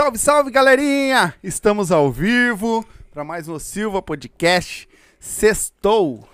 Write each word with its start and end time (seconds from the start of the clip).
Salve, 0.00 0.16
salve, 0.18 0.50
galerinha! 0.50 1.34
Estamos 1.44 1.92
ao 1.92 2.10
vivo 2.10 2.82
para 3.12 3.22
mais 3.22 3.48
um 3.48 3.58
Silva 3.58 4.00
Podcast. 4.00 4.88
Sextou. 5.18 6.26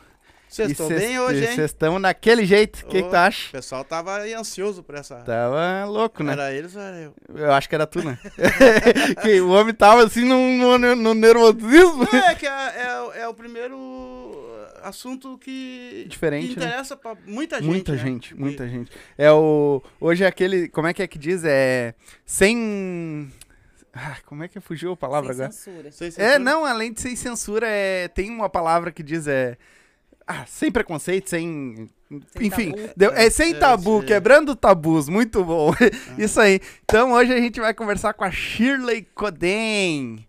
E 0.57 0.63
estão 0.71 0.87
cês- 0.87 1.01
bem 1.01 1.19
hoje, 1.19 1.43
e 1.43 1.49
hein? 1.49 1.65
Estão 1.65 1.99
naquele 1.99 2.47
jeito. 2.47 2.85
O 2.85 2.87
que, 2.87 3.03
que 3.03 3.09
tu 3.09 3.17
acha? 3.17 3.49
O 3.49 3.51
pessoal 3.51 3.85
tava 3.85 4.19
aí 4.19 4.35
ansioso 4.35 4.85
por 4.85 4.95
essa. 4.95 5.17
Tava 5.17 5.85
louco, 5.85 6.23
né? 6.23 6.35
Era 6.35 6.53
eles 6.53 6.77
ou 6.77 6.81
era 6.81 6.97
eu? 6.97 7.15
Eu 7.35 7.53
acho 7.53 7.69
que 7.69 7.75
era 7.75 7.89
tu, 7.89 8.05
né? 8.05 8.17
que 9.21 9.41
o 9.41 9.51
homem 9.51 9.75
tava 9.75 10.05
assim 10.05 10.25
no, 10.25 10.79
no, 10.79 10.95
no 10.95 11.15
nervosismo. 11.15 12.07
Não, 12.13 12.19
é 12.21 12.37
que 12.37 12.47
é, 12.47 12.51
é 12.87 13.01
o- 13.01 13.13
é 13.15 13.29
o 13.29 13.35
primeiro 13.35 14.47
assunto 14.81 15.37
que, 15.39 16.07
Diferente, 16.09 16.55
que 16.55 16.61
né? 16.61 16.67
interessa 16.67 16.97
pra 16.97 17.17
muita 17.27 17.57
gente. 17.57 17.67
Muita 17.67 17.93
né? 17.93 17.99
gente, 17.99 18.37
muita 18.37 18.69
gente. 18.69 18.93
É 19.19 19.33
o. 19.33 19.83
Hoje 20.01 20.23
é 20.23 20.29
aquele. 20.29 20.69
Como 20.69 20.87
é 20.87 20.95
que 20.95 21.03
é 21.03 21.09
que 21.09 21.19
diz? 21.19 21.43
É. 21.45 21.95
Sem. 22.25 23.29
Ah, 23.99 24.17
como 24.27 24.45
é 24.45 24.49
que 24.49 24.61
fugiu 24.61 24.93
a 24.93 24.97
palavra 24.97 25.33
Sem 25.33 25.45
agora? 25.45 25.53
censura. 25.53 25.91
Sem 25.93 26.09
É, 26.09 26.11
censura. 26.11 26.39
não, 26.39 26.65
além 26.67 26.93
de 26.93 27.01
sem 27.01 27.17
censura, 27.17 27.67
é, 27.67 28.09
tem 28.09 28.31
uma 28.31 28.49
palavra 28.49 28.93
que 28.93 29.03
diz 29.03 29.27
é. 29.27 29.57
Ah, 30.27 30.45
sem 30.47 30.71
preconceito, 30.71 31.31
sem. 31.31 31.89
Sem 32.37 32.47
Enfim, 32.47 32.73
deu- 32.97 33.13
é 33.13 33.31
sem 33.31 33.53
É, 33.53 33.59
tabu, 33.59 34.01
sim. 34.01 34.07
quebrando 34.07 34.55
tabus, 34.55 35.09
muito 35.09 35.43
bom. 35.45 35.73
Isso 36.19 36.41
aí. 36.41 36.61
Então 36.85 37.13
hoje 37.13 37.33
a 37.33 37.41
gente 37.41 37.59
vai 37.61 37.73
conversar 37.73 38.13
com 38.13 38.23
a 38.25 38.31
Shirley 38.31 39.03
Coden. 39.15 40.27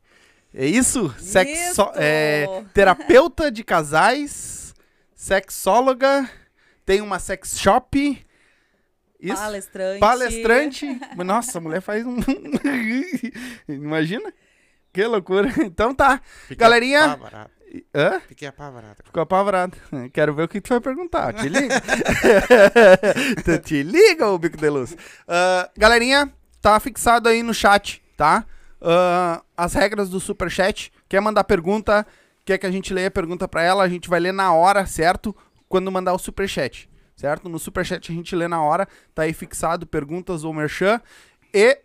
É 0.54 0.66
isso? 0.66 1.14
Sexo, 1.20 1.92
é, 1.96 2.64
terapeuta 2.74 3.52
de 3.52 3.64
casais, 3.64 4.74
sexóloga, 5.14 6.28
tem 6.86 7.02
uma 7.02 7.20
sex 7.20 7.60
shop. 7.60 8.26
Isso? 9.20 9.36
Palestrante. 9.42 10.00
Palestrante. 10.00 11.00
Nossa, 11.26 11.58
a 11.58 11.62
mulher 11.62 11.82
faz 11.82 12.06
um. 12.06 12.18
Imagina? 13.68 14.32
Que 14.94 15.04
loucura. 15.06 15.50
Então 15.64 15.94
tá. 15.94 16.22
Fiquei 16.42 16.58
Galerinha- 16.58 17.06
apavorado. 17.06 17.52
Hã? 17.94 18.22
Fiquei 18.28 18.48
apavorado. 18.48 18.96
Ficou 19.04 19.22
apavorado. 19.24 19.78
Quero 20.14 20.34
ver 20.34 20.44
o 20.44 20.48
que 20.48 20.62
tu 20.62 20.70
vai 20.70 20.80
perguntar. 20.80 21.34
Te 21.34 21.50
liga. 21.50 21.76
tu 23.44 23.60
te 23.60 23.84
liga, 23.84 24.28
ô 24.28 24.38
bico 24.38 24.58
de 24.58 24.70
luz. 24.70 24.96
Ah, 25.28 25.70
galerinha, 25.78 26.32
tá 26.62 26.80
fixado 26.80 27.28
aí 27.28 27.44
no 27.44 27.54
chat, 27.54 28.02
tá? 28.16 28.46
Ah, 28.82 29.44
as 29.56 29.74
regras 29.74 30.10
do 30.10 30.20
superchat. 30.20 30.92
Quer 31.10 31.20
mandar 31.22 31.44
pergunta? 31.44 32.06
Quer 32.46 32.58
que 32.58 32.66
a 32.66 32.72
gente 32.72 32.94
leia 32.94 33.10
a 33.10 33.12
pergunta 33.12 33.48
pra 33.48 33.62
ela? 33.62 33.84
A 33.84 33.90
gente 33.90 34.08
vai 34.10 34.20
ler 34.20 34.32
na 34.32 34.54
hora, 34.54 34.86
certo? 34.86 35.36
Quando 35.68 35.92
mandar 35.92 36.14
o 36.14 36.18
superchat, 36.20 36.90
certo? 37.18 37.50
No 37.50 37.60
superchat 37.60 38.10
a 38.10 38.16
gente 38.16 38.34
lê 38.34 38.48
na 38.48 38.62
hora. 38.64 38.88
Tá 39.14 39.24
aí 39.24 39.34
fixado 39.34 39.86
perguntas 39.86 40.46
ou 40.46 40.54
merchan. 40.54 41.02
E 41.54 41.78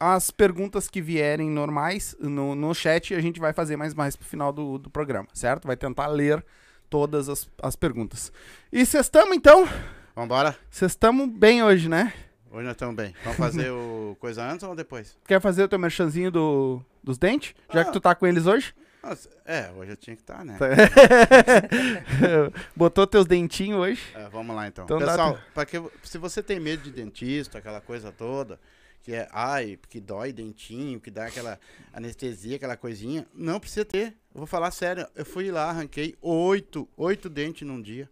as 0.00 0.30
perguntas 0.32 0.88
que 0.88 1.00
vierem 1.00 1.48
normais 1.48 2.16
no, 2.18 2.54
no 2.56 2.74
chat 2.74 3.14
a 3.14 3.20
gente 3.20 3.38
vai 3.38 3.52
fazer 3.52 3.76
mais 3.76 3.94
mais 3.94 4.16
pro 4.16 4.26
final 4.26 4.52
do, 4.52 4.78
do 4.78 4.90
programa, 4.90 5.28
certo? 5.32 5.66
Vai 5.68 5.76
tentar 5.76 6.06
ler 6.08 6.44
todas 6.88 7.28
as, 7.28 7.48
as 7.62 7.76
perguntas. 7.76 8.32
E 8.72 8.84
vocês 8.84 9.06
estamos 9.06 9.36
então? 9.36 9.68
Vambora? 10.16 10.56
Vocês 10.70 10.90
estamos 10.92 11.28
bem 11.28 11.62
hoje, 11.62 11.88
né? 11.88 12.12
Hoje 12.50 12.64
nós 12.64 12.72
estamos 12.72 12.96
bem. 12.96 13.14
Vamos 13.22 13.38
fazer 13.38 13.70
o 13.70 14.16
coisa 14.18 14.42
antes 14.44 14.66
ou 14.66 14.74
depois? 14.74 15.16
Quer 15.26 15.40
fazer 15.40 15.62
o 15.62 15.68
teu 15.68 15.78
merchanzinho 15.78 16.32
do, 16.32 16.82
dos 17.04 17.16
dentes? 17.16 17.54
Já 17.72 17.84
que 17.84 17.90
Ah. 17.90 17.92
tu 17.92 18.00
tá 18.00 18.12
com 18.14 18.26
eles 18.26 18.46
hoje? 18.46 18.74
Nossa, 19.02 19.30
é, 19.46 19.70
hoje 19.70 19.92
eu 19.92 19.96
tinha 19.96 20.14
que 20.14 20.22
estar, 20.22 20.44
né? 20.44 20.58
Tá. 20.58 20.66
Botou 22.76 23.06
teus 23.06 23.24
dentinhos 23.24 23.80
hoje? 23.80 24.02
É, 24.14 24.28
vamos 24.28 24.54
lá 24.54 24.66
então. 24.66 24.84
Então 24.84 24.98
dá 24.98 25.06
Pessoal, 25.06 25.38
pra 25.54 25.64
que, 25.64 25.82
se 26.02 26.18
você 26.18 26.42
tem 26.42 26.60
medo 26.60 26.82
de 26.82 26.90
dentista, 26.90 27.58
aquela 27.58 27.80
coisa 27.80 28.12
toda, 28.12 28.60
que 29.02 29.14
é, 29.14 29.26
ai, 29.32 29.78
que 29.88 30.00
dói 30.00 30.32
dentinho, 30.32 31.00
que 31.00 31.10
dá 31.10 31.26
aquela 31.26 31.58
anestesia, 31.92 32.56
aquela 32.56 32.76
coisinha, 32.76 33.26
não 33.34 33.58
precisa 33.58 33.86
ter. 33.86 34.08
Eu 34.34 34.40
vou 34.40 34.46
falar 34.46 34.70
sério, 34.70 35.08
eu 35.16 35.24
fui 35.24 35.50
lá, 35.50 35.70
arranquei 35.70 36.14
oito, 36.20 36.86
oito 36.96 37.30
dentes 37.30 37.66
num 37.66 37.80
dia, 37.80 38.08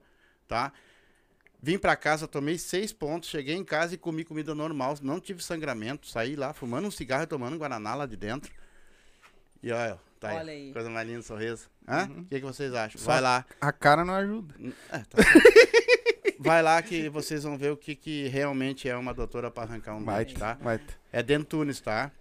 tá? 0.47 0.72
Vim 1.60 1.76
pra 1.76 1.97
casa, 1.97 2.26
tomei 2.26 2.56
seis 2.56 2.93
pontos, 2.93 3.28
cheguei 3.28 3.56
em 3.56 3.65
casa 3.65 3.94
e 3.94 3.99
comi 3.99 4.25
comida 4.25 4.55
normal, 4.55 4.94
não 5.03 5.20
tive 5.20 5.43
sangramento, 5.43 6.06
saí 6.06 6.34
lá 6.34 6.55
fumando 6.55 6.87
um 6.87 6.91
cigarro 6.91 7.25
e 7.25 7.26
tomando 7.26 7.55
um 7.55 7.59
guaraná 7.59 7.94
lá 7.94 8.06
de 8.06 8.16
dentro. 8.16 8.50
E 9.62 9.72
olha, 9.72 9.99
tá 10.18 10.34
Olha 10.34 10.52
aí, 10.52 10.66
aí. 10.68 10.72
coisa 10.72 10.90
mais 10.90 11.08
linda, 11.08 11.22
sorriso. 11.22 11.68
Hã? 11.86 12.04
O 12.06 12.24
que, 12.24 12.36
que 12.40 12.46
vocês 12.46 12.72
acham? 12.74 13.00
Só- 13.00 13.06
Vai 13.12 13.20
lá. 13.20 13.44
A 13.60 13.72
cara 13.72 14.04
não 14.04 14.14
ajuda. 14.14 14.54
É, 14.90 14.98
tá. 14.98 15.18
Vai 16.40 16.62
lá 16.62 16.80
que 16.80 17.08
vocês 17.08 17.42
vão 17.42 17.58
ver 17.58 17.72
o 17.72 17.76
que, 17.76 17.96
que 17.96 18.28
realmente 18.28 18.88
é 18.88 18.96
uma 18.96 19.12
doutora 19.12 19.50
para 19.50 19.64
arrancar 19.68 19.96
um 19.96 20.04
Vai, 20.04 20.24
dente, 20.24 20.38
tá? 20.38 20.54
vai. 20.60 20.80
É 21.12 21.20
Dentunes, 21.20 21.80
tá? 21.80 22.12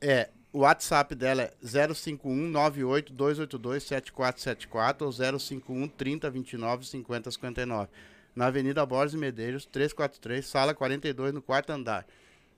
É, 0.00 0.30
o 0.50 0.60
WhatsApp 0.60 1.14
dela 1.14 1.42
é 1.42 1.52
051 1.62 2.34
98 2.48 3.12
282 3.12 3.82
7474 3.82 5.06
ou 5.06 5.12
051 5.38 5.88
30 5.88 6.30
29 6.30 6.86
50 6.86 7.30
59. 7.30 7.88
Na 8.34 8.46
Avenida 8.46 8.86
Borges 8.86 9.12
e 9.14 9.18
Medeiros, 9.18 9.66
343, 9.66 10.46
sala 10.46 10.72
42, 10.74 11.34
no 11.34 11.42
quarto 11.42 11.68
andar. 11.70 12.06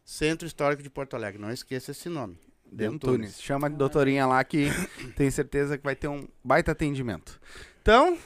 Centro 0.05 0.47
Histórico 0.47 0.83
de 0.85 0.91
Porto 0.91 1.15
Alegre. 1.17 1.41
Não 1.41 1.51
esqueça 1.51 1.91
esse 1.91 2.09
nome. 2.09 2.39
Dentunes. 2.71 3.41
Chama 3.41 3.69
de 3.69 3.77
doutorinha 3.77 4.27
lá 4.27 4.43
que 4.45 4.69
tenho 5.17 5.31
certeza 5.33 5.77
que 5.77 5.85
vai 5.85 5.97
ter 5.97 6.09
um 6.09 6.27
baita 6.45 6.73
atendimento. 6.73 7.41
Então, 7.83 8.17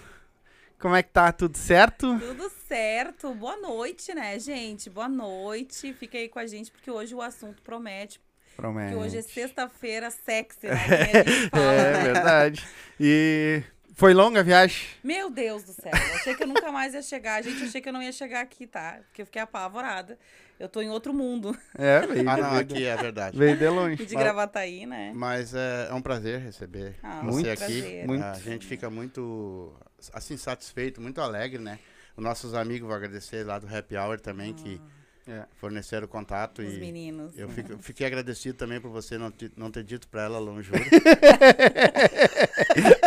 como 0.79 0.95
é 0.95 1.03
que 1.03 1.11
tá? 1.11 1.33
Tudo 1.33 1.57
certo? 1.57 2.19
Tudo 2.19 2.51
certo. 2.69 3.35
Boa 3.35 3.57
noite, 3.57 4.13
né, 4.15 4.39
gente? 4.39 4.91
Boa 4.91 5.09
noite. 5.09 5.93
Fica 5.95 6.19
aí 6.19 6.29
com 6.29 6.39
a 6.39 6.47
gente, 6.47 6.71
porque 6.71 6.91
hoje 6.91 7.15
o 7.15 7.23
assunto 7.23 7.63
promete. 7.63 8.21
Promete. 8.57 8.93
Que 8.93 8.97
hoje 8.99 9.19
é 9.19 9.23
sexta-feira 9.23 10.11
sexy, 10.11 10.67
né? 10.69 10.75
A 11.51 11.57
fala, 11.57 11.73
É 11.73 11.93
né? 11.93 12.03
verdade. 12.05 12.67
E 13.01 13.63
foi 13.95 14.15
longa 14.15 14.41
a 14.41 14.43
viagem? 14.43 14.87
Meu 15.03 15.29
Deus 15.31 15.65
do 15.65 15.73
céu. 15.73 15.91
Eu 15.93 16.15
achei 16.15 16.35
que 16.37 16.43
eu 16.43 16.47
nunca 16.47 16.71
mais 16.71 16.95
ia 16.95 17.03
chegar. 17.03 17.43
Gente, 17.43 17.61
eu 17.63 17.67
achei 17.67 17.81
que 17.81 17.89
eu 17.89 17.93
não 17.93 18.03
ia 18.03 18.13
chegar 18.13 18.41
aqui, 18.43 18.67
tá? 18.67 19.01
Porque 19.07 19.23
eu 19.23 19.27
fiquei 19.27 19.43
apavorada. 19.43 20.19
Eu 20.59 20.69
tô 20.69 20.81
em 20.81 20.89
outro 20.89 21.13
mundo. 21.13 21.57
É, 21.77 22.01
veio, 22.07 22.29
Ah, 22.31 22.37
não, 22.37 22.55
aqui 22.57 22.85
é 22.85 22.97
verdade. 22.97 23.37
veio 23.37 23.57
de 23.57 23.69
longe. 23.69 24.03
E 24.03 24.07
de 24.07 24.15
Gravataí, 24.15 24.87
né? 24.87 25.13
Mas 25.15 25.53
é, 25.55 25.89
é 25.91 25.95
um 25.95 26.01
prazer 26.01 26.41
receber 26.41 26.95
Ah, 27.03 27.21
você 27.25 27.31
muito 27.33 27.51
aqui. 27.51 27.57
prazer. 27.59 28.07
Muito. 28.07 28.25
A 28.25 28.35
gente 28.35 28.67
fica 28.67 28.89
muito 28.91 29.73
assim 30.13 30.37
satisfeito, 30.37 31.01
muito 31.01 31.21
alegre, 31.21 31.59
né? 31.61 31.79
Os 32.17 32.23
nossos 32.23 32.55
amigos 32.55 32.87
vou 32.87 32.97
agradecer 32.97 33.45
lá 33.45 33.59
do 33.59 33.67
Happy 33.67 33.97
Hour 33.97 34.21
também 34.21 34.53
que 34.55 34.81
É. 35.27 35.45
forneceram 35.57 36.05
o 36.05 36.09
contato 36.09 36.61
Os 36.61 36.75
e 36.75 36.79
meninos. 36.79 37.39
eu 37.39 37.49
fico- 37.49 37.79
fiquei 37.79 38.07
agradecido 38.07 38.59
também 38.59 38.79
por 38.81 38.91
você 38.91 39.17
não, 39.17 39.31
te- 39.31 39.51
não 39.57 39.71
ter 39.71 39.83
dito 39.83 40.07
pra 40.09 40.25
ela 40.25 40.39
longe. 40.39 40.71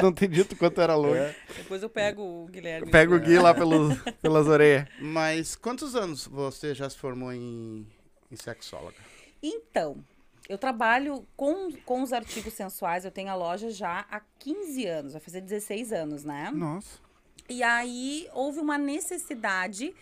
Não 0.02 0.12
tem 0.14 0.30
dito 0.30 0.56
quanto 0.56 0.80
era 0.81 0.96
longe. 0.96 1.36
Depois 1.58 1.81
eu 1.84 1.90
pego 1.90 2.22
o 2.22 2.48
Guilherme. 2.48 2.92
Pega 2.92 3.14
o 3.16 3.19
Gui 3.19 3.38
lá 3.40 3.54
pelos, 3.54 3.98
pelas 4.22 4.48
orelhas. 4.48 4.88
Mas 5.00 5.56
quantos 5.56 5.96
anos 5.96 6.28
você 6.28 6.74
já 6.74 6.90
se 6.90 6.98
formou 6.98 7.31
em, 7.34 7.86
em 8.31 8.36
sexóloga? 8.36 8.96
Então, 9.42 9.98
eu 10.48 10.58
trabalho 10.58 11.25
com, 11.36 11.72
com 11.86 12.02
os 12.02 12.14
artigos 12.14 12.54
sensuais, 12.54 13.06
eu 13.06 13.12
tenho 13.12 13.30
a 13.30 13.36
loja 13.36 13.69
já 13.69 14.06
há 14.10 14.22
15 14.40 14.86
anos, 14.86 15.12
vai 15.14 15.22
fazer 15.22 15.42
16 15.42 15.92
anos, 15.92 16.24
né? 16.24 16.52
Nossa. 16.54 17.00
E 17.50 17.64
aí 17.64 18.28
houve 18.34 18.60
uma 18.60 18.78
necessidade 18.78 19.94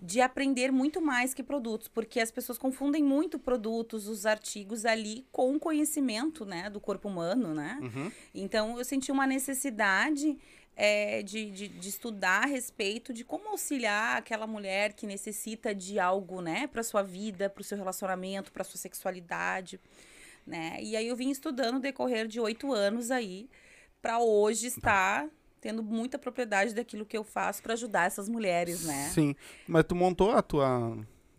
de 0.00 0.20
aprender 0.20 0.70
muito 0.70 1.00
mais 1.00 1.34
que 1.34 1.42
produtos, 1.42 1.88
porque 1.88 2.20
as 2.20 2.30
pessoas 2.30 2.56
confundem 2.56 3.02
muito 3.02 3.38
produtos, 3.38 4.06
os 4.06 4.26
artigos 4.26 4.84
ali 4.84 5.26
com 5.32 5.56
o 5.56 5.60
conhecimento, 5.60 6.44
né, 6.44 6.70
do 6.70 6.80
corpo 6.80 7.08
humano, 7.08 7.52
né? 7.52 7.78
Uhum. 7.82 8.12
Então 8.34 8.78
eu 8.78 8.84
senti 8.84 9.10
uma 9.10 9.26
necessidade 9.26 10.38
é, 10.76 11.22
de, 11.24 11.50
de, 11.50 11.68
de 11.68 11.88
estudar 11.88 12.44
a 12.44 12.46
respeito 12.46 13.12
de 13.12 13.24
como 13.24 13.48
auxiliar 13.48 14.16
aquela 14.16 14.46
mulher 14.46 14.92
que 14.92 15.06
necessita 15.06 15.74
de 15.74 15.98
algo, 15.98 16.40
né, 16.40 16.68
para 16.68 16.84
sua 16.84 17.02
vida, 17.02 17.50
para 17.50 17.60
o 17.60 17.64
seu 17.64 17.76
relacionamento, 17.76 18.52
para 18.52 18.62
sua 18.62 18.78
sexualidade, 18.78 19.80
né? 20.46 20.78
E 20.80 20.96
aí 20.96 21.08
eu 21.08 21.16
vim 21.16 21.30
estudando 21.30 21.80
decorrer 21.80 22.28
de 22.28 22.38
oito 22.38 22.72
anos 22.72 23.10
aí, 23.10 23.50
para 24.00 24.20
hoje 24.20 24.68
estar 24.68 25.28
tendo 25.68 25.82
muita 25.82 26.18
propriedade 26.18 26.74
daquilo 26.74 27.04
que 27.04 27.14
eu 27.14 27.22
faço 27.22 27.62
para 27.62 27.74
ajudar 27.74 28.06
essas 28.06 28.26
mulheres, 28.26 28.86
né? 28.86 29.10
Sim. 29.12 29.36
Mas 29.66 29.84
tu 29.84 29.94
montou 29.94 30.30
a 30.30 30.40
tua, 30.40 30.96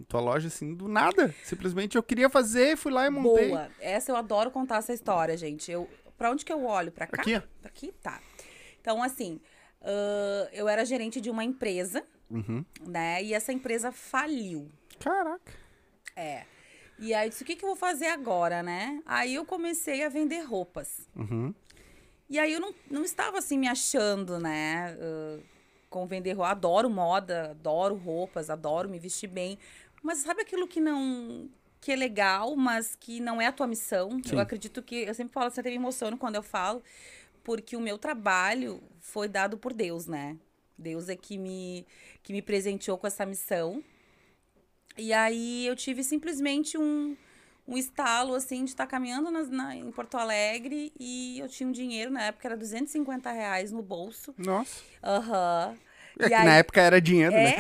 tua 0.07 0.19
loja 0.21 0.49
assim 0.49 0.75
do 0.75 0.87
nada. 0.87 1.33
Simplesmente 1.43 1.97
eu 1.97 2.03
queria 2.03 2.29
fazer, 2.29 2.77
fui 2.77 2.91
lá 2.91 3.07
e 3.07 3.09
montei. 3.09 3.49
Boa. 3.49 3.71
Essa 3.79 4.11
eu 4.11 4.15
adoro 4.15 4.51
contar 4.51 4.77
essa 4.77 4.93
história, 4.93 5.35
gente. 5.35 5.71
Eu, 5.71 5.89
para 6.15 6.29
onde 6.29 6.45
que 6.45 6.53
eu 6.53 6.63
olho? 6.63 6.91
Para 6.91 7.07
cá? 7.07 7.23
Aqui. 7.23 7.39
Pra 7.59 7.69
Aqui, 7.71 7.91
tá. 8.03 8.21
Então, 8.79 9.01
assim, 9.01 9.39
ãh, 9.81 10.47
eu 10.53 10.67
era 10.69 10.85
gerente 10.85 11.19
de 11.19 11.31
uma 11.31 11.43
empresa, 11.43 12.03
Uhum. 12.29 12.63
né? 12.85 13.23
E 13.23 13.33
essa 13.33 13.51
empresa 13.51 13.91
faliu. 13.91 14.69
Caraca. 14.99 15.51
É. 16.15 16.43
E 16.99 17.15
aí 17.15 17.25
eu 17.25 17.29
disse, 17.31 17.41
o 17.41 17.45
que, 17.47 17.55
que 17.55 17.65
eu 17.65 17.69
vou 17.69 17.75
fazer 17.75 18.07
agora, 18.07 18.61
né? 18.61 19.01
Aí 19.07 19.33
eu 19.33 19.43
comecei 19.43 20.03
a 20.03 20.09
vender 20.09 20.41
roupas. 20.41 21.07
Uhum. 21.15 21.51
E 22.29 22.37
aí 22.37 22.53
eu 22.53 22.59
não, 22.59 22.73
não 22.89 23.03
estava 23.03 23.39
assim 23.39 23.57
me 23.57 23.67
achando, 23.67 24.39
né? 24.39 24.95
ãh, 24.99 25.39
com 25.89 26.05
vender 26.05 26.33
roupa. 26.33 26.51
Adoro 26.51 26.89
moda, 26.89 27.51
adoro 27.51 27.95
roupas, 27.95 28.49
adoro 28.49 28.87
me 28.87 28.99
vestir 28.99 29.27
bem. 29.27 29.57
Mas 30.03 30.19
sabe 30.19 30.41
aquilo 30.41 30.67
que 30.67 30.79
não 30.79 31.49
que 31.81 31.91
é 31.91 31.95
legal, 31.95 32.55
mas 32.55 32.95
que 32.95 33.19
não 33.19 33.41
é 33.41 33.47
a 33.47 33.51
tua 33.51 33.67
missão. 33.67 34.21
Sim. 34.23 34.33
Eu 34.33 34.39
acredito 34.39 34.81
que. 34.81 34.95
Eu 34.97 35.13
sempre 35.13 35.33
falo, 35.33 35.49
você 35.49 35.61
até 35.61 35.69
me 35.69 35.77
emociono 35.77 36.17
quando 36.17 36.35
eu 36.35 36.43
falo, 36.43 36.83
porque 37.43 37.75
o 37.75 37.81
meu 37.81 37.97
trabalho 37.97 38.81
foi 38.99 39.27
dado 39.27 39.57
por 39.57 39.73
Deus, 39.73 40.05
né? 40.05 40.37
Deus 40.77 41.09
é 41.09 41.15
que 41.15 41.37
me, 41.37 41.85
que 42.23 42.31
me 42.31 42.41
presenteou 42.41 42.97
com 42.97 43.07
essa 43.07 43.25
missão. 43.25 43.83
E 44.97 45.13
aí 45.13 45.65
eu 45.65 45.75
tive 45.75 46.03
simplesmente 46.03 46.77
um, 46.77 47.15
um 47.69 47.77
estalo, 47.77 48.33
assim, 48.33 48.63
de 48.65 48.71
estar 48.71 48.87
caminhando 48.87 49.29
nas- 49.29 49.49
na- 49.49 49.75
em 49.75 49.91
Porto 49.91 50.15
Alegre 50.17 50.91
e 50.99 51.37
eu 51.39 51.47
tinha 51.47 51.67
um 51.69 51.71
dinheiro, 51.71 52.09
na 52.11 52.23
época 52.23 52.47
era 52.47 52.57
250 52.57 53.31
reais 53.31 53.71
no 53.71 53.81
bolso. 53.81 54.33
Nossa. 54.37 54.81
Aham. 55.03 55.77
É 56.19 56.25
E 56.25 56.27
que 56.27 56.33
aí- 56.33 56.45
na 56.45 56.55
época 56.57 56.81
era 56.81 56.99
dinheiro, 56.99 57.33
né? 57.35 57.53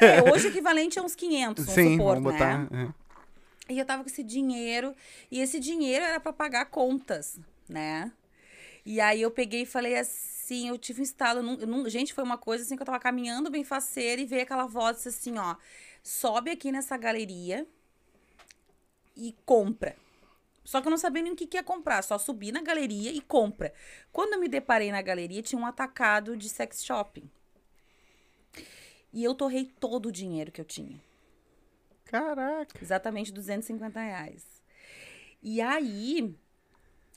É, 0.00 0.16
é, 0.18 0.22
hoje 0.30 0.48
o 0.48 0.50
equivalente 0.50 0.98
a 0.98 1.02
uns 1.02 1.14
500, 1.14 1.64
vamos 1.64 1.74
Sim, 1.80 1.96
supor, 1.96 2.14
vamos 2.16 2.32
né? 2.32 2.38
botar. 2.38 2.68
é. 2.76 3.72
E 3.72 3.78
eu 3.78 3.84
tava 3.86 4.02
com 4.04 4.08
esse 4.08 4.22
dinheiro, 4.22 4.94
e 5.30 5.40
esse 5.40 5.58
dinheiro 5.58 6.04
era 6.04 6.20
pra 6.20 6.32
pagar 6.32 6.66
contas, 6.66 7.38
né? 7.68 8.12
E 8.84 9.00
aí 9.00 9.22
eu 9.22 9.30
peguei 9.30 9.62
e 9.62 9.66
falei 9.66 9.96
assim, 9.96 10.68
eu 10.68 10.78
tive 10.78 11.00
um 11.00 11.04
estalo, 11.04 11.40
eu 11.58 11.66
não- 11.66 11.88
gente, 11.88 12.12
foi 12.14 12.22
uma 12.22 12.38
coisa 12.38 12.62
assim 12.64 12.76
que 12.76 12.82
eu 12.82 12.86
tava 12.86 13.00
caminhando 13.00 13.50
bem 13.50 13.64
faceira 13.64 14.20
e 14.20 14.26
veio 14.26 14.42
aquela 14.42 14.66
voz 14.66 15.04
assim, 15.06 15.36
ó, 15.38 15.56
sobe 16.02 16.50
aqui 16.50 16.70
nessa 16.70 16.96
galeria 16.96 17.66
e 19.16 19.34
compra. 19.44 19.96
Só 20.64 20.80
que 20.80 20.88
eu 20.88 20.90
não 20.90 20.98
sabia 20.98 21.22
nem 21.22 21.32
o 21.32 21.36
que, 21.36 21.46
que 21.46 21.56
ia 21.56 21.62
comprar, 21.62 22.02
só 22.02 22.18
subi 22.18 22.50
na 22.50 22.60
galeria 22.60 23.12
e 23.12 23.20
compra. 23.20 23.72
Quando 24.12 24.34
eu 24.34 24.40
me 24.40 24.48
deparei 24.48 24.90
na 24.90 25.00
galeria, 25.00 25.40
tinha 25.40 25.60
um 25.60 25.64
atacado 25.64 26.36
de 26.36 26.48
sex 26.48 26.84
shopping. 26.84 27.30
E 29.12 29.22
eu 29.22 29.34
torrei 29.34 29.70
todo 29.78 30.06
o 30.06 30.12
dinheiro 30.12 30.50
que 30.50 30.60
eu 30.60 30.64
tinha. 30.64 31.00
Caraca. 32.04 32.82
Exatamente 32.82 33.32
250 33.32 34.00
reais. 34.00 34.44
E 35.40 35.60
aí, 35.60 36.34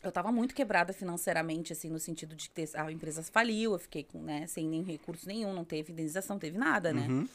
eu 0.04 0.12
tava 0.12 0.31
muito 0.31 0.54
quebrada 0.54 0.94
financeiramente, 0.94 1.74
assim, 1.74 1.90
no 1.90 2.00
sentido 2.00 2.36
de 2.36 2.50
que 2.50 2.69
a 2.75 2.92
empresa 2.92 3.24
faliu, 3.24 3.74
eu 3.74 3.80
fiquei 3.80 4.04
com, 4.04 4.22
né, 4.22 4.45
sem 4.45 4.68
nem 4.68 4.84
recurso 4.84 5.28
nenhum, 5.28 5.54
não 5.54 5.66
teve 5.66 5.92
indenização, 5.92 6.36
não 6.36 6.40
teve 6.40 6.57
nada, 6.57 6.94
né? 6.94 7.07
Uhum. 7.07 7.28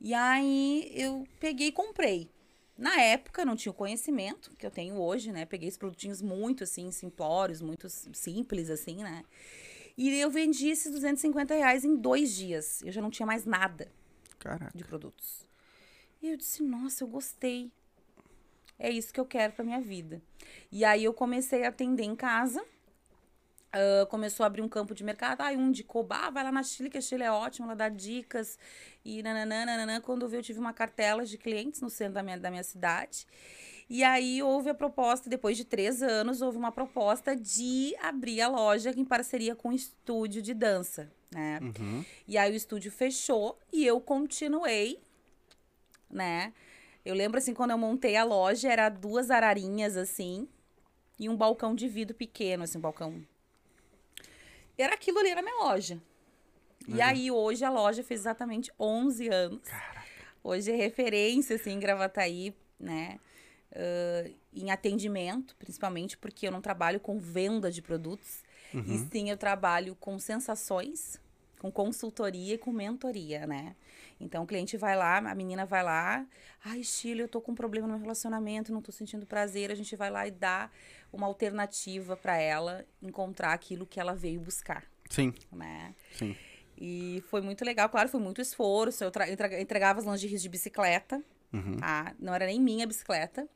E 0.00 0.12
aí, 0.12 0.92
eu 0.94 1.26
peguei 1.40 1.68
e 1.68 1.72
comprei. 1.72 2.28
Na 2.76 3.00
época, 3.00 3.44
não 3.44 3.54
tinha 3.54 3.70
o 3.70 3.74
conhecimento 3.74 4.50
que 4.58 4.66
eu 4.66 4.70
tenho 4.70 4.96
hoje, 4.96 5.30
né? 5.30 5.44
Peguei 5.44 5.68
os 5.68 5.76
produtinhos 5.76 6.20
muito, 6.20 6.64
assim, 6.64 6.90
simplórios, 6.90 7.60
muito 7.60 7.88
simples, 7.88 8.68
assim, 8.68 8.96
né? 8.96 9.24
E 9.96 10.18
eu 10.18 10.28
vendi 10.28 10.68
esses 10.68 10.90
250 10.90 11.54
reais 11.54 11.84
em 11.84 11.94
dois 11.94 12.34
dias. 12.34 12.82
Eu 12.82 12.90
já 12.90 13.00
não 13.00 13.10
tinha 13.10 13.26
mais 13.26 13.44
nada 13.44 13.88
Caraca. 14.40 14.76
de 14.76 14.82
produtos. 14.84 15.46
E 16.20 16.30
eu 16.30 16.36
disse, 16.36 16.62
nossa, 16.62 17.04
eu 17.04 17.08
gostei. 17.08 17.70
É 18.76 18.90
isso 18.90 19.12
que 19.12 19.20
eu 19.20 19.24
quero 19.24 19.52
pra 19.52 19.64
minha 19.64 19.80
vida. 19.80 20.20
E 20.72 20.84
aí 20.84 21.04
eu 21.04 21.14
comecei 21.14 21.64
a 21.64 21.68
atender 21.68 22.02
em 22.02 22.16
casa. 22.16 22.64
Ah, 23.74 24.06
começou 24.06 24.44
a 24.44 24.46
abrir 24.46 24.62
um 24.62 24.68
campo 24.68 24.94
de 24.94 25.02
mercado. 25.02 25.40
Aí 25.40 25.56
um 25.56 25.68
indicou, 25.68 26.04
bah, 26.04 26.30
vai 26.30 26.44
lá 26.44 26.52
na 26.52 26.62
Chile, 26.62 26.88
que 26.88 26.98
a 26.98 27.00
Chile 27.00 27.24
é 27.24 27.30
ótima, 27.30 27.66
ela 27.66 27.76
dá 27.76 27.88
dicas. 27.88 28.56
E 29.04 29.22
nananã, 29.22 29.66
nananã. 29.66 30.00
Quando 30.00 30.22
eu 30.22 30.28
vi, 30.28 30.36
eu 30.36 30.42
tive 30.42 30.60
uma 30.60 30.72
cartela 30.72 31.24
de 31.24 31.36
clientes 31.36 31.80
no 31.80 31.90
centro 31.90 32.14
da 32.14 32.22
minha, 32.22 32.38
da 32.38 32.50
minha 32.50 32.62
cidade. 32.62 33.26
E 33.90 34.02
aí 34.02 34.42
houve 34.42 34.70
a 34.70 34.74
proposta, 34.74 35.28
depois 35.28 35.56
de 35.56 35.64
três 35.64 36.02
anos, 36.02 36.40
houve 36.40 36.56
uma 36.56 36.72
proposta 36.72 37.36
de 37.36 37.94
abrir 38.00 38.40
a 38.40 38.48
loja 38.48 38.90
em 38.96 39.04
parceria 39.04 39.54
com 39.54 39.68
o 39.68 39.72
estúdio 39.72 40.40
de 40.40 40.54
dança, 40.54 41.12
né? 41.30 41.60
Uhum. 41.60 42.02
E 42.26 42.38
aí 42.38 42.50
o 42.50 42.56
estúdio 42.56 42.90
fechou 42.90 43.58
e 43.70 43.84
eu 43.84 44.00
continuei, 44.00 45.02
né? 46.10 46.54
Eu 47.04 47.14
lembro 47.14 47.36
assim, 47.36 47.52
quando 47.52 47.72
eu 47.72 47.78
montei 47.78 48.16
a 48.16 48.24
loja, 48.24 48.72
era 48.72 48.88
duas 48.88 49.30
ararinhas 49.30 49.98
assim 49.98 50.48
e 51.18 51.28
um 51.28 51.36
balcão 51.36 51.74
de 51.74 51.86
vidro 51.86 52.16
pequeno, 52.16 52.64
assim, 52.64 52.78
um 52.78 52.80
balcão. 52.80 53.22
Era 54.76 54.94
aquilo 54.94 55.18
ali, 55.18 55.30
era 55.30 55.40
a 55.40 55.42
minha 55.42 55.56
loja. 55.56 56.00
E 56.86 57.00
aí 57.00 57.30
hoje 57.30 57.64
a 57.64 57.70
loja 57.70 58.02
fez 58.02 58.20
exatamente 58.20 58.70
11 58.78 59.28
anos. 59.28 59.68
Hoje 60.42 60.70
é 60.70 60.76
referência, 60.76 61.56
assim, 61.56 61.72
em 61.72 61.80
Gravataí, 61.80 62.54
né? 62.78 63.18
Ah, 63.74 64.30
em 64.52 64.70
atendimento, 64.70 65.56
principalmente 65.56 66.16
porque 66.16 66.46
eu 66.46 66.52
não 66.52 66.60
trabalho 66.60 67.00
com 67.00 67.18
venda 67.18 67.70
de 67.70 67.82
produtos. 67.82 68.42
E 68.72 68.98
sim, 69.10 69.30
eu 69.30 69.36
trabalho 69.36 69.94
com 70.00 70.18
sensações, 70.18 71.20
com 71.60 71.70
consultoria 71.70 72.54
e 72.54 72.58
com 72.58 72.72
mentoria, 72.72 73.46
né? 73.46 73.76
Então 74.20 74.42
o 74.42 74.46
cliente 74.46 74.76
vai 74.76 74.96
lá, 74.96 75.18
a 75.18 75.34
menina 75.34 75.64
vai 75.64 75.82
lá, 75.82 76.26
ai, 76.64 76.82
Chile, 76.82 77.20
eu 77.20 77.28
tô 77.28 77.40
com 77.40 77.52
um 77.52 77.54
problema 77.54 77.86
no 77.86 77.94
meu 77.94 78.02
relacionamento, 78.02 78.72
não 78.72 78.82
tô 78.82 78.90
sentindo 78.90 79.26
prazer, 79.26 79.70
a 79.70 79.74
gente 79.74 79.94
vai 79.94 80.10
lá 80.10 80.26
e 80.26 80.30
dá 80.32 80.70
uma 81.14 81.26
alternativa 81.26 82.16
para 82.16 82.36
ela 82.36 82.84
encontrar 83.02 83.52
aquilo 83.52 83.86
que 83.86 84.00
ela 84.00 84.14
veio 84.14 84.40
buscar, 84.40 84.84
Sim, 85.08 85.32
né? 85.52 85.94
sim. 86.12 86.36
E 86.76 87.22
foi 87.30 87.40
muito 87.40 87.64
legal, 87.64 87.88
claro, 87.88 88.08
foi 88.08 88.20
muito 88.20 88.40
esforço. 88.40 89.04
Eu 89.04 89.12
entregava 89.60 90.00
as 90.00 90.06
lingeries 90.06 90.42
de 90.42 90.48
bicicleta, 90.48 91.22
Uhum. 91.52 91.76
tá? 91.76 92.12
Não 92.18 92.34
era 92.34 92.46
nem 92.46 92.60
minha 92.60 92.84
bicicleta, 92.84 93.48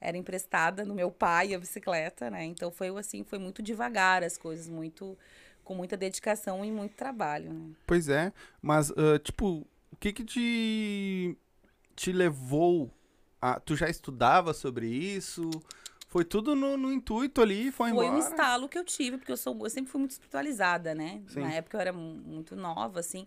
era 0.00 0.16
emprestada 0.16 0.84
no 0.84 0.94
meu 0.94 1.10
pai 1.10 1.54
a 1.54 1.58
bicicleta, 1.58 2.30
né? 2.30 2.44
Então 2.44 2.70
foi 2.70 2.88
assim, 2.96 3.24
foi 3.24 3.38
muito 3.40 3.60
devagar 3.62 4.22
as 4.22 4.38
coisas, 4.38 4.68
muito 4.68 5.18
com 5.64 5.74
muita 5.74 5.96
dedicação 5.96 6.64
e 6.64 6.70
muito 6.70 6.94
trabalho, 6.94 7.52
né? 7.52 7.70
Pois 7.86 8.08
é, 8.08 8.32
mas, 8.60 8.90
ah, 8.92 9.18
tipo, 9.18 9.66
o 9.90 9.96
que 9.96 10.12
que 10.12 10.24
te, 10.24 11.36
te 11.96 12.12
levou 12.12 12.90
a... 13.40 13.58
Tu 13.58 13.74
já 13.76 13.88
estudava 13.88 14.54
sobre 14.54 14.86
isso? 14.86 15.50
Foi 16.12 16.26
tudo 16.26 16.54
no, 16.54 16.76
no 16.76 16.92
intuito 16.92 17.40
ali 17.40 17.68
e 17.68 17.72
foi, 17.72 17.88
Foi 17.88 18.04
embora? 18.06 18.12
um 18.12 18.18
estalo 18.18 18.68
que 18.68 18.76
eu 18.76 18.84
tive, 18.84 19.16
porque 19.16 19.32
eu, 19.32 19.36
sou, 19.36 19.58
eu 19.64 19.70
sempre 19.70 19.90
fui 19.90 19.98
muito 19.98 20.10
espiritualizada, 20.10 20.94
né? 20.94 21.22
Sim. 21.26 21.40
Na 21.40 21.54
época 21.54 21.78
eu 21.78 21.80
era 21.80 21.90
mu- 21.90 22.16
muito 22.16 22.54
nova, 22.54 23.00
assim. 23.00 23.24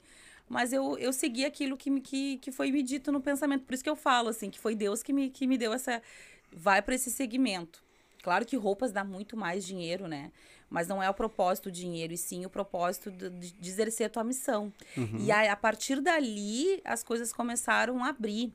Mas 0.47 0.71
eu, 0.71 0.95
eu 0.99 1.11
segui 1.11 1.45
aquilo 1.45 1.75
que, 1.75 1.89
me- 1.89 1.99
que, 1.99 2.37
que 2.37 2.51
foi 2.51 2.71
me 2.71 2.83
dito 2.83 3.11
no 3.11 3.19
pensamento. 3.19 3.63
Por 3.63 3.73
isso 3.73 3.83
que 3.83 3.89
eu 3.89 3.95
falo, 3.95 4.29
assim, 4.29 4.51
que 4.51 4.59
foi 4.59 4.75
Deus 4.75 5.01
que 5.01 5.11
me, 5.11 5.31
que 5.31 5.47
me 5.47 5.57
deu 5.57 5.73
essa. 5.73 5.99
Vai 6.53 6.79
para 6.79 6.93
esse 6.93 7.09
segmento. 7.09 7.83
Claro 8.21 8.45
que 8.45 8.55
roupas 8.55 8.91
dá 8.91 9.03
muito 9.03 9.35
mais 9.35 9.65
dinheiro, 9.65 10.07
né? 10.07 10.31
Mas 10.69 10.87
não 10.87 11.01
é 11.01 11.09
o 11.09 11.13
propósito 11.15 11.69
o 11.69 11.71
dinheiro, 11.71 12.13
e 12.13 12.17
sim 12.17 12.45
o 12.45 12.51
propósito 12.51 13.09
de, 13.09 13.31
de, 13.31 13.67
exercer 13.67 14.05
a 14.05 14.09
tua 14.09 14.23
missão. 14.23 14.71
Uhum. 14.95 15.17
E 15.21 15.31
aí, 15.31 15.47
a 15.47 15.55
partir 15.55 16.01
dali, 16.01 16.79
as 16.85 17.03
coisas 17.03 17.33
começaram 17.33 18.03
a 18.03 18.09
abrir. 18.09 18.53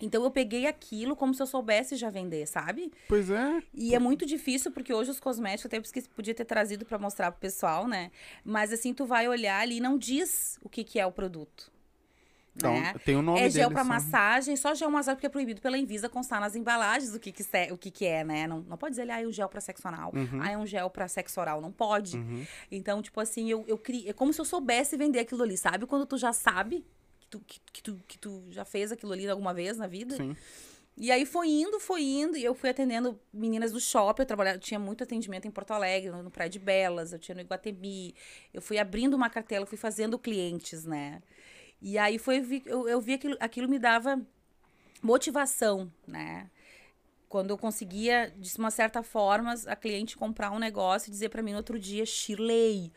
Então 0.00 0.22
eu 0.22 0.30
peguei 0.30 0.66
aquilo 0.66 1.16
como 1.16 1.34
se 1.34 1.42
eu 1.42 1.46
soubesse 1.46 1.96
já 1.96 2.08
vender, 2.10 2.46
sabe? 2.46 2.92
Pois 3.08 3.30
é. 3.30 3.62
E 3.74 3.94
é 3.94 3.98
muito 3.98 4.24
difícil, 4.24 4.70
porque 4.70 4.92
hoje 4.94 5.10
os 5.10 5.18
cosméticos, 5.20 5.66
até 5.66 5.76
esqueci, 5.78 6.08
podia 6.08 6.34
ter 6.34 6.44
trazido 6.44 6.84
pra 6.84 6.98
mostrar 6.98 7.32
pro 7.32 7.40
pessoal, 7.40 7.86
né? 7.88 8.10
Mas 8.44 8.72
assim, 8.72 8.94
tu 8.94 9.04
vai 9.06 9.26
olhar 9.28 9.60
ali 9.60 9.78
e 9.78 9.80
não 9.80 9.98
diz 9.98 10.58
o 10.62 10.68
que, 10.68 10.84
que 10.84 11.00
é 11.00 11.06
o 11.06 11.10
produto. 11.12 11.70
Então, 12.56 12.72
né? 12.80 12.92
tem 13.04 13.14
o 13.14 13.22
nome 13.22 13.38
É 13.40 13.48
gel 13.48 13.70
só. 13.70 13.84
massagem, 13.84 14.56
só 14.56 14.74
gel 14.74 14.90
massagem, 14.90 15.14
porque 15.14 15.26
é 15.28 15.30
proibido 15.30 15.60
pela 15.60 15.78
Invisa 15.78 16.08
constar 16.08 16.40
nas 16.40 16.56
embalagens 16.56 17.14
o 17.14 17.20
que, 17.20 17.30
que, 17.30 17.44
se- 17.44 17.70
o 17.70 17.78
que, 17.78 17.88
que 17.88 18.04
é, 18.04 18.24
né? 18.24 18.48
Não, 18.48 18.60
não 18.62 18.76
pode 18.76 18.96
dizer, 18.96 19.08
ah, 19.08 19.22
é 19.22 19.26
um 19.26 19.30
gel 19.32 19.48
pra 19.48 19.60
sexo 19.60 19.86
anal. 19.86 20.10
Uhum. 20.12 20.40
Ah, 20.42 20.50
é 20.50 20.58
um 20.58 20.66
gel 20.66 20.90
pra 20.90 21.06
sexo 21.06 21.40
oral. 21.40 21.60
Não 21.60 21.70
pode. 21.70 22.16
Uhum. 22.16 22.44
Então, 22.68 23.00
tipo 23.00 23.20
assim, 23.20 23.48
eu, 23.48 23.64
eu 23.68 23.78
criei. 23.78 24.08
É 24.08 24.12
como 24.12 24.32
se 24.32 24.40
eu 24.40 24.44
soubesse 24.44 24.96
vender 24.96 25.20
aquilo 25.20 25.44
ali, 25.44 25.56
sabe? 25.56 25.86
Quando 25.86 26.04
tu 26.04 26.18
já 26.18 26.32
sabe 26.32 26.80
que 26.80 26.97
tu, 27.28 27.40
que, 27.40 27.60
que 27.72 27.82
tu, 27.82 28.00
que 28.06 28.18
tu 28.18 28.44
já 28.50 28.64
fez 28.64 28.92
aquilo 28.92 29.12
ali 29.12 29.28
alguma 29.28 29.54
vez 29.54 29.76
na 29.76 29.86
vida. 29.86 30.16
Sim. 30.16 30.36
E 31.00 31.12
aí 31.12 31.24
foi 31.24 31.48
indo, 31.48 31.78
foi 31.78 32.02
indo, 32.02 32.36
e 32.36 32.44
eu 32.44 32.56
fui 32.56 32.68
atendendo 32.68 33.20
meninas 33.32 33.70
do 33.70 33.78
shopping, 33.78 34.22
eu 34.22 34.26
trabalhava, 34.26 34.56
eu 34.56 34.60
tinha 34.60 34.80
muito 34.80 35.04
atendimento 35.04 35.46
em 35.46 35.50
Porto 35.50 35.70
Alegre, 35.70 36.10
no 36.10 36.30
Praia 36.30 36.50
de 36.50 36.58
Belas, 36.58 37.12
eu 37.12 37.20
tinha 37.20 37.36
no 37.36 37.40
Iguatemi. 37.40 38.16
Eu 38.52 38.60
fui 38.60 38.78
abrindo 38.78 39.14
uma 39.14 39.30
cartela, 39.30 39.64
fui 39.64 39.78
fazendo 39.78 40.18
clientes, 40.18 40.84
né? 40.84 41.22
E 41.80 41.96
aí 41.96 42.18
foi, 42.18 42.44
eu, 42.66 42.88
eu 42.88 43.00
vi 43.00 43.14
aquilo, 43.14 43.36
aquilo 43.38 43.68
me 43.68 43.78
dava 43.78 44.20
motivação, 45.00 45.92
né? 46.04 46.50
Quando 47.28 47.50
eu 47.50 47.58
conseguia, 47.58 48.34
de 48.36 48.58
uma 48.58 48.70
certa 48.70 49.00
forma, 49.00 49.54
a 49.66 49.76
cliente 49.76 50.16
comprar 50.16 50.50
um 50.50 50.58
negócio 50.58 51.08
e 51.08 51.12
dizer 51.12 51.28
pra 51.28 51.42
mim 51.42 51.52
no 51.52 51.58
outro 51.58 51.78
dia, 51.78 52.04
Shirley, 52.04 52.92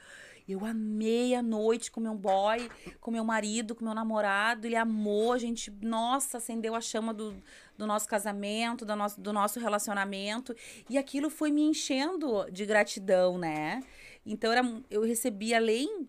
eu 0.47 0.65
amei 0.65 1.33
a 1.35 1.41
noite 1.41 1.91
com 1.91 1.99
meu 1.99 2.15
boy, 2.15 2.69
com 2.99 3.11
meu 3.11 3.23
marido, 3.23 3.73
com 3.75 3.85
meu 3.85 3.93
namorado, 3.93 4.67
ele 4.67 4.75
amou, 4.75 5.33
a 5.33 5.37
gente, 5.37 5.71
nossa, 5.81 6.37
acendeu 6.37 6.75
a 6.75 6.81
chama 6.81 7.13
do, 7.13 7.35
do 7.77 7.87
nosso 7.87 8.07
casamento, 8.07 8.85
do 8.85 8.95
nosso, 8.95 9.19
do 9.21 9.31
nosso 9.33 9.59
relacionamento, 9.59 10.55
e 10.89 10.97
aquilo 10.97 11.29
foi 11.29 11.51
me 11.51 11.61
enchendo 11.61 12.49
de 12.51 12.65
gratidão, 12.65 13.37
né? 13.37 13.81
Então 14.25 14.51
era, 14.51 14.63
eu 14.89 15.01
recebi 15.03 15.53
além 15.53 16.07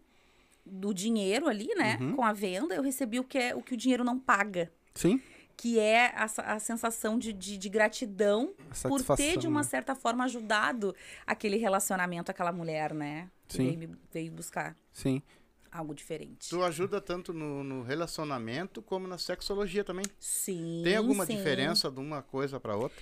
do 0.65 0.93
dinheiro 0.95 1.49
ali, 1.49 1.69
né, 1.75 1.99
Uhum. 2.01 2.17
com 2.17 2.25
a 2.25 2.33
venda, 2.33 2.75
eu 2.75 2.83
recebi 2.83 3.19
o 3.19 3.25
que 3.25 3.39
é 3.39 3.55
o 3.55 3.61
que 3.62 3.75
o 3.75 3.77
dinheiro 3.77 4.05
não 4.05 4.19
paga 4.19 4.71
Sim. 4.95 5.21
que 5.57 5.79
é 5.79 6.12
a, 6.15 6.55
a 6.55 6.59
sensação 6.61 7.19
de, 7.19 7.33
de, 7.33 7.59
de 7.59 7.69
gratidão 7.69 8.55
por 8.83 9.03
ter, 9.17 9.39
de 9.39 9.49
uma 9.49 9.61
né? 9.61 9.67
certa 9.67 9.95
forma, 9.95 10.25
ajudado 10.25 10.95
aquele 11.27 11.57
relacionamento, 11.57 12.31
aquela 12.31 12.53
mulher, 12.53 12.95
né? 12.95 13.29
Que 13.52 13.59
Sim. 13.59 13.76
veio, 13.76 13.88
me- 13.90 13.99
veio 14.12 14.32
buscar. 14.32 14.76
Sim. 14.92 15.23
algo 15.71 15.94
diferente. 15.94 16.50
Tu 16.50 16.62
ajuda 16.62 17.00
tanto 17.00 17.32
no, 17.32 17.64
no 17.64 17.82
relacionamento 17.82 18.82
como 18.82 19.06
na 19.09 19.16
sexologia 19.16 19.82
também. 19.82 20.04
Sim. 20.21 20.82
Tem 20.85 20.97
alguma 20.97 21.25
sim. 21.25 21.37
diferença 21.37 21.90
de 21.90 21.99
uma 21.99 22.21
coisa 22.23 22.61
pra 22.61 22.76
outra? 22.76 22.97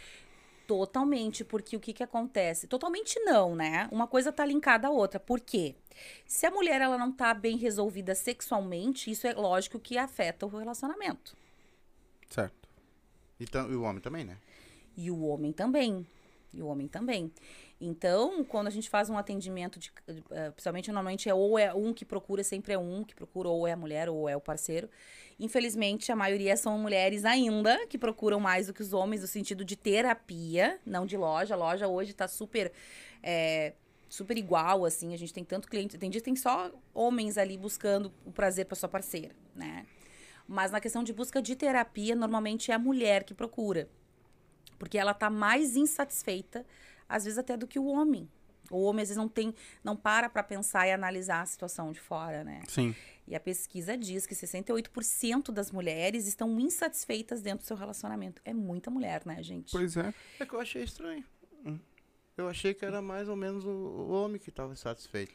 Totalmente, 0.68 1.44
porque 1.44 1.76
o 1.76 1.80
que 1.80 1.92
que 1.92 2.02
acontece? 2.02 2.68
Totalmente 2.68 3.18
não, 3.24 3.56
né? 3.56 3.88
Uma 3.90 4.06
coisa 4.06 4.30
tá 4.32 4.44
linkada 4.44 4.86
à 4.86 4.90
outra. 4.92 5.18
Por 5.18 5.40
quê? 5.40 5.74
Se 6.24 6.46
a 6.46 6.50
mulher 6.52 6.80
ela 6.80 6.96
não 6.96 7.10
tá 7.10 7.34
bem 7.34 7.56
resolvida 7.56 8.14
sexualmente, 8.14 9.10
isso 9.10 9.26
é 9.26 9.32
lógico 9.34 9.80
que 9.80 9.98
afeta 9.98 10.46
o 10.46 10.48
relacionamento. 10.48 11.36
Certo. 12.28 12.68
Então, 13.40 13.68
e 13.68 13.74
o 13.74 13.82
homem 13.82 14.00
também, 14.00 14.24
né? 14.24 14.36
E 14.96 15.10
o 15.10 15.22
homem 15.22 15.52
também. 15.52 16.06
E 16.54 16.62
o 16.62 16.66
homem 16.68 16.86
também. 16.86 17.32
Então, 17.80 18.44
quando 18.44 18.66
a 18.66 18.70
gente 18.70 18.90
faz 18.90 19.08
um 19.08 19.16
atendimento, 19.16 19.78
de, 19.78 19.90
eh, 20.30 20.50
principalmente 20.50 20.88
normalmente 20.88 21.28
é 21.30 21.34
ou 21.34 21.58
é 21.58 21.72
um 21.72 21.94
que 21.94 22.04
procura, 22.04 22.44
sempre 22.44 22.74
é 22.74 22.78
um 22.78 23.02
que 23.02 23.14
procura, 23.14 23.48
ou 23.48 23.66
é 23.66 23.72
a 23.72 23.76
mulher, 23.76 24.08
ou 24.08 24.28
é 24.28 24.36
o 24.36 24.40
parceiro. 24.40 24.88
Infelizmente, 25.38 26.12
a 26.12 26.16
maioria 26.16 26.56
são 26.58 26.78
mulheres 26.78 27.24
ainda 27.24 27.86
que 27.86 27.96
procuram 27.96 28.38
mais 28.38 28.66
do 28.66 28.74
que 28.74 28.82
os 28.82 28.92
homens, 28.92 29.22
no 29.22 29.26
sentido 29.26 29.64
de 29.64 29.76
terapia, 29.76 30.78
não 30.84 31.06
de 31.06 31.16
loja. 31.16 31.54
A 31.54 31.56
loja 31.56 31.88
hoje 31.88 32.12
tá 32.12 32.28
super. 32.28 32.70
eh, 33.22 33.72
super 34.10 34.36
igual, 34.36 34.84
assim. 34.84 35.14
A 35.14 35.16
gente 35.16 35.32
tem 35.32 35.44
tanto 35.44 35.68
cliente. 35.68 35.96
Tem 35.96 36.10
dia 36.10 36.20
tem 36.20 36.36
só 36.36 36.70
homens 36.92 37.38
ali 37.38 37.56
buscando 37.56 38.12
o 38.26 38.32
prazer 38.32 38.66
pra 38.66 38.76
sua 38.76 38.88
parceira, 38.88 39.34
né? 39.54 39.86
Mas 40.46 40.72
na 40.72 40.80
questão 40.80 41.04
de 41.04 41.12
busca 41.12 41.40
de 41.40 41.54
terapia, 41.54 42.14
normalmente 42.16 42.72
é 42.72 42.74
a 42.74 42.78
mulher 42.78 43.22
que 43.24 43.32
procura. 43.32 43.88
Porque 44.78 44.98
ela 44.98 45.14
tá 45.14 45.30
mais 45.30 45.76
insatisfeita, 45.76 46.66
às 47.10 47.24
vezes 47.24 47.38
até 47.38 47.56
do 47.56 47.66
que 47.66 47.78
o 47.78 47.84
homem. 47.86 48.28
O 48.70 48.82
homem 48.84 49.02
às 49.02 49.08
vezes 49.08 49.16
não 49.16 49.28
tem, 49.28 49.52
não 49.82 49.96
para 49.96 50.30
pra 50.30 50.42
pensar 50.44 50.86
e 50.86 50.92
analisar 50.92 51.42
a 51.42 51.46
situação 51.46 51.90
de 51.92 52.00
fora, 52.00 52.44
né? 52.44 52.62
Sim. 52.68 52.94
E 53.26 53.34
a 53.34 53.40
pesquisa 53.40 53.96
diz 53.96 54.26
que 54.26 54.34
68% 54.34 55.50
das 55.52 55.70
mulheres 55.70 56.26
estão 56.26 56.58
insatisfeitas 56.60 57.42
dentro 57.42 57.64
do 57.64 57.66
seu 57.66 57.76
relacionamento. 57.76 58.40
É 58.44 58.52
muita 58.54 58.90
mulher, 58.90 59.22
né, 59.26 59.42
gente? 59.42 59.72
Pois 59.72 59.96
é. 59.96 60.14
É 60.38 60.46
que 60.46 60.52
eu 60.54 60.60
achei 60.60 60.82
estranho. 60.84 61.24
Eu 62.36 62.48
achei 62.48 62.72
que 62.72 62.84
era 62.84 63.02
mais 63.02 63.28
ou 63.28 63.36
menos 63.36 63.64
o, 63.66 63.68
o 63.70 64.10
homem 64.12 64.38
que 64.40 64.48
estava 64.48 64.72
insatisfeito. 64.72 65.34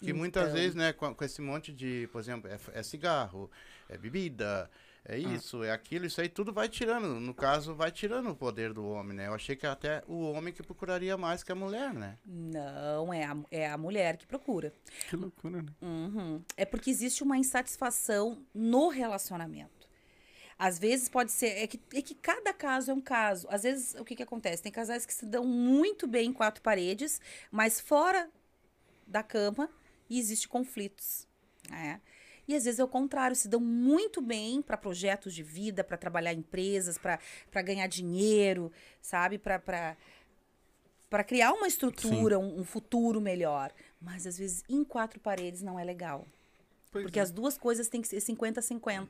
Que 0.00 0.12
muitas 0.12 0.44
Então. 0.44 0.54
vezes, 0.54 0.74
né, 0.74 0.92
com, 0.92 1.14
com 1.14 1.24
esse 1.24 1.42
monte 1.42 1.72
de, 1.72 2.08
por 2.12 2.20
exemplo, 2.20 2.48
é, 2.50 2.58
é 2.72 2.82
cigarro, 2.82 3.50
é 3.88 3.98
bebida, 3.98 4.70
é 5.04 5.18
isso, 5.18 5.64
é 5.64 5.70
aquilo, 5.70 6.06
isso 6.06 6.20
aí 6.20 6.28
tudo 6.28 6.52
vai 6.52 6.68
tirando. 6.68 7.18
No 7.18 7.34
caso, 7.34 7.74
vai 7.74 7.90
tirando 7.90 8.30
o 8.30 8.36
poder 8.36 8.72
do 8.72 8.86
homem, 8.86 9.16
né? 9.16 9.26
Eu 9.28 9.34
achei 9.34 9.56
que 9.56 9.66
até 9.66 10.02
o 10.06 10.30
homem 10.30 10.52
que 10.52 10.62
procuraria 10.62 11.16
mais 11.16 11.42
que 11.42 11.50
a 11.50 11.54
mulher, 11.54 11.92
né? 11.92 12.18
Não, 12.24 13.12
é 13.12 13.24
a, 13.24 13.36
é 13.50 13.68
a 13.68 13.78
mulher 13.78 14.16
que 14.16 14.26
procura. 14.26 14.72
Que 15.08 15.16
loucura, 15.16 15.62
né? 15.62 15.72
Uhum. 15.80 16.42
É 16.56 16.64
porque 16.64 16.90
existe 16.90 17.22
uma 17.22 17.38
insatisfação 17.38 18.44
no 18.54 18.88
relacionamento. 18.88 19.88
Às 20.58 20.78
vezes 20.78 21.08
pode 21.08 21.32
ser. 21.32 21.56
É 21.56 21.66
que, 21.66 21.80
é 21.94 22.02
que 22.02 22.14
cada 22.14 22.52
caso 22.52 22.90
é 22.90 22.94
um 22.94 23.00
caso. 23.00 23.46
Às 23.50 23.62
vezes, 23.62 23.94
o 23.94 24.04
que, 24.04 24.14
que 24.14 24.22
acontece? 24.22 24.62
Tem 24.62 24.70
casais 24.70 25.06
que 25.06 25.14
se 25.14 25.24
dão 25.24 25.44
muito 25.44 26.06
bem 26.06 26.28
em 26.28 26.32
quatro 26.32 26.62
paredes, 26.62 27.20
mas 27.50 27.80
fora 27.80 28.30
da 29.06 29.22
cama 29.22 29.70
e 30.10 30.18
existe 30.18 30.46
conflitos. 30.46 31.26
né? 31.70 32.00
E 32.50 32.56
às 32.56 32.64
vezes 32.64 32.80
é 32.80 32.84
o 32.84 32.88
contrário, 32.88 33.36
se 33.36 33.46
dão 33.46 33.60
muito 33.60 34.20
bem 34.20 34.60
para 34.60 34.76
projetos 34.76 35.32
de 35.32 35.40
vida, 35.40 35.84
para 35.84 35.96
trabalhar 35.96 36.34
em 36.34 36.38
empresas, 36.38 36.98
para 36.98 37.62
ganhar 37.62 37.86
dinheiro, 37.86 38.72
sabe? 39.00 39.38
Para 39.38 39.96
para 41.08 41.24
criar 41.24 41.52
uma 41.52 41.68
estrutura, 41.68 42.40
um, 42.40 42.58
um 42.58 42.64
futuro 42.64 43.20
melhor. 43.20 43.72
Mas 44.00 44.26
às 44.26 44.36
vezes 44.36 44.64
em 44.68 44.82
quatro 44.82 45.20
paredes 45.20 45.62
não 45.62 45.78
é 45.78 45.84
legal. 45.84 46.26
Pois 46.90 47.04
Porque 47.04 47.20
é. 47.20 47.22
as 47.22 47.30
duas 47.30 47.56
coisas 47.56 47.88
têm 47.88 48.02
que 48.02 48.08
ser 48.08 48.18
50-50. 48.18 49.08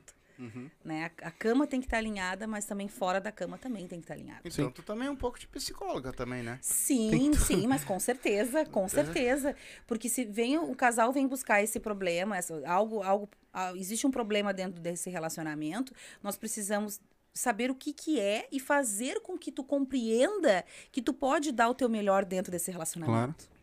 Né? 0.83 1.11
A, 1.21 1.27
a 1.27 1.31
cama 1.31 1.67
tem 1.67 1.79
que 1.79 1.85
estar 1.87 1.97
alinhada, 1.97 2.47
mas 2.47 2.65
também 2.65 2.87
fora 2.87 3.19
da 3.21 3.31
cama 3.31 3.57
também 3.57 3.87
tem 3.87 3.99
que 3.99 4.05
estar 4.05 4.13
alinhada. 4.15 4.41
Então, 4.45 4.65
Sim. 4.65 4.71
tu 4.71 4.81
também 4.81 5.07
é 5.07 5.11
um 5.11 5.15
pouco 5.15 5.39
de 5.39 5.47
psicóloga 5.47 6.11
também, 6.11 6.41
né? 6.41 6.57
Sim, 6.61 7.33
sim, 7.33 7.67
mas 7.67 7.83
com 7.83 7.99
certeza, 7.99 8.65
com 8.65 8.87
certeza. 8.87 9.55
Porque 9.85 10.09
se 10.09 10.25
vem 10.25 10.57
o 10.57 10.75
casal 10.75 11.11
vem 11.11 11.27
buscar 11.27 11.61
esse 11.61 11.79
problema, 11.79 12.37
essa- 12.37 12.61
algo, 12.67 13.01
algo, 13.03 13.29
existe 13.75 14.07
um 14.07 14.11
problema 14.11 14.53
dentro 14.53 14.81
desse 14.81 15.09
relacionamento, 15.09 15.93
nós 16.23 16.35
precisamos 16.37 16.99
saber 17.33 17.71
o 17.71 17.75
que 17.75 17.93
que 17.93 18.19
é 18.19 18.47
e 18.51 18.59
fazer 18.59 19.21
com 19.21 19.37
que 19.37 19.51
tu 19.51 19.63
compreenda 19.63 20.65
que 20.91 21.01
tu 21.01 21.13
pode 21.13 21.51
dar 21.51 21.69
o 21.69 21.73
teu 21.73 21.87
melhor 21.87 22.25
dentro 22.25 22.51
desse 22.51 22.71
relacionamento. 22.71 23.45
Claro. 23.45 23.60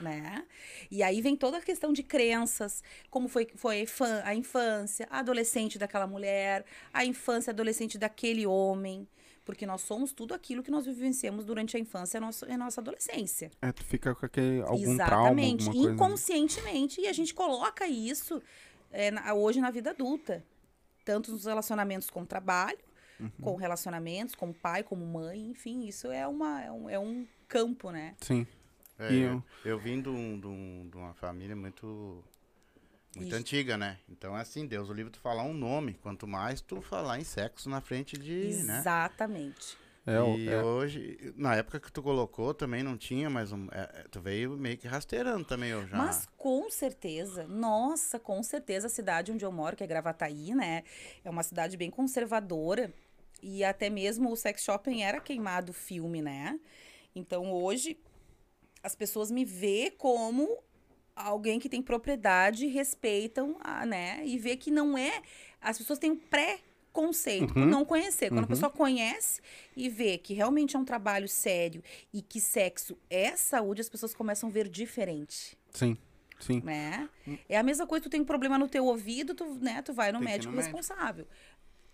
Né? 0.00 0.44
E 0.90 1.02
aí 1.02 1.20
vem 1.20 1.36
toda 1.36 1.58
a 1.58 1.60
questão 1.60 1.92
de 1.92 2.02
crenças, 2.02 2.82
como 3.10 3.28
foi, 3.28 3.46
foi 3.54 3.88
a 4.24 4.34
infância, 4.34 5.06
a 5.10 5.18
adolescente 5.20 5.78
daquela 5.78 6.06
mulher, 6.06 6.64
a 6.92 7.04
infância 7.04 7.50
adolescente 7.50 7.98
daquele 7.98 8.46
homem. 8.46 9.06
Porque 9.44 9.66
nós 9.66 9.80
somos 9.80 10.12
tudo 10.12 10.32
aquilo 10.34 10.62
que 10.62 10.70
nós 10.70 10.84
vivenciamos 10.86 11.44
durante 11.44 11.76
a 11.76 11.80
infância 11.80 12.16
e 12.16 12.18
a 12.18 12.20
nossa, 12.20 12.46
a 12.54 12.56
nossa 12.58 12.80
adolescência. 12.80 13.50
É, 13.60 13.72
tu 13.72 13.82
fica 13.82 14.14
com 14.14 14.24
aquele, 14.24 14.60
algum 14.62 14.92
Exatamente. 14.92 15.64
trauma, 15.64 15.74
coisa. 15.74 15.88
né? 15.88 15.94
Inconscientemente. 15.94 17.00
E 17.00 17.08
a 17.08 17.12
gente 17.12 17.34
coloca 17.34 17.86
isso 17.88 18.40
é, 18.92 19.10
na- 19.10 19.34
hoje 19.34 19.60
na 19.60 19.70
vida 19.70 19.90
adulta. 19.90 20.44
Tanto 21.04 21.32
nos 21.32 21.46
relacionamentos 21.46 22.08
com 22.10 22.22
o 22.22 22.26
trabalho, 22.26 22.78
Uhum. 23.18 23.30
com 23.42 23.56
relacionamentos, 23.56 24.34
como 24.34 24.54
pai, 24.54 24.82
como 24.82 25.04
mãe, 25.04 25.50
enfim, 25.50 25.84
isso 25.86 26.10
é, 26.12 26.26
uma, 26.28 26.62
é, 26.62 26.70
um, 26.72 26.88
é 26.88 26.98
um 26.98 27.26
campo, 27.48 27.90
né? 27.90 28.14
Sim. 28.20 28.46
É, 29.00 29.12
E 29.12 29.22
eu, 29.22 29.42
eu- 29.64 29.78
vim 29.78 30.00
de, 30.00 30.08
um- 30.08 30.38
de 30.38 30.46
um- 30.46 30.88
de 30.90 30.96
uma 30.96 31.14
família 31.14 31.56
muito 31.56 32.22
muito 33.16 33.28
Isso. 33.30 33.36
antiga, 33.40 33.76
né? 33.76 33.98
Então 34.08 34.36
é 34.38 34.40
assim, 34.40 34.66
Deus 34.66 34.88
o 34.88 34.92
livre 34.92 35.10
tu 35.10 35.18
falar 35.18 35.42
um 35.42 35.52
nome, 35.52 35.94
quanto 35.94 36.28
mais 36.28 36.60
tu 36.60 36.80
falar 36.80 37.18
em 37.18 37.24
sexo 37.24 37.68
na 37.68 37.80
frente 37.80 38.16
de, 38.16 38.62
né? 38.64 38.78
Exatamente. 38.78 39.76
É, 40.06 40.20
o- 40.20 40.36
e 40.36 40.48
é- 40.48 40.62
hoje, 40.62 41.34
na 41.36 41.54
época 41.56 41.80
que 41.80 41.90
tu 41.92 42.02
colocou 42.02 42.54
também 42.54 42.82
não 42.82 42.96
tinha, 42.96 43.28
mas 43.28 43.52
um, 43.52 43.66
é, 43.72 43.80
é, 44.00 44.06
tu 44.10 44.20
veio 44.20 44.56
meio 44.56 44.78
que 44.78 44.86
rasteirando 44.86 45.44
também, 45.44 45.70
eu 45.70 45.86
já. 45.88 45.96
Mas 45.96 46.26
com 46.38 46.70
certeza, 46.70 47.46
nossa, 47.48 48.18
com 48.18 48.42
certeza 48.42 48.86
a 48.86 48.90
cidade 48.90 49.32
onde 49.32 49.44
eu 49.44 49.52
moro, 49.52 49.76
que 49.76 49.82
é 49.84 49.86
Gravataí, 49.86 50.54
né? 50.54 50.84
É 51.24 51.28
uma 51.30 51.42
cidade 51.42 51.76
bem 51.76 51.90
conservadora. 51.90 52.92
E 53.42 53.64
até 53.64 53.90
mesmo 53.90 54.30
o 54.30 54.36
sex 54.36 54.62
shopping 54.62 55.02
era 55.02 55.20
queimado 55.20 55.72
filme, 55.72 56.22
né? 56.22 56.58
Então 57.14 57.52
hoje 57.52 57.98
as 58.82 58.94
pessoas 58.94 59.30
me 59.30 59.44
vê 59.44 59.90
como 59.96 60.58
alguém 61.14 61.58
que 61.58 61.68
tem 61.68 61.82
propriedade, 61.82 62.66
respeitam, 62.66 63.56
a, 63.60 63.84
né? 63.84 64.22
E 64.24 64.38
vê 64.38 64.56
que 64.56 64.70
não 64.70 64.96
é. 64.96 65.22
As 65.60 65.76
pessoas 65.78 65.98
têm 65.98 66.12
um 66.12 66.16
pré-conceito 66.16 67.52
por 67.52 67.60
Uhum. 67.62 67.66
não 67.68 67.84
conhecer. 67.84 68.28
Quando 68.30 68.38
Uhum. 68.38 68.44
a 68.44 68.48
pessoa 68.48 68.70
conhece 68.70 69.40
e 69.76 69.88
vê 69.88 70.16
que 70.16 70.32
realmente 70.32 70.76
é 70.76 70.78
um 70.78 70.84
trabalho 70.84 71.28
sério 71.28 71.82
e 72.12 72.22
que 72.22 72.40
sexo 72.40 72.96
é 73.10 73.36
saúde, 73.36 73.80
as 73.82 73.88
pessoas 73.88 74.14
começam 74.14 74.48
a 74.48 74.52
ver 74.52 74.68
diferente 74.68 75.58
Sim, 75.72 75.96
sim. 76.38 76.62
né? 76.64 77.08
É 77.48 77.58
a 77.58 77.62
mesma 77.62 77.86
coisa, 77.86 78.04
tu 78.04 78.10
tem 78.10 78.20
um 78.22 78.24
problema 78.24 78.56
no 78.56 78.66
teu 78.68 78.86
ouvido, 78.86 79.34
tu, 79.34 79.44
né, 79.60 79.82
tu 79.82 79.92
vai 79.92 80.10
no 80.12 80.18
Tem 80.20 80.28
médico 80.28 80.50
no 80.52 80.56
médico. 80.56 80.76
responsável. 80.76 81.26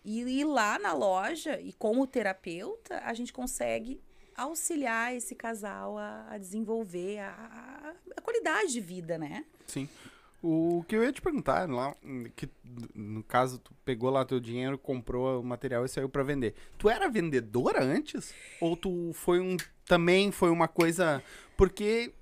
E, 0.05 0.21
e 0.21 0.45
lá 0.45 0.79
na 0.79 0.93
loja, 0.93 1.61
e 1.61 1.73
como 1.73 2.07
terapeuta, 2.07 3.01
a 3.05 3.13
gente 3.13 3.33
consegue 3.33 4.01
auxiliar 4.37 5.15
esse 5.15 5.35
casal 5.35 5.99
a, 5.99 6.27
a 6.31 6.39
desenvolver 6.39 7.19
a, 7.21 7.95
a- 8.17 8.21
qualidade 8.23 8.73
de 8.73 8.81
vida, 8.81 9.17
né? 9.19 9.45
Sim. 9.67 9.89
O 10.43 10.85
que 10.87 10.95
eu 10.95 11.03
ia 11.03 11.13
te 11.13 11.21
perguntar, 11.23 11.69
lá, 11.69 11.95
que 12.37 12.49
no 12.95 13.23
caso 13.23 13.59
tu 13.59 13.73
pegou 13.85 14.11
lá 14.11 14.25
teu 14.25 14.39
dinheiro, 14.39 14.77
comprou 14.79 15.41
o 15.41 15.45
material 15.45 15.85
e 15.85 15.89
saiu 15.89 16.09
pra 16.09 16.23
vender. 16.23 16.55
Tu 16.79 16.89
era 16.89 17.09
vendedora 17.09 17.83
antes? 17.83 18.33
Ou 18.61 18.77
tu 18.77 19.11
foi 19.15 19.41
um 19.41 19.57
também 19.87 20.31
foi 20.31 20.51
uma 20.51 20.69
coisa 20.69 21.23
porque 21.57 22.13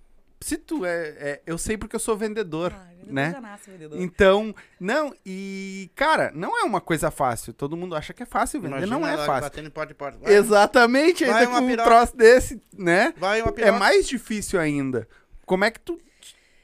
se 0.44 0.58
tu 0.58 0.84
é, 0.84 1.08
é- 1.18 1.42
eu 1.46 1.56
sei 1.56 1.78
porque 1.78 1.96
eu 1.96 2.00
sou 2.00 2.16
vendedor, 2.16 2.70
Ah, 2.74 2.84
vendedor 2.90 3.12
né? 3.14 3.30
já 3.32 3.40
nasce 3.40 3.70
vendedor. 3.70 3.98
Então, 4.00 4.54
não, 4.78 5.14
e 5.24 5.90
cara, 5.94 6.30
não 6.34 6.58
é 6.60 6.64
uma 6.64 6.80
coisa 6.82 7.10
fácil. 7.10 7.54
Todo 7.54 7.76
mundo 7.76 7.96
acha 7.96 8.12
que 8.12 8.22
é 8.22 8.26
fácil 8.26 8.60
vender, 8.60 8.76
Imagina 8.76 8.98
não 8.98 9.06
é 9.08 9.16
fácil. 9.16 9.40
batendo 9.42 9.68
em 9.68 9.70
porta 9.70 9.92
em 9.92 9.96
porta. 9.96 10.18
Vai, 10.18 10.34
Exatamente, 10.34 11.24
Vai 11.24 11.44
ainda 11.44 11.50
com 11.58 11.64
um 11.64 11.66
piroca. 11.68 11.88
troço 11.90 12.16
desse, 12.16 12.60
né? 12.76 13.14
vai 13.16 13.40
uma 13.40 13.54
É 13.56 13.70
mais 13.70 14.06
difícil 14.06 14.60
ainda. 14.60 15.08
Como 15.46 15.64
é 15.64 15.70
que 15.70 15.80
tu, 15.80 15.98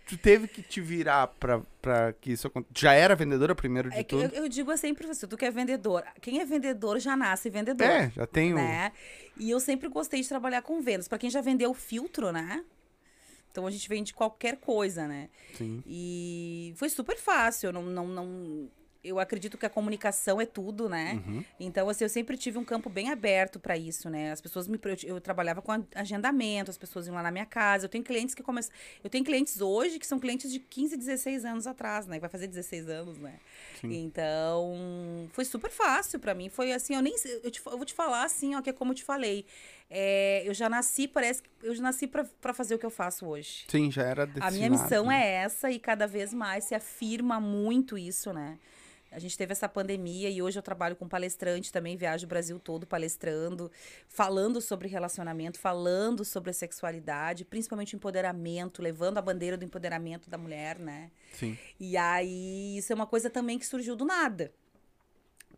tu 0.07 0.17
teve 0.19 0.47
que 0.47 0.61
te 0.63 0.81
virar 0.81 1.29
pra, 1.29 1.63
pra 1.81 2.13
que 2.13 2.33
isso 2.33 2.47
aconteça? 2.49 2.75
Já 2.79 2.93
era 2.93 3.15
vendedora 3.17 3.55
primeiro 3.55 3.89
de 3.89 3.97
É 3.97 4.05
que 4.05 4.15
eu, 4.15 4.23
tudo? 4.29 4.35
eu 4.35 4.47
digo 4.49 4.77
sempre 4.77 5.07
assim, 5.09 5.27
tu 5.27 5.37
que 5.39 5.45
é 5.47 5.51
vendedor, 5.51 6.05
quem 6.21 6.41
é 6.41 6.45
vendedor 6.45 6.99
já 6.99 7.17
nasce 7.17 7.49
vendedor. 7.49 7.87
É, 7.87 8.11
já 8.15 8.27
tenho. 8.27 8.57
né? 8.57 8.93
E 9.39 9.49
eu 9.51 9.59
sempre 9.59 9.89
gostei 9.89 10.21
de 10.21 10.29
trabalhar 10.29 10.61
com 10.61 10.83
vendas. 10.83 11.09
Pra 11.09 11.17
quem 11.17 11.31
já 11.31 11.41
vendeu 11.41 11.73
filtro, 11.73 12.31
né? 12.31 12.63
Então 13.51 13.67
a 13.67 13.71
gente 13.71 13.89
vende 13.89 14.15
qualquer 14.15 14.57
coisa, 14.59 15.07
né? 15.09 15.29
Sim. 15.55 15.83
E 15.87 16.73
foi 16.77 16.89
super 16.89 17.17
fácil. 17.17 17.73
Não, 17.73 17.83
não, 17.83 18.07
não... 18.07 18.71
eu 19.03 19.19
acredito 19.19 19.57
que 19.57 19.65
a 19.65 19.71
comunicação 19.71 20.41
é 20.41 20.47
tudo, 20.47 20.89
né? 20.89 21.23
Uhum. 21.27 21.45
Então, 21.59 21.89
assim, 21.89 22.05
eu 22.05 22.09
sempre 22.09 22.37
tive 22.37 22.59
um 22.59 22.65
campo 22.65 22.91
bem 22.91 23.11
aberto 23.11 23.59
para 23.59 23.77
isso, 23.77 24.11
né? 24.11 24.31
As 24.33 24.41
pessoas 24.41 24.69
me. 24.69 24.79
Eu, 24.85 25.15
eu 25.17 25.21
trabalhava 25.21 25.63
com 25.63 25.73
a- 25.73 25.83
agendamento, 25.95 26.71
as 26.71 26.77
pessoas 26.79 27.07
iam 27.07 27.15
lá 27.15 27.23
na 27.23 27.31
minha 27.31 27.47
casa. 27.47 27.87
Eu 27.87 27.89
tenho 27.89 28.05
clientes 28.05 28.35
que 28.35 28.43
começam. 28.43 28.73
Eu 29.03 29.09
tenho 29.09 29.25
clientes 29.25 29.61
hoje 29.61 29.99
que 29.99 30.07
são 30.07 30.19
clientes 30.19 30.53
de 30.53 30.59
15, 30.59 30.97
16 30.97 31.45
anos 31.45 31.67
atrás, 31.67 32.07
né? 32.07 32.19
Vai 32.21 32.29
fazer 32.29 32.47
16 32.47 32.89
anos, 32.89 33.17
né? 33.19 33.41
Sim. 33.81 33.93
Então, 34.05 35.29
foi 35.33 35.45
super 35.45 35.71
fácil 35.71 36.19
para 36.19 36.35
mim. 36.35 36.49
Foi 36.49 36.73
assim, 36.73 36.95
eu 36.95 37.03
nem. 37.03 37.15
Eu, 37.43 37.51
te, 37.51 37.61
eu 37.65 37.77
vou 37.77 37.85
te 37.85 37.95
falar 37.95 38.25
assim, 38.25 38.55
ó, 38.55 38.61
que 38.63 38.71
é 38.71 38.73
como 38.73 38.93
eu 38.93 38.97
te 38.97 39.05
falei. 39.05 39.45
É, 39.89 40.43
eu 40.47 40.55
já 40.55 40.69
nasci, 40.69 41.09
parece 41.09 41.43
que. 41.43 41.49
Eu 41.63 41.75
já 41.75 41.83
nasci 41.83 42.07
para 42.07 42.53
fazer 42.55 42.75
o 42.75 42.79
que 42.79 42.87
eu 42.87 42.91
faço 42.91 43.27
hoje. 43.27 43.65
Sim, 43.69 43.91
já 43.91 44.03
era 44.03 44.23
A 44.23 44.27
destinado. 44.27 44.55
minha 44.57 44.71
missão 44.71 45.11
é 45.11 45.27
essa 45.27 45.71
e 45.71 45.79
cada 45.79 46.07
vez 46.07 46.33
mais 46.33 46.65
se 46.65 46.75
afirma 46.75 47.41
muito 47.41 47.99
isso, 47.99 48.33
né? 48.33 48.59
A 49.11 49.19
gente 49.19 49.37
teve 49.37 49.53
essa 49.53 49.69
pandemia 49.69 50.31
e 50.31 50.41
hoje 50.41 50.59
eu 50.59 50.63
trabalho 50.63 50.95
com 50.95 51.09
palestrante 51.09 51.73
também, 51.73 51.97
viajo 51.97 52.27
o 52.27 52.29
Brasil 52.29 52.59
todo 52.61 52.87
palestrando, 52.87 53.71
falando 54.09 54.61
sobre 54.61 54.87
relacionamento, 54.87 55.59
falando 55.59 56.25
sobre 56.25 56.51
a 56.51 56.53
sexualidade, 56.53 57.45
principalmente 57.45 57.95
o 57.95 57.97
empoderamento, 57.97 58.81
levando 58.81 59.19
a 59.19 59.23
bandeira 59.23 59.57
do 59.57 59.65
empoderamento 59.65 60.31
da 60.31 60.39
mulher, 60.39 60.79
né? 60.79 61.11
Sim. 61.33 61.59
E 61.79 61.97
aí, 61.97 62.77
isso 62.77 62.93
é 62.93 62.95
uma 62.95 63.07
coisa 63.07 63.29
também 63.29 63.59
que 63.59 63.67
surgiu 63.67 63.97
do 63.97 64.05
nada. 64.05 64.53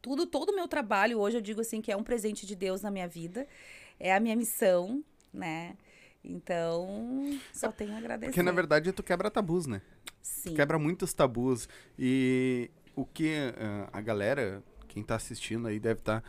Tudo, 0.00 0.26
todo 0.26 0.48
o 0.50 0.56
meu 0.56 0.66
trabalho 0.66 1.18
hoje, 1.18 1.36
eu 1.36 1.42
digo 1.42 1.60
assim, 1.60 1.82
que 1.82 1.92
é 1.92 1.96
um 1.96 2.02
presente 2.02 2.46
de 2.46 2.56
Deus 2.56 2.80
na 2.80 2.90
minha 2.90 3.06
vida. 3.06 3.46
É 4.00 4.14
a 4.14 4.18
minha 4.18 4.34
missão, 4.34 5.04
né? 5.32 5.76
Então, 6.24 7.38
só 7.52 7.70
tenho 7.70 7.92
a 7.92 7.98
agradecer. 7.98 8.30
Porque, 8.30 8.42
na 8.42 8.52
verdade, 8.52 8.92
tu 8.92 9.02
quebra 9.02 9.30
tabus, 9.30 9.66
né? 9.66 9.82
Sim. 10.22 10.54
quebra 10.54 10.78
muitos 10.78 11.12
tabus. 11.12 11.68
E 11.98 12.70
o 12.94 13.04
que 13.04 13.34
ah, 13.58 13.88
a 13.92 14.00
galera, 14.00 14.62
quem 14.88 15.02
tá 15.02 15.16
assistindo 15.16 15.68
aí, 15.68 15.78
deve 15.78 16.00
estar. 16.00 16.22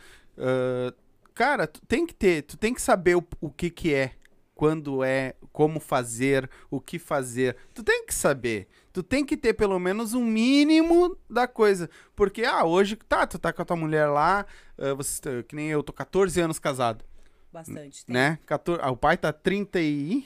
cara, 1.34 1.66
tu 1.66 1.80
tem 1.86 2.06
que 2.06 2.14
ter, 2.14 2.42
tu 2.42 2.56
tem 2.56 2.72
que 2.74 2.80
saber 2.82 3.16
o, 3.16 3.24
o 3.40 3.50
que 3.50 3.70
que 3.70 3.92
é, 3.94 4.12
quando 4.54 5.02
é, 5.02 5.34
como 5.52 5.80
fazer, 5.80 6.48
o 6.70 6.80
que 6.80 6.98
fazer. 6.98 7.56
Tu 7.74 7.82
tem 7.82 8.06
que 8.06 8.14
saber. 8.14 8.68
Tu 8.92 9.02
tem 9.02 9.24
que 9.24 9.36
ter 9.36 9.54
pelo 9.54 9.78
menos 9.78 10.14
um 10.14 10.24
mínimo 10.24 11.16
da 11.28 11.48
coisa. 11.48 11.90
Porque, 12.14 12.44
ah, 12.44 12.64
hoje, 12.64 12.96
tá, 12.96 13.26
tu 13.26 13.38
tá 13.38 13.52
com 13.52 13.62
a 13.62 13.64
tua 13.64 13.76
mulher 13.76 14.06
lá, 14.06 14.46
ah, 14.78 14.94
você, 14.94 15.20
tá- 15.20 15.42
que 15.42 15.56
nem 15.56 15.68
eu, 15.68 15.82
tô 15.82 15.92
14 15.92 16.40
anos 16.40 16.58
casado, 16.60 17.04
Bastante. 17.52 18.06
tem. 18.06 18.14
né? 18.14 18.38
14, 18.46 18.80
ah, 18.82 18.90
o 18.90 18.96
pai 18.96 19.16
tá 19.16 19.32
30 19.32 19.80
e... 19.80 20.24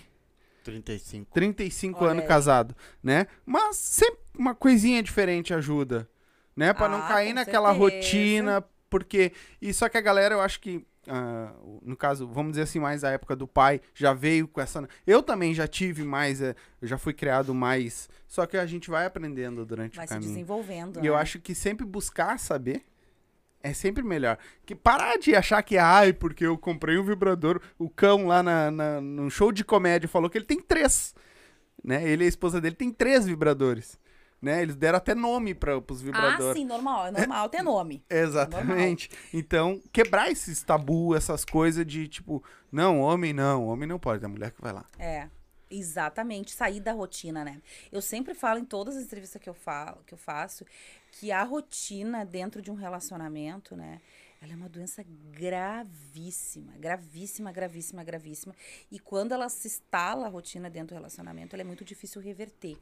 35. 0.62 1.30
35 1.32 1.98
Olha 2.04 2.10
anos 2.10 2.22
aí. 2.22 2.28
casado, 2.28 2.76
né? 3.02 3.26
Mas 3.46 3.76
sempre 3.76 4.20
uma 4.38 4.54
coisinha 4.54 5.02
diferente 5.02 5.54
ajuda, 5.54 6.06
né? 6.58 6.72
Pra 6.74 6.88
não 6.88 6.98
Ah, 6.98 7.08
cair 7.08 7.28
com 7.28 7.34
naquela 7.36 7.72
certeza. 7.74 7.94
rotina, 7.96 8.64
porque 8.90 9.32
e 9.62 9.72
só 9.72 9.88
que 9.88 9.96
a 9.96 10.00
galera, 10.00 10.34
eu 10.34 10.40
acho 10.40 10.60
que 10.60 10.84
ah, 11.10 11.52
no 11.82 11.96
caso, 11.96 12.28
vamos 12.28 12.52
dizer 12.52 12.62
assim, 12.64 12.78
mais 12.80 13.02
a 13.02 13.10
época 13.10 13.34
do 13.34 13.46
pai, 13.48 13.80
já 13.94 14.12
veio 14.12 14.46
com 14.46 14.60
essa. 14.60 14.86
Eu 15.06 15.22
também 15.22 15.54
já 15.54 15.66
tive 15.66 16.04
mais, 16.04 16.42
eh, 16.42 16.54
eu 16.82 16.88
já 16.88 16.98
fui 16.98 17.14
criado 17.14 17.54
mais. 17.54 18.10
Só 18.26 18.44
que 18.44 18.58
a 18.58 18.66
gente 18.66 18.90
vai 18.90 19.06
aprendendo 19.06 19.64
durante 19.64 19.96
Vai 19.96 20.04
o 20.04 20.08
se 20.08 20.14
caminho. 20.14 20.30
desenvolvendo. 20.32 21.02
E 21.02 21.06
eu 21.06 21.14
né? 21.14 21.20
acho 21.20 21.38
que 21.40 21.54
sempre 21.54 21.86
buscar 21.86 22.38
saber 22.38 22.82
é 23.62 23.72
sempre 23.72 24.02
melhor. 24.02 24.36
Que 24.66 24.74
parar 24.74 25.16
de 25.18 25.34
achar 25.34 25.62
que, 25.62 25.78
ai, 25.78 26.12
porque 26.12 26.44
eu 26.44 26.58
comprei 26.58 26.98
um 26.98 27.02
vibrador, 27.04 27.58
o 27.78 27.88
cão 27.88 28.26
lá 28.26 28.42
na, 28.42 28.70
na- 28.70 29.00
no 29.00 29.30
show 29.30 29.50
de 29.50 29.64
comédia 29.64 30.08
falou 30.08 30.28
que 30.28 30.36
ele 30.36 30.44
tem 30.44 30.60
três. 30.60 31.14
Né? 31.82 32.06
Ele 32.06 32.24
e 32.24 32.26
a 32.26 32.28
esposa 32.28 32.60
dele 32.60 32.76
tem 32.76 32.90
três 32.92 33.24
vibradores. 33.24 33.98
Né? 34.40 34.62
Eles 34.62 34.76
deram 34.76 34.98
até 34.98 35.14
nome 35.14 35.52
para 35.54 35.76
os 35.76 36.00
Ah, 36.00 36.04
vibradores. 36.04 36.56
sim, 36.56 36.64
normal. 36.64 37.06
É 37.08 37.10
normal 37.10 37.48
ter 37.48 37.62
nome. 37.62 38.04
Exatamente. 38.08 39.10
Então, 39.34 39.82
quebrar 39.92 40.30
esses 40.30 40.62
tabu, 40.62 41.14
essas 41.14 41.44
coisas 41.44 41.84
de 41.84 42.06
tipo, 42.06 42.42
não, 42.70 43.00
homem 43.00 43.32
não, 43.32 43.66
homem 43.66 43.88
não 43.88 43.98
pode, 43.98 44.22
é 44.22 44.26
a 44.26 44.28
mulher 44.28 44.52
que 44.52 44.60
vai 44.62 44.72
lá. 44.72 44.84
É. 44.98 45.28
Exatamente, 45.70 46.52
sair 46.52 46.80
da 46.80 46.92
rotina, 46.92 47.44
né? 47.44 47.60
Eu 47.92 48.00
sempre 48.00 48.32
falo 48.32 48.58
em 48.58 48.64
todas 48.64 48.96
as 48.96 49.02
entrevistas 49.04 49.42
que 49.42 49.50
eu 49.50 49.52
falo, 49.52 49.98
que 50.06 50.14
eu 50.14 50.18
faço, 50.18 50.64
que 51.12 51.30
a 51.30 51.42
rotina 51.42 52.24
dentro 52.24 52.62
de 52.62 52.70
um 52.70 52.74
relacionamento, 52.74 53.76
né? 53.76 54.00
Ela 54.40 54.52
é 54.54 54.56
uma 54.56 54.68
doença 54.68 55.04
gravíssima, 55.30 56.72
gravíssima, 56.78 57.52
gravíssima, 57.52 58.04
gravíssima. 58.04 58.54
E 58.90 58.98
quando 58.98 59.32
ela 59.32 59.48
se 59.48 59.66
instala 59.68 60.26
a 60.26 60.30
rotina 60.30 60.70
dentro 60.70 60.94
do 60.94 60.98
relacionamento, 60.98 61.54
ela 61.54 61.62
é 61.62 61.66
muito 61.66 61.84
difícil 61.84 62.22
reverter. 62.22 62.78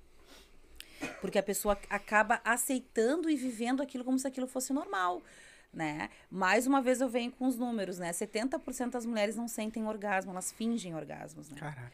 Porque 1.21 1.39
a 1.39 1.43
pessoa 1.43 1.79
acaba 1.91 2.41
aceitando 2.45 3.29
e 3.31 3.37
vivendo 3.37 3.83
aquilo 3.83 4.05
como 4.05 4.19
se 4.19 4.27
aquilo 4.27 4.47
fosse 4.47 4.73
normal, 4.73 5.23
né? 5.73 6.09
Mais 6.31 6.67
uma 6.67 6.81
vez 6.81 7.01
eu 7.01 7.09
venho 7.09 7.31
com 7.33 7.47
os 7.47 7.57
números, 7.57 7.99
né? 7.99 8.13
70% 8.13 8.91
das 8.91 9.05
mulheres 9.07 9.37
não 9.37 9.49
sentem 9.49 9.87
orgasmo, 9.87 10.31
elas 10.33 10.53
fingem 10.53 10.95
orgasmos, 10.95 11.49
né? 11.51 11.57
Caraca. 11.59 11.93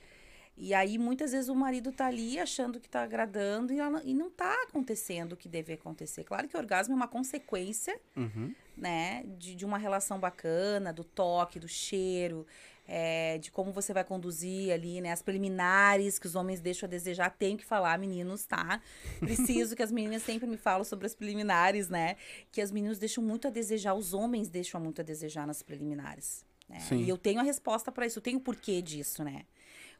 E 0.54 0.74
aí, 0.74 0.98
muitas 0.98 1.32
vezes, 1.32 1.48
o 1.48 1.54
marido 1.54 1.90
tá 1.90 2.06
ali 2.06 2.38
achando 2.38 2.78
que 2.78 2.86
tá 2.88 3.02
agradando 3.02 3.72
e, 3.72 3.80
ela- 3.80 4.02
e 4.04 4.12
não 4.12 4.30
tá 4.30 4.52
acontecendo 4.68 5.32
o 5.32 5.36
que 5.36 5.48
deve 5.48 5.72
acontecer. 5.72 6.24
Claro 6.24 6.46
que 6.46 6.54
o 6.54 6.60
orgasmo 6.60 6.92
é 6.92 6.96
uma 6.96 7.08
consequência, 7.08 7.98
Uhum. 8.14 8.54
né, 8.76 9.24
de, 9.38 9.54
de 9.54 9.64
uma 9.64 9.78
relação 9.78 10.18
bacana, 10.20 10.92
do 10.92 11.04
toque, 11.04 11.58
do 11.58 11.66
cheiro, 11.66 12.46
é, 12.94 13.38
de 13.38 13.50
como 13.50 13.72
você 13.72 13.94
vai 13.94 14.04
conduzir 14.04 14.70
ali, 14.70 15.00
né, 15.00 15.12
as 15.12 15.22
preliminares 15.22 16.18
que 16.18 16.26
os 16.26 16.34
homens 16.34 16.60
deixam 16.60 16.86
a 16.86 16.90
desejar. 16.90 17.30
Tenho 17.30 17.56
que 17.56 17.64
falar, 17.64 17.98
meninos, 17.98 18.44
tá? 18.44 18.82
Preciso 19.18 19.74
que 19.74 19.82
as 19.82 19.90
meninas 19.90 20.22
sempre 20.22 20.46
me 20.46 20.58
falam 20.58 20.84
sobre 20.84 21.06
as 21.06 21.14
preliminares, 21.14 21.88
né, 21.88 22.16
que 22.52 22.60
as 22.60 22.70
meninas 22.70 22.98
deixam 22.98 23.24
muito 23.24 23.48
a 23.48 23.50
desejar, 23.50 23.94
os 23.94 24.12
homens 24.12 24.50
deixam 24.50 24.78
muito 24.78 25.00
a 25.00 25.04
desejar 25.04 25.46
nas 25.46 25.62
preliminares. 25.62 26.44
né? 26.68 26.80
Sim. 26.80 27.02
E 27.02 27.08
eu 27.08 27.16
tenho 27.16 27.40
a 27.40 27.42
resposta 27.42 27.90
para 27.90 28.04
isso, 28.04 28.18
eu 28.18 28.22
tenho 28.22 28.36
o 28.36 28.42
porquê 28.42 28.82
disso, 28.82 29.24
né? 29.24 29.46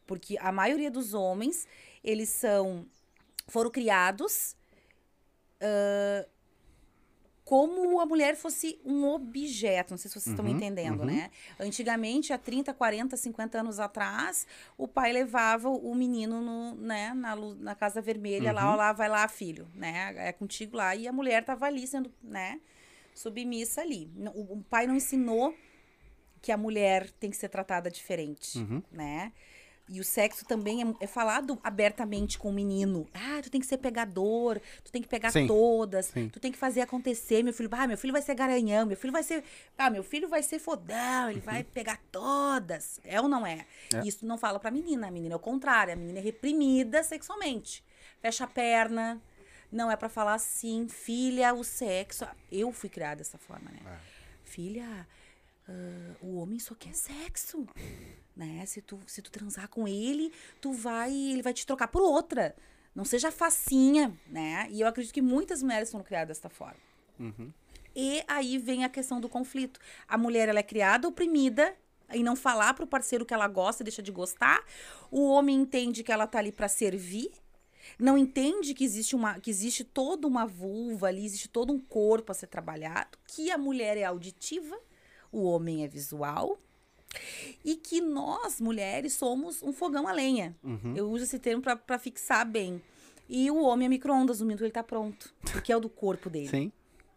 Porque 0.07 0.37
a 0.39 0.53
maioria 0.53 0.91
dos 0.91 1.15
homens, 1.15 1.67
eles 2.05 2.29
são. 2.29 2.85
foram 3.49 3.71
criados 3.71 4.55
ah, 5.63 6.27
como 7.53 8.01
a 8.01 8.07
mulher 8.07 8.35
fosse 8.35 8.81
um 8.83 9.05
objeto. 9.05 9.91
Não 9.91 9.99
sei 9.99 10.09
se 10.11 10.15
vocês 10.19 10.29
estão 10.29 10.43
me 10.43 10.53
Uhum, 10.53 10.57
entendendo, 10.57 11.01
uhum. 11.01 11.05
né? 11.05 11.31
Antigamente, 11.61 12.33
há 12.33 12.39
30, 12.39 12.73
40, 12.73 13.15
50 13.15 13.61
anos 13.61 13.79
atrás, 13.79 14.47
o 14.79 14.89
pai 14.89 15.13
levava 15.13 15.69
o 15.69 15.95
menino 15.95 16.41
no, 16.41 16.75
né, 16.77 17.13
na, 17.13 17.37
na 17.37 17.75
Casa 17.75 18.01
Vermelha, 18.01 18.53
lá, 18.55 18.65
Uhum. 18.69 18.73
ó, 18.73 18.77
lá, 18.77 18.93
vai 18.95 19.07
lá, 19.11 19.29
filho, 19.29 19.69
né? 19.75 20.15
É 20.17 20.33
contigo 20.33 20.79
lá. 20.79 20.97
E 20.97 21.07
a 21.07 21.13
mulher 21.13 21.45
tava 21.45 21.67
ali 21.67 21.87
sendo, 21.87 22.11
né, 22.23 22.59
submissa 23.15 23.83
ali. 23.83 24.11
O, 24.35 24.55
o 24.61 24.65
pai 24.71 24.87
não 24.87 24.97
ensinou 24.97 25.55
que 26.41 26.51
a 26.53 26.57
mulher 26.57 27.11
tem 27.21 27.29
que 27.31 27.37
ser 27.37 27.51
tratada 27.51 27.91
diferente, 27.91 28.59
Uhum. 28.61 28.83
né? 28.91 29.31
E 29.93 30.01
o 30.01 30.05
sexo 30.05 30.47
também 30.47 30.83
é, 30.83 30.95
é 31.01 31.07
falado 31.07 31.59
abertamente 31.63 32.39
com 32.39 32.49
o 32.49 32.53
menino. 32.53 33.07
Ah, 33.13 33.43
tu 33.43 33.51
tem 33.51 33.61
que 33.61 33.67
ser 33.67 33.77
pegador, 33.77 34.59
tu 34.83 34.91
tem 34.91 35.03
que 35.03 35.09
pegar 35.09 35.31
Sim, 35.31 35.47
todas, 35.47 36.07
sim. 36.07 36.31
tu 36.31 36.41
tem 36.41 36.51
que 36.51 36.57
fazer 36.57 36.81
acontecer, 36.81 37.43
meu 37.43 37.53
filho. 37.53 37.69
Ah, 37.73 37.87
meu 37.87 37.99
filho 37.99 38.13
vai 38.13 38.23
ser 38.23 38.35
garanhão, 38.35 38.87
meu 38.87 38.97
filho 38.97 39.13
vai 39.13 39.23
ser. 39.23 39.45
Ah, 39.77 39.91
meu 39.91 40.03
filho 40.03 40.31
vai 40.31 40.43
ser 40.43 40.59
fodão, 40.59 41.31
ele 41.31 41.41
vai 41.41 41.63
pegar 41.63 42.01
todas. 42.11 43.01
É 43.05 43.21
ou 43.21 43.29
não 43.29 43.47
é? 43.47 43.67
É. 43.93 44.01
Isso 44.07 44.25
não 44.25 44.39
fala 44.39 44.59
pra 44.59 44.71
menina. 44.71 45.09
A 45.09 45.11
menina 45.11 45.35
é 45.35 45.37
o 45.37 45.41
contrário, 45.41 45.93
a 45.93 45.97
menina 45.97 46.21
é 46.21 46.23
reprimida 46.23 47.03
sexualmente. 47.03 47.85
Fecha 48.23 48.45
a 48.45 48.47
perna. 48.47 49.21
Não 49.71 49.91
é 49.91 49.97
pra 49.97 50.09
falar 50.09 50.35
assim, 50.35 50.89
filha, 50.89 51.53
o 51.53 51.63
sexo. 51.63 52.27
Eu 52.51 52.73
fui 52.73 52.89
criada 52.89 53.17
dessa 53.17 53.37
forma, 53.37 53.71
né? 53.71 54.01
Filha, 54.43 55.07
ah, 55.69 56.15
o 56.23 56.37
homem 56.37 56.59
só 56.59 56.75
quer 56.75 56.95
sexo. 56.95 57.67
Né? 58.37 58.65
Se 58.67 58.81
tu, 58.81 58.99
se 59.07 59.21
tu 59.21 59.31
transar 59.31 59.69
com 59.69 59.87
ele, 59.87 60.33
tu 60.61 60.73
vai. 60.73 61.13
Ele 61.13 61.43
vai 61.43 61.53
te 61.53 61.67
trocar 61.67 61.89
por 61.89 62.03
outra. 62.03 62.55
Não 62.95 63.05
seja 63.05 63.31
facinha, 63.31 64.15
né? 64.27 64.69
E 64.71 64.81
eu 64.81 64.87
acredito 64.87 65.15
que 65.15 65.23
muitas 65.23 65.63
mulheres 65.63 65.91
foram 65.91 66.05
criadas 66.05 66.37
desta 66.37 66.49
forma. 66.49 66.81
Uhum. 67.19 67.53
E 67.95 68.23
aí 68.27 68.59
vem 68.59 68.85
a 68.85 68.89
questão 68.89 69.21
do 69.21 69.29
conflito. 69.29 69.81
A 70.09 70.17
mulher 70.17 70.49
ela 70.49 70.59
é 70.59 70.63
criada 70.63 71.09
oprimida 71.09 71.75
e 72.13 72.23
não 72.23 72.37
falar 72.37 72.75
pro 72.75 72.87
parceiro 72.87 73.25
que 73.25 73.35
ela 73.35 73.49
gosta, 73.49 73.85
deixa 73.85 74.03
de 74.03 74.11
gostar. 74.11 74.65
O 75.11 75.29
homem 75.29 75.57
entende 75.61 76.03
que 76.03 76.13
ela 76.13 76.27
tá 76.27 76.39
ali 76.39 76.53
para 76.53 76.69
servir. 76.69 77.31
Não 77.99 78.17
entende 78.17 78.75
que 78.75 78.85
existe 78.85 79.15
uma 79.17 79.41
que 79.41 79.51
existe 79.51 79.85
toda 79.85 80.27
uma 80.27 80.47
vulva 80.47 81.09
ali, 81.09 81.25
existe 81.25 81.49
todo 81.49 81.73
um 81.73 81.81
corpo 81.81 82.33
a 82.33 82.35
ser 82.35 82.47
trabalhado, 82.47 83.19
que 83.27 83.51
a 83.51 83.59
mulher 83.59 83.97
é 83.97 84.05
auditiva, 84.05 84.79
o 85.31 85.43
homem 85.45 85.85
é 85.85 85.89
visual. 85.89 86.59
E 87.65 87.77
que 87.77 88.01
nós, 88.01 88.61
mulheres, 88.61 89.15
somos 89.15 89.63
um 89.63 89.73
fogão 89.73 90.09
a 90.09 90.13
lenha. 90.13 90.57
Uhum. 90.63 90.95
Eu 90.97 91.11
uso 91.11 91.25
esse 91.25 91.39
termo 91.39 91.63
pra- 91.63 91.77
pra 91.77 91.99
fixar 91.99 92.47
bem. 92.47 92.83
E 93.29 93.51
o 93.51 93.63
homem 93.63 93.87
é 93.87 93.89
micro-ondas, 93.89 94.41
o 94.41 94.45
minuto 94.47 94.65
ele 94.65 94.73
tá 94.73 94.83
pronto. 94.83 95.33
Porque 95.53 95.73
é 95.73 95.77
o 95.77 95.81
do 95.81 95.89
corpo 95.89 96.29
dele. 96.29 96.49
Sim. 96.49 96.73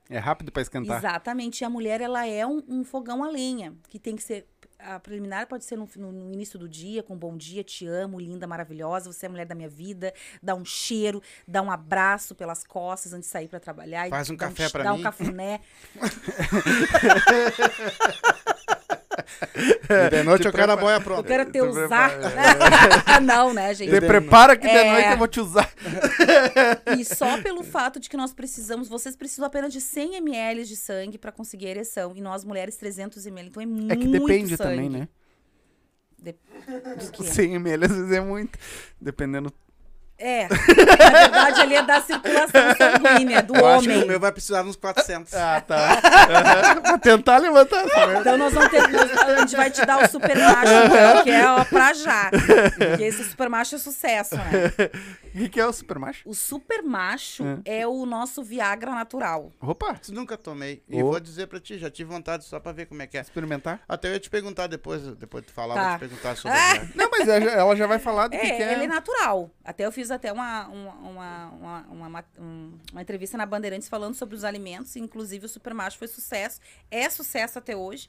É 0.10 0.20
rápido 0.20 0.52
pra 0.52 0.62
esquentar. 0.62 0.98
Exatamente. 1.00 1.62
E 1.62 1.66
a 1.66 1.70
mulher, 1.70 2.00
ela 2.00 2.28
é 2.28 2.46
um, 2.46 2.62
um 2.68 2.84
fogão 2.84 3.24
a 3.24 3.30
lenha, 3.30 3.74
que 3.90 3.98
tem 3.98 4.16
que 4.16 4.22
ser 4.24 4.48
a 4.78 5.00
preliminar 5.00 5.48
pode 5.48 5.64
ser 5.66 5.78
no, 5.78 5.88
no- 5.96 6.32
início 6.34 6.60
do 6.60 6.70
dia, 6.70 7.02
com 7.02 7.18
bom 7.18 7.36
dia, 7.36 7.64
te 7.64 7.88
amo, 7.88 8.20
linda, 8.20 8.46
maravilhosa, 8.46 9.12
você 9.12 9.26
é 9.26 9.28
a 9.28 9.32
mulher 9.32 9.46
da 9.46 9.56
minha 9.56 9.70
vida, 9.70 10.14
dá 10.44 10.54
um 10.54 10.66
cheiro, 10.66 11.24
dá 11.48 11.62
um 11.62 11.72
abraço 11.72 12.36
pelas 12.36 12.64
costas 12.64 13.14
antes 13.14 13.28
de 13.28 13.32
sair 13.32 13.48
pra 13.48 13.60
trabalhar. 13.60 14.08
Faz 14.10 14.30
um 14.30 14.36
dá 14.36 14.48
café 14.50 14.70
pra 14.70 14.84
dá 14.84 14.94
mim. 14.94 15.00
um 15.00 15.04
cafuné. 15.04 15.62
E 19.90 20.10
de 20.10 20.24
noite 20.24 20.42
Te 20.44 20.48
eu 20.48 20.52
quero 20.54 20.72
a 20.72 20.76
prepara- 20.78 20.82
boia 20.82 20.96
Eu 20.96 21.02
pronta. 21.02 21.24
quero 21.28 21.52
te 21.52 21.62
usar. 21.62 22.10
prepara- 22.20 23.20
Não, 23.22 23.54
né, 23.54 23.74
gente? 23.74 23.90
Te 23.92 24.02
prepara 24.02 24.56
que 24.56 24.68
de 24.68 24.74
É. 24.76 24.92
noite 24.92 25.10
eu 25.12 25.18
vou 25.18 25.28
te 25.28 25.40
usar. 25.40 25.72
E 26.98 27.06
só 27.06 27.42
pelo 27.42 27.64
fato 27.64 28.00
de 28.00 28.10
que 28.10 28.18
nós 28.18 28.34
precisamos, 28.34 28.88
vocês 28.88 29.16
precisam 29.16 29.46
apenas 29.46 29.72
de 29.74 29.82
100 29.82 30.16
ml 30.16 30.66
de 30.66 30.76
sangue 30.76 31.18
pra 31.18 31.32
conseguir 31.32 31.68
a 31.68 31.70
ereção. 31.72 32.14
E 32.16 32.22
nós 32.22 32.44
mulheres 32.44 32.76
300 32.78 33.26
ml. 33.26 33.50
Então 33.50 33.62
é 33.64 33.66
muito 33.66 33.92
É 33.92 33.96
que 33.96 34.08
depende 34.08 34.56
sangue. 34.58 34.70
também, 34.76 34.90
né? 34.90 35.08
De... 36.18 36.34
De 36.98 37.12
quê? 37.12 37.24
100 37.24 37.54
ml 37.56 37.86
às 37.86 37.92
vezes 37.92 38.12
é 38.12 38.20
muito. 38.22 38.58
Dependendo. 39.00 39.52
É. 40.28 40.48
Na 40.50 41.20
verdade, 41.20 41.62
ali 41.62 41.76
é 41.76 41.82
da 41.84 42.02
circulação 42.02 42.62
sanguínea, 42.76 43.44
do 43.44 43.56
Eu 43.56 43.68
acho 43.68 43.84
que 43.84 43.90
o 43.90 43.96
homem. 43.96 44.08
meu 44.08 44.20
vai 44.20 44.32
precisar 44.32 44.64
uns 44.64 44.76
400. 44.76 45.32
Ah, 45.36 45.62
tá. 45.66 45.98
pra 46.82 46.98
tentar 46.98 47.38
levantar. 47.38 47.84
Então 48.20 48.36
nós 48.38 48.52
vamos 48.54 48.70
ter. 48.70 48.88
nós- 48.88 49.12
a 49.18 49.40
gente 49.42 49.56
vai 49.56 49.70
te 49.70 49.86
dar 49.86 50.04
o 50.04 50.08
super 50.10 50.36
macho, 50.36 51.24
que 51.24 51.30
é 51.30 51.48
ó, 51.48 51.64
pra 51.66 51.94
já. 51.94 52.32
Porque 52.32 53.04
esse 53.04 53.24
super 53.24 53.50
macho 53.50 53.76
é 53.76 53.78
sucesso, 53.78 54.36
né? 54.36 54.72
O 55.36 55.38
que, 55.38 55.50
que 55.50 55.60
é 55.60 55.66
o 55.68 55.74
super 55.74 56.00
macho? 56.00 56.22
O 56.30 56.34
super 56.34 56.82
macho 56.82 57.44
é 57.66 57.86
o 57.86 58.06
nosso 58.06 58.42
Viagra 58.42 58.92
natural. 58.92 59.52
Opa, 59.60 60.00
Nunca 60.10 60.38
tomei. 60.38 60.82
E 60.88 61.04
vou 61.04 61.20
dizer 61.20 61.48
pra 61.48 61.60
ti, 61.60 61.78
já 61.78 61.92
tive 61.92 62.10
vontade 62.10 62.46
só 62.46 62.58
pra 62.60 62.72
ver 62.72 62.86
como 62.86 63.02
é 63.02 63.08
que 63.08 63.18
é. 63.18 63.22
experimentar? 63.22 63.82
Até 63.88 64.08
eu 64.08 64.14
ia 64.14 64.20
te 64.20 64.30
perguntar 64.30 64.68
depois, 64.68 65.02
depois 65.18 65.44
de 65.44 65.52
tu 65.52 65.54
falar, 65.54 65.76
Tá. 65.76 65.90
vou 65.90 65.98
te 65.98 66.00
perguntar 66.00 66.36
sobre 66.38 66.58
Ah! 66.58 66.88
Não, 66.96 67.10
mas 67.12 67.28
ela 67.28 67.76
já- 67.76 67.86
vai 67.86 68.00
falar 68.00 68.28
do 68.30 68.32
que, 68.32 68.38
É, 68.38 68.56
que 68.56 68.64
é. 68.64 68.74
ele 68.74 68.86
é 68.86 68.88
natural. 68.88 69.52
Até 69.64 69.86
eu 69.86 69.92
fiz 69.92 70.10
até 70.10 70.32
uma, 70.32 70.68
uma, 70.70 70.94
uma, 70.94 71.48
uma, 71.50 71.82
uma, 71.90 72.10
ma- 72.10 72.24
um- 72.40 72.78
uma 72.94 73.02
entrevista 73.02 73.38
na 73.38 73.46
Bandeirantes 73.46 73.90
falando 73.90 74.16
sobre 74.16 74.36
os 74.36 74.44
alimentos, 74.46 74.96
inclusive 74.96 75.46
o 75.46 75.50
Supermacho 75.50 75.98
foi 75.98 76.08
sucesso, 76.08 76.62
é 76.90 77.10
sucesso 77.10 77.60
até 77.60 77.76
hoje. 77.76 78.08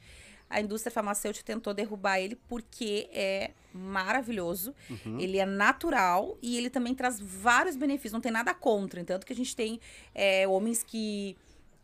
A 0.49 0.61
indústria 0.61 0.93
farmacêutica 0.93 1.45
tentou 1.45 1.75
derrubar 1.75 2.21
ele 2.21 2.37
porque 2.49 3.09
é 3.13 3.51
maravilhoso, 3.73 4.75
ele 5.19 5.39
é 5.39 5.45
natural 5.45 6.39
e 6.41 6.57
ele 6.57 6.71
também 6.71 6.95
traz 6.95 7.21
vários 7.21 7.77
benefícios, 7.77 8.13
não 8.13 8.21
tem 8.21 8.33
nada 8.33 8.55
contra. 8.55 9.05
Tanto 9.05 9.27
que 9.27 9.33
a 9.33 9.37
gente 9.37 9.55
tem 9.55 9.81
é, 10.15 10.47
homens 10.49 10.83
que 10.83 11.37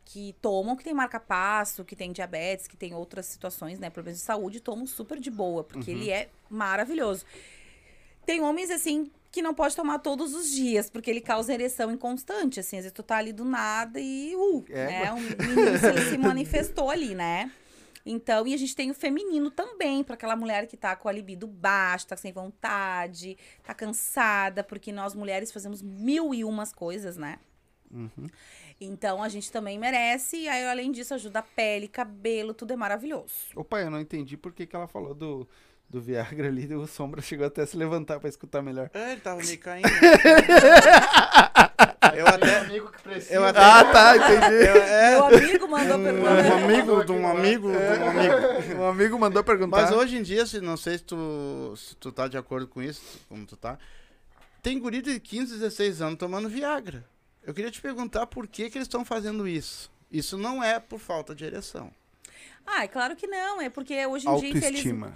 que 0.04 0.34
tomam, 0.42 0.76
que 0.76 0.84
tem 0.84 0.92
marca-passo, 0.92 1.84
que 1.84 1.96
tem 1.96 2.12
diabetes, 2.12 2.66
que 2.66 2.76
tem 2.76 2.92
outras 2.92 3.24
situações, 3.26 3.78
né, 3.78 3.88
problemas 3.88 4.18
de 4.18 4.24
saúde, 4.24 4.60
tomam 4.60 4.86
super 4.86 5.18
de 5.18 5.30
boa, 5.30 5.64
porque 5.64 5.90
ele 5.90 6.10
é 6.10 6.28
maravilhoso. 6.50 7.24
Tem 8.26 8.40
homens, 8.40 8.70
assim, 8.70 9.10
que 9.30 9.40
não 9.40 9.54
pode 9.54 9.74
tomar 9.74 9.98
todos 10.00 10.34
os 10.34 10.50
dias, 10.50 10.90
porque 10.90 11.10
ele 11.10 11.20
causa 11.20 11.54
ereção 11.54 11.90
inconstante, 11.90 12.60
assim. 12.60 12.76
Às 12.76 12.82
vezes 12.82 12.92
tu 12.92 13.02
tá 13.02 13.16
ali 13.16 13.32
do 13.32 13.44
nada 13.44 13.98
e, 13.98 14.34
uh, 14.36 14.64
É, 14.68 14.86
né? 14.86 15.12
Um 15.12 15.20
menino 15.20 15.78
se, 15.78 16.10
se 16.10 16.18
manifestou 16.18 16.90
ali, 16.90 17.14
né? 17.14 17.50
Então, 18.04 18.46
e 18.46 18.54
a 18.54 18.56
gente 18.56 18.74
tem 18.74 18.90
o 18.90 18.94
feminino 18.94 19.50
também, 19.50 20.02
para 20.02 20.14
aquela 20.14 20.36
mulher 20.36 20.66
que 20.66 20.76
tá 20.76 20.96
com 20.96 21.08
a 21.08 21.12
libido 21.12 21.46
baixa, 21.46 22.08
tá 22.08 22.16
sem 22.16 22.32
vontade, 22.32 23.36
tá 23.62 23.74
cansada, 23.74 24.64
porque 24.64 24.90
nós 24.92 25.14
mulheres 25.14 25.52
fazemos 25.52 25.82
mil 25.82 26.34
e 26.34 26.44
umas 26.44 26.72
coisas, 26.72 27.16
né? 27.16 27.38
Então, 28.80 29.22
a 29.22 29.28
gente 29.28 29.52
também 29.52 29.78
merece, 29.78 30.38
e 30.38 30.48
aí, 30.48 30.66
além 30.66 30.90
disso, 30.90 31.14
ajuda 31.14 31.38
a 31.38 31.42
pele, 31.42 31.86
cabelo, 31.86 32.52
tudo 32.52 32.72
é 32.72 32.76
maravilhoso. 32.76 33.34
Opa, 33.54 33.80
eu 33.80 33.90
não 33.90 34.00
entendi 34.00 34.36
por 34.36 34.52
que, 34.52 34.66
que 34.66 34.74
ela 34.74 34.88
falou 34.88 35.14
do, 35.14 35.46
do 35.92 36.00
Viagra 36.00 36.48
ali. 36.48 36.74
O 36.74 36.86
Sombra 36.86 37.20
chegou 37.22 37.46
até 37.46 37.62
a 37.62 37.66
se 37.66 37.76
levantar 37.76 38.18
pra 38.18 38.28
escutar 38.28 38.62
melhor. 38.62 38.90
É, 38.94 39.12
ele 39.12 39.20
tava 39.20 39.40
meio 39.42 39.58
caindo. 39.58 39.86
eu 42.16 42.26
até. 42.26 42.72
Eu 43.30 43.44
até. 43.44 43.58
Ah, 43.60 43.84
tá, 43.84 44.16
entendi. 44.16 44.54
eu- 44.68 44.82
é, 44.82 45.10
Meu 45.10 45.24
amigo 45.26 45.68
mandou 45.68 45.98
um, 45.98 46.02
pergunta. 46.04 46.30
um 46.30 46.64
amigo 46.64 47.04
de 47.04 47.12
um 47.12 47.28
amigo 47.28 47.70
de 47.70 47.76
um 47.76 48.08
amigo. 48.08 48.80
Um 48.82 48.86
amigo 48.88 49.18
mandou 49.18 49.44
perguntar. 49.44 49.82
Mas 49.82 49.90
hoje 49.92 50.16
em 50.16 50.22
dia, 50.22 50.46
se, 50.46 50.60
não 50.60 50.76
sei 50.76 50.98
se 50.98 51.04
tu, 51.04 51.74
se 51.76 51.94
tu 51.96 52.10
tá 52.10 52.26
de 52.28 52.36
acordo 52.38 52.66
com 52.66 52.82
isso, 52.82 53.02
como 53.28 53.44
tu 53.46 53.56
tá. 53.56 53.78
Tem 54.62 54.78
guri 54.78 55.02
de 55.02 55.18
15, 55.20 55.58
16 55.58 56.00
anos 56.02 56.18
tomando 56.18 56.48
Viagra. 56.48 57.04
Eu 57.44 57.52
queria 57.52 57.70
te 57.70 57.80
perguntar 57.80 58.26
por 58.26 58.46
que, 58.46 58.70
que 58.70 58.78
eles 58.78 58.86
estão 58.86 59.04
fazendo 59.04 59.46
isso. 59.48 59.90
Isso 60.10 60.38
não 60.38 60.62
é 60.62 60.78
por 60.78 60.98
falta 61.00 61.34
de 61.34 61.44
ereção. 61.44 61.90
Ah, 62.64 62.84
é 62.84 62.88
claro 62.88 63.16
que 63.16 63.26
não. 63.26 63.60
É 63.60 63.68
porque 63.68 64.06
hoje 64.06 64.28
em 64.28 64.36
dia, 64.36 64.48
infeliz- 64.50 64.64
Autoestima. 64.66 65.12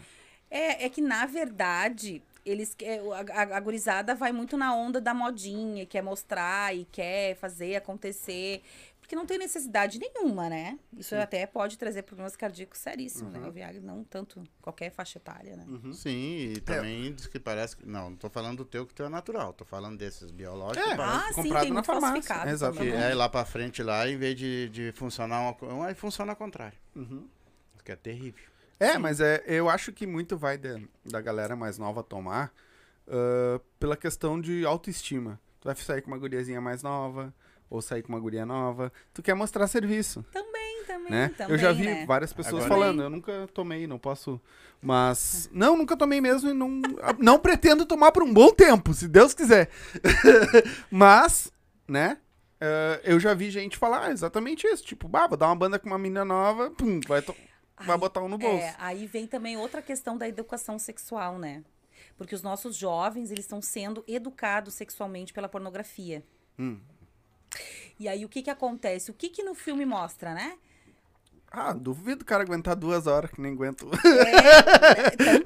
É, 0.50 0.85
é 0.85 0.88
que, 0.88 1.00
na 1.00 1.26
verdade, 1.26 2.22
eles 2.44 2.74
que- 2.74 2.87
a, 2.87 3.56
a, 3.56 3.61
gurizada 3.61 4.14
vai 4.14 4.32
muito 4.32 4.56
na 4.56 4.74
onda 4.74 5.00
da 5.00 5.12
modinha, 5.12 5.85
quer 5.87 6.02
mostrar 6.02 6.74
e 6.74 6.85
quer 6.87 7.35
fazer 7.37 7.76
acontecer. 7.76 8.62
Porque 9.00 9.14
não 9.14 9.24
tem 9.24 9.38
necessidade 9.38 10.00
nenhuma, 10.00 10.48
né? 10.48 10.76
Isso 10.98 11.14
até 11.14 11.46
pode 11.46 11.78
trazer 11.78 12.02
problemas 12.02 12.35
cardíacos 12.35 12.80
seríssimos, 12.80 13.32
Uhum. 13.35 13.40
né? 13.40 13.48
O 13.48 13.52
Viagra, 13.52 13.80
não 13.80 14.02
tanto 14.02 14.42
qualquer 14.61 14.90
faixa 14.90 15.18
etária, 15.18 15.56
né? 15.56 15.64
Sim, 15.92 16.52
e 16.56 16.61
também 16.61 17.14
diz 17.14 17.28
que 17.28 17.38
parece 17.38 17.76
que. 17.76 17.87
Não, 17.87 18.11
não 18.11 18.16
tô 18.16 18.28
falando 18.28 18.59
do 18.59 18.64
teu 18.64 18.85
que 18.85 18.92
teu 18.92 19.06
é 19.06 19.09
natural, 19.09 19.52
tô 19.52 19.64
falando 19.64 19.96
desses 19.96 20.32
biológicos. 20.32 20.90
É, 20.90 20.96
Ah, 20.98 21.28
sim, 21.28 21.35
comprado 21.44 21.61
tem 21.62 21.68
na 21.68 21.74
muito 21.74 21.87
farmácia. 21.87 22.11
falsificado. 22.22 22.50
Exato. 22.50 22.78
que 22.78 22.88
é 22.88 23.14
lá 23.14 23.28
pra 23.28 23.44
frente 23.44 23.80
lá, 23.80 24.09
em 24.09 24.16
vez 24.16 24.35
de, 24.37 24.68
de 24.70 24.90
funcionar 24.90 25.40
uma 25.40 25.54
coisa, 25.54 25.85
aí 25.87 25.94
funciona 25.94 26.32
ao 26.32 26.37
contrário. 26.37 26.76
Uhum. 26.96 27.28
Que 27.85 27.92
é 27.92 27.96
terrível. 27.96 28.42
É, 28.78 28.98
mas 28.98 29.20
é, 29.20 29.42
eu 29.46 29.68
acho 29.70 29.92
que 29.92 30.06
muito 30.06 30.36
vai 30.36 30.58
de- 30.58 30.86
da 31.04 31.20
galera 31.20 31.56
mais 31.56 31.78
nova 31.78 32.02
tomar 32.02 32.52
ah, 33.08 33.60
pela 33.78 33.96
questão 33.96 34.40
de 34.40 34.64
autoestima. 34.66 35.40
Tu 35.60 35.64
vai 35.66 35.74
sair 35.76 36.02
com 36.02 36.08
uma 36.10 36.18
guriazinha 36.18 36.60
mais 36.60 36.82
nova, 36.82 37.32
ou 37.70 37.80
sair 37.82 38.02
com 38.02 38.10
uma 38.10 38.20
guria 38.20 38.44
nova. 38.46 38.92
Tu 39.14 39.22
quer 39.22 39.34
mostrar 39.34 39.66
serviço, 39.66 40.24
Também, 40.32 40.84
também, 40.86 41.10
né? 41.10 41.28
também, 41.36 41.52
eu 41.54 41.58
já 41.58 41.72
vi 41.72 41.84
né? 41.86 42.04
várias 42.06 42.32
pessoas 42.32 42.64
Agora- 42.64 42.80
falando, 42.80 43.02
eu 43.02 43.10
nunca 43.10 43.48
tomei, 43.54 43.86
não 43.86 43.98
posso... 43.98 44.40
Mas, 44.82 45.48
não, 45.52 45.76
nunca 45.76 45.96
tomei 45.96 46.20
mesmo 46.20 46.50
e 46.50 46.52
não, 46.52 46.80
não 47.18 47.38
pretendo 47.38 47.86
tomar 47.86 48.12
por 48.12 48.22
um 48.22 48.32
bom 48.32 48.52
tempo, 48.52 48.92
se 48.92 49.08
Deus 49.08 49.32
quiser. 49.34 49.70
mas, 50.90 51.50
né... 51.88 52.18
ah, 52.60 53.00
eu 53.04 53.18
já 53.18 53.34
vi 53.34 53.50
gente 53.50 53.76
falar 53.76 54.10
exatamente 54.12 54.66
isso. 54.66 54.84
Tipo, 54.84 55.08
bah, 55.08 55.26
vou 55.26 55.36
dar 55.36 55.46
uma 55.46 55.56
banda 55.56 55.78
com 55.78 55.86
uma 55.88 55.98
menina 55.98 56.24
nova, 56.24 56.70
pum, 56.70 57.00
vai, 57.08 57.22
to- 57.22 57.34
vai 57.78 57.94
Aí- 57.94 58.00
botar 58.00 58.22
um 58.22 58.28
no 58.28 58.38
bolso. 58.38 58.64
É, 58.64 58.74
aí 58.78 59.06
vem 59.06 59.26
também 59.26 59.56
outra 59.56 59.82
questão 59.82 60.16
da 60.16 60.28
educação 60.28 60.78
sexual, 60.78 61.38
né? 61.38 61.64
Porque 62.16 62.34
os 62.34 62.42
nossos 62.42 62.76
jovens, 62.76 63.30
eles 63.30 63.44
estão 63.44 63.60
sendo 63.60 64.04
educados 64.06 64.74
sexualmente 64.74 65.32
pela 65.32 65.48
pornografia. 65.48 66.24
Hum. 66.58 66.80
E 67.98 68.08
aí, 68.08 68.24
o 68.24 68.28
que 68.28 68.42
que 68.42 68.50
acontece? 68.50 69.10
O 69.10 69.14
que 69.14 69.28
que 69.28 69.42
no 69.42 69.54
filme 69.54 69.84
mostra, 69.86 70.34
né? 70.34 70.58
Ah, 71.50 71.72
duvido 71.72 72.22
o 72.22 72.24
cara 72.24 72.42
aguentar 72.42 72.76
duas 72.76 73.06
horas, 73.06 73.30
que 73.30 73.40
nem 73.40 73.52
aguento. 73.52 73.88
É, 74.04 75.11
também. 75.16 75.44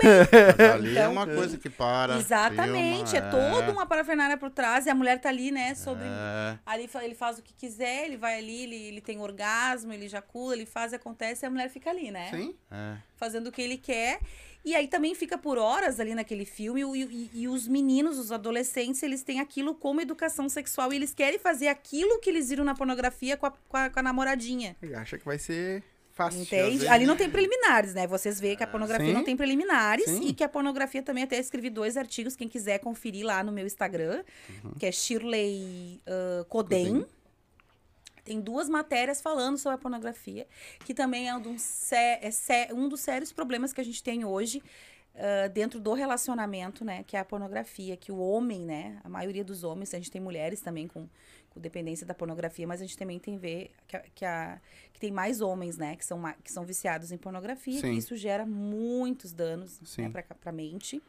Mas 0.58 0.70
ali 0.74 0.88
é 0.88 1.00
Então- 1.00 1.12
uma 1.12 1.26
coisa 1.26 1.56
que 1.58 1.70
para. 1.70 2.16
Exatamente. 2.18 3.10
filma, 3.12 3.26
é 3.26 3.30
toda 3.30 3.72
uma 3.72 3.86
parafernália 3.86 4.36
por 4.36 4.50
trás 4.50 4.86
e 4.86 4.90
a 4.90 4.94
mulher 4.94 5.20
tá 5.20 5.28
ali, 5.28 5.50
né? 5.50 5.74
Sobre. 5.74 6.04
É. 6.04 6.58
Ali 6.66 6.88
ele 7.02 7.14
faz 7.14 7.38
o 7.38 7.42
que 7.42 7.54
quiser, 7.54 8.06
ele 8.06 8.16
vai 8.16 8.38
ali, 8.38 8.64
ele, 8.64 8.76
ele 8.76 9.00
tem 9.00 9.20
orgasmo, 9.20 9.92
ele 9.92 10.06
ejacula, 10.06 10.54
ele 10.54 10.66
faz, 10.66 10.92
acontece 10.92 11.44
e 11.44 11.46
a 11.46 11.50
mulher 11.50 11.68
fica 11.68 11.90
ali, 11.90 12.10
né? 12.10 12.28
Sim. 12.30 12.54
É. 12.70 12.96
fazendo 13.16 13.48
o 13.48 13.52
que 13.52 13.60
ele 13.62 13.76
quer. 13.76 14.18
E 14.64 14.74
aí 14.74 14.86
também 14.88 15.14
fica 15.14 15.38
por 15.38 15.56
horas 15.58 15.98
ali 15.98 16.14
naquele 16.14 16.44
filme. 16.44 16.82
E, 16.82 17.02
e- 17.02 17.30
e 17.42 17.48
os 17.48 17.66
meninos, 17.66 18.18
os 18.18 18.30
adolescentes, 18.30 19.02
eles 19.02 19.22
têm 19.22 19.40
aquilo 19.40 19.74
como 19.74 20.00
educação 20.00 20.48
sexual. 20.48 20.92
E 20.92 20.96
eles 20.96 21.14
querem 21.14 21.38
fazer 21.38 21.68
aquilo 21.68 22.20
que 22.20 22.28
eles 22.28 22.50
viram 22.50 22.64
na 22.64 22.74
pornografia 22.74 23.36
com 23.36 23.46
a, 23.46 23.50
com 23.50 23.76
a, 23.76 23.88
com 23.90 23.98
a 23.98 24.02
namoradinha. 24.02 24.76
Ele 24.82 24.94
acha 24.94 25.16
que 25.18 25.24
vai 25.24 25.38
ser 25.38 25.82
fácil. 26.12 26.42
Entende? 26.42 26.86
Ali 26.88 27.06
não 27.06 27.16
tem 27.16 27.30
preliminares, 27.30 27.94
né? 27.94 28.06
Vocês 28.06 28.38
veem 28.38 28.54
que 28.56 28.62
a 28.62 28.66
pornografia 28.66 29.06
Sim. 29.06 29.14
não 29.14 29.24
tem 29.24 29.34
preliminares. 29.36 30.04
Sim. 30.04 30.28
E 30.28 30.34
que 30.34 30.44
a 30.44 30.48
pornografia 30.48 31.02
também, 31.02 31.24
até 31.24 31.38
escrevi 31.38 31.70
dois 31.70 31.96
artigos, 31.96 32.36
quem 32.36 32.46
quiser 32.48 32.78
conferir 32.80 33.24
lá 33.24 33.42
no 33.42 33.50
meu 33.52 33.64
Instagram, 33.66 34.22
que 34.78 34.84
é 34.84 34.92
Shirley 34.92 36.00
ah, 36.06 36.44
Coden. 36.48 36.86
Coden. 36.86 37.06
Tem 38.30 38.40
duas 38.40 38.68
matérias 38.68 39.20
falando 39.20 39.58
sobre 39.58 39.74
a 39.74 39.78
pornografia, 39.78 40.46
que 40.84 40.94
também 40.94 41.28
é 41.28 41.34
um, 41.34 41.38
é 41.40 42.72
um 42.72 42.88
dos 42.88 43.00
sérios 43.00 43.32
problemas 43.32 43.72
que 43.72 43.80
a 43.80 43.84
gente 43.84 44.00
tem 44.04 44.24
hoje 44.24 44.62
ah, 45.16 45.48
dentro 45.48 45.80
do 45.80 45.92
relacionamento, 45.94 46.84
né? 46.84 47.02
Que 47.02 47.16
é 47.16 47.20
a 47.20 47.24
pornografia, 47.24 47.96
que 47.96 48.12
o 48.12 48.18
homem, 48.18 48.60
né? 48.60 49.00
A 49.02 49.08
maioria 49.08 49.42
dos 49.42 49.64
homens, 49.64 49.92
a 49.92 49.96
gente 49.96 50.12
tem 50.12 50.20
mulheres 50.20 50.60
também 50.60 50.86
com, 50.86 51.08
com 51.50 51.58
dependência 51.60 52.06
da 52.06 52.14
pornografia, 52.14 52.68
mas 52.68 52.80
a 52.80 52.84
gente 52.84 52.96
também 52.96 53.18
tem 53.18 53.36
ver 53.36 53.72
que, 53.88 53.96
a- 53.96 54.04
que, 54.14 54.24
a- 54.24 54.60
que 54.92 55.00
tem 55.00 55.10
mais 55.10 55.40
homens, 55.40 55.76
né? 55.76 55.96
Que 55.96 56.04
são, 56.04 56.22
que 56.44 56.52
são 56.52 56.64
viciados 56.64 57.10
em 57.10 57.18
pornografia, 57.18 57.80
Sim. 57.80 57.94
e 57.94 57.96
isso 57.98 58.14
gera 58.16 58.46
muitos 58.46 59.32
danos 59.32 59.80
Sim. 59.84 60.02
né, 60.02 60.08
pra, 60.10 60.22
pra 60.22 60.52
mente. 60.52 61.02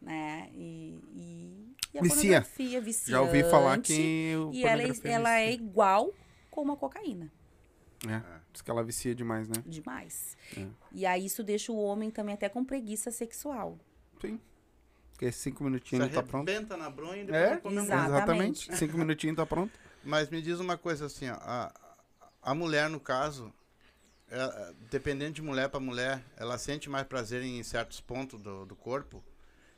Né? 0.00 0.50
E, 0.52 0.98
e, 1.14 1.74
e 1.94 1.98
a 1.98 2.02
Vicia. 2.02 2.40
pornografia 2.42 2.80
viciante. 2.80 3.10
Já 3.10 3.20
ouvi 3.22 3.42
falar 3.44 3.80
que 3.80 4.34
o 4.36 4.50
E 4.52 4.64
ela, 4.64 4.82
é- 4.82 4.92
ela 5.04 5.38
é 5.40 5.52
igual 5.52 6.12
como 6.50 6.72
a 6.72 6.76
cocaína. 6.76 7.30
É. 8.06 8.20
Diz 8.52 8.60
que 8.62 8.70
ela 8.70 8.84
vicia 8.84 9.14
demais, 9.14 9.48
né? 9.48 9.62
Demais. 9.66 10.36
É. 10.56 10.66
E 10.92 11.06
aí 11.06 11.24
isso 11.26 11.42
deixa 11.42 11.72
o 11.72 11.76
homem 11.76 12.10
também 12.10 12.34
até 12.34 12.48
com 12.48 12.64
preguiça 12.64 13.10
sexual. 13.10 13.78
Sim. 14.20 14.38
Porque 15.12 15.30
cinco 15.32 15.58
Se 15.58 15.64
minutinhos 15.64 16.12
tá 16.12 16.22
pronto. 16.22 16.50
na 16.76 16.90
bronha 16.90 17.22
e 17.22 17.24
depois 17.24 17.42
É, 17.52 17.56
comemora. 17.56 17.84
Exato. 17.94 18.10
Exatamente. 18.10 18.76
Cinco 18.76 18.98
minutinhos 18.98 19.36
tá 19.36 19.46
pronto. 19.46 19.72
Mas 20.04 20.28
me 20.28 20.42
diz 20.42 20.60
uma 20.60 20.76
coisa 20.76 21.06
assim, 21.06 21.28
ó, 21.30 21.34
a, 21.40 21.72
a 22.42 22.54
mulher, 22.54 22.90
no 22.90 23.00
caso, 23.00 23.52
é, 24.28 24.74
dependendo 24.90 25.32
de 25.32 25.42
mulher 25.42 25.68
para 25.68 25.80
mulher, 25.80 26.22
ela 26.36 26.58
sente 26.58 26.90
mais 26.90 27.06
prazer 27.06 27.42
em 27.42 27.62
certos 27.62 28.00
pontos 28.00 28.42
do, 28.42 28.66
do 28.66 28.76
corpo. 28.76 29.24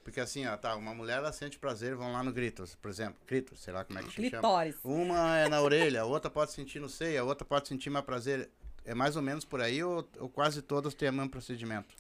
Porque 0.06 0.20
assim, 0.20 0.46
ó, 0.46 0.56
tá, 0.56 0.76
uma 0.76 0.94
mulher 0.94 1.16
ela 1.16 1.32
sente 1.32 1.58
prazer, 1.58 1.96
vão 1.96 2.12
lá 2.12 2.22
no 2.22 2.32
gritos, 2.32 2.76
por 2.76 2.88
exemplo, 2.88 3.16
gritos, 3.26 3.60
sei 3.60 3.74
lá 3.74 3.84
como 3.84 3.98
é 3.98 4.04
que 4.04 4.10
se 4.10 4.14
chama. 4.14 4.30
Clitóris. 4.30 4.76
Uma 4.84 5.36
é 5.36 5.48
na 5.48 5.60
orelha, 5.60 6.02
a 6.02 6.04
outra 6.04 6.30
pode 6.30 6.52
sentir 6.52 6.78
no 6.78 6.88
seio, 6.88 7.20
a 7.20 7.24
outra 7.24 7.44
pode 7.44 7.66
sentir 7.66 7.90
mais 7.90 8.04
prazer. 8.04 8.48
É 8.84 8.94
mais 8.94 9.16
ou 9.16 9.22
menos 9.22 9.44
por 9.44 9.60
aí 9.60 9.82
ou, 9.82 10.08
ou 10.20 10.28
quase 10.28 10.62
todas 10.62 10.94
têm 10.94 11.08
o 11.08 11.12
mesmo 11.12 11.28
procedimento? 11.28 11.92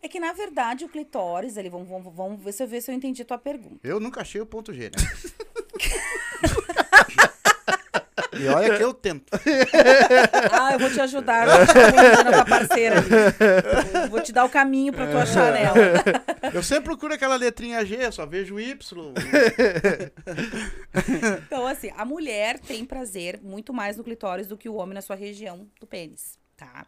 É 0.00 0.06
que, 0.06 0.20
na 0.20 0.32
verdade, 0.32 0.84
o 0.84 0.88
clitóris, 0.88 1.56
ele, 1.56 1.68
vamos, 1.68 1.88
vamos, 1.88 2.14
vamos 2.14 2.40
ver 2.40 2.52
se 2.52 2.62
eu 2.62 2.68
ver 2.68 2.80
se 2.80 2.92
eu 2.92 2.94
entendi 2.94 3.20
a 3.20 3.24
tua 3.24 3.38
pergunta. 3.38 3.80
Eu 3.82 3.98
nunca 3.98 4.20
achei 4.20 4.40
o 4.40 4.46
ponto 4.46 4.72
G, 4.72 4.84
né? 4.84 4.90
e 8.40 8.48
olha 8.48 8.76
que 8.76 8.82
eu 8.82 8.92
tento. 8.94 9.26
Ah, 10.52 10.72
eu 10.72 10.78
vou 10.78 10.90
te 10.90 11.00
ajudar, 11.00 11.46
eu 11.46 11.56
vou 11.56 11.66
te 11.66 11.74
dar 11.74 12.22
uma 12.22 12.32
tua 12.32 12.44
parceira 12.44 12.96
ali. 12.98 13.08
Eu 14.02 14.08
Vou 14.08 14.20
te 14.20 14.32
dar 14.32 14.44
o 14.44 14.48
caminho 14.48 14.92
pra 14.92 15.06
tu 15.06 15.16
achar 15.16 15.52
nela. 15.52 15.76
Eu 16.52 16.62
sempre 16.62 16.84
procuro 16.84 17.14
aquela 17.14 17.36
letrinha 17.36 17.84
G, 17.84 18.10
só 18.10 18.24
vejo 18.26 18.58
Y. 18.58 18.76
Então, 21.46 21.66
assim, 21.66 21.90
a 21.96 22.04
mulher 22.04 22.58
tem 22.58 22.84
prazer 22.84 23.40
muito 23.42 23.72
mais 23.72 23.96
no 23.96 24.04
clitóris 24.04 24.46
do 24.46 24.56
que 24.56 24.68
o 24.68 24.74
homem 24.74 24.94
na 24.94 25.02
sua 25.02 25.16
região 25.16 25.66
do 25.80 25.86
pênis, 25.86 26.38
tá? 26.56 26.86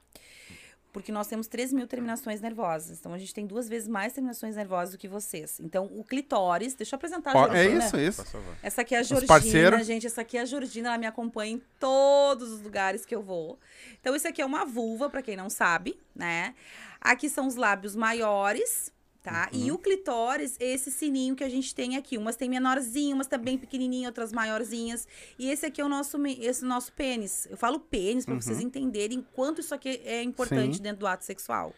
Porque 0.99 1.13
nós 1.13 1.29
temos 1.29 1.47
3 1.47 1.73
mil 1.73 1.87
terminações 1.87 2.41
nervosas. 2.41 2.99
Então, 2.99 3.15
a 3.15 3.19
gente 3.19 3.33
tem 3.33 3.47
duas 3.47 3.69
vezes 3.69 3.87
mais 3.87 4.13
terminações 4.13 4.57
nervosas 4.57 4.93
do 4.93 4.99
que 4.99 5.07
vocês. 5.07 5.61
Então, 5.61 5.87
o 5.87 6.03
clitóris... 6.03 6.75
Deixa 6.75 6.95
eu 6.95 6.97
apresentar 6.97 7.37
a 7.37 7.39
Ó, 7.39 7.47
é 7.47 7.63
Georgina. 7.63 7.85
isso, 7.85 7.97
isso. 7.97 8.23
Por 8.25 8.33
favor. 8.33 8.57
Essa 8.63 8.81
aqui 8.81 8.95
é 8.95 8.99
a 8.99 9.03
Georgina, 9.03 9.85
gente. 9.85 10.07
Essa 10.07 10.23
aqui 10.23 10.37
é 10.37 10.41
a 10.41 10.45
Georgina, 10.45 10.89
ela 10.89 10.99
me 10.99 11.07
acompanha 11.07 11.55
em 11.55 11.63
todos 11.79 12.51
os 12.51 12.61
lugares 12.61 13.07
que 13.07 13.15
eu 13.15 13.23
vou. 13.23 13.59
Então, 14.01 14.17
isso 14.17 14.27
aqui 14.27 14.43
é 14.43 14.45
uma 14.45 14.65
vulva, 14.65 15.09
pra 15.09 15.23
quem 15.23 15.37
não 15.37 15.49
sabe, 15.49 15.99
né? 16.15 16.55
Aqui 17.01 17.29
são 17.29 17.47
os 17.47 17.55
lábios 17.55 17.95
maiores, 17.95 18.93
tá? 19.29 19.51
Uhum. 19.53 19.61
E 19.67 19.73
o 19.73 19.79
clitóris, 19.79 20.57
esse 20.59 20.91
sininho 20.91 21.35
que 21.37 21.45
a 21.45 21.49
gente 21.49 21.75
tem 21.75 21.97
aqui. 21.97 22.17
Umas 22.17 22.37
tem 22.37 22.49
menorzinho, 22.49 23.15
umas 23.15 23.27
tá 23.27 23.37
bem 23.39 23.59
pequenininho, 23.59 24.07
outras 24.07 24.33
maiorzinhas. 24.33 25.07
E 25.39 25.51
esse 25.51 25.67
aqui 25.67 25.81
é 25.81 25.85
o 25.85 25.89
nosso, 25.89 26.17
esse 26.27 26.65
nosso 26.65 26.93
pênis. 26.93 27.47
Eu 27.51 27.57
falo 27.57 27.79
pênis 27.79 28.25
pra 28.25 28.35
vocês 28.35 28.61
entenderem 28.61 29.25
quanto 29.35 29.61
isso 29.61 29.75
aqui 29.75 30.01
é 30.05 30.23
importante 30.23 30.69
Uhum. 30.69 30.75
Sim. 30.75 30.83
dentro 30.83 31.01
do 31.01 31.07
ato 31.07 31.25
sexual. 31.25 31.73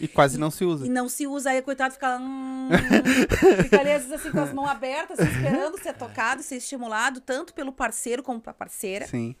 E 0.00 0.08
quase 0.08 0.38
não 0.38 0.50
se 0.50 0.64
usa. 0.64 0.86
E 0.86 0.88
não 0.88 1.08
se 1.08 1.26
usa 1.26 1.50
aí, 1.50 1.62
coitado, 1.62 1.94
fica 1.94 2.18
hum, 2.18 2.68
fica 3.62 3.80
ali, 3.80 3.92
às 3.92 4.02
vezes, 4.02 4.12
assim, 4.12 4.30
com 4.30 4.40
as 4.40 4.52
mãos 4.52 4.68
abertas, 4.68 5.18
assim, 5.20 5.30
esperando 5.30 5.78
ser 5.80 5.92
tocado, 5.94 6.42
ser 6.42 6.56
estimulado, 6.56 7.20
tanto 7.20 7.54
pelo 7.54 7.72
parceiro 7.72 8.22
como 8.22 8.40
pra 8.40 8.52
parceira. 8.52 9.06
Sim. 9.06 9.36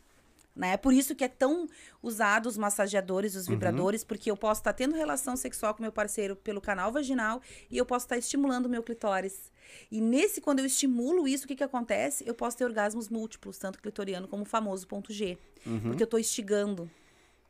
Né? 0.56 0.76
Por 0.76 0.92
isso 0.92 1.16
que 1.16 1.24
é 1.24 1.28
tão 1.28 1.66
usado 2.00 2.46
os 2.46 2.56
massageadores, 2.56 3.34
Uhum. 3.34 3.40
os 3.40 3.46
vibradores, 3.48 4.04
porque 4.04 4.30
eu 4.30 4.36
posso 4.36 4.60
estar 4.60 4.72
tendo 4.72 4.94
relação 4.94 5.36
sexual 5.36 5.74
com 5.74 5.82
meu 5.82 5.90
parceiro 5.90 6.36
pelo 6.36 6.60
canal 6.60 6.92
vaginal 6.92 7.42
e 7.68 7.76
eu 7.76 7.84
posso 7.84 8.04
estar 8.06 8.16
estimulando 8.16 8.66
o 8.66 8.68
meu 8.68 8.80
clitóris. 8.82 9.50
E 9.90 10.00
nesse, 10.00 10.40
quando 10.40 10.60
eu 10.60 10.66
estimulo 10.66 11.26
isso, 11.26 11.44
o 11.44 11.48
que, 11.48 11.56
que 11.56 11.64
acontece? 11.64 12.22
Eu 12.24 12.34
posso 12.34 12.56
ter 12.56 12.64
orgasmos 12.64 13.08
múltiplos, 13.08 13.58
tanto 13.58 13.80
clitoriano 13.80 14.28
como 14.28 14.44
o 14.44 14.46
famoso 14.46 14.86
ponto 14.86 15.12
G. 15.12 15.36
Uhum. 15.66 15.80
Porque 15.80 16.02
eu 16.04 16.06
tô 16.06 16.18
instigando, 16.18 16.88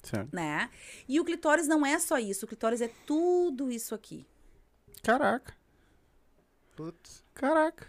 Certo. 0.03 0.35
né? 0.35 0.71
E 1.07 1.21
o 1.21 1.25
clitóris 1.27 1.69
não 1.69 1.85
é 1.85 1.99
só 1.99 2.19
isso, 2.19 2.47
o 2.47 2.49
clitóris 2.49 2.81
é 2.81 2.89
tudo 3.07 3.71
isso 3.71 3.95
aqui. 3.95 4.25
Caraca. 5.03 5.55
Putz. 6.75 7.23
Caraca. 7.35 7.87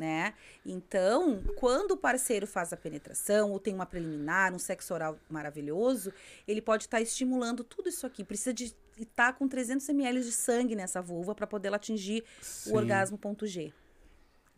Né? 0.00 0.32
Então, 0.64 1.42
quando 1.56 1.90
o 1.90 1.96
parceiro 1.96 2.46
faz 2.46 2.72
a 2.72 2.76
penetração 2.76 3.52
ou 3.52 3.60
tem 3.60 3.74
uma 3.74 3.84
preliminar, 3.84 4.54
um 4.54 4.58
sexo 4.58 4.94
oral 4.94 5.18
maravilhoso, 5.28 6.10
ele 6.48 6.62
pode 6.62 6.84
estar 6.84 7.02
estimulando 7.02 7.62
tudo 7.62 7.90
isso 7.90 8.06
aqui. 8.06 8.24
Precisa 8.24 8.54
de 8.54 8.74
estar 8.96 9.34
com 9.34 9.46
300 9.46 9.86
ml 9.90 10.22
de 10.22 10.32
sangue 10.32 10.74
nessa 10.74 11.02
vulva 11.02 11.34
para 11.34 11.46
poder 11.46 11.72
atingir 11.74 12.24
Sim. 12.40 12.72
o 12.72 12.76
orgasmo 12.76 13.18
ponto 13.18 13.46
G. 13.46 13.74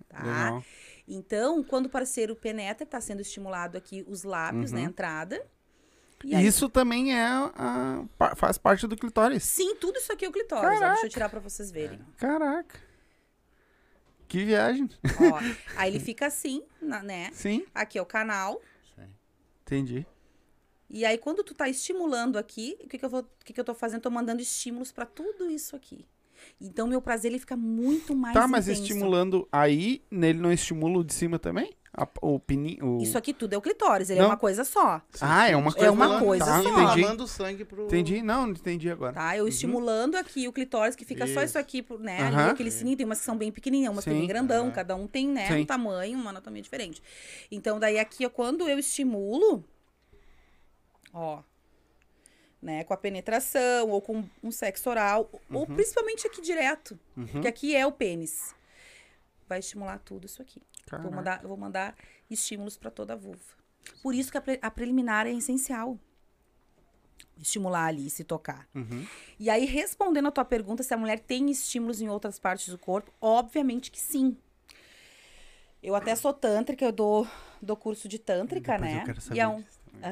Tá? 0.09 0.23
Legal. 0.23 0.65
Então, 1.09 1.65
quando 1.65 1.87
o 1.87 1.91
parceiro 1.91 2.37
penetra, 2.37 2.85
está 2.85 3.01
sendo 3.01 3.21
estimulado 3.21 3.77
aqui 3.77 4.05
os 4.07 4.23
lábios, 4.23 4.71
né? 4.71 4.83
A 4.83 4.85
entrada. 4.85 5.45
E 6.25 6.37
aí, 6.37 6.47
Isso 6.47 6.69
também 6.69 7.13
é 7.19 7.27
a, 7.27 8.05
faz 8.37 8.57
parte 8.57 8.87
do 8.87 8.97
clitóris. 8.97 9.43
sim, 9.43 9.75
tudo 9.75 9.99
isso 9.99 10.13
aqui 10.13 10.25
é 10.25 10.29
o 10.29 10.33
clitóris. 10.33 10.81
ó. 10.81 10.89
Deixa 10.91 11.07
eu 11.07 11.11
tirar 11.11 11.29
para 11.29 11.41
vocês 11.41 11.73
verem. 11.73 11.99
Caraca. 12.17 12.92
Que 14.33 14.47
viagem. 14.47 14.89
Ó, 15.21 15.39
aí 15.77 15.91
ele 15.91 16.01
fica 16.01 16.27
assim, 16.27 16.63
na- 16.81 17.03
né? 17.03 17.29
Sim, 17.35 17.67
Aqui 17.75 17.99
é 17.99 18.03
o 18.03 18.07
canal. 18.07 18.63
entendi. 19.63 20.07
E 20.89 21.05
aí, 21.05 21.19
quando 21.19 21.45
tu 21.45 21.55
tá 21.55 21.69
estimulando 21.69 22.39
aqui, 22.39 22.79
o 22.83 22.89
que, 22.89 22.97
que 22.97 23.05
eu 23.05 23.11
vou, 23.11 23.21
o 23.21 23.45
que, 23.45 23.53
que 23.53 23.61
eu 23.61 23.65
tô 23.65 23.75
fazendo? 23.75 24.01
Tô 24.01 24.11
mandando 24.11 24.41
estímulos 24.41 24.91
pra 24.91 25.05
tudo 25.05 25.51
isso 25.51 25.77
aqui. 25.77 26.07
Então, 26.59 26.87
meu 26.87 27.03
prazer 27.03 27.31
ele 27.31 27.39
fica 27.39 27.57
muito 27.59 28.17
mais 28.17 28.35
tá, 28.35 28.49
mas 28.49 28.69
intenso. 28.69 28.83
estimulando 28.85 29.47
aí, 29.53 30.03
nele 30.11 30.39
não 30.41 30.51
estimula 30.51 30.99
o 31.01 31.05
de 31.05 31.13
cima 31.13 31.39
também? 31.39 31.75
A- 31.95 32.09
o 32.23 32.39
pininho. 32.41 32.97
O... 32.97 33.03
Isso 33.03 33.19
aqui 33.19 33.35
tudo 33.35 33.53
é 33.53 33.59
o 33.59 33.61
clitóris, 33.61 34.09
ele 34.09 34.19
é 34.19 34.23
Não. 34.23 34.31
uma 34.31 34.37
coisa 34.39 34.65
só, 34.65 35.03
Ah, 35.21 35.49
é 35.51 35.55
uma 35.55 35.71
É 35.71 35.75
coisa. 35.75 35.93
uma 35.93 36.19
coisa 36.21 36.45
tá, 36.45 36.63
só. 36.63 36.69
Entendi. 36.69 37.03
Lavando 37.03 37.29
sangue 37.29 37.65
pro... 37.67 37.85
Entendi. 37.85 38.23
Não, 38.23 38.47
não 38.47 38.53
entendi 38.55 38.91
agora. 38.91 39.13
tá? 39.13 39.37
Eu 39.37 39.47
estimulando 39.47 40.15
aqui 40.17 40.49
o 40.49 40.53
clitóris, 40.55 40.97
que 40.97 41.05
fica 41.05 41.27
só 41.27 41.35
isso 41.43 41.45
Isso. 41.45 41.59
aqui, 41.59 41.85
né? 42.01 42.21
Uhum. 42.31 42.39
Ali, 42.39 42.51
aquele 42.51 42.71
sininho, 42.71 42.97
tem 42.97 43.05
umas 43.05 43.19
que 43.19 43.27
são 43.27 43.37
bem 43.37 43.53
pequenininhas, 43.53 43.93
umas 43.93 44.05
que 44.05 44.11
Sim. 44.11 44.19
bem 44.21 44.27
grandão, 44.27 44.65
Aham. 44.65 44.73
cada 44.73 44.97
um 44.97 45.07
tem, 45.07 45.29
né, 45.29 45.47
Sim. 45.49 45.61
um 45.61 45.67
tamanho, 45.67 46.19
uma 46.19 46.31
anatomia 46.31 46.63
diferente. 46.63 47.03
Então, 47.51 47.79
daí 47.79 47.99
aqui, 47.99 48.27
quando 48.31 48.67
eu 48.67 48.79
estimulo, 48.79 49.63
ó, 51.13 51.43
né, 52.63 52.85
com 52.85 52.95
a 52.95 52.97
penetração, 52.97 53.91
ou 53.91 54.01
com 54.01 54.25
um 54.43 54.51
sexo 54.51 54.89
oral, 54.89 55.29
ou 55.51 55.61
Uhum. 55.69 55.75
principalmente 55.75 56.27
aqui 56.27 56.41
direto, 56.41 56.99
porque 57.33 57.49
aqui 57.49 57.77
é 57.77 57.85
o 57.87 57.93
pênis. 57.93 58.55
Vai 59.49 59.59
estimular 59.59 59.99
tudo 59.99 60.25
isso 60.25 60.41
aqui. 60.41 60.63
Vou 60.99 61.01
Caraca. 61.11 61.17
mandar, 61.17 61.43
eu 61.43 61.49
vou 61.49 61.57
mandar 61.57 61.95
estímulos 62.31 62.77
para 62.77 62.91
toda 62.91 63.15
a 63.15 63.17
vulva. 63.17 63.41
Por 64.03 64.15
isso 64.15 64.31
que 64.31 64.39
a, 64.39 64.41
pre- 64.41 64.59
a 64.63 64.71
preliminar 64.71 65.27
é 65.27 65.33
essencial. 65.33 65.99
Estimular 67.41 67.87
ali, 67.87 68.09
se 68.11 68.23
tocar. 68.25 68.69
Uhum. 68.75 69.07
E 69.39 69.49
aí, 69.51 69.65
respondendo 69.65 70.29
a 70.29 70.31
tua 70.31 70.45
pergunta, 70.45 70.83
se 70.83 70.93
a 70.95 70.97
mulher 70.97 71.19
tem 71.19 71.51
estímulos 71.51 72.01
em 72.01 72.09
outras 72.09 72.39
partes 72.39 72.69
do 72.69 72.79
corpo, 72.79 73.13
obviamente 73.21 73.91
que 73.91 73.99
sim. 73.99 74.37
Eu 75.83 75.95
até 75.97 76.15
sou 76.15 76.33
tântrica, 76.33 76.85
eu 76.85 76.93
dou, 76.93 77.27
dou 77.61 77.77
curso 77.77 78.07
de 78.09 78.19
tântrica, 78.19 78.73
Depois 78.73 78.91
eu 78.93 78.99
né? 78.99 79.05
quero 79.05 79.19
E 79.19 79.23
saber 79.23 79.41
é 79.41 79.49
um- 79.49 79.61
disso 79.63 79.81
também. 79.91 80.03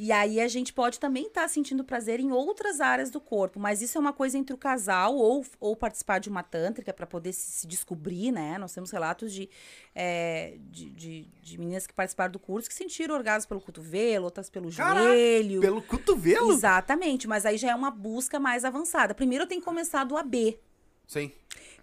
E 0.00 0.12
aí 0.12 0.40
a 0.40 0.46
gente 0.46 0.72
pode 0.72 1.00
também 1.00 1.26
estar 1.26 1.48
sentindo 1.48 1.82
prazer 1.82 2.20
em 2.20 2.30
outras 2.30 2.80
áreas 2.80 3.10
do 3.10 3.20
corpo, 3.20 3.58
mas 3.58 3.82
isso 3.82 3.98
é 3.98 4.00
uma 4.00 4.12
coisa 4.12 4.38
entre 4.38 4.54
o 4.54 4.56
casal 4.56 5.16
ou, 5.16 5.44
ou 5.58 5.74
participar 5.74 6.20
de 6.20 6.28
uma 6.28 6.44
tântrica 6.44 6.94
para 6.94 7.04
poder 7.04 7.32
se, 7.32 7.50
se 7.50 7.66
descobrir, 7.66 8.30
né? 8.30 8.58
Nós 8.58 8.72
temos 8.72 8.92
relatos 8.92 9.32
de, 9.32 9.50
é, 9.96 10.56
de, 10.70 10.90
de, 10.90 11.28
de 11.42 11.58
meninas 11.58 11.84
que 11.84 11.92
participaram 11.92 12.30
do 12.30 12.38
curso 12.38 12.68
que 12.68 12.74
sentiram 12.76 13.16
orgasmo 13.16 13.48
pelo 13.48 13.60
cotovelo, 13.60 14.26
outras 14.26 14.48
pelo 14.48 14.72
Caraca, 14.72 15.04
joelho. 15.04 15.60
Pelo 15.60 15.82
cotovelo? 15.82 16.52
Exatamente, 16.52 17.26
mas 17.26 17.44
aí 17.44 17.58
já 17.58 17.72
é 17.72 17.74
uma 17.74 17.90
busca 17.90 18.38
mais 18.38 18.64
avançada. 18.64 19.16
Primeiro 19.16 19.42
eu 19.42 19.48
tenho 19.48 19.60
que 19.60 19.64
começar 19.64 20.04
do 20.04 20.16
AB, 20.16 20.60
Sim. 21.08 21.32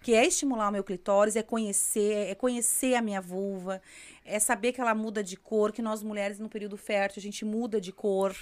que 0.02 0.14
é 0.14 0.24
estimular 0.24 0.68
o 0.68 0.72
meu 0.72 0.84
clitóris, 0.84 1.34
é 1.36 1.42
conhecer, 1.42 2.28
é 2.30 2.34
conhecer 2.34 2.94
a 2.94 3.02
minha 3.02 3.20
vulva, 3.20 3.82
é 4.24 4.38
saber 4.38 4.72
que 4.72 4.80
ela 4.80 4.94
muda 4.94 5.22
de 5.22 5.36
cor, 5.36 5.72
que 5.72 5.82
nós 5.82 6.02
mulheres 6.02 6.38
no 6.38 6.48
período 6.48 6.76
fértil 6.76 7.20
a 7.20 7.22
gente 7.22 7.44
muda 7.44 7.80
de 7.80 7.92
cor, 7.92 8.34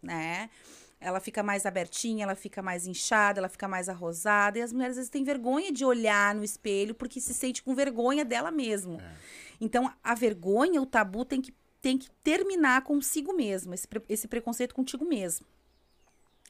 né? 0.00 0.48
Ela 1.00 1.20
fica 1.20 1.42
mais 1.44 1.64
abertinha, 1.66 2.24
ela 2.24 2.34
fica 2.34 2.60
mais 2.62 2.86
inchada, 2.86 3.38
ela 3.40 3.48
fica 3.48 3.68
mais 3.68 3.88
arrosada. 3.88 4.58
E 4.58 4.62
as 4.62 4.72
mulheres 4.72 4.92
às 4.92 4.96
vezes 4.96 5.10
têm 5.10 5.22
vergonha 5.22 5.70
de 5.72 5.84
olhar 5.84 6.34
no 6.34 6.42
espelho 6.42 6.92
porque 6.94 7.20
se 7.20 7.32
sente 7.34 7.62
com 7.62 7.72
vergonha 7.74 8.24
dela 8.24 8.50
mesmo. 8.50 9.00
Então, 9.60 9.92
a 10.02 10.14
vergonha, 10.16 10.80
o 10.82 10.86
tabu 10.86 11.24
tem 11.24 11.40
que, 11.40 11.52
tem 11.80 11.96
que 11.98 12.10
terminar 12.24 12.82
consigo 12.82 13.32
mesmo, 13.32 13.74
esse, 13.74 13.86
pre- 13.86 14.02
esse 14.08 14.26
preconceito 14.26 14.74
contigo 14.74 15.04
mesmo. 15.04 15.46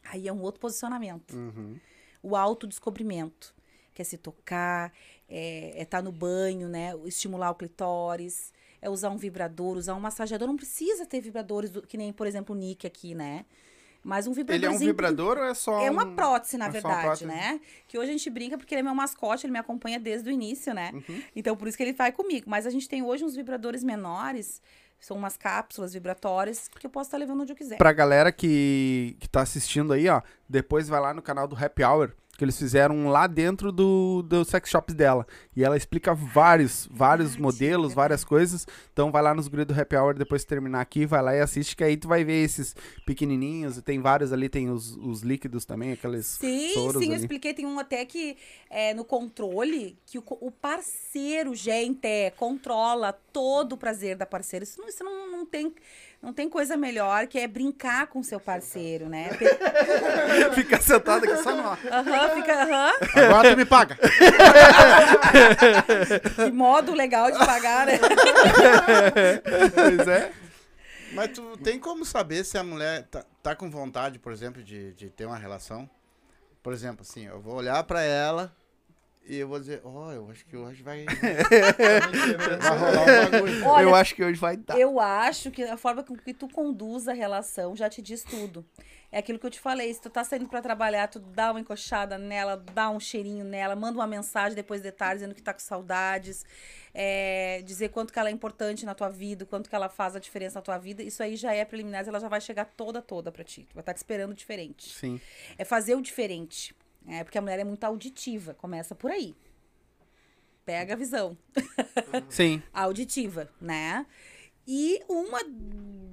Aí 0.05 0.27
é 0.29 0.33
um 0.33 0.41
outro 0.41 0.61
posicionamento 0.61 1.35
Uhum. 1.37 1.79
o 2.23 2.35
autodescobrimento, 2.35 3.55
que 3.99 4.03
é 4.03 4.05
se 4.05 4.17
tocar, 4.17 4.93
é 5.29 5.83
estar 5.83 6.01
no 6.01 6.13
banho, 6.13 6.69
né? 6.69 6.93
Estimular 7.05 7.51
o 7.51 7.55
clitóris, 7.57 8.53
é 8.81 8.89
usar 8.89 9.11
um 9.11 9.17
vibrador, 9.17 9.77
usar 9.77 9.95
um 9.97 10.01
massageador. 10.01 10.47
Não 10.47 10.55
precisa 10.57 11.05
ter 11.05 11.21
vibradores, 11.21 11.69
do- 11.69 11.83
que 11.83 11.99
nem, 11.99 12.13
por 12.13 12.25
exemplo, 12.25 12.55
o 12.55 12.59
Nick 12.59 12.87
aqui, 12.87 13.13
né? 13.13 13.45
Mas 14.05 14.29
um 14.29 14.33
Ele 14.33 14.65
é 14.65 14.71
um 14.71 14.79
vibrador 14.79 15.37
ou 15.37 15.45
é 15.47 15.53
só. 15.53 15.81
É 15.81 15.91
uma 15.91 16.05
um- 16.05 16.15
prótese, 16.15 16.57
na 16.57 16.67
é 16.67 16.71
verdade, 16.71 17.03
prótese? 17.03 17.27
né? 17.27 17.61
Que 17.89 17.99
hoje 17.99 18.11
a 18.11 18.13
gente 18.13 18.31
brinca 18.31 18.57
porque 18.57 18.73
ele 18.73 18.81
é 18.81 18.85
meu 18.85 18.95
mascote, 18.95 19.45
ele 19.45 19.53
me 19.53 19.59
acompanha 19.59 19.99
desde 19.99 20.29
o 20.31 20.33
início, 20.33 20.73
né? 20.73 20.93
Uhum. 20.95 21.21
Então, 21.35 21.57
por 21.57 21.67
isso 21.67 21.77
que 21.77 21.83
ele 21.83 21.93
vai 21.93 22.13
comigo. 22.13 22.49
Mas 22.49 22.65
a 22.69 22.71
gente 22.71 22.89
tem 22.89 23.03
hoje 23.03 23.25
uns 23.25 23.35
vibradores 23.35 23.83
menores, 23.83 24.63
São 25.01 25.17
umas 25.17 25.37
cápsulas 25.37 25.93
vibratórias 25.93 26.67
que 26.69 26.85
eu 26.85 26.91
posso 26.91 27.07
estar 27.09 27.19
levando 27.19 27.43
onde 27.43 27.53
eu 27.53 27.57
quiser. 27.57 27.79
Pra 27.79 27.93
galera 27.93 28.33
que, 28.33 29.17
que 29.21 29.29
tá 29.29 29.43
assistindo 29.43 29.93
aí, 29.93 30.09
ó, 30.09 30.21
depois 30.49 30.89
vai 30.89 31.01
lá 31.01 31.15
no 31.15 31.23
canal 31.23 31.47
do 31.47 31.55
Happy 31.57 31.85
Hour, 31.85 32.13
que 32.39 32.45
eles 32.45 32.57
fizeram 32.57 33.09
lá 33.09 33.27
dentro 33.27 33.73
do, 33.73 34.23
do 34.23 34.45
sex 34.45 34.71
shop 34.71 34.95
dela. 34.95 35.27
E 35.57 35.65
ela 35.65 35.77
explica 35.77 36.15
vários, 36.15 36.89
vários 36.89 37.35
Ah, 37.35 37.41
modelos, 37.41 37.93
várias 37.93 38.23
coisas. 38.25 38.65
Então 38.93 39.11
vai 39.11 39.21
lá 39.21 39.35
nos 39.35 39.49
guri 39.49 39.65
do 39.65 39.79
Happy 39.79 39.97
Hour 39.97 40.15
depois 40.15 40.43
que 40.43 40.49
terminar 40.49 40.81
aqui, 40.81 41.05
vai 41.05 41.21
lá 41.21 41.35
e 41.35 41.41
assiste, 41.41 41.75
que 41.75 41.83
aí 41.83 41.97
tu 41.97 42.07
vai 42.07 42.23
ver 42.23 42.45
esses 42.45 42.77
pequenininhos. 43.05 43.83
Tem 43.83 44.01
vários 44.01 44.33
ali, 44.33 44.49
tem 44.49 44.71
os, 44.71 44.97
os 44.99 45.23
líquidos 45.23 45.65
também, 45.65 45.91
aqueles 45.91 46.27
Sim, 46.27 46.69
sim, 46.69 46.85
eu 46.85 46.91
ali. 46.91 47.15
expliquei. 47.15 47.53
Tem 47.53 47.67
um 47.67 47.77
até 47.77 48.05
que 48.05 48.37
é, 48.71 48.95
no 48.95 49.05
controle, 49.05 49.99
que 50.07 50.17
o, 50.17 50.23
o 50.41 50.53
parceiro, 50.53 51.57
gente, 51.57 52.07
é, 52.07 52.31
controla 52.31 53.13
todo 53.13 53.73
o 53.73 53.77
prazer 53.77 54.17
da 54.17 54.25
parceira. 54.27 54.63
Isso, 54.63 54.81
não, 54.81 54.89
isso 54.89 55.03
não, 55.03 55.29
não, 55.29 55.45
tem, 55.45 55.75
não 56.21 56.33
tem 56.33 56.49
coisa 56.49 56.77
melhor 56.77 57.29
que 57.29 57.39
é 57.39 57.47
brincar 57.47 58.09
com 58.09 58.23
seu 58.23 58.41
parceiro, 58.41 59.09
né? 59.09 59.31
Fica 60.55 60.81
sentado 60.81 61.25
aqui 61.25 61.43
só 61.43 61.55
no... 61.55 61.63
Aham, 61.63 62.35
fica, 62.35 62.63
aham. 62.63 62.93
Agora 63.25 63.51
tu 63.51 63.57
me 63.57 63.65
paga. 63.65 63.97
Que 66.35 66.51
modo 66.51 66.93
legal 66.93 67.31
de 67.31 67.39
pagar, 67.39 67.87
né? 67.87 67.99
pois 69.75 70.09
é. 70.09 70.33
Mas 71.13 71.31
tu 71.31 71.57
tem 71.59 71.79
como 71.79 72.05
saber 72.05 72.45
se 72.45 72.59
a 72.59 72.65
mulher 72.65 73.05
tá, 73.05 73.25
tá 73.43 73.55
com 73.55 73.71
vontade, 73.71 74.19
por 74.19 74.33
exemplo, 74.33 74.63
de, 74.63 74.93
de 74.95 75.11
ter 75.11 75.25
uma 75.27 75.39
relação? 75.39 75.89
Por 76.63 76.73
exemplo, 76.73 77.03
assim, 77.09 77.27
eu 77.27 77.41
vou 77.41 77.55
olhar 77.55 77.83
pra 77.85 78.03
ela 78.03 78.53
e 79.29 79.37
eu 79.37 79.47
vou 79.47 79.61
dizer, 79.61 79.81
ó, 79.85 80.11
eu 80.13 80.31
acho 80.31 80.45
que 80.47 80.57
hoje 80.57 80.83
vai. 80.83 81.05
vai 82.61 82.79
rolar 82.79 83.03
um 83.29 83.31
bagulho. 83.31 83.65
Olha, 83.69 83.83
Eu 83.83 83.95
acho 83.95 84.15
que 84.15 84.25
hoje 84.25 84.41
vai 84.41 84.57
dar. 84.57 84.79
Eu 84.79 84.99
acho 84.99 85.51
que 85.51 85.63
a 85.63 85.77
forma 85.77 86.03
com 86.03 86.17
que 86.17 86.33
tu 86.33 86.49
conduz 86.49 87.07
a 87.09 87.13
relação 87.13 87.77
já 87.77 87.89
te 87.91 88.01
diz 88.01 88.23
tudo. 88.23 88.65
É 89.11 89.19
aquilo 89.19 89.39
que 89.39 89.47
eu 89.47 89.51
te 89.51 89.59
falei, 89.59 89.93
se 89.93 90.01
tu 90.03 90.11
tá 90.11 90.23
saindo 90.23 90.47
pra 90.49 90.61
trabalhar, 90.61 91.09
tu 91.09 91.19
dá 91.19 91.51
uma 91.51 91.61
encoxada 91.61 92.19
nela, 92.19 92.63
dá 92.75 92.91
um 92.91 93.01
cheirinho 93.01 93.43
nela, 93.43 93.75
manda 93.75 93.99
uma 93.99 94.07
mensagem 94.07 94.55
depois 94.55 94.83
de 94.83 94.93
tarde 94.93 95.21
dizendo 95.21 95.35
que 95.35 95.41
tá 95.41 95.55
com 95.55 95.61
saudades, 95.61 96.45
é, 96.93 97.63
dizer 97.65 97.89
quanto 97.89 98.13
que 98.13 98.19
ela 98.19 98.29
é 98.29 98.33
importante 98.33 98.85
na 98.85 98.95
tua 98.95 99.09
vida, 99.09 99.47
quanto 99.47 99.71
que 99.71 99.75
ela 99.75 99.89
faz 99.89 100.15
a 100.15 100.19
diferença 100.19 100.59
na 100.59 100.63
tua 100.63 100.77
vida, 100.77 101.03
isso 101.03 101.23
aí 101.23 101.37
já 101.37 101.55
é 101.55 101.65
preliminar, 101.65 102.07
ela 102.07 102.21
já 102.21 102.29
vai 102.29 102.41
chegar 102.41 102.67
toda, 102.67 103.01
toda 103.01 103.33
pra 103.33 103.43
ti. 103.43 103.67
Tu 103.71 103.75
vai 103.75 103.81
estar 103.81 103.95
te 103.95 103.97
esperando 103.97 104.35
diferente. 104.35 104.95
Sim. 104.95 105.19
É 105.57 105.65
fazer 105.65 105.95
o 105.95 106.03
diferente. 106.03 106.75
É, 107.07 107.25
porque 107.25 107.39
a 107.39 107.41
mulher 107.41 107.59
é 107.59 107.65
muito 107.65 107.85
auditiva, 107.85 108.55
começa 108.55 108.95
por 108.95 109.11
aí. 109.11 109.35
Pega 110.65 110.93
a 110.93 110.97
visão 110.97 111.37
Sim. 112.29 112.63
auditiva, 112.73 113.51
né? 113.61 114.05
E 114.67 115.03
uma 115.09 115.41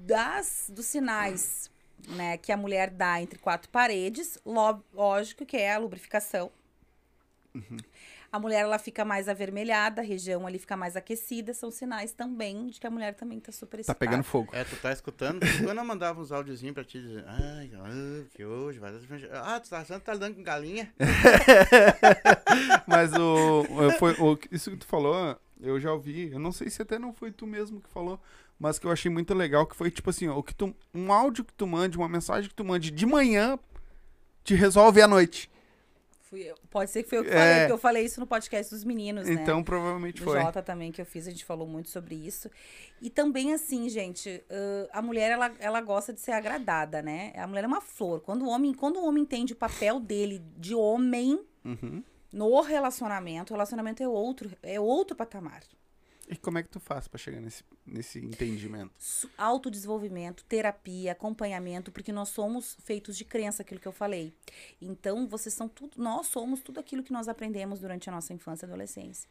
das 0.06 0.72
dos 0.74 0.86
sinais, 0.86 1.70
né, 2.08 2.38
que 2.38 2.52
a 2.52 2.58
mulher 2.58 2.90
dá 2.90 3.22
entre 3.22 3.38
quatro 3.38 3.70
paredes, 3.70 4.40
lógico 4.94 5.46
que 5.46 5.58
é 5.58 5.74
a 5.74 5.78
lubrificação. 5.78 6.50
A 8.36 8.40
mulher 8.40 8.60
ela 8.64 8.78
fica 8.78 9.06
mais 9.06 9.30
avermelhada, 9.30 10.02
a 10.02 10.04
região 10.04 10.46
ali 10.46 10.60
fica 10.60 10.76
mais 10.76 10.98
aquecida, 10.98 11.54
são 11.54 11.72
sinais 11.72 12.12
também 12.12 12.68
de 12.68 12.80
que 12.82 12.86
a 12.86 12.90
mulher 12.92 13.14
também 13.16 13.40
tá 13.40 13.50
super 13.52 13.78
Tá 13.78 13.82
excitada. 13.82 13.98
pegando 14.00 14.24
fogo. 14.26 14.50
É, 14.54 14.64
tu 14.66 14.76
tá 14.76 14.92
escutando? 14.92 15.40
Quando 15.64 15.78
eu 15.78 15.86
mandava 15.86 16.20
uns 16.20 16.34
áudiozinhos 16.34 16.74
pra 16.74 16.84
ti 16.84 17.00
dizer, 17.02 17.24
ai, 17.28 17.72
ah, 17.76 18.24
que 18.34 18.44
hoje 18.44 18.78
vai 18.78 18.92
dar. 18.92 19.00
Ah, 19.42 19.60
tu 19.62 19.70
tá 19.70 19.80
achando 19.80 20.00
que 20.00 20.06
tá 20.06 20.14
lidando 20.14 20.36
com 20.36 20.44
galinha? 20.44 20.94
Mas 22.86 23.14
o, 23.14 23.62
o- 23.70 23.92
foi, 24.00 24.14
o- 24.20 24.38
isso 24.52 24.72
que 24.72 24.78
tu 24.78 24.86
falou, 24.86 25.38
eu 25.62 25.80
já 25.80 25.94
ouvi. 25.94 26.30
Eu 26.32 26.40
não 26.40 26.52
sei 26.52 26.70
se 26.70 26.82
até 26.82 27.00
não 27.00 27.14
foi 27.14 27.32
tu 27.32 27.48
mesmo 27.48 27.80
que 27.82 27.90
falou, 27.90 28.20
mas 28.60 28.78
que 28.80 28.86
eu 28.86 28.92
achei 28.92 29.10
muito 29.12 29.34
legal, 29.34 29.66
que 29.66 29.76
foi 29.76 29.90
tipo 29.92 30.10
assim, 30.10 30.28
ó, 30.28 30.38
o 30.38 30.44
que 30.44 30.54
tu, 30.54 30.76
um 30.94 31.12
áudio 31.12 31.44
que 31.46 31.54
tu 31.54 31.66
mande, 31.68 31.98
uma 31.98 32.10
mensagem 32.10 32.50
que 32.50 32.56
tu 32.56 32.64
mande 32.66 32.92
de 32.92 33.06
manhã, 33.06 33.58
te 34.44 34.54
resolve 34.56 35.02
à 35.02 35.08
noite. 35.08 35.50
Fui. 36.44 36.54
Pode 36.70 36.92
ser 36.92 37.04
que 37.04 37.10
foi 37.10 37.20
eu 37.20 37.24
que 37.24 37.30
É. 37.30 37.34
falei, 37.34 37.60
porque 37.60 37.72
eu 37.74 37.78
falei 37.78 38.06
isso 38.06 38.20
no 38.20 38.28
podcast 38.28 38.74
dos 38.74 38.84
meninos, 38.84 39.28
né? 39.28 39.34
Então 39.34 39.64
provavelmente 39.64 40.20
do 40.22 40.26
foi. 40.26 40.40
Jota 40.42 40.62
também 40.62 40.92
que 40.92 41.02
eu 41.02 41.06
fiz, 41.06 41.28
a 41.28 41.32
gente 41.32 41.46
falou 41.46 41.68
muito 41.68 41.90
sobre 41.90 42.16
isso. 42.16 42.50
E 43.02 43.10
também, 43.10 43.54
assim, 43.54 43.88
gente, 43.90 44.44
ãh, 44.50 44.88
a 44.92 45.02
mulher, 45.02 45.32
ela, 45.32 45.52
ela 45.60 45.82
gosta 45.82 46.14
de 46.14 46.20
ser 46.20 46.32
agradada, 46.32 47.02
né? 47.02 47.34
A 47.36 47.48
mulher 47.48 47.64
é 47.64 47.68
uma 47.68 47.82
flor. 47.82 48.20
Quando 48.22 48.44
o 48.46 48.50
homem, 48.50 48.74
quando 48.74 48.98
o 48.98 49.06
homem 49.06 49.24
entende 49.24 49.54
o 49.54 49.56
papel 49.56 50.00
dele 50.00 50.42
de 50.58 50.76
homem 50.76 51.40
Uhum. 51.64 52.04
no 52.32 52.62
relacionamento, 52.62 53.54
o 53.54 53.56
relacionamento 53.56 54.04
é 54.04 54.08
outro, 54.08 54.52
é 54.62 54.80
outro 54.80 55.16
patamar. 55.16 55.62
E 56.28 56.36
como 56.36 56.58
é 56.58 56.64
que 56.64 56.70
tu 56.70 56.80
faz 56.80 57.08
pra 57.08 57.20
chegar 57.20 57.40
nesse, 57.40 57.64
nesse 57.86 58.20
entendimento? 58.20 58.92
Autodesenvolvimento, 59.38 60.44
terapia, 60.46 61.12
acompanhamento, 61.12 61.92
porque 61.92 62.12
nós 62.12 62.30
somos 62.30 62.76
feitos 62.84 63.16
de 63.16 63.24
crença, 63.24 63.62
aquilo 63.62 63.80
que 63.80 63.88
eu 63.88 63.92
falei. 63.92 64.34
Então, 64.82 65.28
vocês 65.28 65.54
são 65.54 65.68
tudo, 65.68 66.02
nós 66.02 66.28
somos 66.28 66.62
tudo 66.62 66.80
aquilo 66.80 67.04
que 67.04 67.14
nós 67.14 67.28
aprendemos 67.28 67.80
durante 67.80 68.10
a 68.10 68.12
nossa 68.12 68.34
infância 68.34 68.66
e 68.66 68.68
adolescência. 68.68 69.30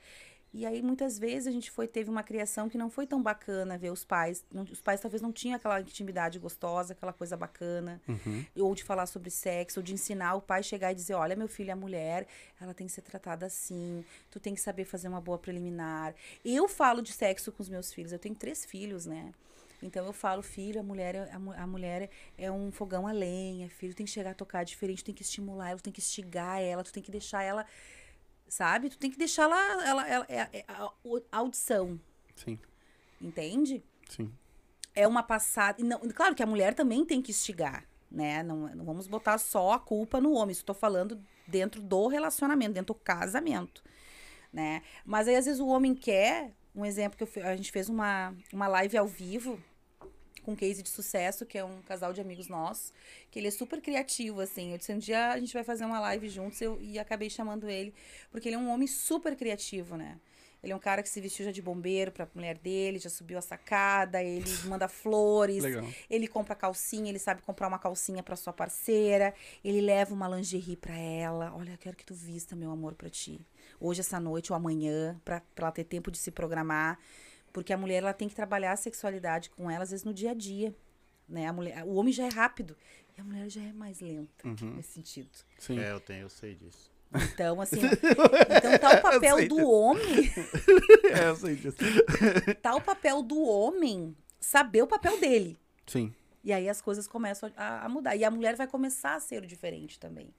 E 0.57 0.65
aí, 0.65 0.81
muitas 0.83 1.19
vezes, 1.19 1.49
a 1.49 1.51
gente 1.51 1.69
foi, 1.69 1.89
teve 1.89 2.09
uma 2.09 2.23
criação 2.23 2.69
que 2.69 2.79
não 2.79 2.89
foi 2.89 3.09
tão 3.09 3.21
bacana 3.21 3.77
ver 3.77 3.91
os 3.91 4.05
pais. 4.05 4.45
não- 4.53 4.63
os 4.63 4.81
pais 4.81 5.01
talvez 5.01 5.21
não 5.21 5.33
tinham 5.33 5.57
aquela 5.57 5.81
intimidade 5.81 6.39
gostosa, 6.39 6.93
aquela 6.93 7.13
coisa 7.13 7.37
bacana. 7.37 8.01
Uhum. 8.07 8.45
Ou 8.59 8.73
de 8.73 8.85
falar 8.85 9.07
sobre 9.07 9.31
sexo, 9.31 9.81
ou 9.81 9.83
de 9.83 9.93
ensinar 9.93 10.37
o 10.37 10.41
pai 10.41 10.63
chegar 10.63 10.93
e 10.93 10.95
dizer: 10.95 11.15
olha, 11.15 11.35
meu 11.35 11.49
filho, 11.49 11.73
a 11.73 11.77
mulher, 11.77 12.25
ela 12.61 12.73
tem 12.73 12.87
que 12.87 12.93
ser 12.93 13.03
tratada 13.03 13.47
assim, 13.47 14.05
tu 14.31 14.39
tem 14.39 14.55
que 14.55 14.61
saber 14.61 14.85
fazer 14.85 15.09
uma 15.09 15.21
boa 15.21 15.39
preliminar. 15.39 16.15
Eu 16.45 16.69
falo 16.69 17.03
de 17.03 17.13
sexo 17.13 17.51
com 17.51 17.61
os 17.61 17.69
meus 17.69 17.93
filhos, 17.93 18.13
eu 18.13 18.19
tenho 18.21 18.37
três 18.37 18.65
filhos, 18.65 19.07
né? 19.07 19.33
Então 19.83 20.07
eu 20.07 20.13
falo, 20.13 20.41
filho, 20.41 20.79
a 20.79 20.83
mulher, 20.85 21.17
é- 21.17 21.31
a, 21.33 21.39
mu- 21.39 21.53
a 21.53 21.67
mulher 21.67 22.09
é 22.39 22.49
um 22.51 22.71
fogão 22.71 23.09
a 23.09 23.13
lenha, 23.13 23.69
filho, 23.69 23.93
tem 23.93 24.07
que 24.07 24.13
chegar 24.13 24.31
a 24.31 24.35
tocar 24.35 24.65
diferente, 24.65 25.03
tem 25.03 25.15
que 25.15 25.23
estimular 25.23 25.71
ela, 25.71 25.81
tem 25.81 25.93
que 25.93 26.01
instigar 26.01 26.61
ela, 26.63 26.85
tu 26.85 26.93
tem 26.93 27.03
que 27.03 27.11
deixar 27.11 27.43
ela, 27.43 27.67
sabe? 28.55 28.89
Tu 28.89 28.99
tem 28.99 29.11
que 29.11 29.19
deixar 29.19 29.45
ela, 29.45 29.85
ela, 29.87 30.09
ela, 30.09 30.27
é- 30.29 30.49
é 30.59 30.65
a, 30.69 30.85
a 31.33 31.39
audição, 31.39 32.01
Sim, 32.37 32.59
entende? 33.21 33.83
sim. 34.09 34.33
é 34.95 35.07
uma 35.09 35.23
passada. 35.23 35.83
Não, 35.83 35.99
claro 36.11 36.35
que 36.35 36.43
a 36.43 36.47
mulher 36.47 36.73
também 36.75 37.05
tem 37.05 37.21
que 37.21 37.33
instigar, 37.33 37.85
né? 38.11 38.43
Não, 38.43 38.69
não 38.75 38.85
vamos 38.85 39.07
botar 39.09 39.39
só 39.39 39.73
a 39.73 39.79
culpa 39.79 40.21
no 40.21 40.33
homem. 40.35 40.53
Estou 40.53 40.75
falando 40.75 41.21
dentro 41.49 41.83
do 41.83 42.07
relacionamento, 42.07 42.73
dentro 42.75 42.95
do 42.95 43.01
casamento, 43.01 43.83
né? 44.53 44.83
Mas 45.05 45.27
aí 45.27 45.35
às 45.37 45.47
vezes 45.47 45.61
o 45.61 45.67
homem 45.67 45.95
quer, 45.95 46.53
um 46.75 46.85
exemplo 46.85 47.19
que 47.19 47.25
eu 47.41 47.47
a 47.47 47.57
gente 47.57 47.73
fez 47.73 47.89
uma, 47.89 48.35
uma 48.53 48.69
live 48.69 48.97
ao 48.97 49.07
vivo 49.07 49.61
com 50.45 50.55
case 50.55 50.83
de 50.83 50.89
sucesso, 50.89 51.45
que 51.47 51.59
é 51.59 51.65
um 51.65 51.83
casal 51.83 52.13
de 52.13 52.21
amigos 52.21 52.49
nossos, 52.49 52.93
que 53.31 53.39
ele 53.39 53.49
é 53.49 53.51
super 53.51 53.81
criativo, 53.81 54.41
assim. 54.41 54.73
Eu 54.73 54.79
disse, 54.79 54.93
um 54.93 54.99
dia 54.99 55.33
a 55.33 55.39
gente 55.41 55.53
vai 55.53 55.65
fazer 55.65 55.85
uma 55.85 55.99
live 56.01 56.29
juntos 56.29 56.61
eu, 56.61 56.79
e 56.81 56.99
acabei 56.99 57.31
chamando 57.31 57.69
ele, 57.69 57.95
porque 58.31 58.49
ele 58.49 58.57
é 58.57 58.59
um 58.59 58.69
homem 58.69 58.87
super 58.87 59.35
criativo, 59.35 59.97
né? 59.97 60.19
Ele 60.63 60.73
é 60.73 60.77
um 60.77 60.81
cara 60.81 61.03
que 61.03 61.11
se 61.11 61.21
vestiu 61.21 61.45
já 61.45 61.53
de 61.53 61.61
bombeiro 61.61 62.11
pra 62.11 62.27
mulher 62.35 62.57
dele, 62.57 62.99
já 62.99 63.11
subiu 63.11 63.37
a 63.37 63.43
sacada, 63.43 64.23
ele 64.23 64.45
manda 64.65 64.89
flores, 64.89 65.63
Legal. 65.63 65.85
ele 66.09 66.27
compra 66.27 66.55
calcinha, 66.55 67.11
ele 67.11 67.19
sabe 67.19 67.43
comprar 67.43 67.69
uma 67.69 67.79
calcinha 67.79 68.23
pra 68.23 68.35
sua 68.35 68.53
parceira, 68.53 69.35
ele 69.63 69.83
leva 69.83 70.15
uma 70.15 70.27
lingerie 70.27 70.77
pra 70.77 70.97
ela. 70.97 71.53
Olha, 71.55 71.73
eu 71.73 71.79
quero 71.79 71.95
que 71.95 72.05
tu 72.05 72.15
vista, 72.15 72.57
meu 72.57 72.71
amor, 72.71 72.95
pra 72.95 73.11
ti. 73.11 73.39
Hoje, 73.79 74.01
essa 74.01 74.19
noite 74.19 74.53
ou 74.53 74.57
amanhã, 74.57 75.21
pra, 75.23 75.43
pra 75.55 75.67
ela 75.67 75.73
ter 75.73 75.85
tempo 75.85 76.11
de 76.11 76.17
se 76.17 76.31
programar. 76.31 76.99
Porque 77.55 77.73
a 77.73 77.77
mulher, 77.79 78.03
ela 78.03 78.13
tem 78.13 78.29
que 78.29 78.35
trabalhar 78.35 78.73
a 78.73 78.77
sexualidade 78.77 79.49
com 79.49 79.71
ela, 79.71 79.85
às 79.85 79.91
vezes, 79.91 80.05
no 80.05 80.13
dia 80.13 80.33
a 80.33 80.35
dia. 80.35 80.75
Né? 81.29 81.47
A 81.47 81.53
mulher, 81.53 81.85
o 81.85 81.95
homem 81.95 82.13
já 82.13 82.25
é 82.27 82.29
rápido 82.29 82.77
e 83.17 83.21
a 83.21 83.25
mulher 83.25 83.49
já 83.49 83.63
é 83.63 83.73
mais 83.73 84.01
lenta 84.01 84.47
Uhum. 84.47 84.75
nesse 84.75 84.93
sentido. 84.95 85.31
Sim. 85.59 85.79
É, 85.79 85.93
eu 85.93 86.01
tenho, 86.01 86.23
eu 86.23 86.29
sei 86.29 86.57
disso. 86.57 86.93
Então, 87.33 87.61
assim, 87.61 87.79
então 88.59 88.77
tá 88.81 88.99
o 88.99 89.01
papel 89.01 89.47
do 89.49 89.71
homem 89.71 90.05
É, 91.17 91.29
eu 91.29 91.37
sei 91.37 91.55
disso. 91.55 91.77
tá 92.61 92.75
o 92.75 92.81
papel 92.81 93.23
do 93.23 93.41
homem 93.41 94.17
saber 94.41 94.83
o 94.83 94.87
papel 94.89 95.19
dele. 95.21 95.57
Sim. 95.87 96.13
E 96.43 96.53
aí 96.53 96.69
as 96.69 96.81
coisas 96.83 97.07
começam 97.07 97.51
a, 97.57 97.87
a 97.87 97.89
mudar. 97.89 98.17
E 98.17 98.25
a 98.25 98.31
mulher 98.33 98.57
vai 98.57 98.67
começar 98.67 99.15
a 99.15 99.21
ser 99.21 99.43
o 99.45 99.47
diferente 99.47 99.99
também. 99.99 100.35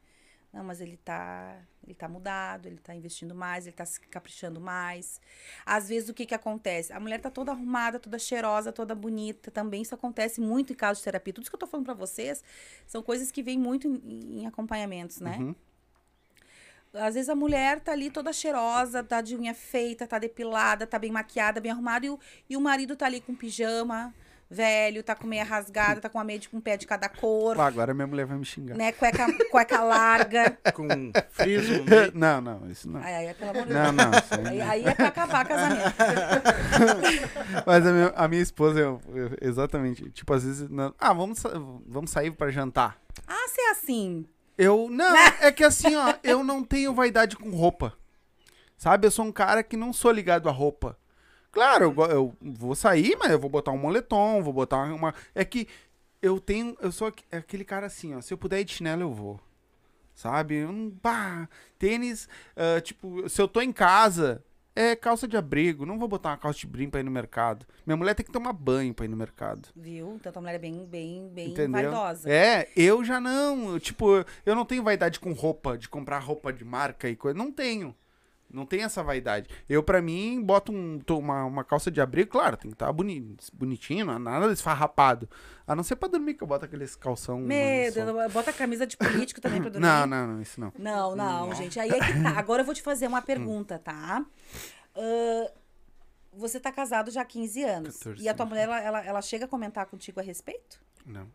Não, 0.56 0.64
mas 0.64 0.80
ele 0.80 0.95
tá, 0.95 1.58
ele 1.84 1.93
tá 1.93 2.08
mudado, 2.08 2.68
ele 2.68 2.78
tá 2.78 2.95
investindo 2.95 3.36
mais, 3.36 3.68
ele 3.68 3.76
tá 3.76 3.86
se 3.86 3.99
caprichando 3.99 4.62
mais. 4.62 5.20
Às 5.66 5.89
vezes 5.89 6.08
o 6.08 6.14
que 6.14 6.26
que 6.26 6.34
acontece? 6.34 6.93
A 6.93 6.99
mulher 6.99 7.20
tá 7.20 7.30
toda 7.30 7.51
arrumada, 7.51 7.99
toda 7.99 8.18
cheirosa, 8.18 8.72
toda 8.72 8.95
bonita. 8.95 9.51
Também 9.51 9.82
isso 9.82 9.93
acontece 9.93 10.39
muito 10.39 10.72
em 10.72 10.76
casos 10.76 10.99
de 10.99 11.03
terapia. 11.03 11.34
Tudo 11.34 11.43
isso 11.43 11.51
que 11.51 11.56
eu 11.56 11.60
tô 11.60 11.68
falando 11.68 11.88
pra 11.88 11.93
vocês 11.93 12.41
são 12.88 13.03
coisas 13.03 13.32
que 13.32 13.43
vêm 13.43 13.60
muito 13.60 13.86
em, 13.86 14.39
em 14.39 14.47
acompanhamentos, 14.47 15.20
né? 15.20 15.36
Uhum. 15.39 15.56
Às 16.93 17.16
vezes 17.16 17.28
a 17.28 17.36
mulher 17.36 17.82
tá 17.82 17.91
ali 17.91 18.10
toda 18.10 18.32
cheirosa, 18.32 19.03
tá 19.03 19.20
de 19.20 19.36
unha 19.36 19.53
feita, 19.53 20.08
tá 20.08 20.18
depilada, 20.18 20.88
tá 20.88 20.97
bem 20.97 21.12
maquiada, 21.12 21.60
bem 21.60 21.74
arrumada, 21.74 22.06
e 22.06 22.10
o, 22.10 22.18
e 22.49 22.56
o 22.56 22.62
marido 22.62 22.95
tá 22.95 23.08
ali 23.08 23.20
com 23.20 23.36
pijama, 23.36 24.16
velho, 24.50 25.02
tá 25.04 25.16
com 25.16 25.26
meia 25.28 25.43
rasgada, 25.43 26.00
tá 26.02 26.08
com 26.10 26.18
uma 26.18 26.24
meia 26.24 26.38
de 26.39 26.48
com 26.50 26.58
um 26.58 26.62
pé 26.62 26.78
de 26.78 26.86
cada 26.88 27.10
cor, 27.10 27.60
Ah, 27.60 27.66
agora 27.66 27.93
minha 27.93 28.06
mulher 28.08 28.26
vai 28.26 28.38
me 28.38 28.46
xingar. 28.46 28.76
né? 28.78 28.91
Cueca, 28.91 29.26
cueca 29.50 29.82
larga. 29.82 30.58
Com 30.74 30.88
friso. 31.30 31.74
Não, 32.14 32.39
não, 32.41 32.70
isso 32.70 32.89
não. 32.89 33.02
Aí, 33.02 33.14
aí, 33.28 33.34
pelo 33.34 33.52
amor 33.52 33.66
de 33.66 33.74
Não, 33.74 33.84
Deus. 33.96 33.96
não, 33.96 34.12
isso 34.20 34.34
aí 34.34 34.48
Aí, 34.48 34.58
não. 34.60 34.70
aí 34.72 34.86
é 34.86 34.93
pra 34.96 35.08
acabar 35.08 35.46
casamento. 35.48 35.96
Mas 37.66 37.86
a 37.86 37.91
minha, 37.91 38.08
a 38.16 38.28
minha 38.28 38.41
esposa, 38.41 38.80
eu- 38.80 39.02
eu- 39.14 39.38
exatamente, 39.41 40.10
tipo, 40.12 40.34
às 40.34 40.43
vezes, 40.43 40.70
não- 40.70 40.93
ah, 41.00 41.14
vamos, 41.14 41.41
vamos 41.88 42.12
sair 42.12 42.32
pra 42.32 42.50
jantar. 42.52 42.98
Ah, 43.28 43.46
se 43.48 43.62
é 43.62 43.72
assim. 43.72 44.26
Eu, 44.58 44.88
não, 44.89 45.16
é 45.41 45.52
que 45.52 45.64
assim, 45.64 45.96
ó, 45.96 46.14
eu 46.24 46.43
não 46.43 46.64
tenho 46.64 46.93
vaidade 46.93 47.36
com 47.36 47.50
roupa. 47.50 47.93
Sabe, 48.78 49.08
eu 49.08 49.12
sou 49.12 49.26
um 49.26 49.32
cara 49.32 49.64
que 49.64 49.76
não 49.78 49.91
sou 49.93 50.12
ligado 50.12 50.48
à 50.50 50.52
roupa. 50.52 50.98
Claro, 51.56 51.86
eu, 51.97 52.06
eu 52.12 52.38
vou 52.41 52.76
sair, 52.76 53.16
mas 53.18 53.32
eu 53.32 53.39
vou 53.39 53.49
botar 53.49 53.72
um 53.72 53.78
moletom, 53.78 54.43
vou 54.43 54.53
botar 54.53 54.84
uma... 54.93 55.16
É 55.34 55.43
que 55.43 55.68
eu 56.22 56.39
tenho, 56.39 56.76
eu 56.82 56.91
sou 56.91 57.08
aqu- 57.08 57.24
aquele 57.32 57.64
cara 57.64 57.88
assim, 57.88 58.14
ó, 58.14 58.22
se 58.22 58.34
eu 58.34 58.38
puder 58.38 58.60
ir 58.60 58.66
de 58.66 58.74
chinelo, 58.74 59.01
eu 59.03 59.14
vou. 59.14 59.39
Sabe, 60.14 60.56
eu 60.56 60.72
não, 60.72 60.91
pá, 60.91 61.47
tênis, 61.80 62.28
ah, 62.56 62.80
tipo, 62.82 63.28
se 63.30 63.41
eu 63.41 63.47
tô 63.47 63.62
em 63.62 63.72
casa, 63.72 64.43
é 64.76 64.95
calça 64.95 65.28
de 65.28 65.36
abrigo, 65.38 65.86
não 65.86 65.97
vou 65.99 66.08
botar 66.08 66.30
uma 66.32 66.38
calça 66.38 66.60
de 66.60 66.68
brim 66.68 66.89
pra 66.89 66.99
ir 66.99 67.03
no 67.03 67.12
mercado. 67.12 67.66
Minha 67.86 67.95
mulher 67.97 68.14
tem 68.16 68.26
que 68.26 68.32
tomar 68.32 68.51
banho 68.53 68.93
pra 68.93 69.06
ir 69.06 69.10
no 69.10 69.16
mercado. 69.18 69.70
Viu? 69.76 70.16
Então 70.16 70.32
tua 70.34 70.41
mulher 70.41 70.56
é 70.56 70.60
bem, 70.60 70.86
bem, 70.86 71.30
bem 71.34 71.47
Entendeu? 71.49 71.91
vaidosa. 71.91 72.30
É, 72.30 72.70
eu 72.76 73.03
já 73.03 73.20
não. 73.22 73.74
eu, 73.74 73.80
Tipo, 73.80 74.26
eu 74.45 74.56
não 74.56 74.66
tenho 74.66 74.84
vaidade 74.84 75.20
com 75.20 75.32
roupa, 75.34 75.78
de 75.78 75.88
comprar 75.88 76.20
roupa 76.20 76.51
de 76.51 76.66
marca 76.66 77.10
e 77.10 77.16
coisa. 77.16 77.38
Não 77.38 77.51
tenho. 77.51 77.95
Não 78.56 78.66
tenho 78.66 78.84
essa 78.84 79.03
vaidade. 79.03 79.49
Eu, 79.70 79.84
pra 79.84 80.01
mim, 80.01 80.41
boto 80.41 80.72
um, 80.72 80.97
tô- 80.99 81.18
uma, 81.20 81.43
uma 81.45 81.64
calça 81.64 81.91
de 81.91 81.99
abrigo, 82.01 82.32
claro, 82.32 82.56
tem 82.58 82.72
que 82.72 82.76
estar 82.76 82.91
boni, 82.93 83.36
bonitinho, 83.53 84.06
não 84.06 84.14
é 84.16 84.20
nada 84.20 84.47
desfarrapado. 84.49 85.30
A 85.68 85.76
não 85.76 85.84
ser 85.84 85.95
pra 85.97 86.08
dormir, 86.08 86.36
que 86.36 86.43
eu 86.43 86.47
boto 86.47 86.66
aqueles 86.66 86.95
calção. 86.95 87.41
Deus, 87.91 88.32
bota 88.32 88.49
a 88.51 88.53
camisa 88.53 88.88
de 88.88 88.95
político 88.97 89.41
também 89.41 89.62
pra 89.62 89.70
dormir. 89.72 89.86
Não, 89.86 90.06
não, 90.08 90.28
não, 90.28 90.41
isso 90.41 90.60
não. 90.60 90.72
Não, 90.78 91.16
não, 91.16 91.53
gente. 91.56 91.80
Aí 91.80 91.89
é 91.89 91.99
que 91.99 92.24
tá. 92.24 92.30
Agora 92.39 92.62
eu 92.62 92.66
vou 92.66 92.74
te 92.74 92.82
fazer 92.82 93.08
uma 93.08 93.22
pergunta, 93.22 93.78
tá? 93.78 94.26
Ahn, 94.95 95.47
você 96.34 96.60
tá 96.60 96.72
casado 96.72 97.12
já 97.12 97.22
há 97.22 97.26
15 97.26 97.64
anos. 97.64 97.97
14 97.97 98.24
e 98.24 98.30
a 98.30 98.34
tua 98.34 98.45
mulher, 98.45 98.64
ela, 98.64 98.80
ela, 98.82 99.06
ela 99.06 99.22
chega 99.22 99.45
a 99.45 99.47
comentar 99.47 99.86
contigo 99.86 100.20
a 100.20 100.24
respeito? 100.24 100.80
Não. 101.06 101.28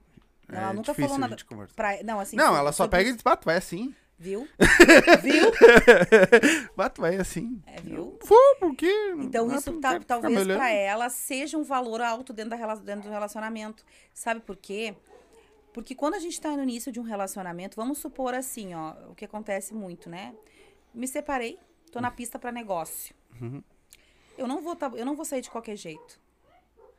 Ela 0.49 0.71
É 0.71 0.73
nunca 0.73 0.93
falou 0.95 1.16
nada. 1.18 1.37
Pra, 1.77 2.03
não, 2.03 2.18
assim. 2.21 2.37
Não, 2.37 2.57
ela 2.57 2.73
só 2.73 2.89
pega 2.89 3.09
e 3.09 3.12
diz, 3.12 3.23
bato, 3.23 3.45
vai 3.45 3.57
assim. 3.57 3.95
Viu? 4.23 4.47
Viu? 5.25 5.51
Bato, 6.77 7.01
vai 7.01 7.16
assim. 7.16 7.62
É, 7.66 7.81
viu? 7.81 8.18
Vou, 8.23 8.57
porque. 8.61 8.87
Então 9.18 9.51
ah, 9.51 9.57
isso 9.57 9.73
tá- 9.81 9.99
talvez 9.99 10.47
pra 10.47 10.71
ela 10.71 11.09
seja 11.09 11.57
um 11.57 11.62
valor 11.62 12.03
alto 12.03 12.31
dentro, 12.31 12.51
da, 12.51 12.75
dentro 12.75 13.05
do 13.05 13.11
relacionamento. 13.11 13.83
Sabe 14.12 14.41
por 14.41 14.57
quê? 14.59 14.95
Porque 15.73 15.95
quando 15.95 16.14
a 16.16 16.18
gente 16.18 16.39
tá 16.39 16.55
no 16.55 16.62
início 16.62 16.93
de 16.93 17.01
um 17.01 17.03
relacionamento, 17.03 17.77
vamos 17.77 17.97
supor 17.97 18.35
assim, 18.35 18.75
ó, 18.75 18.93
o 19.11 19.14
que 19.14 19.25
acontece 19.25 19.73
muito, 19.73 20.11
né? 20.11 20.35
Me 20.93 21.09
separei, 21.09 21.59
tô 21.91 21.99
na 21.99 22.11
pista 22.11 22.39
pra 22.39 22.53
negócio. 22.53 23.14
Uhum. 23.41 23.62
Eu 24.37 24.47
não 24.47 24.61
vou 24.61 24.77
tá- 24.77 24.93
eu 24.97 25.07
não 25.07 25.16
vou 25.16 25.25
sair 25.25 25.41
de 25.41 25.49
qualquer 25.49 25.77
jeito. 25.77 26.20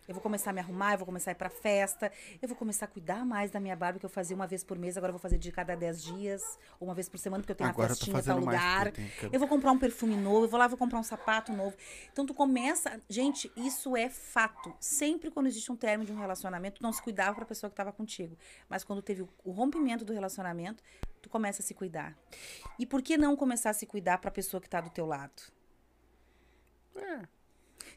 Eu 0.07 0.13
vou 0.13 0.21
começar 0.21 0.49
a 0.49 0.53
me 0.53 0.59
arrumar, 0.59 0.93
eu 0.93 0.97
vou 0.97 1.05
começar 1.05 1.31
a 1.31 1.33
ir 1.33 1.35
pra 1.35 1.49
festa, 1.49 2.11
eu 2.41 2.47
vou 2.47 2.57
começar 2.57 2.85
a 2.85 2.87
cuidar 2.87 3.25
mais 3.25 3.51
da 3.51 3.59
minha 3.59 3.75
barba 3.75 3.99
que 3.99 4.05
eu 4.05 4.09
fazia 4.09 4.35
uma 4.35 4.47
vez 4.47 4.63
por 4.63 4.77
mês, 4.77 4.97
agora 4.97 5.11
eu 5.11 5.13
vou 5.13 5.19
fazer 5.19 5.37
de 5.37 5.51
cada 5.51 5.75
10 5.75 6.03
dias, 6.03 6.59
ou 6.79 6.87
uma 6.87 6.93
vez 6.95 7.07
por 7.07 7.17
semana, 7.17 7.41
porque 7.41 7.51
eu 7.51 7.55
tenho 7.55 7.69
Agora 7.69 7.89
uma 7.89 7.95
festinha 7.95 8.11
em 8.11 8.23
tal 8.23 8.23
fazendo 8.23 8.45
mais. 8.45 8.59
lugar. 8.59 8.87
eu 8.87 8.91
tenho 8.91 9.09
Eu 9.31 9.39
vou 9.39 9.47
comprar 9.47 9.71
um 9.71 9.77
perfume 9.79 10.15
novo, 10.15 10.45
eu 10.45 10.49
vou 10.49 10.59
lá, 10.59 10.67
vou 10.67 10.77
comprar 10.77 10.99
um 10.99 11.03
sapato 11.03 11.53
novo. 11.53 11.75
Então 12.11 12.25
tu 12.25 12.33
começa, 12.33 12.99
gente, 13.07 13.51
isso 13.55 13.95
é 13.95 14.09
fato. 14.09 14.73
Sempre 14.79 15.29
quando 15.29 15.47
existe 15.47 15.71
um 15.71 15.75
término 15.75 16.05
de 16.05 16.11
um 16.11 16.19
relacionamento, 16.19 16.79
tu 16.79 16.83
não 16.83 16.91
se 16.91 17.01
cuidava 17.01 17.35
pra 17.35 17.45
pessoa 17.45 17.69
que 17.69 17.75
tava 17.75 17.91
contigo, 17.91 18.37
mas 18.67 18.83
quando 18.83 19.01
teve 19.01 19.21
o, 19.21 19.29
o 19.43 19.51
rompimento 19.51 20.03
do 20.03 20.13
relacionamento, 20.13 20.83
tu 21.21 21.29
começa 21.29 21.61
a 21.61 21.65
se 21.65 21.73
cuidar. 21.73 22.17
E 22.79 22.85
por 22.85 23.01
que 23.01 23.17
não 23.17 23.35
começar 23.35 23.69
a 23.69 23.73
se 23.73 23.85
cuidar 23.85 24.17
pra 24.17 24.31
pessoa 24.31 24.59
que 24.59 24.69
tá 24.69 24.81
do 24.81 24.89
teu 24.89 25.05
lado? 25.05 25.41
É. 26.95 27.40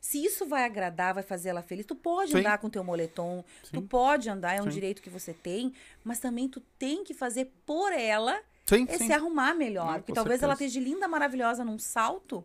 Se 0.05 0.23
isso 0.23 0.45
vai 0.47 0.65
agradar, 0.65 1.15
vai 1.15 1.23
fazer 1.23 1.49
ela 1.49 1.63
feliz, 1.63 1.87
tu 1.87 1.95
pode 1.95 2.33
Sim. 2.33 2.41
andar 2.41 2.59
com 2.59 2.69
teu 2.69 2.85
moletom, 2.85 3.43
tu 3.73 3.81
Sim. 3.81 3.87
pode 3.87 4.29
andar, 4.29 4.53
é 4.55 4.61
um 4.61 4.65
Sim. 4.65 4.69
direito 4.73 5.01
que 5.01 5.09
você 5.09 5.33
tem, 5.33 5.73
mas 6.05 6.19
também 6.19 6.47
tu 6.47 6.61
tem 6.79 7.03
que 7.03 7.15
fazer 7.15 7.51
por 7.65 7.91
ela 7.91 8.39
Sim, 8.67 8.87
sim. 8.87 9.07
se 9.07 9.13
arrumar 9.15 9.55
melhor. 9.55 9.87
Não, 9.87 9.95
porque 10.01 10.13
talvez 10.13 10.43
ela 10.43 10.55
certeza. 10.57 10.77
esteja 10.77 10.87
linda, 10.91 11.09
maravilhosa 11.09 11.65
num 11.65 11.79
salto, 11.79 12.45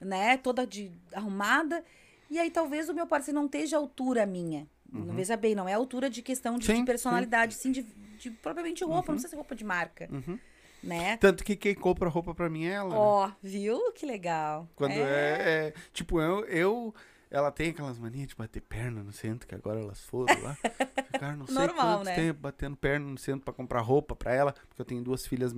né? 0.00 0.38
Toda 0.38 0.66
de 0.66 0.90
arrumada. 1.12 1.84
E 2.30 2.38
aí 2.38 2.50
talvez 2.50 2.88
o 2.88 2.94
meu 2.94 3.06
parceiro 3.06 3.38
não 3.38 3.44
esteja 3.44 3.76
à 3.76 3.78
altura 3.78 4.24
minha. 4.24 4.66
Não 4.90 5.14
veja 5.14 5.36
bem, 5.36 5.54
não 5.54 5.68
é 5.68 5.74
altura 5.74 6.08
de 6.08 6.22
questão 6.22 6.56
de, 6.58 6.66
Uhum. 6.66 6.76
Sim, 6.76 6.80
de 6.80 6.86
personalidade, 6.86 7.54
sim, 7.56 7.72
de, 7.72 7.82
de 7.82 8.30
propriamente 8.30 8.82
roupa. 8.82 9.12
Não 9.12 9.18
sei 9.18 9.28
se 9.28 9.36
roupa 9.36 9.54
de 9.54 9.64
marca, 9.64 10.08
Uhum. 10.10 10.38
Né? 10.86 11.16
Tanto 11.18 11.44
que 11.44 11.56
quem 11.56 11.74
compra 11.74 12.08
roupa 12.08 12.34
pra 12.34 12.48
mim 12.48 12.64
é 12.66 12.72
ela. 12.72 12.88
né? 12.90 12.96
Ó, 12.96 13.30
viu? 13.42 13.92
Que 13.92 14.06
legal. 14.06 14.68
Quando 14.74 14.92
é, 14.92 15.66
é- 15.68 15.74
Tipo, 15.92 16.20
eu, 16.20 16.44
eu. 16.46 16.94
Ela 17.28 17.50
tem 17.50 17.70
aquelas 17.70 17.98
manias 17.98 18.28
de 18.28 18.36
bater 18.36 18.60
perna 18.62 19.02
no 19.02 19.12
centro, 19.12 19.48
que 19.48 19.54
agora 19.54 19.80
elas 19.80 20.00
foram 20.00 20.40
lá. 20.42 20.56
Ficaram 21.12 21.36
não 21.38 21.46
sei 21.46 21.54
Normal, 21.56 21.86
quantos 21.98 22.04
né? 22.06 22.14
tempo 22.14 22.40
batendo 22.40 22.76
perna 22.76 23.04
no 23.06 23.18
centro 23.18 23.40
pra 23.44 23.52
comprar 23.52 23.80
roupa 23.80 24.14
pra 24.14 24.32
ela. 24.32 24.52
Porque 24.52 24.80
eu 24.80 24.84
tenho 24.86 25.02
duas 25.02 25.26
filhas 25.26 25.52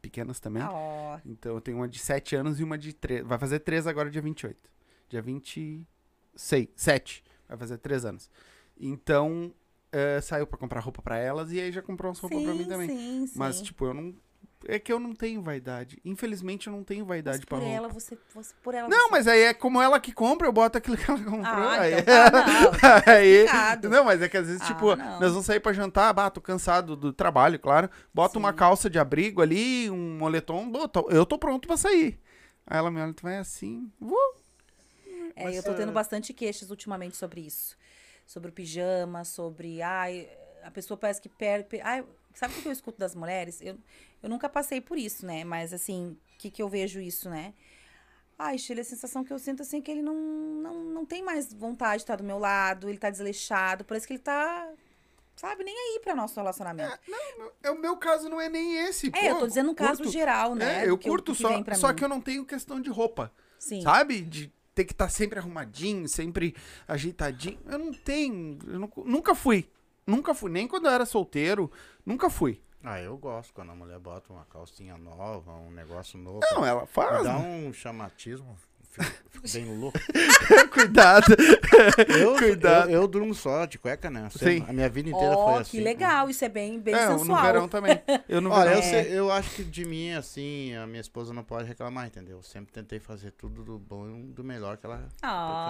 pequenas 0.00 0.40
também. 0.40 0.62
Ó. 0.62 1.18
Então 1.26 1.54
eu 1.54 1.60
tenho 1.60 1.76
uma 1.76 1.86
de 1.88 1.98
7 1.98 2.34
anos 2.34 2.58
e 2.60 2.64
uma 2.64 2.78
de 2.78 2.94
3. 2.94 3.24
Vai 3.26 3.38
fazer 3.38 3.58
3 3.60 3.86
agora, 3.86 4.10
dia 4.10 4.22
28. 4.22 4.70
Dia 5.08 5.20
26. 5.20 6.68
7. 6.74 7.22
Vai 7.48 7.58
fazer 7.58 7.78
3 7.78 8.04
anos. 8.06 8.30
Então, 8.78 9.52
eh, 9.92 10.20
saiu 10.22 10.46
pra 10.46 10.58
comprar 10.58 10.80
roupa 10.80 11.02
pra 11.02 11.18
elas 11.18 11.52
e 11.52 11.60
aí 11.60 11.70
já 11.72 11.82
comprou 11.82 12.08
umas 12.10 12.18
roupas 12.18 12.42
pra 12.42 12.54
mim 12.54 12.64
também. 12.64 12.88
sim, 12.88 13.26
sim. 13.26 13.38
Mas, 13.38 13.60
tipo, 13.60 13.84
eu 13.86 13.94
não. 13.94 14.14
É 14.68 14.78
que 14.78 14.92
eu 14.92 14.98
não 14.98 15.14
tenho 15.14 15.40
vaidade. 15.42 15.98
Infelizmente, 16.04 16.66
eu 16.66 16.72
não 16.72 16.82
tenho 16.82 17.00
Mas 17.00 17.08
vaidade 17.08 17.46
pra 17.46 17.56
por 17.58 17.62
roupa. 17.64 17.76
ela, 17.76 17.88
você, 17.88 18.18
você, 18.34 18.54
por 18.62 18.74
ela 18.74 18.88
Não, 18.88 19.04
você... 19.04 19.10
mas 19.10 19.28
aí 19.28 19.40
é 19.42 19.54
como 19.54 19.80
ela 19.80 20.00
que 20.00 20.12
compra, 20.12 20.46
eu 20.46 20.52
boto 20.52 20.76
aquilo 20.78 20.96
que 20.96 21.10
ela 21.10 21.18
comprou. 21.18 21.44
Ah, 21.44 21.80
aí, 21.80 21.92
então 21.94 22.04
tá, 22.04 22.46
não. 22.46 23.02
aí, 23.14 23.28
explicado. 23.44 23.88
não, 23.88 24.04
mas 24.04 24.22
é 24.22 24.28
que 24.28 24.36
às 24.36 24.46
vezes, 24.46 24.62
Ah, 24.62 24.66
tipo, 24.66 24.96
não. 24.96 25.20
nós 25.20 25.30
vamos 25.30 25.46
sair 25.46 25.60
pra 25.60 25.72
jantar, 25.72 26.12
bah, 26.12 26.30
tô 26.30 26.40
cansado 26.40 26.96
do 26.96 27.12
trabalho, 27.12 27.58
claro. 27.58 27.88
Bota 28.12 28.38
uma 28.38 28.52
calça 28.52 28.90
de 28.90 28.98
abrigo 28.98 29.40
ali, 29.40 29.88
um 29.90 30.18
moletom, 30.18 30.72
eu 31.10 31.24
tô 31.24 31.38
pronto 31.38 31.66
pra 31.68 31.76
sair. 31.76 32.20
Aí 32.66 32.78
ela 32.78 32.90
me 32.90 33.00
olha, 33.00 33.12
tu 33.14 33.22
vai 33.22 33.36
assim, 33.38 33.90
vou. 34.00 34.18
É, 35.36 35.44
Mas, 35.44 35.56
eu 35.56 35.62
tô 35.62 35.74
tendo 35.74 35.90
ah, 35.90 35.92
bastante 35.92 36.32
queixas 36.32 36.70
ultimamente 36.70 37.16
sobre 37.16 37.42
isso. 37.42 37.76
Sobre 38.26 38.50
o 38.50 38.52
pijama, 38.52 39.22
sobre. 39.24 39.82
Ai, 39.82 40.28
a 40.64 40.70
pessoa 40.70 40.96
parece 40.96 41.20
que 41.20 41.28
perde. 41.28 41.80
Ai, 41.82 42.02
sabe 42.38 42.54
o 42.58 42.62
que 42.62 42.68
eu 42.68 42.72
escuto 42.72 42.98
das 42.98 43.14
mulheres? 43.14 43.60
Eu, 43.60 43.76
eu 44.22 44.28
nunca 44.28 44.48
passei 44.48 44.80
por 44.80 44.96
isso, 44.98 45.26
né? 45.26 45.44
Mas 45.44 45.72
assim, 45.72 46.16
o 46.34 46.38
que, 46.38 46.50
que 46.50 46.62
eu 46.62 46.68
vejo 46.68 47.00
isso, 47.00 47.28
né? 47.28 47.54
Ai, 48.38 48.58
Sheila, 48.58 48.82
a 48.82 48.84
sensação 48.84 49.24
que 49.24 49.32
eu 49.32 49.38
sinto 49.38 49.62
assim 49.62 49.78
é 49.78 49.80
que 49.80 49.90
ele 49.90 50.02
não, 50.02 50.14
não, 50.14 50.84
não 50.84 51.06
tem 51.06 51.22
mais 51.22 51.52
vontade 51.52 51.98
de 51.98 52.02
estar 52.02 52.16
do 52.16 52.24
meu 52.24 52.38
lado, 52.38 52.88
ele 52.88 52.98
tá 52.98 53.08
desleixado, 53.08 53.82
parece 53.82 54.06
que 54.06 54.12
ele 54.12 54.20
tá, 54.20 54.70
sabe, 55.34 55.64
nem 55.64 55.74
aí 55.74 56.00
pra 56.00 56.14
nosso 56.14 56.36
relacionamento. 56.36 56.98
É, 57.62 57.70
o 57.70 57.78
meu 57.78 57.96
caso 57.96 58.28
não 58.28 58.38
é 58.38 58.50
nem 58.50 58.76
esse. 58.86 59.10
É, 59.14 59.30
eu 59.30 59.38
tô 59.38 59.46
dizendo 59.46 59.70
um 59.70 59.74
caso 59.74 60.02
curto. 60.02 60.12
geral, 60.12 60.54
né? 60.54 60.84
É, 60.84 60.90
eu 60.90 60.98
que 60.98 61.08
curto 61.08 61.34
só, 61.34 61.48
só 61.74 61.88
mim. 61.88 61.94
que 61.94 62.04
eu 62.04 62.08
não 62.08 62.20
tenho 62.20 62.44
questão 62.44 62.78
de 62.80 62.90
roupa. 62.90 63.32
Sim. 63.58 63.80
Sabe? 63.80 64.20
De 64.20 64.52
ter 64.74 64.84
que 64.84 64.92
estar 64.92 65.08
sempre 65.08 65.38
arrumadinho, 65.38 66.06
sempre 66.06 66.54
ajeitadinho. 66.86 67.58
Eu 67.64 67.78
não 67.78 67.92
tenho. 67.94 68.58
Eu 68.66 68.78
não- 68.78 68.92
nunca 69.06 69.34
fui. 69.34 69.66
Nunca 70.06 70.32
fui. 70.34 70.50
Nem 70.50 70.68
quando 70.68 70.86
eu 70.86 70.92
era 70.92 71.04
solteiro. 71.04 71.70
Nunca 72.04 72.30
fui. 72.30 72.60
Ah, 72.84 73.00
eu 73.00 73.16
gosto 73.18 73.52
quando 73.52 73.72
a 73.72 73.74
mulher 73.74 73.98
bota 73.98 74.32
uma 74.32 74.44
calcinha 74.44 74.96
nova, 74.96 75.52
um 75.54 75.70
negócio 75.72 76.16
novo. 76.16 76.40
Não, 76.52 76.64
ela 76.64 76.86
faz. 76.86 77.24
dá 77.24 77.38
né? 77.40 77.66
um 77.66 77.72
chamatismo. 77.72 78.56
Fico, 78.88 79.12
bem 79.52 79.78
louco. 79.78 79.98
Cuidado. 80.72 81.26
Eu, 82.08 82.36
Cuidado. 82.36 82.90
Eu, 82.90 83.02
eu 83.02 83.08
durmo 83.08 83.34
só 83.34 83.66
de 83.66 83.78
cueca, 83.78 84.08
né? 84.08 84.28
Sim. 84.30 84.64
A 84.68 84.72
minha 84.72 84.88
vida 84.88 85.10
inteira 85.10 85.36
Ó, 85.36 85.52
foi 85.52 85.62
assim. 85.62 85.70
que 85.72 85.80
legal, 85.80 86.30
isso 86.30 86.44
é 86.44 86.48
bem, 86.48 86.78
bem 86.78 86.94
é, 86.94 87.08
no 87.08 87.18
sensual. 87.18 87.42
verão 87.42 87.68
também. 87.68 88.00
Eu 88.28 88.40
no 88.40 88.50
Olha, 88.50 88.70
verão. 88.70 88.76
eu, 88.76 88.82
sei- 88.82 89.18
eu 89.18 89.32
acho 89.32 89.50
que 89.56 89.64
de 89.64 89.84
mim, 89.84 90.12
assim, 90.12 90.74
a 90.76 90.86
minha 90.86 91.00
esposa 91.00 91.34
não 91.34 91.42
pode 91.42 91.66
reclamar, 91.66 92.06
entendeu? 92.06 92.36
Eu 92.36 92.42
sempre 92.42 92.72
tentei 92.72 93.00
fazer 93.00 93.32
tudo 93.32 93.64
do 93.64 93.78
bom 93.78 94.08
e 94.08 94.22
do 94.32 94.44
melhor 94.44 94.76
que 94.76 94.86
ela. 94.86 95.08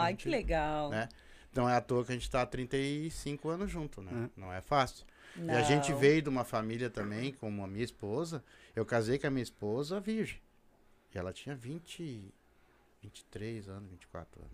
Gente- 0.09 0.24
que 0.24 0.28
legal. 0.28 0.91
né? 0.91 1.09
Não 1.57 1.69
é 1.69 1.75
à 1.77 1.81
toa 1.81 2.05
que 2.05 2.13
a 2.13 2.15
gente 2.15 2.31
tá 2.31 2.43
há 2.43 2.47
35 2.47 3.49
anos 3.49 3.71
junto, 3.71 4.01
né? 4.03 4.31
Não 4.37 4.53
é 4.53 4.61
fácil. 4.61 5.05
E 5.37 5.51
a 5.51 5.63
gente 5.63 5.91
Não. 5.93 5.99
veio 5.99 6.23
de 6.23 6.29
uma 6.29 6.45
família 6.45 6.89
também, 6.89 7.33
como 7.33 7.63
a 7.63 7.67
minha 7.67 7.85
esposa. 7.85 8.43
Eu 8.75 8.85
casei 8.87 9.19
com 9.19 9.27
a 9.27 9.31
minha 9.31 9.43
esposa 9.43 10.01
virgem. 10.01 10.41
E 11.15 11.19
ela 11.19 11.33
tinha 11.33 11.55
20, 11.55 12.33
23 13.03 13.69
anos, 13.69 13.91
24 13.91 14.41
anos. 14.41 14.53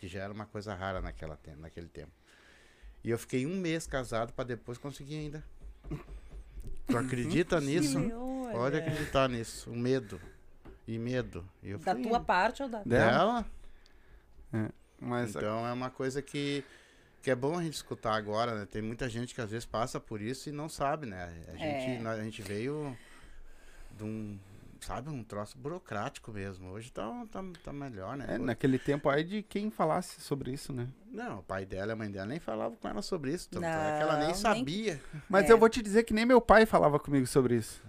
Que 0.00 0.08
já 0.08 0.22
era 0.22 0.32
uma 0.32 0.46
coisa 0.46 0.74
rara 0.74 1.00
naquela, 1.00 1.38
naquele 1.58 1.88
tempo. 1.88 2.12
E 3.04 3.10
eu 3.10 3.18
fiquei 3.18 3.46
um 3.46 3.56
mês 3.56 3.86
casado 3.86 4.32
pra 4.32 4.44
depois 4.44 4.78
conseguir 4.78 5.16
ainda. 5.16 5.44
Tu 6.86 6.96
acredita 6.96 7.58
nisso? 7.62 7.98
Olha. 7.98 8.52
Pode 8.52 8.76
acreditar 8.78 9.28
nisso. 9.28 9.70
O 9.70 9.76
medo. 9.76 10.20
E 10.86 10.98
medo. 10.98 11.48
E 11.62 11.70
eu 11.70 11.78
Da 11.78 11.94
fui 11.94 12.02
tua 12.02 12.20
parte 12.20 12.62
ou 12.62 12.68
da. 12.68 12.82
Dela? 12.82 13.46
dela. 14.52 14.72
Mas 15.02 15.34
Então 15.34 15.66
é 15.66 15.72
uma 15.72 15.90
coisa 15.90 16.20
que 16.22 16.64
Que 17.22 17.30
é 17.30 17.36
bom 17.36 17.56
a 17.56 17.62
gente 17.62 17.74
escutar 17.74 18.14
agora, 18.16 18.52
né? 18.58 18.66
Tem 18.68 18.82
muita 18.82 19.08
gente 19.08 19.32
que 19.32 19.40
às 19.40 19.48
vezes 19.50 19.64
passa 19.64 20.00
por 20.00 20.20
isso 20.20 20.48
e 20.48 20.52
não 20.52 20.68
sabe, 20.68 21.06
né? 21.06 21.32
A 21.48 21.52
gente, 21.52 22.04
É. 22.04 22.08
a 22.08 22.20
gente 22.24 22.42
veio 22.42 22.96
de 23.96 24.02
um, 24.02 24.36
sabe, 24.80 25.08
um 25.08 25.22
troço 25.22 25.56
burocrático 25.56 26.32
mesmo. 26.32 26.70
Hoje 26.70 26.90
tá, 26.90 27.08
tá, 27.30 27.44
tá 27.62 27.72
melhor, 27.72 28.16
né? 28.16 28.26
É, 28.28 28.38
naquele 28.38 28.76
tempo 28.76 29.08
aí 29.08 29.22
de 29.22 29.40
quem 29.40 29.70
falasse 29.70 30.20
sobre 30.20 30.50
isso, 30.50 30.72
né? 30.72 30.88
Não, 31.12 31.38
o 31.38 31.42
pai 31.44 31.64
dela 31.64 31.92
e 31.92 31.94
a 31.94 31.96
mãe 31.96 32.10
dela 32.10 32.26
nem 32.26 32.40
falavam 32.40 32.76
com 32.76 32.88
ela 32.88 33.02
sobre 33.02 33.32
isso. 33.32 33.48
Tanto 33.50 33.64
é 33.66 33.68
que 33.70 34.02
ela 34.02 34.12
Não, 34.14 34.18
nem 34.18 34.26
nem- 34.28 34.34
sabia. 34.34 35.00
Mas 35.28 35.48
É. 35.48 35.52
eu 35.52 35.58
vou 35.58 35.68
te 35.68 35.80
dizer 35.80 36.02
que 36.02 36.12
nem 36.12 36.26
meu 36.26 36.40
pai 36.40 36.66
falava 36.66 36.98
comigo 36.98 37.26
sobre 37.28 37.54
isso. 37.54 37.80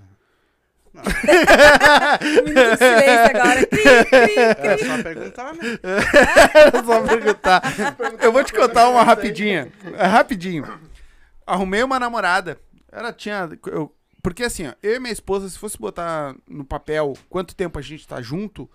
Um 0.95 2.43
minuto 2.43 2.71
de 2.71 2.77
silêncio 2.77 3.37
agora. 3.37 3.65
Cri, 3.67 3.83
cri. 4.05 4.35
Era 4.37 4.77
só 4.77 5.03
perguntar, 5.03 5.53
né? 5.53 5.59
Era 6.53 6.83
só 6.83 7.01
perguntar. 7.01 7.61
Eu 8.21 8.31
vou 8.31 8.43
te 8.43 8.53
contar 8.53 8.89
uma 8.89 9.03
rapidinha. 9.03 9.71
É 9.97 10.05
rapidinho. 10.05 10.67
Arrumei 11.45 11.83
uma 11.83 11.99
namorada. 11.99 12.59
Ela 12.91 13.11
tinha. 13.11 13.49
eu- 13.67 13.93
porque 14.21 14.43
assim, 14.43 14.67
ó, 14.67 14.73
eu 14.81 14.95
e 14.95 14.99
minha 14.99 15.11
esposa, 15.11 15.49
se 15.49 15.59
fosse 15.59 15.77
botar 15.77 16.33
no 16.47 16.63
papel 16.63 17.13
quanto 17.29 17.53
tempo 17.55 17.77
a 17.77 17.81
gente 17.81 18.07
tá 18.07 18.21
junto, 18.21 18.69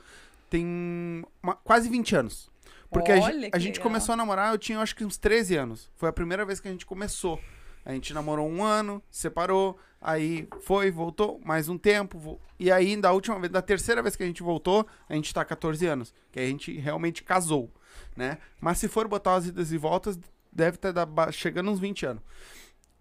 tem 0.51 1.25
uma- 1.43 1.55
quase 1.55 1.89
20 1.89 2.15
anos. 2.17 2.51
Porque 2.91 3.13
a, 3.13 3.17
Olha, 3.17 3.33
gen- 3.41 3.51
que 3.51 3.57
a 3.57 3.59
gente 3.61 3.81
começou 3.81 4.13
a 4.13 4.17
namorar, 4.17 4.53
eu 4.53 4.59
tinha 4.59 4.77
eu 4.79 4.83
acho 4.83 4.95
que 4.97 5.05
uns 5.05 5.17
13 5.17 5.57
anos. 5.57 5.91
Foi 5.97 6.09
a 6.09 6.13
primeira 6.13 6.45
vez 6.45 6.59
que 6.61 6.69
a 6.69 6.71
gente 6.71 6.85
começou. 6.85 7.41
A 7.89 7.93
gente 7.95 8.13
namorou 8.13 8.47
um 8.47 8.63
ano, 8.63 9.03
separou, 9.11 9.79
aí 9.99 10.47
foi, 10.61 10.91
voltou, 10.91 11.41
mais 11.43 11.71
um 11.71 11.79
tempo. 11.79 12.39
E 12.59 12.71
aí, 12.71 12.95
da 13.01 13.13
última 13.13 13.41
vez, 13.41 13.51
da 13.51 13.63
terceira 13.63 14.03
vez 14.03 14.15
que 14.15 14.23
a 14.23 14.27
gente 14.27 14.43
voltou, 14.43 14.87
a 15.09 15.15
gente 15.15 15.33
tá 15.33 15.43
14 15.43 15.87
anos. 15.87 16.13
Que 16.31 16.39
a 16.39 16.47
gente 16.47 16.71
realmente 16.79 17.23
casou, 17.25 17.73
né? 18.15 18.37
Mas 18.61 18.77
se 18.77 18.89
for 18.89 19.09
botar 19.09 19.37
as 19.37 19.47
idas 19.47 19.73
e 19.73 19.79
voltas, 19.79 20.21
deve 20.53 20.77
estar 20.77 21.33
chegando 21.33 21.71
uns 21.71 21.81
20 21.81 22.05
anos. 22.05 22.23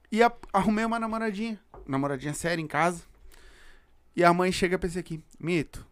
E 0.09 0.23
a- 0.23 0.31
arrumei 0.53 0.85
uma 0.85 0.97
namoradinha, 0.97 1.59
namoradinha 1.85 2.33
séria 2.33 2.61
em 2.61 2.67
casa. 2.67 3.03
E 4.15 4.23
a 4.23 4.31
mãe 4.33 4.53
chega 4.53 4.79
pra 4.79 4.87
esse 4.87 4.97
aqui, 4.97 5.21
Mito, 5.37 5.85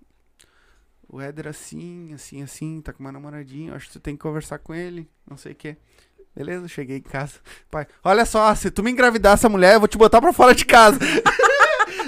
o 1.09 1.19
Éder 1.19 1.47
assim, 1.47 2.13
assim, 2.13 2.41
assim, 2.41 2.79
tá 2.81 2.93
com 2.93 3.01
uma 3.03 3.11
namoradinha, 3.11 3.75
acho 3.75 3.87
que 3.87 3.93
tu 3.93 3.99
tem 3.99 4.15
que 4.15 4.21
conversar 4.23 4.57
com 4.59 4.73
ele, 4.73 5.07
não 5.29 5.35
sei 5.35 5.51
o 5.51 5.55
quê. 5.55 5.75
Beleza, 6.35 6.67
cheguei 6.67 6.97
em 6.97 7.01
casa. 7.01 7.33
Pai, 7.71 7.87
olha 8.03 8.25
só, 8.25 8.53
se 8.55 8.69
tu 8.69 8.83
me 8.83 8.91
engravidar 8.91 9.33
essa 9.35 9.47
mulher, 9.47 9.75
eu 9.75 9.79
vou 9.79 9.87
te 9.87 9.97
botar 9.97 10.19
pra 10.21 10.33
fora 10.33 10.53
de 10.53 10.65
casa. 10.65 10.99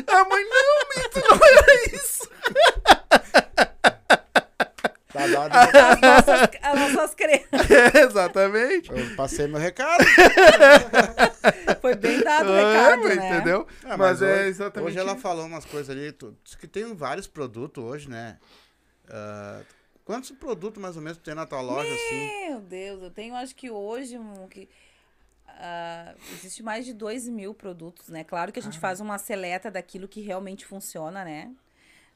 a 0.08 0.24
mãe, 0.26 0.44
não, 0.50 1.04
Mito, 1.04 1.22
não 1.30 1.40
era 1.48 1.96
isso. 1.96 2.28
Tá 5.14 5.26
dado. 5.28 5.52
As 5.78 6.02
nossas, 6.02 6.50
as 6.62 6.80
nossas 6.94 7.16
crenças. 7.16 7.48
Exatamente. 7.96 8.92
Eu 8.92 9.16
passei 9.16 9.48
meu 9.48 9.60
recado. 9.60 10.04
Foi 11.82 11.96
bem 11.96 12.22
dado 12.22 12.50
o 12.52 12.54
É, 12.54 12.74
recado, 12.74 13.04
mas 13.04 13.16
né? 13.18 13.30
Entendeu? 13.36 13.68
Ah, 13.86 13.98
mas, 13.98 14.22
é 14.22 14.26
hoje- 14.26 14.48
exatamente 14.50 14.90
Hoje 14.90 15.00
ela 15.00 15.16
falou 15.16 15.46
umas 15.46 15.66
coisas 15.66 15.90
ali. 15.90 16.12
Tu, 16.12 16.36
diz 16.44 16.56
que 16.56 16.68
tem 16.68 16.94
vários 16.94 17.26
produtos 17.26 17.84
hoje, 17.84 18.10
né? 18.10 18.38
Ah, 19.10 19.62
quantos 20.08 20.32
produtos 20.32 20.82
mais 20.82 20.96
ou 20.96 21.02
menos 21.02 21.18
tu 21.18 21.24
tem 21.26 21.36
na 21.36 21.46
tua 21.46 21.60
loja, 21.60 21.94
assim? 21.94 22.48
Meu 22.48 22.62
Deus, 22.62 23.04
eu 23.04 23.12
tenho 23.12 23.36
acho 23.36 23.54
que 23.54 23.70
hoje 23.70 24.18
um, 24.18 24.48
que, 24.48 24.70
ah, 25.46 26.16
existe 26.32 26.64
mais 26.64 26.86
de 26.86 26.94
2 26.94 27.28
mil 27.28 27.54
produtos, 27.54 28.08
né? 28.08 28.24
Claro 28.24 28.54
que 28.54 28.60
a 28.60 28.64
gente 28.64 28.80
faz 28.80 29.02
uma 29.02 29.18
seleta 29.18 29.70
daquilo 29.70 30.08
que 30.08 30.22
realmente 30.22 30.66
funciona, 30.66 31.26
né? 31.26 31.54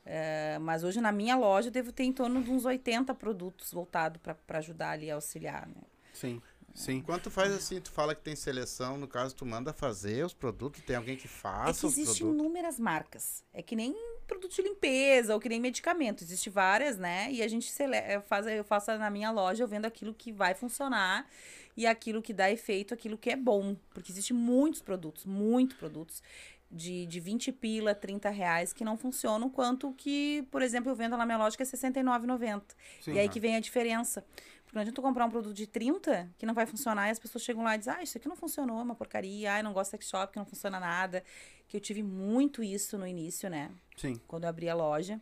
Eh, 0.05 0.57
mas 0.59 0.83
hoje 0.83 0.99
na 0.99 1.11
minha 1.11 1.35
loja 1.35 1.67
eu 1.67 1.71
devo 1.71 1.91
ter 1.91 2.05
em 2.05 2.13
torno 2.13 2.41
de 2.41 2.49
uns 2.49 2.65
80 2.65 3.13
produtos 3.13 3.71
voltados 3.71 4.19
para 4.47 4.57
ajudar 4.57 4.91
ali 4.91 5.11
a 5.11 5.15
auxiliar, 5.15 5.67
né? 5.67 5.83
Sim, 6.13 6.41
sim. 6.73 7.01
Quando 7.01 7.23
tu 7.23 7.31
faz 7.31 7.51
assim, 7.53 7.79
tu 7.81 7.91
fala 7.91 8.13
que 8.15 8.21
tem 8.21 8.35
seleção, 8.35 8.97
no 8.97 9.07
caso, 9.07 9.35
tu 9.35 9.45
manda 9.45 9.71
fazer 9.73 10.25
os 10.25 10.33
produtos, 10.33 10.81
tem 10.83 10.95
alguém 10.95 11.15
que 11.17 11.25
É 11.27 11.29
faça 11.29 11.79
que 11.81 11.85
os 11.85 11.97
existem 11.97 12.27
inúmeras 12.27 12.79
marcas. 12.79 13.43
É 13.53 13.61
que 13.61 13.75
nem 13.75 13.95
produto 14.27 14.55
de 14.55 14.61
limpeza 14.61 15.33
ou 15.33 15.39
que 15.39 15.49
nem 15.49 15.59
medicamento. 15.59 16.23
Existem 16.23 16.51
várias, 16.51 16.97
né? 16.97 17.31
E 17.31 17.41
a 17.41 17.47
gente 17.47 17.69
sele- 17.71 18.21
faz, 18.27 18.47
eu 18.47 18.63
faço 18.63 18.95
na 18.97 19.09
minha 19.09 19.31
loja, 19.31 19.63
eu 19.63 19.67
vendo 19.67 19.85
aquilo 19.85 20.13
que 20.13 20.31
vai 20.31 20.53
funcionar 20.53 21.27
e 21.75 21.85
aquilo 21.85 22.21
que 22.21 22.33
dá 22.33 22.49
efeito, 22.51 22.93
aquilo 22.93 23.17
que 23.17 23.29
é 23.29 23.35
bom. 23.35 23.75
Porque 23.93 24.11
existem 24.11 24.35
muitos 24.35 24.81
produtos, 24.81 25.25
muitos 25.25 25.75
produtos 25.77 26.21
de, 26.69 27.05
de 27.05 27.19
20 27.19 27.51
pila, 27.51 27.93
30 27.93 28.29
reais 28.29 28.71
que 28.71 28.85
não 28.85 28.97
funcionam, 28.97 29.49
quanto 29.49 29.91
que, 29.97 30.47
por 30.49 30.61
exemplo, 30.61 30.89
eu 30.89 30.95
vendo 30.95 31.17
na 31.17 31.25
minha 31.25 31.37
loja 31.37 31.57
que 31.57 31.63
é 31.63 31.65
R$ 31.65 31.71
69,90. 31.71 32.61
sim. 33.01 33.11
E 33.13 33.19
aí 33.19 33.27
que 33.27 33.39
vem 33.41 33.55
a 33.57 33.59
diferença. 33.59 34.23
Porque 34.71 34.77
não 34.77 34.83
adianta 34.83 35.01
comprar 35.01 35.25
um 35.25 35.29
produto 35.29 35.53
de 35.53 35.67
30 35.67 36.29
que 36.37 36.45
não 36.45 36.53
vai 36.53 36.65
funcionar 36.65 37.09
e 37.09 37.11
as 37.11 37.19
pessoas 37.19 37.43
chegam 37.43 37.61
lá 37.61 37.75
e 37.75 37.77
dizem, 37.77 37.93
ah, 37.93 38.01
isso 38.01 38.17
aqui 38.17 38.29
não 38.29 38.37
funcionou, 38.37 38.79
é 38.79 38.81
uma 38.81 38.95
porcaria, 38.95 39.51
ai, 39.51 39.61
não 39.61 39.73
gosto 39.73 39.89
de 39.89 39.91
sex 39.97 40.07
shop, 40.07 40.31
que 40.31 40.39
não 40.39 40.45
funciona 40.45 40.79
nada. 40.79 41.25
Que 41.67 41.75
eu 41.75 41.81
tive 41.81 42.01
muito 42.01 42.63
isso 42.63 42.97
no 42.97 43.05
início, 43.05 43.49
né? 43.49 43.69
Sim. 43.97 44.15
Quando 44.25 44.45
eu 44.45 44.49
abri 44.49 44.69
a 44.69 44.73
loja. 44.73 45.19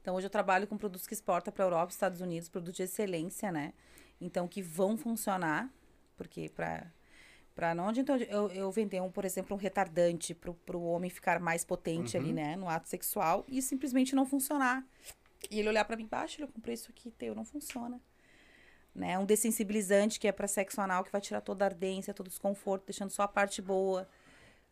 Então 0.00 0.14
hoje 0.14 0.26
eu 0.26 0.30
trabalho 0.30 0.68
com 0.68 0.78
produtos 0.78 1.04
que 1.04 1.14
exporta 1.14 1.50
para 1.50 1.64
Europa, 1.64 1.92
Estados 1.92 2.20
Unidos, 2.20 2.48
produtos 2.48 2.76
de 2.76 2.84
excelência, 2.84 3.50
né? 3.50 3.72
Então 4.20 4.46
que 4.46 4.62
vão 4.62 4.96
funcionar, 4.96 5.68
porque 6.16 6.48
para 6.48 6.86
para 7.56 7.74
não 7.74 7.88
adianta 7.88 8.16
eu, 8.18 8.48
eu, 8.50 8.70
vender 8.70 9.02
um, 9.02 9.10
por 9.10 9.24
exemplo, 9.24 9.56
um 9.56 9.58
retardante 9.58 10.32
pro, 10.32 10.54
pro 10.54 10.80
homem 10.80 11.10
ficar 11.10 11.40
mais 11.40 11.64
potente 11.64 12.16
ali, 12.16 12.32
né, 12.32 12.54
no 12.54 12.68
ato 12.68 12.88
sexual 12.88 13.44
e 13.48 13.60
simplesmente 13.60 14.14
não 14.14 14.24
funcionar. 14.24 14.86
E 15.50 15.58
ele 15.58 15.68
olhar 15.68 15.84
para 15.84 15.96
mim, 15.96 16.06
baixo, 16.06 16.40
eu 16.40 16.46
comprei 16.46 16.74
isso 16.74 16.88
aqui, 16.88 17.10
teu, 17.10 17.34
não 17.34 17.44
funciona. 17.44 18.00
Né? 18.98 19.16
Um 19.16 19.24
dessensibilizante 19.24 20.18
que 20.18 20.26
é 20.26 20.32
para 20.32 20.48
sexo 20.48 20.80
anal, 20.80 21.04
que 21.04 21.12
vai 21.12 21.20
tirar 21.20 21.40
toda 21.40 21.64
a 21.64 21.68
ardência, 21.68 22.12
todo 22.12 22.26
o 22.26 22.30
desconforto, 22.30 22.84
deixando 22.84 23.10
só 23.10 23.22
a 23.22 23.28
parte 23.28 23.62
boa. 23.62 24.08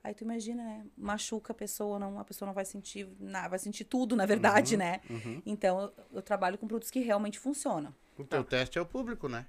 Aí 0.02 0.14
tu 0.14 0.24
imagina, 0.24 0.64
né? 0.64 0.84
Machuca 0.96 1.52
a 1.52 1.54
pessoa, 1.54 1.96
não, 1.98 2.18
a 2.18 2.24
pessoa 2.24 2.46
não 2.46 2.52
vai 2.52 2.64
sentir 2.64 3.08
nada, 3.20 3.50
vai 3.50 3.58
sentir 3.60 3.84
tudo, 3.84 4.16
na 4.16 4.26
verdade, 4.26 4.76
né? 4.76 5.00
Então, 5.46 5.80
eu, 5.80 5.92
eu 6.14 6.22
trabalho 6.22 6.58
com 6.58 6.66
produtos 6.66 6.90
que 6.90 6.98
realmente 7.00 7.38
funcionam. 7.38 7.94
O 8.18 8.24
teu 8.24 8.42
teste 8.42 8.78
é 8.78 8.80
o 8.80 8.86
público, 8.86 9.28
né? 9.28 9.46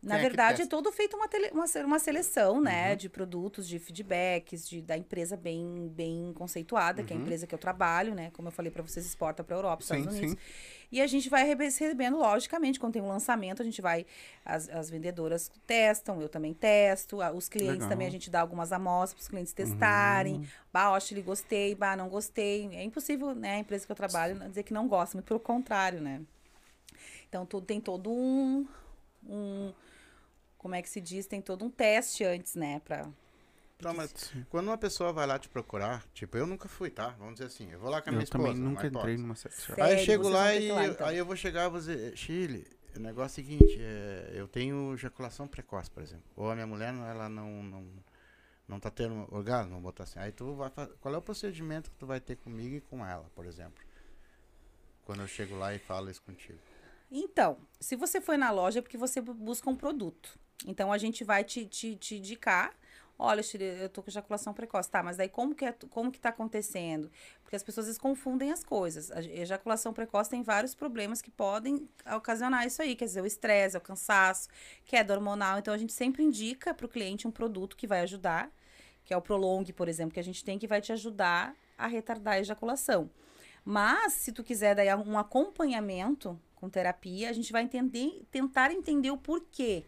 Na 0.00 0.14
Quem 0.14 0.22
verdade, 0.22 0.62
é, 0.62 0.66
todo 0.66 0.92
feito 0.92 1.16
uma, 1.16 1.26
tele- 1.26 1.50
uma, 1.52 1.64
uma 1.84 1.98
seleção, 1.98 2.60
né? 2.60 2.94
De 2.94 3.08
produtos, 3.08 3.66
de 3.66 3.80
feedbacks, 3.80 4.68
de, 4.68 4.80
da 4.80 4.96
empresa 4.96 5.36
bem, 5.36 5.88
bem 5.92 6.32
conceituada, 6.34 7.02
que 7.02 7.12
é 7.12 7.16
a 7.16 7.18
empresa 7.20 7.48
que 7.48 7.54
eu 7.54 7.58
trabalho, 7.58 8.14
né? 8.14 8.30
Como 8.32 8.46
eu 8.46 8.52
falei 8.52 8.70
para 8.70 8.80
vocês, 8.82 9.04
exporta 9.04 9.42
para 9.42 9.56
Europa, 9.56 9.82
Sim, 9.82 9.96
Estados 9.98 10.16
Unidos. 10.16 10.30
sim. 10.32 10.38
E 10.92 11.00
a 11.00 11.06
gente 11.08 11.28
vai 11.28 11.44
recebendo, 11.44 12.16
logicamente, 12.16 12.78
quando 12.78 12.92
tem 12.92 13.02
um 13.02 13.08
lançamento, 13.08 13.60
a 13.60 13.64
gente 13.64 13.82
vai. 13.82 14.06
As, 14.44 14.68
as 14.68 14.88
vendedoras 14.88 15.50
testam, 15.66 16.22
eu 16.22 16.28
também 16.28 16.54
testo. 16.54 17.20
a- 17.20 17.32
Os 17.32 17.48
clientes 17.48 17.74
Legal. 17.78 17.88
também 17.88 18.06
a 18.06 18.10
gente 18.10 18.30
dá 18.30 18.40
algumas 18.40 18.70
amostras 18.72 19.14
para 19.14 19.22
os 19.22 19.28
clientes 19.28 19.52
testarem. 19.52 20.46
Bah, 20.72 20.92
Oshili, 20.92 21.22
gostei, 21.22 21.74
bah, 21.74 21.96
não 21.96 22.08
gostei. 22.08 22.68
É 22.72 22.84
impossível, 22.84 23.34
né, 23.34 23.56
a 23.56 23.58
empresa 23.58 23.84
que 23.84 23.90
eu 23.90 23.96
trabalho 23.96 24.38
dizer 24.48 24.62
que 24.62 24.72
não 24.72 24.86
gosta, 24.86 25.16
muito 25.16 25.26
pelo 25.26 25.40
contrário, 25.40 26.00
né? 26.00 26.22
Então, 27.28 27.44
tudo, 27.44 27.66
tem 27.66 27.80
todo 27.80 28.10
um, 28.10 28.66
um. 29.28 29.72
Como 30.58 30.74
é 30.74 30.82
que 30.82 30.88
se 30.88 31.00
diz? 31.00 31.26
Tem 31.26 31.40
todo 31.40 31.64
um 31.64 31.70
teste 31.70 32.24
antes, 32.24 32.54
né? 32.56 32.80
Pra, 32.80 33.08
Não, 33.80 33.94
mas 33.94 34.12
quando 34.50 34.66
uma 34.66 34.76
pessoa 34.76 35.12
vai 35.12 35.26
lá 35.26 35.38
te 35.38 35.48
procurar, 35.48 36.04
tipo, 36.12 36.36
eu 36.36 36.46
nunca 36.46 36.68
fui, 36.68 36.90
tá? 36.90 37.10
Vamos 37.10 37.34
dizer 37.34 37.46
assim, 37.46 37.70
eu 37.70 37.78
vou 37.78 37.88
lá 37.90 38.02
com 38.02 38.10
a 38.10 38.12
minha 38.12 38.20
Eu 38.20 38.24
esposa. 38.24 38.48
também 38.48 38.60
nunca 38.60 38.86
entrei 38.86 39.16
numa 39.16 39.36
sex 39.36 39.62
shop. 39.62 39.80
Aí 39.80 39.92
eu 39.92 39.98
chego 40.04 40.28
lá 40.28 40.54
e 40.54 40.70
lá, 40.72 40.84
eu- 40.84 40.92
então. 40.92 41.06
aí 41.06 41.16
eu 41.16 41.24
vou 41.24 41.36
chegar 41.36 41.66
e 41.66 41.70
vou 41.70 41.78
dizer, 41.78 42.16
Chile, 42.16 42.66
o 42.96 42.98
negócio 42.98 43.40
é 43.40 43.44
o 43.44 43.46
seguinte, 43.46 43.76
é, 43.80 44.32
eu 44.34 44.48
tenho 44.48 44.94
ejaculação 44.94 45.46
precoce, 45.46 45.88
por 45.90 46.02
exemplo. 46.02 46.24
Ou 46.36 46.50
a 46.50 46.54
minha 46.54 46.66
mulher, 46.66 46.92
ela 46.92 47.28
não, 47.28 47.62
não, 47.62 47.86
não 48.66 48.80
tá 48.80 48.90
tendo 48.90 49.28
orgasmo, 49.32 49.70
vamos 49.70 49.84
botar 49.84 50.02
assim. 50.02 50.18
Aí 50.18 50.32
tu 50.32 50.54
vai 50.56 50.70
qual 51.00 51.14
é 51.14 51.18
o 51.18 51.22
procedimento 51.22 51.88
que 51.88 51.96
tu 51.96 52.06
vai 52.06 52.20
ter 52.20 52.34
comigo 52.36 52.74
e 52.74 52.80
com 52.80 53.06
ela, 53.06 53.30
por 53.34 53.46
exemplo? 53.46 53.84
Quando 55.04 55.22
eu 55.22 55.28
chego 55.28 55.56
lá 55.56 55.72
e 55.72 55.78
falo 55.78 56.10
isso 56.10 56.20
contigo. 56.22 56.58
Então, 57.10 57.56
se 57.80 57.96
você 57.96 58.20
foi 58.20 58.36
na 58.36 58.50
loja 58.50 58.80
é 58.80 58.82
porque 58.82 58.98
você 58.98 59.20
bu- 59.20 59.32
busca 59.34 59.70
um 59.70 59.76
produto. 59.76 60.38
Então, 60.66 60.92
a 60.92 60.98
gente 60.98 61.24
vai 61.24 61.44
te, 61.44 61.64
te, 61.66 61.96
te 61.96 62.16
indicar. 62.16 62.74
Olha, 63.18 63.42
eu 63.82 63.88
tô 63.88 64.00
com 64.02 64.10
ejaculação 64.10 64.52
precoce. 64.54 64.90
Tá, 64.90 65.02
mas 65.02 65.16
daí 65.16 65.28
como 65.28 65.54
que, 65.54 65.64
é, 65.64 65.74
como 65.90 66.10
que 66.12 66.20
tá 66.20 66.28
acontecendo? 66.28 67.10
Porque 67.42 67.56
as 67.56 67.62
pessoas 67.62 67.86
vezes 67.86 68.00
confundem 68.00 68.52
as 68.52 68.62
coisas. 68.62 69.10
A 69.10 69.20
ejaculação 69.20 69.92
precoce 69.92 70.30
tem 70.30 70.42
vários 70.42 70.74
problemas 70.74 71.20
que 71.20 71.30
podem 71.30 71.88
ocasionar 72.16 72.66
isso 72.66 72.80
aí. 72.80 72.94
Quer 72.94 73.06
dizer, 73.06 73.20
o 73.20 73.26
estresse, 73.26 73.76
o 73.76 73.80
cansaço, 73.80 74.48
queda 74.84 75.14
hormonal. 75.14 75.58
Então, 75.58 75.74
a 75.74 75.78
gente 75.78 75.92
sempre 75.92 76.22
indica 76.22 76.72
para 76.72 76.86
o 76.86 76.88
cliente 76.88 77.26
um 77.26 77.30
produto 77.32 77.76
que 77.76 77.86
vai 77.86 78.00
ajudar. 78.02 78.50
Que 79.04 79.14
é 79.14 79.16
o 79.16 79.22
Prolong, 79.22 79.64
por 79.72 79.88
exemplo, 79.88 80.12
que 80.12 80.20
a 80.20 80.24
gente 80.24 80.44
tem 80.44 80.58
que 80.58 80.66
vai 80.66 80.80
te 80.80 80.92
ajudar 80.92 81.56
a 81.78 81.86
retardar 81.86 82.34
a 82.34 82.40
ejaculação. 82.40 83.10
Mas, 83.64 84.12
se 84.14 84.32
tu 84.32 84.44
quiser 84.44 84.74
daí 84.74 84.94
um 84.94 85.18
acompanhamento 85.18 86.38
com 86.54 86.68
terapia, 86.68 87.30
a 87.30 87.32
gente 87.32 87.52
vai 87.52 87.62
entender, 87.62 88.22
tentar 88.30 88.72
entender 88.72 89.10
o 89.10 89.16
porquê, 89.16 89.84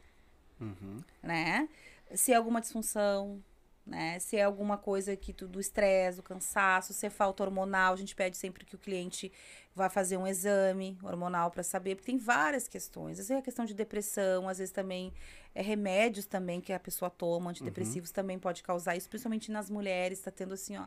Uhum. 0.61 1.03
né? 1.23 1.69
Se 2.15 2.33
é 2.33 2.37
alguma 2.37 2.61
disfunção, 2.61 3.43
né? 3.87 4.19
Se 4.19 4.37
é 4.37 4.43
alguma 4.43 4.77
coisa 4.77 5.17
que 5.17 5.33
tu, 5.33 5.49
do 5.49 5.61
estresse, 5.61 6.19
do 6.19 6.23
cansaço, 6.23 6.93
se 6.93 7.07
é 7.07 7.11
falta 7.11 7.43
hormonal, 7.43 7.93
a 7.93 7.97
gente 7.97 8.15
pede 8.15 8.37
sempre 8.37 8.65
que 8.65 8.75
o 8.75 8.79
cliente 8.79 9.33
vá 9.75 9.89
fazer 9.89 10.17
um 10.17 10.27
exame 10.27 10.99
hormonal 11.03 11.51
para 11.51 11.63
saber, 11.63 11.97
porque 11.97 12.11
tem 12.13 12.19
várias 12.19 12.69
questões. 12.69 13.19
Às 13.19 13.29
vezes 13.29 13.41
é 13.41 13.43
questão 13.43 13.65
de 13.65 13.75
depressão, 13.75 14.49
às 14.49 14.59
vezes 14.59 14.73
também 14.73 15.13
é 15.55 15.63
remédios 15.63 16.27
também 16.27 16.61
que 16.61 16.73
a 16.73 16.79
pessoa 16.79 17.11
toma, 17.11 17.51
antidepressivos 17.51 18.11
também 18.11 18.39
pode 18.39 18.63
causar 18.63 18.97
isso, 18.97 19.09
principalmente 19.09 19.51
nas 19.51 19.71
mulheres, 19.71 20.19
está 20.19 20.31
tendo 20.31 20.55
assim, 20.55 20.77
ó, 20.77 20.87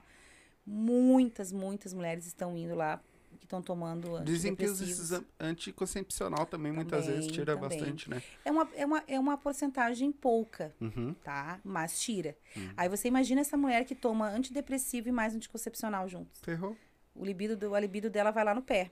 muitas, 0.66 1.52
muitas 1.52 1.94
mulheres 1.94 2.26
estão 2.26 2.58
indo 2.58 2.76
lá 2.76 3.02
que 3.44 3.46
estão 3.46 3.62
tomando 3.62 4.24
Dizem 4.24 4.56
que 4.56 4.66
os 4.66 5.12
anticoncepcional 5.38 6.46
também, 6.46 6.72
muitas 6.72 7.06
vezes 7.08 7.26
Também, 7.26 7.34
tira 7.40 7.56
também. 7.58 7.78
bastante, 7.78 8.10
né? 8.10 8.24
É 8.46 8.52
uma, 8.52 8.70
é, 8.74 8.86
uma, 8.86 9.04
é 9.06 9.20
uma 9.20 9.38
porcentagem 9.38 10.12
pouca, 10.14 10.74
Uhum. 10.80 11.14
tá? 11.24 11.60
Mas 11.64 12.00
tira. 12.00 12.38
Aí 12.78 12.88
você 12.88 13.10
imagina 13.10 13.42
essa 13.42 13.58
mulher 13.58 13.84
que 13.84 13.94
toma 13.96 14.30
antidepressivo 14.30 15.10
e 15.10 15.12
mais 15.12 15.36
anticoncepcional 15.36 16.08
juntos. 16.08 16.40
Ferrou. 16.42 16.76
O 17.14 17.26
libido, 17.26 17.58
do, 17.58 17.76
a 17.76 17.80
libido 17.80 18.10
dela 18.10 18.32
vai 18.32 18.46
lá 18.46 18.56
no 18.56 18.62
pé. 18.62 18.92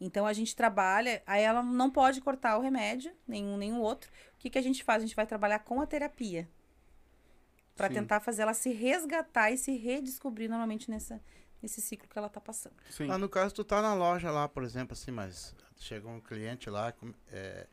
Então 0.00 0.26
a 0.26 0.32
gente 0.32 0.54
trabalha, 0.54 1.22
aí 1.26 1.42
ela 1.42 1.62
não 1.62 1.90
pode 1.90 2.20
cortar 2.20 2.58
o 2.58 2.60
remédio, 2.60 3.12
nenhum 3.26 3.56
nem 3.56 3.72
o 3.72 3.78
outro. 3.80 4.10
O 4.34 4.38
que, 4.38 4.50
que 4.50 4.58
a 4.58 4.62
gente 4.62 4.82
faz? 4.84 5.02
A 5.02 5.06
gente 5.06 5.16
vai 5.16 5.26
trabalhar 5.26 5.60
com 5.60 5.80
a 5.80 5.86
terapia. 5.86 6.48
Pra 7.76 7.86
Sim. 7.88 7.94
tentar 7.94 8.20
fazer 8.20 8.42
ela 8.42 8.54
se 8.54 8.70
resgatar 8.72 9.50
e 9.52 9.56
se 9.56 9.76
redescobrir 9.76 10.48
normalmente 10.48 10.90
nessa, 10.90 11.20
nesse 11.62 11.80
ciclo 11.80 12.08
que 12.08 12.18
ela 12.18 12.28
tá 12.28 12.40
passando. 12.40 12.74
Sim. 12.90 13.06
Lá 13.06 13.18
no 13.18 13.28
caso, 13.28 13.54
tu 13.54 13.64
tá 13.64 13.80
na 13.82 13.94
loja 13.94 14.30
lá, 14.30 14.48
por 14.48 14.62
exemplo, 14.62 14.92
assim, 14.92 15.10
mas 15.10 15.54
chega 15.76 16.08
um 16.08 16.20
cliente 16.20 16.68
lá, 16.70 16.92
é, 17.30 17.66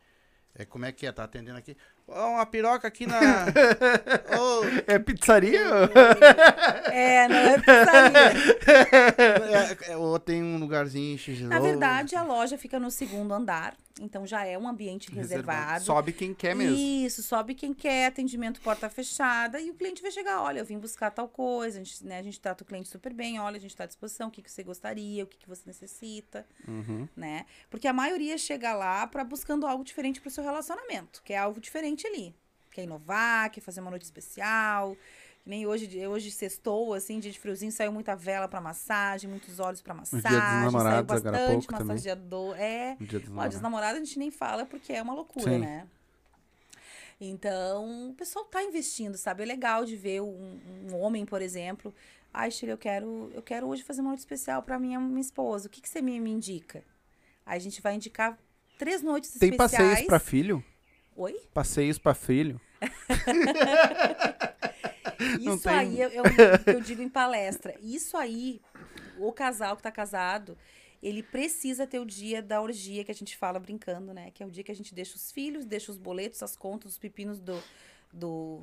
é, 0.55 0.65
como 0.65 0.85
é 0.85 0.91
que 0.91 1.05
é? 1.05 1.11
Tá 1.11 1.23
atendendo 1.25 1.57
aqui? 1.57 1.75
Ó, 2.07 2.31
uma 2.31 2.45
piroca 2.45 2.87
aqui 2.87 3.05
na. 3.07 3.19
Ô, 4.39 4.63
É 4.87 4.99
pizzaria? 4.99 5.61
É, 6.91 7.27
não 7.27 7.35
é 7.35 7.57
pizzaria. 7.57 8.85
é, 9.17 9.91
é, 9.91 9.97
ou 9.97 10.19
tem 10.19 10.43
um 10.43 10.57
lugarzinho 10.57 11.17
X. 11.17 11.41
Na 11.41 11.59
verdade, 11.59 12.15
a 12.15 12.23
loja 12.23 12.57
fica 12.57 12.79
no 12.79 12.89
segundo 12.91 13.33
andar, 13.33 13.75
então 13.99 14.25
já 14.25 14.45
é 14.45 14.57
um 14.57 14.67
ambiente 14.67 15.11
reservado. 15.11 15.83
Sobe 15.83 16.11
quem 16.13 16.33
quer 16.33 16.55
mesmo. 16.55 16.75
Isso, 16.75 17.23
sobe 17.23 17.53
quem 17.55 17.73
quer, 17.73 18.07
atendimento 18.07 18.61
porta 18.61 18.89
fechada, 18.89 19.59
e 19.59 19.69
o 19.69 19.73
cliente 19.73 20.01
vai 20.01 20.11
chegar, 20.11 20.41
olha, 20.41 20.59
eu 20.59 20.65
vim 20.65 20.77
buscar 20.77 21.11
tal 21.11 21.27
coisa, 21.27 21.79
a 21.79 21.83
gente, 21.83 22.05
né, 22.05 22.19
a 22.19 22.23
gente 22.23 22.39
trata 22.39 22.63
o 22.63 22.65
cliente 22.65 22.89
super 22.89 23.13
bem, 23.13 23.39
olha, 23.39 23.57
a 23.57 23.59
gente 23.59 23.71
está 23.71 23.83
à 23.83 23.87
disposição, 23.87 24.27
o 24.27 24.31
que, 24.31 24.41
que 24.41 24.51
você 24.51 24.63
gostaria, 24.63 25.23
o 25.23 25.27
que, 25.27 25.37
que 25.37 25.47
você 25.47 25.63
necessita, 25.65 26.45
Uhum. 26.67 27.07
né? 27.15 27.45
Porque 27.69 27.87
a 27.87 27.93
maioria 27.93 28.37
chega 28.37 28.73
lá 28.73 29.05
para 29.07 29.23
buscando 29.23 29.65
algo 29.67 29.83
diferente 29.83 30.19
para 30.19 30.27
o 30.29 30.31
seu 30.31 30.43
relacionamento, 30.43 31.21
que 31.23 31.33
é 31.33 31.37
algo 31.37 31.59
diferente 31.59 32.07
ali. 32.07 32.35
Quer 32.71 32.83
inovar, 32.83 33.49
quer 33.51 33.61
fazer 33.61 33.79
uma 33.79 33.89
noite 33.89 34.03
especial, 34.03 34.97
nem 35.45 35.67
hoje, 35.67 36.07
hoje 36.07 36.31
sextou, 36.31 36.93
assim, 36.93 37.19
dia 37.19 37.31
de 37.31 37.39
friozinho, 37.39 37.71
saiu 37.71 37.91
muita 37.91 38.15
vela 38.15 38.47
para 38.47 38.59
massagem, 38.59 39.29
muitos 39.29 39.59
olhos 39.59 39.81
para 39.81 39.93
massagem, 39.93 40.27
Dia 40.29 40.39
dos 40.39 40.63
Namorados, 40.73 41.21
saiu 41.21 41.31
bastante 41.31 41.47
pouco 41.67 41.71
também. 41.73 41.87
massageador, 41.87 42.55
é... 42.59 42.97
Dia 42.99 43.19
dos 43.19 43.27
Ó, 43.27 43.31
namorados. 43.31 43.55
dos 43.55 43.61
namorados 43.61 44.01
a 44.01 44.03
gente 44.03 44.17
nem 44.19 44.31
fala 44.31 44.65
porque 44.65 44.91
é 44.91 45.01
uma 45.01 45.13
loucura, 45.13 45.51
Sim. 45.51 45.59
né? 45.59 45.87
Então, 47.21 48.09
o 48.09 48.13
pessoal 48.13 48.43
tá 48.45 48.61
investindo, 48.63 49.17
sabe? 49.17 49.43
É 49.43 49.45
legal 49.45 49.85
de 49.85 49.95
ver 49.95 50.21
um, 50.21 50.59
um 50.89 50.95
homem, 50.99 51.25
por 51.25 51.41
exemplo. 51.41 51.93
Ai, 52.33 52.51
Sheila, 52.51 52.73
eu 52.73 52.77
quero, 52.77 53.31
eu 53.33 53.41
quero 53.41 53.67
hoje 53.67 53.83
fazer 53.83 54.01
uma 54.01 54.09
noite 54.09 54.19
especial 54.19 54.61
pra 54.61 54.77
minha, 54.77 54.99
minha 54.99 55.21
esposa. 55.21 55.67
O 55.67 55.71
que, 55.71 55.79
que 55.79 55.87
você 55.87 56.01
me, 56.01 56.19
me 56.19 56.29
indica? 56.31 56.83
Aí 57.45 57.55
a 57.55 57.61
gente 57.61 57.81
vai 57.81 57.95
indicar 57.95 58.37
três 58.77 59.01
noites 59.01 59.31
Tem 59.39 59.49
especiais. 59.51 59.87
passeios 59.89 60.07
pra 60.07 60.19
filho? 60.19 60.61
Oi? 61.15 61.39
Passeios 61.53 61.97
pra 61.97 62.13
filho? 62.13 62.59
Não 65.41 65.55
Isso 65.55 65.63
tem- 65.63 65.73
aí 65.73 66.01
é, 66.01 66.15
é 66.15 66.21
o 66.21 66.63
que 66.63 66.69
eu 66.71 66.81
digo 66.81 67.01
em 67.01 67.09
palestra. 67.09 67.75
Isso 67.81 68.15
aí, 68.17 68.61
o 69.17 69.31
casal 69.31 69.75
que 69.77 69.83
tá 69.83 69.91
casado, 69.91 70.57
ele 71.01 71.21
precisa 71.23 71.85
ter 71.85 71.99
o 71.99 72.05
dia 72.05 72.41
da 72.41 72.61
orgia 72.61 73.03
que 73.03 73.11
a 73.11 73.15
gente 73.15 73.37
fala 73.37 73.59
brincando, 73.59 74.13
né? 74.13 74.31
Que 74.31 74.41
é 74.43 74.45
o 74.45 74.51
dia 74.51 74.63
que 74.63 74.71
a 74.71 74.75
gente 74.75 74.93
deixa 74.93 75.15
os 75.15 75.31
filhos, 75.31 75.65
deixa 75.65 75.91
os 75.91 75.97
boletos, 75.97 76.41
as 76.43 76.55
contas, 76.55 76.93
os 76.93 76.97
pepinos 76.97 77.39
do, 77.39 77.61
do, 78.11 78.61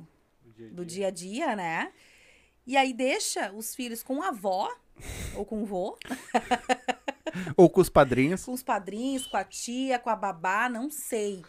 do 0.71 0.85
dia 0.85 1.07
a 1.07 1.11
dia, 1.11 1.55
né? 1.55 1.91
E 2.65 2.77
aí 2.77 2.93
deixa 2.93 3.51
os 3.51 3.75
filhos 3.75 4.01
com 4.03 4.21
a 4.21 4.29
avó 4.29 4.69
ou 5.35 5.45
com 5.45 5.61
o 5.63 5.65
vô, 5.65 5.97
Ou 7.57 7.67
com 7.69 7.81
os 7.81 7.89
padrinhos? 7.89 8.45
com 8.45 8.53
os 8.53 8.61
padrinhos, 8.61 9.25
com 9.25 9.37
a 9.37 9.43
tia, 9.43 9.97
com 9.97 10.09
a 10.09 10.15
babá, 10.15 10.69
não 10.69 10.89
sei. 10.91 11.43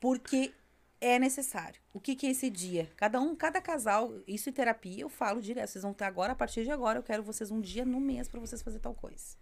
Porque 0.00 0.52
é 1.00 1.18
necessário. 1.18 1.80
O 1.92 2.00
que, 2.00 2.14
que 2.14 2.26
é 2.26 2.30
esse 2.30 2.48
dia? 2.50 2.90
Cada 2.96 3.20
um, 3.20 3.34
cada 3.36 3.60
casal, 3.60 4.12
isso 4.26 4.48
em 4.48 4.52
terapia, 4.52 5.02
eu 5.02 5.08
falo 5.08 5.40
direto. 5.40 5.68
Vocês 5.70 5.82
vão 5.82 5.92
ter 5.92 6.04
agora, 6.04 6.32
a 6.32 6.36
partir 6.36 6.64
de 6.64 6.70
agora, 6.70 6.98
eu 6.98 7.02
quero 7.02 7.22
vocês 7.22 7.50
um 7.50 7.60
dia 7.60 7.84
no 7.84 8.00
mês 8.00 8.28
pra 8.28 8.40
vocês 8.40 8.62
fazer 8.62 8.78
tal 8.78 8.94
coisa. 8.94 9.36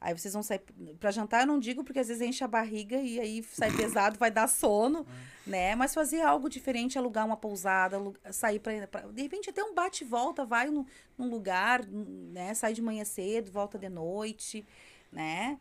Aí 0.00 0.18
vocês 0.18 0.34
vão 0.34 0.42
sair 0.42 0.60
pra 0.98 1.12
jantar, 1.12 1.42
eu 1.42 1.46
não 1.46 1.60
digo 1.60 1.84
porque 1.84 2.00
às 2.00 2.08
vezes 2.08 2.20
enche 2.26 2.42
a 2.42 2.48
barriga 2.48 2.96
e 2.96 3.20
aí 3.20 3.40
sai 3.44 3.70
pesado, 3.70 4.18
vai 4.18 4.32
dar 4.32 4.48
sono, 4.48 5.06
né? 5.46 5.76
Mas 5.76 5.94
fazer 5.94 6.22
algo 6.22 6.48
diferente, 6.48 6.98
alugar 6.98 7.24
uma 7.24 7.36
pousada, 7.36 7.94
alu- 7.96 8.16
sair 8.32 8.58
pra, 8.58 8.84
pra- 8.88 9.02
de 9.02 9.22
repente 9.22 9.48
até 9.48 9.62
um 9.62 9.72
bate 9.74 10.04
volta, 10.04 10.44
vai 10.44 10.68
num, 10.70 10.84
num 11.16 11.30
lugar, 11.30 11.86
né? 11.86 12.52
Sai 12.52 12.72
de 12.72 12.82
manhã 12.82 13.04
cedo, 13.04 13.52
volta 13.52 13.78
de 13.78 13.88
noite, 13.88 14.66
né? 15.12 15.60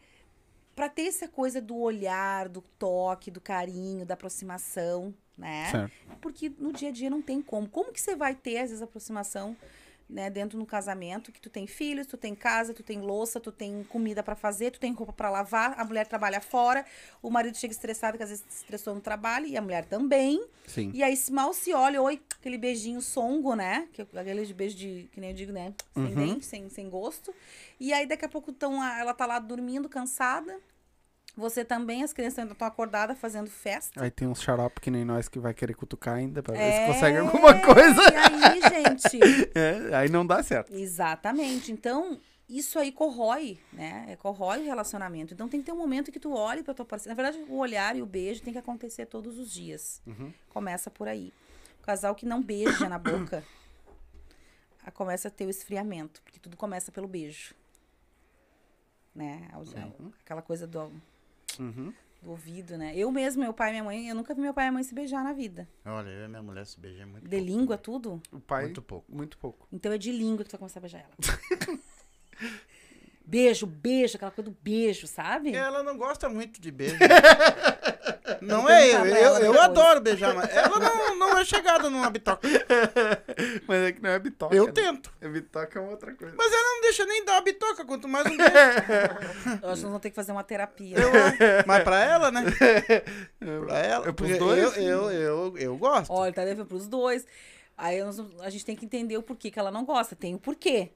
Pra 0.75 0.87
ter 0.89 1.03
essa 1.03 1.27
coisa 1.27 1.61
do 1.61 1.77
olhar, 1.77 2.47
do 2.47 2.61
toque, 2.61 3.29
do 3.29 3.41
carinho, 3.41 4.05
da 4.05 4.13
aproximação, 4.13 5.13
né? 5.37 5.69
Certo. 5.69 5.91
Porque 6.21 6.51
no 6.57 6.71
dia 6.71 6.89
a 6.89 6.91
dia 6.91 7.09
não 7.09 7.21
tem 7.21 7.41
como. 7.41 7.67
Como 7.67 7.91
que 7.91 7.99
você 7.99 8.15
vai 8.15 8.35
ter, 8.35 8.57
às 8.57 8.69
vezes, 8.69 8.81
aproximação, 8.81 9.55
né, 10.11 10.29
dentro 10.29 10.59
do 10.59 10.65
casamento, 10.65 11.31
que 11.31 11.39
tu 11.39 11.49
tem 11.49 11.65
filhos, 11.65 12.05
tu 12.05 12.17
tem 12.17 12.35
casa, 12.35 12.73
tu 12.73 12.83
tem 12.83 12.99
louça, 12.99 13.39
tu 13.39 13.51
tem 13.51 13.83
comida 13.85 14.21
pra 14.21 14.35
fazer, 14.35 14.71
tu 14.71 14.79
tem 14.79 14.91
roupa 14.91 15.13
pra 15.13 15.29
lavar, 15.29 15.73
a 15.79 15.85
mulher 15.85 16.05
trabalha 16.05 16.41
fora, 16.41 16.85
o 17.21 17.29
marido 17.29 17.57
chega 17.57 17.71
estressado, 17.73 18.17
que 18.17 18.23
às 18.23 18.29
vezes 18.29 18.43
estressou 18.51 18.93
no 18.93 19.01
trabalho, 19.01 19.45
e 19.47 19.55
a 19.55 19.61
mulher 19.61 19.85
também. 19.85 20.45
Sim. 20.67 20.91
E 20.93 21.01
aí, 21.01 21.15
se 21.15 21.31
mal 21.31 21.53
se 21.53 21.73
olha, 21.73 22.01
oi, 22.01 22.21
aquele 22.39 22.57
beijinho 22.57 23.01
songo, 23.01 23.55
né? 23.55 23.87
Que, 23.93 24.01
aquele 24.01 24.53
beijo 24.53 24.75
de, 24.77 25.09
que 25.11 25.19
nem 25.21 25.31
eu 25.31 25.35
digo, 25.35 25.51
né? 25.51 25.73
Sem 25.93 26.03
Uhum. 26.03 26.15
dente, 26.15 26.45
sem, 26.45 26.69
sem 26.69 26.89
gosto. 26.89 27.33
E 27.79 27.93
aí, 27.93 28.05
daqui 28.05 28.25
a 28.25 28.29
pouco, 28.29 28.51
tão, 28.51 28.83
ela 28.83 29.13
tá 29.13 29.25
lá 29.25 29.39
dormindo, 29.39 29.87
cansada. 29.89 30.59
Você 31.35 31.63
também, 31.63 32.03
as 32.03 32.11
crianças 32.11 32.39
ainda 32.39 32.51
estão 32.53 32.67
acordadas 32.67 33.17
fazendo 33.17 33.49
festa. 33.49 34.03
Aí 34.03 34.11
tem 34.11 34.27
uns 34.27 34.41
xarope 34.41 34.81
que 34.81 34.91
nem 34.91 35.05
nós 35.05 35.29
que 35.29 35.39
vai 35.39 35.53
querer 35.53 35.73
cutucar 35.73 36.15
ainda 36.15 36.43
pra 36.43 36.53
ver 36.53 36.61
É, 36.61 36.81
se 36.87 36.93
consegue 36.93 37.17
alguma 37.19 37.53
coisa. 37.61 38.01
E 38.11 38.43
aí, 38.45 38.61
gente? 38.83 39.19
É, 39.55 39.95
aí 39.95 40.09
não 40.09 40.25
dá 40.27 40.43
certo. 40.43 40.73
Exatamente. 40.73 41.71
Então, 41.71 42.19
isso 42.49 42.77
aí 42.77 42.91
corrói, 42.91 43.57
né? 43.71 44.07
É, 44.09 44.15
Corrói 44.17 44.61
o 44.61 44.65
relacionamento. 44.65 45.33
Então, 45.33 45.47
tem 45.47 45.61
que 45.61 45.65
ter 45.67 45.71
um 45.71 45.77
momento 45.77 46.11
que 46.11 46.19
tu 46.19 46.33
olhe 46.33 46.63
pra 46.63 46.73
tua 46.73 46.85
parceira. 46.85 47.15
Na 47.15 47.23
verdade, 47.23 47.45
o 47.49 47.57
olhar 47.57 47.95
e 47.95 48.01
o 48.01 48.05
beijo 48.05 48.41
tem 48.41 48.51
que 48.51 48.59
acontecer 48.59 49.05
todos 49.05 49.39
os 49.39 49.49
dias. 49.51 50.01
Uhum. 50.05 50.33
Começa 50.49 50.91
por 50.91 51.07
aí. 51.07 51.31
O 51.79 51.83
casal 51.83 52.13
que 52.13 52.25
não 52.25 52.41
beija 52.43 52.89
na 52.89 52.99
boca, 52.99 53.41
começa 54.93 55.29
a 55.29 55.31
ter 55.31 55.45
o 55.45 55.49
esfriamento. 55.49 56.21
Porque 56.23 56.39
tudo 56.39 56.57
começa 56.57 56.91
pelo 56.91 57.07
beijo. 57.07 57.55
Né? 59.15 59.47
A- 59.53 59.61
Aquela 60.23 60.41
coisa 60.41 60.67
do, 60.67 60.91
Uhum. 61.59 61.93
do 62.21 62.29
ouvido, 62.31 62.77
né? 62.77 62.93
Eu 62.95 63.11
mesmo, 63.11 63.41
meu 63.43 63.53
pai 63.53 63.69
e 63.69 63.71
minha 63.73 63.83
mãe, 63.83 64.07
eu 64.09 64.15
nunca 64.15 64.33
vi 64.33 64.41
meu 64.41 64.53
pai 64.53 64.65
e 64.65 64.67
minha 64.67 64.73
mãe 64.73 64.83
se 64.83 64.93
beijar 64.93 65.23
na 65.23 65.33
vida. 65.33 65.67
Olha, 65.85 66.07
eu 66.09 66.25
e 66.25 66.27
minha 66.27 66.41
mulher 66.43 66.65
se 66.65 66.79
beijamos 66.79 67.13
muito 67.13 67.23
De 67.29 67.37
pouco. 67.37 67.45
língua, 67.51 67.77
tudo. 67.77 68.21
O 68.31 68.39
pai, 68.39 68.63
Muito 68.65 68.81
pouco. 68.81 69.11
muito 69.11 69.37
pouco. 69.37 69.67
Então 69.71 69.91
é 69.91 69.97
de 69.97 70.11
língua 70.11 70.43
que 70.43 70.49
tu 70.49 70.53
vai 70.53 70.59
começar 70.59 70.79
a 70.79 70.81
beijar 70.81 70.99
ela. 70.99 71.11
beijo, 73.25 73.65
beijo, 73.65 74.15
aquela 74.17 74.31
coisa 74.31 74.49
do 74.51 74.57
beijo, 74.61 75.07
sabe? 75.07 75.53
Ela 75.55 75.83
não 75.83 75.97
gosta 75.97 76.27
muito 76.29 76.59
de 76.59 76.69
beijo. 76.71 76.97
não 78.41 78.67
é 78.69 78.87
eu. 78.93 79.05
Eu, 79.05 79.37
eu 79.53 79.61
adoro 79.61 80.01
beijar, 80.01 80.33
mas 80.35 80.49
ela 80.55 80.79
não, 80.79 81.15
não 81.17 81.37
é 81.39 81.45
chegada 81.45 81.89
numa 81.89 82.09
bitoca. 82.09 82.47
Mas 83.67 83.77
é 83.87 83.91
que 83.91 84.01
não 84.01 84.09
é 84.09 84.19
bitoca. 84.19 84.55
Eu 84.55 84.65
né? 84.67 84.71
tento. 84.71 85.13
É 85.21 85.27
bitoca 85.27 85.79
é 85.79 85.81
outra 85.81 86.13
coisa. 86.13 86.35
Mas 86.37 86.51
ela 86.51 86.63
não 86.63 86.70
deixa 86.91 87.05
nem 87.05 87.23
dar 87.23 87.37
a 87.37 87.41
bitoca, 87.41 87.85
quanto 87.85 88.07
mais 88.07 88.25
um 88.25 88.35
beijo. 88.37 88.51
Eu 88.51 89.51
acho 89.51 89.59
que 89.59 89.65
nós 89.67 89.81
vamos 89.81 90.01
ter 90.01 90.09
que 90.09 90.15
fazer 90.15 90.31
uma 90.33 90.43
terapia. 90.43 90.97
Eu, 90.97 91.09
mas 91.65 91.83
pra 91.83 92.03
ela, 92.03 92.29
né? 92.31 92.43
Pra 93.65 93.79
ela. 93.79 94.07
É 94.09 94.11
pros 94.11 94.29
porque 94.29 94.35
dois? 94.37 94.77
Eu, 94.77 94.83
eu, 94.83 95.11
eu, 95.11 95.57
eu 95.57 95.77
gosto. 95.77 96.11
Olha, 96.11 96.33
tá 96.33 96.43
devendo 96.43 96.65
pros 96.65 96.87
dois. 96.87 97.25
Aí 97.77 98.03
nós- 98.03 98.19
a 98.41 98.49
gente 98.49 98.65
tem 98.65 98.75
que 98.75 98.85
entender 98.85 99.17
o 99.17 99.23
porquê 99.23 99.49
que 99.49 99.57
ela 99.57 99.71
não 99.71 99.85
gosta. 99.85 100.15
Tem 100.15 100.35
o 100.35 100.39
porquê. 100.39 100.91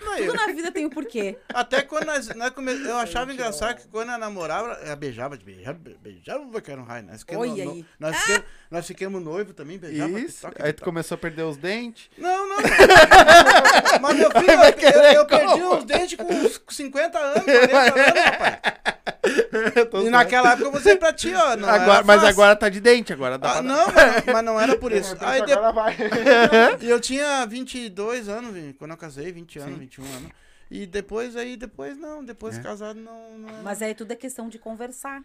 Não, 0.00 0.16
Tudo 0.16 0.22
eu- 0.26 0.34
na 0.34 0.46
vida 0.46 0.70
tem 0.72 0.86
o 0.86 0.90
porquê. 0.90 1.38
Até 1.52 1.82
quando 1.82 2.06
nós, 2.06 2.28
nós 2.34 2.50
come- 2.50 2.72
eu 2.72 2.96
achava 2.96 3.32
engraçado 3.32 3.76
que 3.76 3.88
quando 3.88 4.08
ela 4.08 4.18
namorava, 4.18 4.72
ela 4.82 4.96
beijava, 4.96 5.36
beijava, 5.36 5.78
beijava, 6.00 6.60
que 6.60 6.70
era 6.70 6.80
um 6.80 6.84
raio. 6.84 7.04
Nós 7.06 7.20
ficamos, 7.20 7.48
Olha 7.50 7.64
no- 7.64 7.70
aí. 7.72 7.84
nós 7.98 8.16
ficamos, 8.16 8.44
nós 8.70 8.86
ficamos 8.86 9.22
noivos 9.22 9.54
também, 9.54 9.78
beijava. 9.78 10.20
Isso. 10.20 10.42
toque, 10.42 10.62
Aí 10.62 10.72
tu 10.72 10.82
começou 10.84 11.14
a 11.14 11.18
perder 11.18 11.42
os 11.42 11.56
dentes. 11.56 12.10
Não, 12.18 12.48
não. 12.48 12.56
Mas 14.00 14.16
meu 14.16 14.30
filho, 14.30 14.52
eu, 14.52 14.90
eu, 14.90 15.12
eu 15.12 15.26
perdi 15.26 15.62
os 15.62 15.84
dentes 15.84 16.16
com 16.18 16.32
uns 16.32 16.60
50 16.68 17.18
anos, 17.18 17.44
40 17.44 17.78
anos, 17.78 18.20
rapaz. 18.20 18.97
E 20.04 20.10
naquela 20.10 20.52
época 20.52 20.68
eu 20.68 20.72
mostrei 20.72 20.96
pra 20.96 21.12
ti, 21.12 21.32
ó. 21.34 21.56
Não 21.56 21.68
Agora, 21.68 22.04
mas 22.04 22.24
agora 22.24 22.56
tá 22.56 22.68
de 22.68 22.80
dente, 22.80 23.12
agora 23.12 23.38
dá 23.38 23.50
Ah, 23.50 23.52
pra- 23.54 23.62
não, 23.62 23.86
mas, 23.92 24.24
mas 24.26 24.44
não 24.44 24.60
era 24.60 24.76
por 24.76 24.90
isso. 24.92 25.16
Aí 25.20 25.44
de- 25.44 25.52
agora 25.52 25.72
vai. 25.72 25.96
E 26.80 26.88
eu 26.88 27.00
tinha 27.00 27.44
22 27.46 28.28
anos, 28.28 28.54
quando 28.78 28.90
eu 28.92 28.96
casei, 28.96 29.32
20 29.32 29.58
anos, 29.58 29.78
21 29.78 30.04
anos. 30.04 30.30
E 30.70 30.86
depois 30.86 31.34
aí, 31.36 31.56
depois 31.56 31.96
não, 31.96 32.22
depois 32.24 32.58
É. 32.58 32.62
casado 32.62 33.00
não. 33.00 33.38
não 33.38 33.62
Mas 33.62 33.80
aí 33.80 33.94
tudo 33.94 34.12
é 34.12 34.16
questão 34.16 34.48
de 34.48 34.58
conversar. 34.58 35.22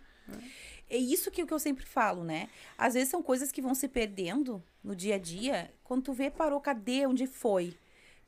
É 0.90 0.98
isso 0.98 1.30
que, 1.32 1.46
que 1.46 1.54
eu 1.54 1.60
sempre 1.60 1.86
falo, 1.86 2.24
né? 2.24 2.48
Às 2.78 2.94
vezes 2.94 3.10
são 3.10 3.22
coisas 3.22 3.52
que 3.52 3.62
vão 3.62 3.74
se 3.76 3.88
perdendo 3.88 4.64
no 4.84 4.96
dia 4.96 5.16
a 5.16 5.18
dia. 5.20 5.70
Quando 5.84 6.04
tu 6.04 6.14
vê, 6.14 6.30
parou, 6.30 6.62
cadê, 6.62 7.06
onde 7.06 7.28
foi? 7.28 7.74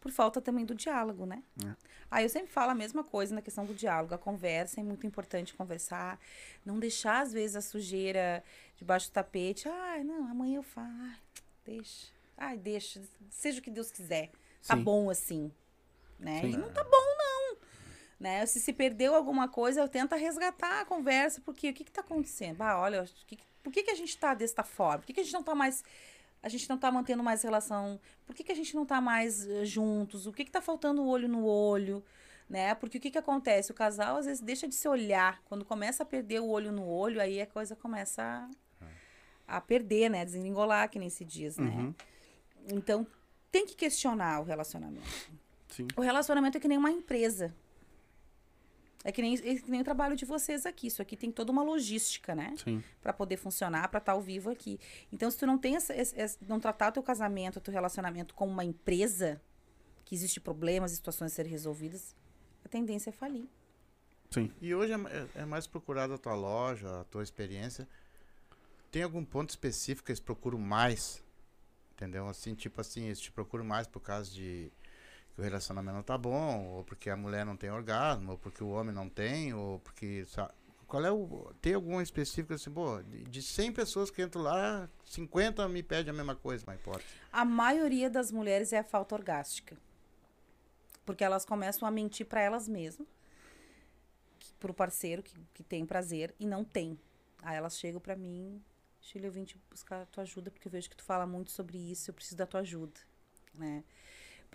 Por 0.05 0.11
falta 0.11 0.39
também 0.39 0.63
do 0.65 0.75
diálogo, 0.75 1.25
né? 1.25 1.41
É. 1.65 1.75
Aí 2.11 2.23
eu 2.23 2.29
sempre 2.29 2.51
falo 2.51 2.69
a 2.69 2.75
mesma 2.75 3.03
coisa 3.03 3.33
na 3.33 3.41
questão 3.41 3.65
do 3.65 3.73
diálogo. 3.73 4.13
A 4.13 4.19
conversa 4.19 4.79
é 4.79 4.83
muito 4.83 5.07
importante 5.07 5.55
conversar. 5.55 6.19
Não 6.63 6.77
deixar, 6.77 7.21
às 7.21 7.33
vezes, 7.33 7.55
a 7.55 7.61
sujeira 7.61 8.43
debaixo 8.77 9.09
do 9.09 9.13
tapete. 9.13 9.67
Ai, 9.67 10.03
não, 10.03 10.29
amanhã 10.29 10.57
eu 10.57 10.63
falo. 10.63 10.87
Ai, 10.87 11.17
deixa. 11.65 12.07
Ai, 12.37 12.55
deixa. 12.55 13.01
Seja 13.31 13.59
o 13.59 13.63
que 13.63 13.71
Deus 13.71 13.89
quiser. 13.91 14.29
Tá 14.67 14.77
Sim. 14.77 14.83
bom 14.83 15.09
assim. 15.09 15.51
Né? 16.19 16.41
Sim. 16.41 16.51
E 16.51 16.57
não 16.57 16.71
tá 16.71 16.83
bom, 16.83 17.17
não. 17.17 17.57
Né? 18.19 18.45
Se 18.45 18.59
se 18.59 18.71
perdeu 18.73 19.15
alguma 19.15 19.47
coisa, 19.47 19.81
eu 19.81 19.89
tento 19.89 20.13
resgatar 20.13 20.81
a 20.81 20.85
conversa, 20.85 21.41
porque 21.43 21.71
o 21.71 21.73
que 21.73 21.83
que 21.83 21.91
tá 21.91 22.01
acontecendo? 22.01 22.61
Ah, 22.61 22.79
olha, 22.79 23.09
que- 23.25 23.39
por 23.63 23.73
que, 23.73 23.81
que 23.81 23.89
a 23.89 23.95
gente 23.95 24.15
tá 24.19 24.35
desta 24.35 24.61
forma? 24.61 24.99
Por 24.99 25.07
que, 25.07 25.13
que 25.13 25.21
a 25.21 25.23
gente 25.23 25.33
não 25.33 25.41
tá 25.41 25.55
mais. 25.55 25.83
A 26.45 26.47
gente 26.47 26.69
não 26.69 26.77
tá 26.77 26.91
mantendo 26.91 27.23
mais 27.23 27.41
relação? 27.41 27.99
Por 28.23 28.35
que, 28.35 28.43
que 28.43 28.51
a 28.51 28.55
gente 28.55 28.75
não 28.75 28.85
tá 28.85 29.01
mais 29.01 29.47
eh, 29.49 29.65
juntos? 29.65 30.27
O 30.27 30.31
que 30.31 30.45
que 30.45 30.51
tá 30.51 30.61
faltando 30.61 31.03
olho 31.03 31.27
no 31.27 31.43
olho? 31.43 32.03
Né? 32.47 32.75
Porque 32.75 32.99
o 32.99 33.01
que 33.01 33.09
que 33.09 33.17
acontece? 33.17 33.71
O 33.71 33.73
casal 33.73 34.17
às 34.17 34.27
vezes 34.27 34.43
deixa 34.43 34.67
de 34.67 34.75
se 34.75 34.87
olhar. 34.87 35.41
Quando 35.45 35.65
começa 35.65 36.03
a 36.03 36.05
perder 36.05 36.41
o 36.41 36.47
olho 36.47 36.71
no 36.71 36.87
olho, 36.87 37.19
aí 37.19 37.41
a 37.41 37.47
coisa 37.47 37.75
começa 37.75 38.47
a, 39.47 39.57
a 39.57 39.59
perder, 39.59 40.07
né? 40.07 40.23
Desengolar, 40.23 40.87
que 40.87 40.99
nem 40.99 41.09
se 41.09 41.25
diz, 41.25 41.57
né? 41.57 41.71
Uhum. 41.71 41.95
Então, 42.71 43.07
tem 43.51 43.65
que 43.65 43.75
questionar 43.75 44.39
o 44.39 44.43
relacionamento. 44.43 45.07
Sim. 45.69 45.87
O 45.97 46.01
relacionamento 46.01 46.59
é 46.59 46.61
que 46.61 46.67
nem 46.67 46.77
uma 46.77 46.91
empresa. 46.91 47.55
É 49.07 49.11
que 49.11 49.21
nem, 49.21 49.35
é 49.35 49.55
que 49.55 49.69
nem 49.69 49.81
o 49.81 49.83
trabalho 49.83 50.15
de 50.15 50.25
vocês 50.25 50.65
aqui. 50.65 50.87
Isso 50.87 50.99
aqui 50.99 51.15
tem 51.15 51.31
toda 51.31 51.51
uma 51.51 51.61
logística, 51.61 52.33
né? 52.33 52.55
Sim. 52.61 52.83
Pra 53.03 53.13
poder 53.13 53.37
funcionar, 53.37 53.87
pra 53.89 53.99
estar 53.99 54.13
ao 54.13 54.21
vivo 54.21 54.49
aqui. 54.49 54.79
Então, 55.13 55.29
se 55.29 55.37
tu 55.37 55.45
não 55.45 55.59
tem 55.59 55.75
essa, 55.75 55.95
esse- 55.95 56.19
esse- 56.19 56.39
não 56.47 56.59
tratar 56.59 56.89
o 56.89 56.91
teu 56.93 57.03
casamento, 57.03 57.57
o 57.57 57.61
teu 57.61 57.71
relacionamento 57.71 58.33
como 58.33 58.51
uma 58.51 58.65
empresa, 58.65 59.39
que 60.03 60.15
existe 60.15 60.39
problemas 60.39 60.91
e 60.91 60.95
situações 60.95 61.31
a 61.31 61.35
serem 61.35 61.51
resolvidas, 61.51 62.15
a 62.65 62.67
tendência 62.67 63.11
é 63.11 63.13
falir. 63.13 63.47
Sim. 64.31 64.51
E 64.59 64.73
hoje 64.73 64.91
é, 64.93 64.95
é- 64.95 65.41
é 65.41 65.45
mais 65.45 65.67
procurado 65.67 66.13
a 66.15 66.17
tua 66.17 66.33
loja, 66.33 67.01
a 67.01 67.03
tua 67.03 67.21
experiência. 67.21 67.87
Tem 68.91 69.03
algum 69.03 69.23
ponto 69.23 69.51
específico 69.51 70.07
que 70.07 70.11
eles 70.13 70.19
procuram 70.19 70.57
mais? 70.57 71.23
Entendeu? 71.93 72.27
Assim, 72.27 72.55
tipo 72.55 72.81
assim, 72.81 73.05
eles 73.05 73.19
te 73.19 73.31
procuram 73.31 73.63
mais 73.63 73.85
por 73.85 73.99
causa 73.99 74.31
de 74.31 74.71
que 75.35 75.41
o 75.41 75.43
relacionamento 75.43 75.95
não 75.95 76.03
tá 76.03 76.17
bom, 76.17 76.65
ou 76.69 76.83
porque 76.83 77.09
a 77.09 77.15
mulher 77.17 77.45
não 77.45 77.57
tem 77.57 77.69
orgasmo, 77.69 78.31
ou 78.31 78.37
porque 78.37 78.63
o 78.63 78.69
homem 78.69 78.95
não 78.95 79.09
tem, 79.09 79.53
ou 79.53 79.79
porque. 79.79 80.25
sa- 80.25 80.51
Qual 80.87 81.03
é 81.05 81.11
o. 81.11 81.51
Tem 81.61 81.73
algum 81.73 81.99
específico 82.01 82.53
assim, 82.53 82.71
pô, 82.71 83.01
de, 83.03 83.23
de 83.23 83.41
100 83.41 83.73
pessoas 83.73 84.09
que 84.09 84.21
entram 84.23 84.41
lá, 84.43 84.89
50 85.05 85.67
me 85.67 85.83
pedem 85.83 86.11
a 86.11 86.13
mesma 86.15 86.35
coisa, 86.35 86.63
mas 86.65 86.79
pode. 86.81 87.03
A 87.31 87.43
maioria 87.43 88.09
das 88.09 88.31
mulheres 88.31 88.71
é 88.71 88.79
a 88.79 88.83
falta 88.83 89.13
orgástica. 89.15 89.75
Porque 91.05 91.23
elas 91.23 91.45
começam 91.45 91.87
a 91.87 91.91
mentir 91.91 92.25
pra 92.25 92.41
elas 92.41 92.67
mesmas, 92.67 93.07
que- 94.39 94.53
pro 94.59 94.73
parceiro 94.73 95.21
que, 95.21 95.35
que 95.53 95.63
tem 95.63 95.85
prazer 95.85 96.33
e 96.39 96.45
não 96.47 96.63
tem. 96.63 96.97
Aí 97.43 97.55
elas 97.57 97.77
chegam 97.77 97.99
pra 98.01 98.15
mim, 98.15 98.59
Chile, 99.01 99.27
eu 99.27 99.31
vim 99.31 99.43
te 99.43 99.55
buscar 99.69 100.01
a 100.01 100.05
tua 100.07 100.23
ajuda 100.23 100.49
porque 100.49 100.67
eu 100.67 100.71
vejo 100.71 100.89
que 100.89 100.95
tu 100.95 101.03
fala 101.03 101.27
muito 101.27 101.51
sobre 101.51 101.77
isso, 101.77 102.09
eu 102.09 102.13
preciso 102.13 102.37
da 102.37 102.47
tua 102.47 102.61
ajuda, 102.61 102.99
né? 103.53 103.83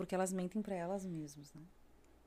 Porque 0.00 0.14
elas 0.14 0.32
mentem 0.32 0.62
pra 0.62 0.74
elas 0.74 1.04
mesmas, 1.04 1.52
né? 1.52 1.60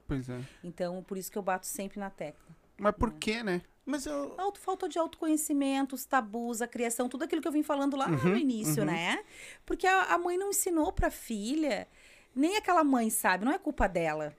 Pois 0.08 0.30
é. 0.30 0.40
Então, 0.64 1.02
por 1.02 1.18
isso 1.18 1.32
que 1.32 1.38
eu 1.40 1.42
bato 1.42 1.66
sempre 1.66 2.00
na 2.00 2.12
tecla. 2.12 2.56
Mas 2.78 2.94
por 2.96 3.12
quê, 3.14 3.42
né? 3.42 3.64
Mas 3.84 4.06
eu. 4.06 4.36
Auto, 4.38 4.60
falta 4.60 4.88
de 4.88 5.00
autoconhecimento, 5.00 5.96
os 5.96 6.06
tabus, 6.06 6.62
a 6.62 6.68
criação, 6.68 7.10
tudo 7.10 7.24
aquilo 7.24 7.42
que 7.42 7.48
eu 7.48 7.52
vim 7.52 7.64
falando 7.64 7.98
lá 7.98 8.08
no 8.08 8.38
início, 8.38 8.86
né? 8.86 9.24
Porque 9.66 9.88
a, 9.88 10.04
a 10.14 10.20
mãe 10.20 10.38
não 10.38 10.52
ensinou 10.52 10.94
pra 10.94 11.10
filha, 11.10 11.88
nem 12.36 12.58
aquela 12.58 12.84
mãe 12.84 13.10
sabe, 13.10 13.44
não 13.44 13.52
é 13.52 13.58
culpa 13.58 13.88
dela. 13.88 14.38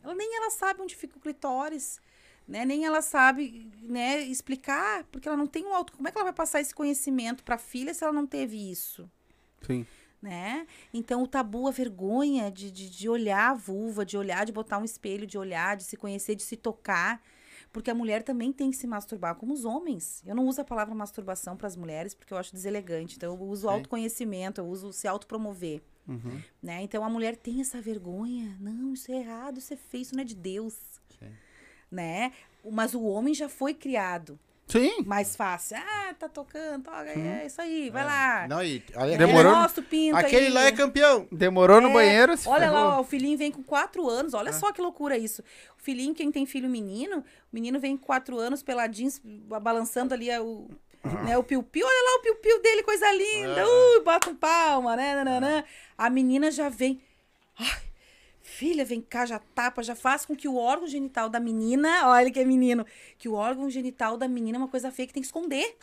Ela 0.00 0.14
nem 0.14 0.36
ela 0.36 0.50
sabe 0.50 0.80
onde 0.80 0.94
fica 0.94 1.18
o 1.18 1.20
clitóris, 1.20 2.00
né? 2.46 2.64
Nem 2.64 2.84
ela 2.84 3.02
sabe, 3.02 3.68
né, 3.82 4.20
explicar, 4.20 5.02
porque 5.10 5.26
ela 5.26 5.36
não 5.36 5.48
tem 5.48 5.66
um 5.66 5.74
auto. 5.74 5.92
Como 5.92 6.06
é 6.06 6.12
que 6.12 6.18
ela 6.18 6.26
vai 6.26 6.32
passar 6.32 6.60
esse 6.60 6.72
conhecimento 6.72 7.42
pra 7.42 7.58
filha 7.58 7.92
se 7.92 8.04
ela 8.04 8.12
não 8.12 8.28
teve 8.28 8.70
isso? 8.70 9.10
Sim. 9.62 9.84
Né? 10.20 10.66
Então, 10.92 11.22
o 11.22 11.26
tabu, 11.26 11.68
a 11.68 11.70
vergonha 11.70 12.50
de, 12.50 12.70
de, 12.70 12.90
de 12.90 13.08
olhar 13.08 13.50
a 13.50 13.54
vulva, 13.54 14.04
de 14.04 14.16
olhar, 14.16 14.44
de 14.44 14.52
botar 14.52 14.78
um 14.78 14.84
espelho, 14.84 15.26
de 15.26 15.38
olhar, 15.38 15.76
de 15.76 15.84
se 15.84 15.96
conhecer, 15.96 16.34
de 16.34 16.42
se 16.42 16.56
tocar. 16.56 17.22
Porque 17.72 17.90
a 17.90 17.94
mulher 17.94 18.22
também 18.22 18.52
tem 18.52 18.70
que 18.70 18.76
se 18.76 18.86
masturbar, 18.86 19.34
como 19.34 19.52
os 19.52 19.64
homens. 19.64 20.22
Eu 20.24 20.34
não 20.34 20.46
uso 20.46 20.60
a 20.60 20.64
palavra 20.64 20.94
masturbação 20.94 21.56
para 21.56 21.66
as 21.66 21.76
mulheres, 21.76 22.14
porque 22.14 22.32
eu 22.32 22.38
acho 22.38 22.54
deselegante. 22.54 23.16
Então, 23.16 23.34
eu 23.34 23.42
uso 23.42 23.68
Sim. 23.68 23.74
autoconhecimento, 23.74 24.60
eu 24.60 24.66
uso 24.66 24.92
se 24.92 25.06
autopromover. 25.06 25.82
Uhum. 26.08 26.40
Né? 26.62 26.82
Então, 26.82 27.04
a 27.04 27.10
mulher 27.10 27.36
tem 27.36 27.60
essa 27.60 27.80
vergonha. 27.80 28.56
Não, 28.60 28.94
isso 28.94 29.12
é 29.12 29.16
errado, 29.16 29.58
isso 29.58 29.74
é 29.74 29.76
feio, 29.76 30.02
isso 30.02 30.14
não 30.14 30.22
é 30.22 30.24
de 30.24 30.34
Deus. 30.34 30.74
Sim. 31.18 31.30
Né? 31.90 32.32
Mas 32.70 32.94
o 32.94 33.02
homem 33.02 33.34
já 33.34 33.48
foi 33.48 33.74
criado 33.74 34.38
Sim. 34.66 35.02
mais 35.06 35.36
fácil. 35.36 35.76
Ah, 35.76 36.12
tá 36.18 36.28
tocando, 36.28 36.82
toca, 36.84 37.08
é 37.10 37.44
isso 37.46 37.60
aí, 37.60 37.88
vai 37.88 38.04
lá. 38.04 38.46
Não, 38.48 38.62
e, 38.64 38.82
olha, 38.96 39.16
Demorou? 39.16 39.52
É, 39.52 39.56
mostra 39.56 39.80
o 39.80 39.84
pinto 39.86 40.16
Aquele 40.16 40.46
aí. 40.46 40.52
lá 40.52 40.64
é 40.64 40.72
campeão. 40.72 41.28
Demorou 41.30 41.80
no 41.80 41.88
É, 41.90 41.92
banheiro, 41.92 42.36
se 42.36 42.48
Olha 42.48 42.68
ferrou. 42.68 42.74
lá, 42.88 42.98
ó, 42.98 43.00
o 43.00 43.04
filhinho 43.04 43.38
vem 43.38 43.52
com 43.52 43.62
quatro 43.62 44.08
anos. 44.08 44.34
Olha 44.34 44.52
só 44.52 44.72
que 44.72 44.80
loucura 44.80 45.16
isso. 45.16 45.40
O 45.78 45.82
filhinho, 45.82 46.14
quem 46.14 46.32
tem 46.32 46.44
filho 46.46 46.68
menino, 46.68 47.18
o 47.18 47.24
menino 47.52 47.78
vem 47.78 47.96
com 47.96 48.04
quatro 48.06 48.38
anos, 48.38 48.62
peladinho, 48.62 49.10
ba- 49.22 49.60
balançando 49.60 50.12
ali 50.12 50.30
a- 50.32 50.42
o, 50.42 50.68
né, 51.24 51.38
o 51.38 51.44
piu-piu. 51.44 51.86
Olha 51.86 52.02
lá 52.10 52.18
o 52.18 52.22
piu-piu 52.22 52.60
dele, 52.60 52.82
coisa 52.82 53.10
linda. 53.12 53.64
Ui, 53.64 54.00
bota 54.04 54.30
um 54.30 54.34
palma, 54.34 54.96
né? 54.96 55.14
nananã. 55.14 55.62
A 55.96 56.10
menina 56.10 56.50
já 56.50 56.68
vem. 56.68 57.00
Ai, 57.58 57.82
filha, 58.46 58.84
vem 58.84 59.00
cá, 59.00 59.26
já 59.26 59.38
tapa, 59.38 59.82
já 59.82 59.94
faz 59.94 60.24
com 60.24 60.34
que 60.36 60.48
o 60.48 60.56
órgão 60.56 60.86
genital 60.86 61.28
da 61.28 61.40
menina, 61.40 62.08
olha 62.08 62.30
que 62.30 62.38
é 62.40 62.44
menino, 62.44 62.86
que 63.18 63.28
o 63.28 63.34
órgão 63.34 63.68
genital 63.68 64.16
da 64.16 64.28
menina 64.28 64.56
é 64.58 64.60
uma 64.60 64.68
coisa 64.68 64.90
feia 64.90 65.06
que 65.06 65.12
tem 65.14 65.22
que 65.22 65.26
esconder. 65.26 65.76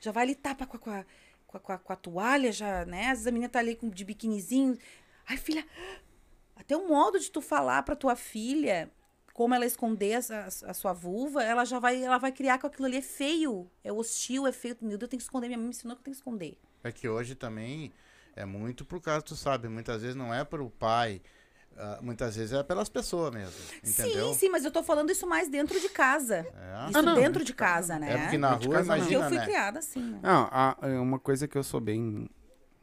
Já 0.00 0.12
vai 0.12 0.24
ali, 0.24 0.34
tapa 0.34 0.66
com 0.66 0.76
a, 0.90 1.04
com 1.46 1.56
a, 1.56 1.60
com 1.60 1.72
a, 1.72 1.78
com 1.78 1.92
a- 1.92 1.96
toalha, 1.96 2.50
já, 2.52 2.84
né? 2.84 3.04
Às 3.06 3.10
vezes 3.18 3.26
a 3.26 3.30
menina 3.30 3.48
tá 3.48 3.58
ali 3.58 3.76
com, 3.76 3.88
de 3.88 4.04
biquinizinho. 4.04 4.76
Ai, 5.28 5.36
filha, 5.36 5.64
até 6.56 6.76
o 6.76 6.88
modo 6.88 7.18
de 7.18 7.30
tu 7.30 7.40
falar 7.40 7.82
pra 7.82 7.96
tua 7.96 8.16
filha 8.16 8.90
como 9.32 9.54
ela 9.54 9.64
esconder 9.64 10.16
a, 10.32 10.46
a 10.70 10.74
sua 10.74 10.92
vulva, 10.92 11.42
ela 11.42 11.64
já 11.64 11.78
vai, 11.78 12.02
ela 12.02 12.18
vai 12.18 12.32
criar 12.32 12.58
que 12.58 12.66
aquilo 12.66 12.86
ali 12.86 12.98
é 12.98 13.02
feio, 13.02 13.70
é 13.82 13.90
hostil, 13.92 14.46
é 14.46 14.52
feio. 14.52 14.76
Meu 14.80 14.90
Deus, 14.98 15.02
eu 15.02 15.08
tenho 15.08 15.18
que 15.18 15.24
esconder. 15.24 15.46
Minha 15.46 15.58
mãe 15.58 15.66
me 15.66 15.70
ensinou 15.70 15.96
que 15.96 16.00
eu 16.00 16.04
tenho 16.04 16.14
que 16.14 16.18
esconder. 16.20 16.58
É 16.84 16.90
que 16.92 17.08
hoje 17.08 17.34
também 17.34 17.92
é 18.36 18.44
muito 18.44 18.84
por 18.84 19.00
causa, 19.00 19.22
tu 19.22 19.36
sabe, 19.36 19.68
muitas 19.68 20.02
vezes 20.02 20.16
não 20.16 20.32
é 20.34 20.44
para 20.44 20.62
o 20.62 20.68
pai, 20.70 21.20
ah, 21.76 21.98
muitas 22.02 22.36
vezes 22.36 22.52
é 22.52 22.62
pelas 22.62 22.88
pessoas 22.88 23.32
mesmo, 23.32 23.54
entendeu? 23.84 24.28
Sim, 24.32 24.38
sim, 24.38 24.48
mas 24.50 24.64
eu 24.64 24.70
tô 24.70 24.82
falando 24.82 25.10
isso 25.10 25.26
mais 25.26 25.48
dentro 25.48 25.80
de 25.80 25.88
casa. 25.88 26.36
É. 26.36 26.90
Isso 26.90 26.98
Ah, 26.98 27.02
não, 27.02 27.14
dentro 27.14 27.44
de 27.44 27.54
casa, 27.54 27.98
né? 27.98 28.12
É 28.12 28.18
porque 28.18 28.38
na 28.38 28.54
De 28.54 28.66
rua, 28.66 28.76
casa 28.76 28.96
não. 28.96 28.98
Porque 29.02 29.14
eu 29.14 29.20
imagina, 29.20 29.28
fui 29.28 29.38
né? 29.38 29.44
criada 29.44 29.78
assim, 29.78 30.00
né? 30.02 30.20
Não, 30.22 30.48
a- 30.50 30.76
é 30.82 30.98
uma 30.98 31.18
coisa 31.18 31.46
que 31.48 31.56
eu 31.56 31.62
sou 31.62 31.80
bem. 31.80 32.28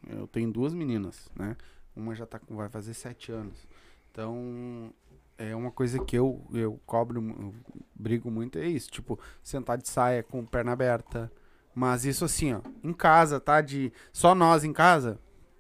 Eu 0.08 0.28
tenho 0.28 0.52
duas 0.52 0.74
meninas, 0.74 1.30
né? 1.36 1.56
Uma 1.96 2.16
já 2.16 2.26
tá 2.26 2.40
com, 2.40 2.56
vai 2.56 2.70
fazer 2.70 2.94
sete 2.94 3.32
anos. 3.32 3.68
Então, 4.12 4.94
é 5.38 5.56
uma 5.56 5.72
coisa 5.72 6.00
que 6.00 6.16
eu, 6.18 6.44
eu 6.54 6.80
cobro, 6.86 7.20
eu 7.22 7.54
brigo 7.96 8.32
muito, 8.32 8.58
é 8.58 8.66
isso. 8.68 8.90
Tipo, 8.90 9.20
sentar 9.44 9.78
de 9.78 9.88
saia 9.88 10.24
com 10.24 10.46
perna 10.46 10.72
aberta. 10.72 11.32
Mas 11.76 12.06
isso 12.06 12.26
assim, 12.26 12.54
ó, 12.54 12.62
em 12.84 12.94
casa, 12.94 13.40
tá? 13.40 13.62
De 13.62 13.92
só 14.12 14.34
nós 14.34 14.64
em 14.64 14.74
casa. 14.74 15.20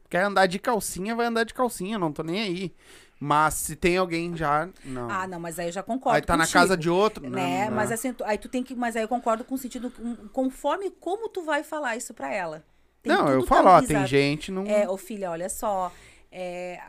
Quer 0.09 0.23
andar 0.23 0.45
de 0.47 0.57
calcinha, 0.57 1.15
vai 1.15 1.25
andar 1.27 1.43
de 1.43 1.53
calcinha, 1.53 1.99
não 1.99 2.11
tô 2.11 2.23
nem 2.23 2.41
aí. 2.41 2.75
Mas 3.19 3.55
se 3.55 3.75
tem 3.75 3.97
alguém 3.97 4.35
já, 4.35 4.69
não. 4.85 5.09
Ah, 5.09 5.27
não, 5.27 5.39
mas 5.39 5.57
aí 5.57 5.67
eu 5.67 5.71
já 5.71 5.81
concordo. 5.81 6.15
aí 6.15 6.21
tá 6.21 6.37
na 6.37 6.43
contigo, 6.43 6.59
casa 6.59 6.77
de 6.77 6.89
outro, 6.89 7.23
não, 7.23 7.31
Né? 7.31 7.65
não. 7.69 7.75
Mas 7.75 7.91
assim, 7.91 8.15
aí 8.23 8.37
tu 8.37 8.47
tem 8.47 8.61
que. 8.63 8.75
Mas 8.75 8.95
aí 8.95 9.01
eu 9.03 9.07
concordo 9.07 9.43
com 9.43 9.55
o 9.55 9.57
sentido. 9.57 9.91
Conforme 10.31 10.91
como 10.91 11.27
tu 11.29 11.41
vai 11.41 11.63
falar 11.63 11.95
isso 11.95 12.13
pra 12.13 12.31
ela. 12.33 12.63
Tem 13.01 13.11
Não, 13.11 13.27
eu 13.29 13.45
falo, 13.45 13.69
ó, 13.69 13.81
tem 13.81 14.05
gente 14.05 14.51
não. 14.51 14.65
É, 14.65 14.87
ô 14.89 14.97
filha, 14.97 15.31
olha 15.31 15.49
só. 15.49 15.91
é, 16.31 16.79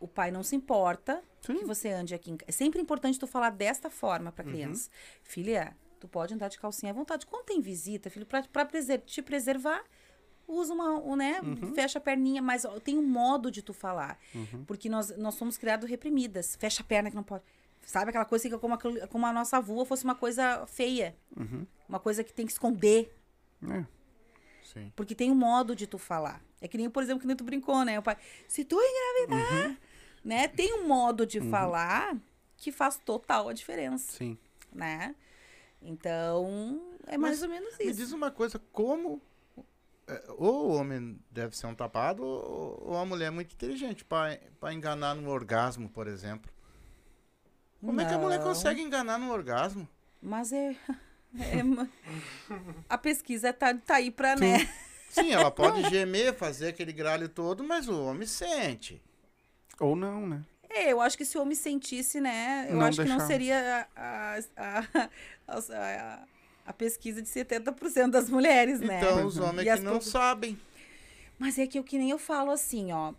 o 0.00 0.08
pai 0.08 0.30
não 0.30 0.42
se 0.42 0.54
importa 0.56 1.22
Sim. 1.40 1.58
que 1.58 1.64
você 1.64 1.88
ande 1.90 2.14
aqui. 2.14 2.30
Em... 2.32 2.38
É 2.46 2.52
sempre 2.52 2.80
importante 2.80 3.18
tu 3.18 3.26
falar 3.26 3.50
desta 3.50 3.88
forma 3.88 4.26
Uhum. 4.26 4.32
pra 4.32 4.44
criança. 4.44 4.90
Filha, 5.22 5.76
tu 6.00 6.08
pode 6.08 6.34
andar 6.34 6.48
de 6.48 6.58
calcinha 6.58 6.92
à 6.92 6.94
vontade. 6.94 7.24
Quando 7.26 7.44
tem 7.44 7.60
visita, 7.60 8.10
filho, 8.10 8.26
pra, 8.26 8.42
pra 8.42 8.64
preser- 8.64 9.00
te 9.06 9.22
preservar, 9.22 9.82
usa 10.48 10.72
uma, 10.74 10.90
um, 11.00 11.16
né? 11.16 11.40
Uhum. 11.40 11.74
Fecha 11.74 11.98
a 11.98 12.00
perninha, 12.00 12.40
mas 12.42 12.64
ó, 12.64 12.78
tem 12.80 12.96
um 12.98 13.02
modo 13.06 13.50
de 13.50 13.62
tu 13.62 13.72
falar. 13.72 14.18
Porque 14.66 14.88
nós, 14.88 15.16
nós 15.16 15.34
somos 15.34 15.56
criados 15.58 15.88
reprimidas. 15.88 16.56
Fecha 16.56 16.82
a 16.82 16.84
perna 16.84 17.10
que 17.10 17.16
não 17.16 17.22
pode. 17.22 17.42
Sabe 17.84 18.08
aquela 18.10 18.24
coisa 18.24 18.48
que 18.48 18.58
como, 18.58 18.74
aquilo- 18.74 19.06
como 19.08 19.24
a 19.26 19.32
nossa 19.32 19.58
avó 19.58 19.84
fosse 19.84 20.04
uma 20.04 20.14
coisa 20.14 20.66
feia. 20.66 21.16
Uhum. 21.36 21.66
uma 21.88 22.00
coisa 22.00 22.24
que 22.24 22.32
tem 22.32 22.44
que 22.46 22.52
esconder, 22.52 23.14
É. 23.62 23.84
Sim. 24.64 24.92
porque 24.96 25.14
tem 25.14 25.30
um 25.30 25.34
modo 25.36 25.74
de 25.76 25.86
tu 25.86 25.98
falar. 25.98 26.42
É 26.60 26.66
que 26.66 26.76
nem, 26.76 26.90
por 26.90 27.02
exemplo, 27.02 27.20
que 27.20 27.26
nem 27.28 27.36
tu 27.36 27.44
brincou, 27.44 27.84
né? 27.84 27.96
O 27.98 28.02
pai, 28.02 28.16
se 28.48 28.64
tu 28.64 28.76
engravidar, 28.80 29.68
Uhum. 29.68 29.76
né? 30.24 30.48
Tem 30.48 30.74
um 30.74 30.88
modo 30.88 31.24
de 31.24 31.40
falar 31.42 32.16
que 32.56 32.72
faz 32.72 32.96
total 32.96 33.48
a 33.48 33.52
diferença, 33.52 34.16
Sim. 34.16 34.36
né? 34.72 35.14
Então, 35.80 36.80
é 37.06 37.16
mais 37.16 37.40
Mas 37.40 37.42
ou 37.42 37.48
menos 37.48 37.78
Me 37.78 37.84
isso. 37.86 37.96
diz 37.98 38.12
uma 38.12 38.30
coisa, 38.30 38.58
como 38.72 39.20
ou 40.38 40.70
o 40.70 40.74
homem 40.76 41.18
deve 41.30 41.56
ser 41.56 41.66
um 41.66 41.74
tapado 41.74 42.22
ou, 42.24 42.90
ou 42.90 42.96
a 42.96 43.04
mulher 43.04 43.26
é 43.26 43.30
muito 43.30 43.52
inteligente 43.54 44.04
para 44.04 44.72
enganar 44.72 45.14
no 45.14 45.28
orgasmo, 45.30 45.88
por 45.88 46.06
exemplo. 46.06 46.50
Como 47.80 48.00
é 48.00 48.04
que 48.04 48.14
a 48.14 48.18
mulher 48.18 48.38
Não. 48.38 48.46
consegue 48.46 48.80
enganar 48.80 49.18
no 49.18 49.32
orgasmo? 49.32 49.88
Mas 50.22 50.52
é. 50.52 50.76
é 51.38 51.62
a 52.88 52.98
pesquisa 52.98 53.52
tá, 53.52 53.74
tá 53.74 53.96
aí 53.96 54.10
pra, 54.10 54.34
né? 54.36 54.68
Sim, 55.10 55.32
ela 55.32 55.50
pode 55.50 55.82
gemer, 55.90 56.34
fazer 56.34 56.68
aquele 56.68 56.92
gralho 56.92 57.28
todo, 57.28 57.62
mas 57.64 57.88
o 57.88 58.04
homem 58.04 58.26
sente. 58.26 59.02
Ou 59.80 59.94
não, 59.94 60.26
né? 60.26 60.44
É, 60.68 60.92
eu 60.92 61.00
acho 61.00 61.16
que 61.16 61.24
se 61.24 61.38
o 61.38 61.42
homem 61.42 61.54
sentisse, 61.54 62.20
né? 62.20 62.66
Eu 62.68 62.76
Não 62.76 62.86
acho 62.86 63.02
que 63.02 63.08
não 63.08 63.20
seria 63.20 63.88
a, 63.96 64.36
a, 64.36 64.78
a, 64.88 65.08
a- 65.56 66.26
a 66.66 66.72
pesquisa 66.72 67.22
de 67.22 67.28
70% 67.28 68.10
das 68.10 68.28
mulheres, 68.28 68.80
né? 68.80 68.98
Então, 68.98 69.26
os 69.26 69.38
homens 69.38 69.66
E 69.66 69.76
que 69.76 69.82
não 69.82 70.00
sabem. 70.00 70.58
Mas 71.38 71.58
é 71.58 71.66
que 71.66 71.78
o 71.78 71.84
que 71.84 71.96
nem 71.96 72.10
eu 72.10 72.18
falo 72.18 72.50
assim, 72.50 72.92
ó. 72.92 73.14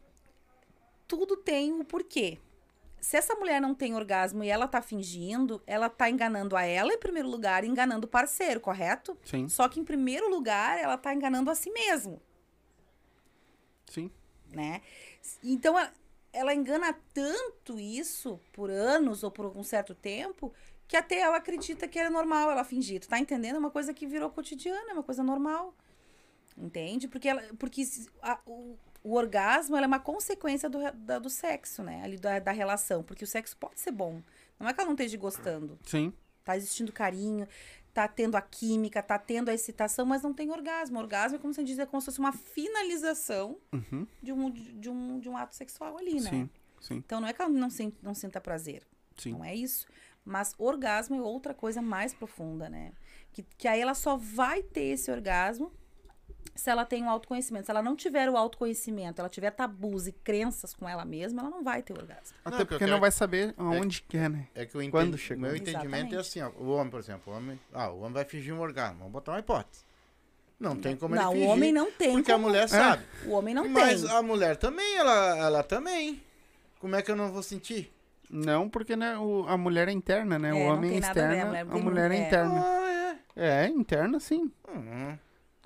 Tudo 1.07 1.37
tem 1.37 1.79
o 1.79 1.85
porquê. 1.85 2.37
Se 2.99 3.15
essa 3.15 3.35
mulher 3.35 3.61
não 3.61 3.73
tem 3.73 3.95
orgasmo 3.95 4.43
e 4.43 4.49
ela 4.49 4.67
tá 4.67 4.81
fingindo, 4.81 5.61
ela 5.65 5.89
tá 5.89 6.09
enganando 6.09 6.57
a 6.57 6.63
ela 6.63 6.93
em 6.93 6.97
primeiro 6.97 7.29
lugar 7.29 7.63
e 7.63 7.67
enganando 7.67 8.05
o 8.05 8.09
parceiro, 8.09 8.59
correto? 8.59 9.17
Sim. 9.23 9.47
Só 9.47 9.69
que 9.69 9.79
em 9.79 9.85
primeiro 9.85 10.29
lugar, 10.29 10.77
ela 10.77 10.97
tá 10.97 11.13
enganando 11.13 11.49
a 11.49 11.55
si 11.55 11.71
mesmo, 11.71 12.21
Sim. 13.89 14.11
né? 14.51 14.81
Então, 15.41 15.77
ela, 15.77 15.93
ela 16.33 16.53
engana 16.53 16.93
tanto 17.13 17.79
isso 17.79 18.41
por 18.51 18.69
anos 18.69 19.23
ou 19.23 19.31
por 19.31 19.45
algum 19.45 19.63
certo 19.63 19.95
tempo 19.95 20.53
que 20.87 20.95
até 20.97 21.19
ela 21.19 21.37
acredita 21.37 21.87
que 21.87 21.99
é 21.99 22.09
normal 22.09 22.49
ela 22.51 22.63
fingir. 22.63 22.99
Tu 23.01 23.07
tá 23.09 23.19
entendendo? 23.19 23.55
É 23.55 23.59
uma 23.59 23.71
coisa 23.71 23.93
que 23.93 24.05
virou 24.07 24.29
cotidiana, 24.29 24.91
é 24.91 24.93
uma 24.93 25.03
coisa 25.03 25.21
normal. 25.23 25.75
Entende? 26.57 27.07
Porque, 27.07 27.27
ela, 27.27 27.43
porque 27.59 27.83
a- 28.21 28.39
o, 28.45 28.77
o 29.03 29.13
orgasmo 29.13 29.75
é 29.75 29.85
uma 29.85 29.99
consequência 29.99 30.67
do, 30.69 30.79
da- 30.91 31.19
do 31.19 31.29
sexo, 31.29 31.83
né? 31.83 32.01
Ali 32.03 32.17
da, 32.17 32.39
da 32.39 32.51
relação. 32.51 33.03
Porque 33.03 33.23
o 33.23 33.27
sexo 33.27 33.55
pode 33.57 33.79
ser 33.79 33.91
bom. 33.91 34.21
Não 34.59 34.67
é 34.67 34.73
que 34.73 34.79
ela 34.79 34.87
não 34.87 34.95
esteja 34.95 35.17
gostando. 35.17 35.77
Sim. 35.85 36.11
Tá 36.43 36.55
existindo 36.57 36.91
carinho, 36.93 37.47
tá 37.93 38.07
tendo 38.07 38.35
a 38.35 38.41
química, 38.41 39.03
tá 39.03 39.19
tendo 39.19 39.49
a 39.49 39.53
excitação, 39.53 40.05
mas 40.05 40.21
não 40.23 40.33
tem 40.33 40.49
orgasmo. 40.49 40.97
Orgasmo 40.97 41.35
é 41.35 41.39
como 41.39 41.53
se 41.53 41.63
diz, 41.63 41.77
é 41.77 41.85
como 41.85 42.01
se 42.01 42.05
fosse 42.05 42.19
uma 42.19 42.31
finalização 42.31 43.57
Uhum. 43.73 44.07
de 44.23 44.31
um, 44.31 44.49
de, 44.49 44.89
um, 44.89 45.19
de 45.19 45.29
um 45.29 45.37
ato 45.37 45.53
sexual 45.55 45.97
ali, 45.97 46.19
né? 46.21 46.29
Sim. 46.29 46.49
Sim. 46.79 46.95
Então 46.95 47.19
não 47.19 47.27
é 47.27 47.33
que 47.33 47.41
ela 47.41 47.51
não, 47.51 47.69
sen- 47.69 47.93
não 48.01 48.13
sinta 48.13 48.39
prazer. 48.39 48.83
Sim. 49.17 49.31
Não 49.33 49.43
é 49.43 49.53
isso. 49.55 49.85
Mas 50.27 50.53
orgasmo 50.57 51.15
é 51.15 51.21
outra 51.21 51.53
coisa 51.53 51.81
mais 51.81 52.13
profunda, 52.13 52.69
né? 52.69 52.91
Que, 53.31 53.43
que 53.57 53.67
aí 53.67 53.79
ela 53.79 53.93
só 53.93 54.17
vai 54.17 54.61
ter 54.61 54.83
esse 54.85 55.09
orgasmo 55.09 55.71
se 56.55 56.69
ela 56.71 56.83
tem 56.85 57.03
o 57.03 57.09
autoconhecimento. 57.09 57.65
Se 57.65 57.71
ela 57.71 57.81
não 57.83 57.95
tiver 57.95 58.29
o 58.29 58.35
autoconhecimento, 58.35 59.21
ela 59.21 59.29
tiver 59.29 59.51
tabus 59.51 60.07
e 60.07 60.11
crenças 60.11 60.73
com 60.73 60.89
ela 60.89 61.05
mesma, 61.05 61.41
ela 61.41 61.49
não 61.51 61.63
vai 61.63 61.81
ter 61.83 61.93
orgasmo. 61.93 62.35
Não, 62.43 62.51
Até 62.53 62.63
eu 62.63 62.65
porque 62.67 62.85
não 62.87 62.99
vai 62.99 63.11
saber 63.11 63.53
aonde 63.57 64.01
que 64.01 64.17
é, 64.17 64.27
né? 64.27 64.47
É 64.55 64.65
que 64.65 64.75
o 64.75 64.81
enten- 64.81 64.91
Quando 64.91 65.17
chegou. 65.17 65.43
meu 65.43 65.55
entendimento 65.55 65.85
é 65.85 65.85
Exatamente. 65.85 66.15
assim, 66.17 66.41
ó, 66.41 66.49
o 66.59 66.69
homem, 66.71 66.89
por 66.89 66.99
exemplo, 66.99 67.31
o 67.31 67.37
homem, 67.37 67.59
ah, 67.73 67.89
o 67.91 67.99
homem 67.99 68.13
vai 68.13 68.25
fingir 68.25 68.53
um 68.53 68.59
orgasmo, 68.59 68.97
vamos 68.99 69.13
botar 69.13 69.33
uma 69.33 69.39
hipótese. 69.39 69.85
Não 70.59 70.75
tem 70.75 70.95
como 70.97 71.13
não, 71.13 71.21
ele 71.21 71.29
o 71.29 71.33
fingir, 71.33 71.49
homem 71.49 71.71
não 71.71 71.91
tem. 71.91 72.13
porque 72.13 72.31
a 72.31 72.35
como- 72.35 72.47
mulher 72.47 72.67
sabe. 72.67 73.05
O 73.25 73.31
homem 73.31 73.53
não 73.53 73.69
Mas 73.69 74.01
tem. 74.01 74.11
a 74.11 74.21
mulher 74.23 74.57
também, 74.57 74.95
ela, 74.97 75.37
ela 75.37 75.63
também. 75.63 76.21
Como 76.79 76.95
é 76.95 77.01
que 77.03 77.11
eu 77.11 77.15
não 77.15 77.31
vou 77.31 77.43
sentir? 77.43 77.93
Não, 78.29 78.69
porque 78.69 78.95
né, 78.95 79.17
o- 79.17 79.45
a 79.47 79.57
mulher 79.57 79.87
é 79.87 79.91
interna, 79.91 80.37
né? 80.37 80.49
É, 80.49 80.53
o 80.53 80.57
homem 80.73 80.97
é 80.97 80.99
nada 80.99 81.21
a 81.27 81.61
a 81.61 81.77
mulher 81.77 82.11
a 82.11 82.13
é 82.13 82.17
é. 82.17 82.27
interna. 82.27 82.61
Ah, 82.65 83.15
É, 83.35 83.67
interna 83.67 84.19
sim. 84.19 84.51
é. 84.67 84.71
Uhum. 84.77 85.19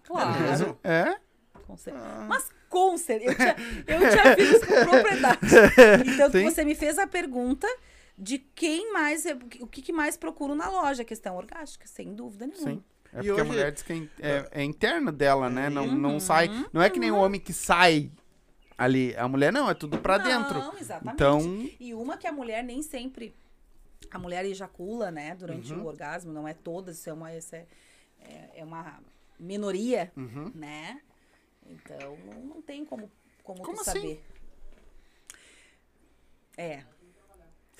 Claro. 0.04 0.80
É? 0.84 1.16
Com 1.66 1.78
cer- 1.78 1.94
Ah. 1.96 2.26
Mas 2.28 2.50
com 2.70 2.98
certeza. 2.98 3.56
Eu 3.88 4.00
já, 4.02 4.06
eu 4.08 4.12
já 4.12 4.36
fiz 4.36 4.50
isso 4.52 4.68
com 4.68 4.86
propriedade. 4.90 5.40
Então, 6.14 6.30
Sim. 6.32 6.44
você 6.50 6.64
me 6.66 6.76
fez 6.76 6.98
a 7.00 7.08
pergunta 7.08 7.68
de 8.18 8.38
quem 8.38 8.92
mais. 8.94 9.26
é- 9.26 9.38
O 9.62 9.68
que, 9.68 9.82
que 9.82 9.92
mais 9.94 10.16
procuro 10.18 10.54
na 10.56 10.70
loja? 10.70 11.04
Questão 11.04 11.36
orgástica, 11.38 11.88
sem 11.88 12.14
dúvida 12.14 12.46
nenhuma. 12.46 12.72
Sim. 12.72 12.84
É 13.14 13.20
E 13.20 13.24
porque 13.26 13.30
a 13.30 13.34
hoje- 13.36 13.44
mulher 13.44 13.72
diz 13.72 13.84
que 13.84 14.10
é, 14.22 14.30
é- 14.30 14.48
é 14.52 14.64
interna 14.64 15.12
dela, 15.12 15.50
né? 15.50 15.70
Não, 15.70 15.86
Uhum. 15.86 15.96
não 15.98 16.20
sai. 16.20 16.50
Não 16.72 16.82
é 16.82 16.90
que 16.90 17.00
nem 17.00 17.12
o 17.12 17.18
homem 17.18 17.40
que 17.42 17.52
sai 17.54 18.10
ali. 18.84 19.16
A 19.16 19.28
mulher 19.28 19.52
não, 19.54 19.70
é 19.70 19.74
tudo 19.74 20.00
pra 20.00 20.18
dentro. 20.18 20.60
Não, 20.60 20.78
exatamente. 20.78 21.14
Então, 21.16 21.70
E 21.80 21.94
uma 21.94 22.18
que 22.18 22.28
a 22.28 22.32
mulher 22.32 22.64
nem 22.64 22.82
sempre. 22.82 23.36
A 24.10 24.18
mulher 24.20 24.44
ejacula, 24.46 25.12
né? 25.12 25.36
Durante 25.36 25.72
Uhum. 25.74 25.84
o 25.84 25.86
orgasmo, 25.86 26.34
não 26.34 26.48
é 26.48 26.54
todas, 26.54 26.98
isso 26.98 27.10
é 27.10 27.14
uma, 27.14 27.34
isso 27.36 27.56
é, 27.56 27.66
é, 28.20 28.50
é 28.56 28.64
uma 28.66 29.00
minoria, 29.40 30.12
Uhum. 30.18 30.52
né? 30.54 31.02
Então, 31.66 32.18
não, 32.26 32.42
não 32.56 32.62
tem 32.62 32.84
como, 32.84 33.10
como, 33.44 33.62
Como 33.62 33.80
assim? 33.82 33.92
saber. 33.92 34.24
É. 36.58 36.84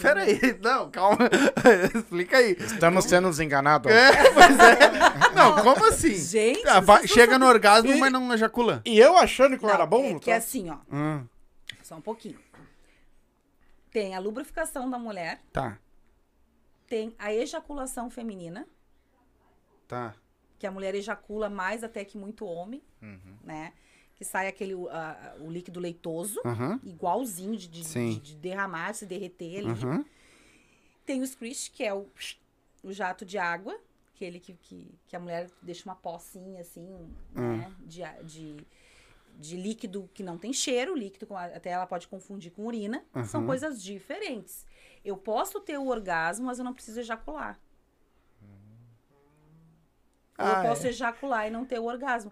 peraí. 0.02 0.40
Não, 0.62 0.90
calma. 0.92 1.18
Explica 1.96 2.38
aí. 2.38 2.52
Estamos 2.60 3.06
sendo 3.06 3.30
enganados. 3.42 3.92
É, 3.92 4.12
pois 4.34 4.60
é. 4.60 5.34
Não, 5.36 5.56
como 5.64 5.86
assim? 5.86 6.16
Gente, 6.16 6.68
Ah, 6.68 6.80
vai- 6.80 7.00
vocês 7.00 7.12
chega 7.12 7.38
no 7.40 7.46
orgasmo, 7.48 7.92
E- 7.92 8.00
mas 8.00 8.12
não 8.12 8.34
ejacula. 8.34 8.82
E 8.86 8.98
eu 9.00 9.18
achando 9.18 9.58
que 9.58 9.64
eu 9.64 9.68
Não, 9.68 9.76
era 9.76 9.86
bom? 9.86 10.04
é 10.04 10.14
que 10.16 10.20
troço? 10.32 10.32
assim, 10.38 10.70
ó, 10.70 10.78
Hum, 10.92 11.26
só 11.84 11.96
um 11.96 12.02
pouquinho. 12.02 12.40
Tem 13.92 14.16
a 14.16 14.20
lubrificação 14.20 14.90
da 14.90 14.98
mulher, 14.98 15.42
tá, 15.52 15.78
tem 16.88 17.14
a 17.20 17.34
ejaculação 17.34 18.10
feminina, 18.10 18.66
tá. 19.88 20.14
que 20.58 20.66
a 20.68 20.72
mulher 20.72 20.96
ejacula 20.96 21.50
mais 21.50 21.84
até 21.84 22.06
que 22.06 22.18
muito 22.18 22.46
homem, 22.46 22.82
Uhum. 23.02 23.38
né? 23.44 23.74
Que 24.22 24.26
sai 24.26 24.48
aquele 24.48 24.76
ah, 24.92 25.36
o 25.40 25.50
líquido 25.50 25.80
leitoso, 25.80 26.40
igualzinho 26.84 27.58
de, 27.58 27.68
de, 27.68 27.84
de- 28.14 28.20
de 28.20 28.36
derramar, 28.36 28.94
se 28.94 29.04
derreter 29.04 29.58
ali. 29.58 29.70
Tem 31.04 31.24
o 31.24 31.26
squish, 31.26 31.70
que 31.70 31.84
é 31.84 31.92
o, 31.92 32.06
o 32.84 32.94
jato 32.94 33.26
de 33.26 33.40
água, 33.40 33.76
aquele 34.14 34.40
que, 34.40 34.54
que, 34.54 34.94
que 35.08 35.16
a 35.16 35.20
mulher 35.20 35.50
deixa 35.60 35.90
uma 35.90 35.96
pocinha 35.96 36.62
assim, 36.62 36.88
né? 37.34 37.74
De, 37.80 38.04
de, 38.24 38.58
de 39.40 39.58
líquido 39.58 40.08
que 40.14 40.22
não 40.22 40.38
tem 40.38 40.54
cheiro, 40.54 40.96
líquido 40.96 41.26
com 41.26 41.36
até 41.36 41.72
ela 41.72 41.88
pode 41.88 42.08
confundir 42.08 42.52
com 42.52 42.68
urina. 42.68 43.04
São 43.26 43.42
coisas 43.48 43.82
diferentes. 43.82 44.68
Eu 45.04 45.18
posso 45.18 45.60
ter 45.62 45.80
o 45.80 45.88
orgasmo, 45.88 46.46
mas 46.46 46.60
eu 46.60 46.64
não 46.64 46.76
preciso 46.76 47.00
ejacular. 47.00 47.60
Ah, 50.38 50.64
eu 50.64 50.70
posso 50.70 50.86
é. 50.86 50.90
ejacular 50.90 51.48
e 51.48 51.52
não 51.52 51.66
ter 51.66 51.80
o 51.80 51.86
orgasmo. 51.86 52.32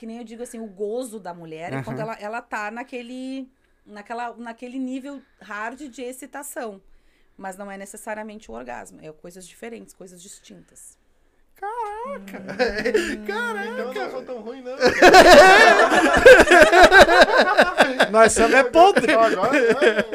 Que 0.00 0.06
nem 0.06 0.16
eu 0.16 0.24
digo 0.24 0.42
assim, 0.42 0.58
o 0.58 0.66
gozo 0.66 1.20
da 1.20 1.34
mulher 1.34 1.74
é 1.74 1.82
quando 1.82 2.00
Aham. 2.00 2.12
ela, 2.12 2.18
ela 2.18 2.40
tá 2.40 2.70
naquele, 2.70 3.52
naquela, 3.84 4.34
naquele 4.34 4.78
nível 4.78 5.20
hard 5.42 5.78
de 5.78 6.00
excitação. 6.00 6.80
Mas 7.36 7.58
não 7.58 7.70
é 7.70 7.76
necessariamente 7.76 8.50
o 8.50 8.54
orgasmo. 8.54 8.98
É 9.02 9.12
coisas 9.12 9.46
diferentes, 9.46 9.92
coisas 9.92 10.22
distintas. 10.22 10.98
Então 13.12 13.58
eu 13.58 13.92
não 13.92 14.10
sou 14.10 14.22
tão 14.22 14.40
ruim, 14.40 14.62
não. 14.62 14.72
Nós 18.10 18.32
somos 18.32 18.54
é 18.54 18.64
podre. 18.64 19.12
Agora. 19.12 19.50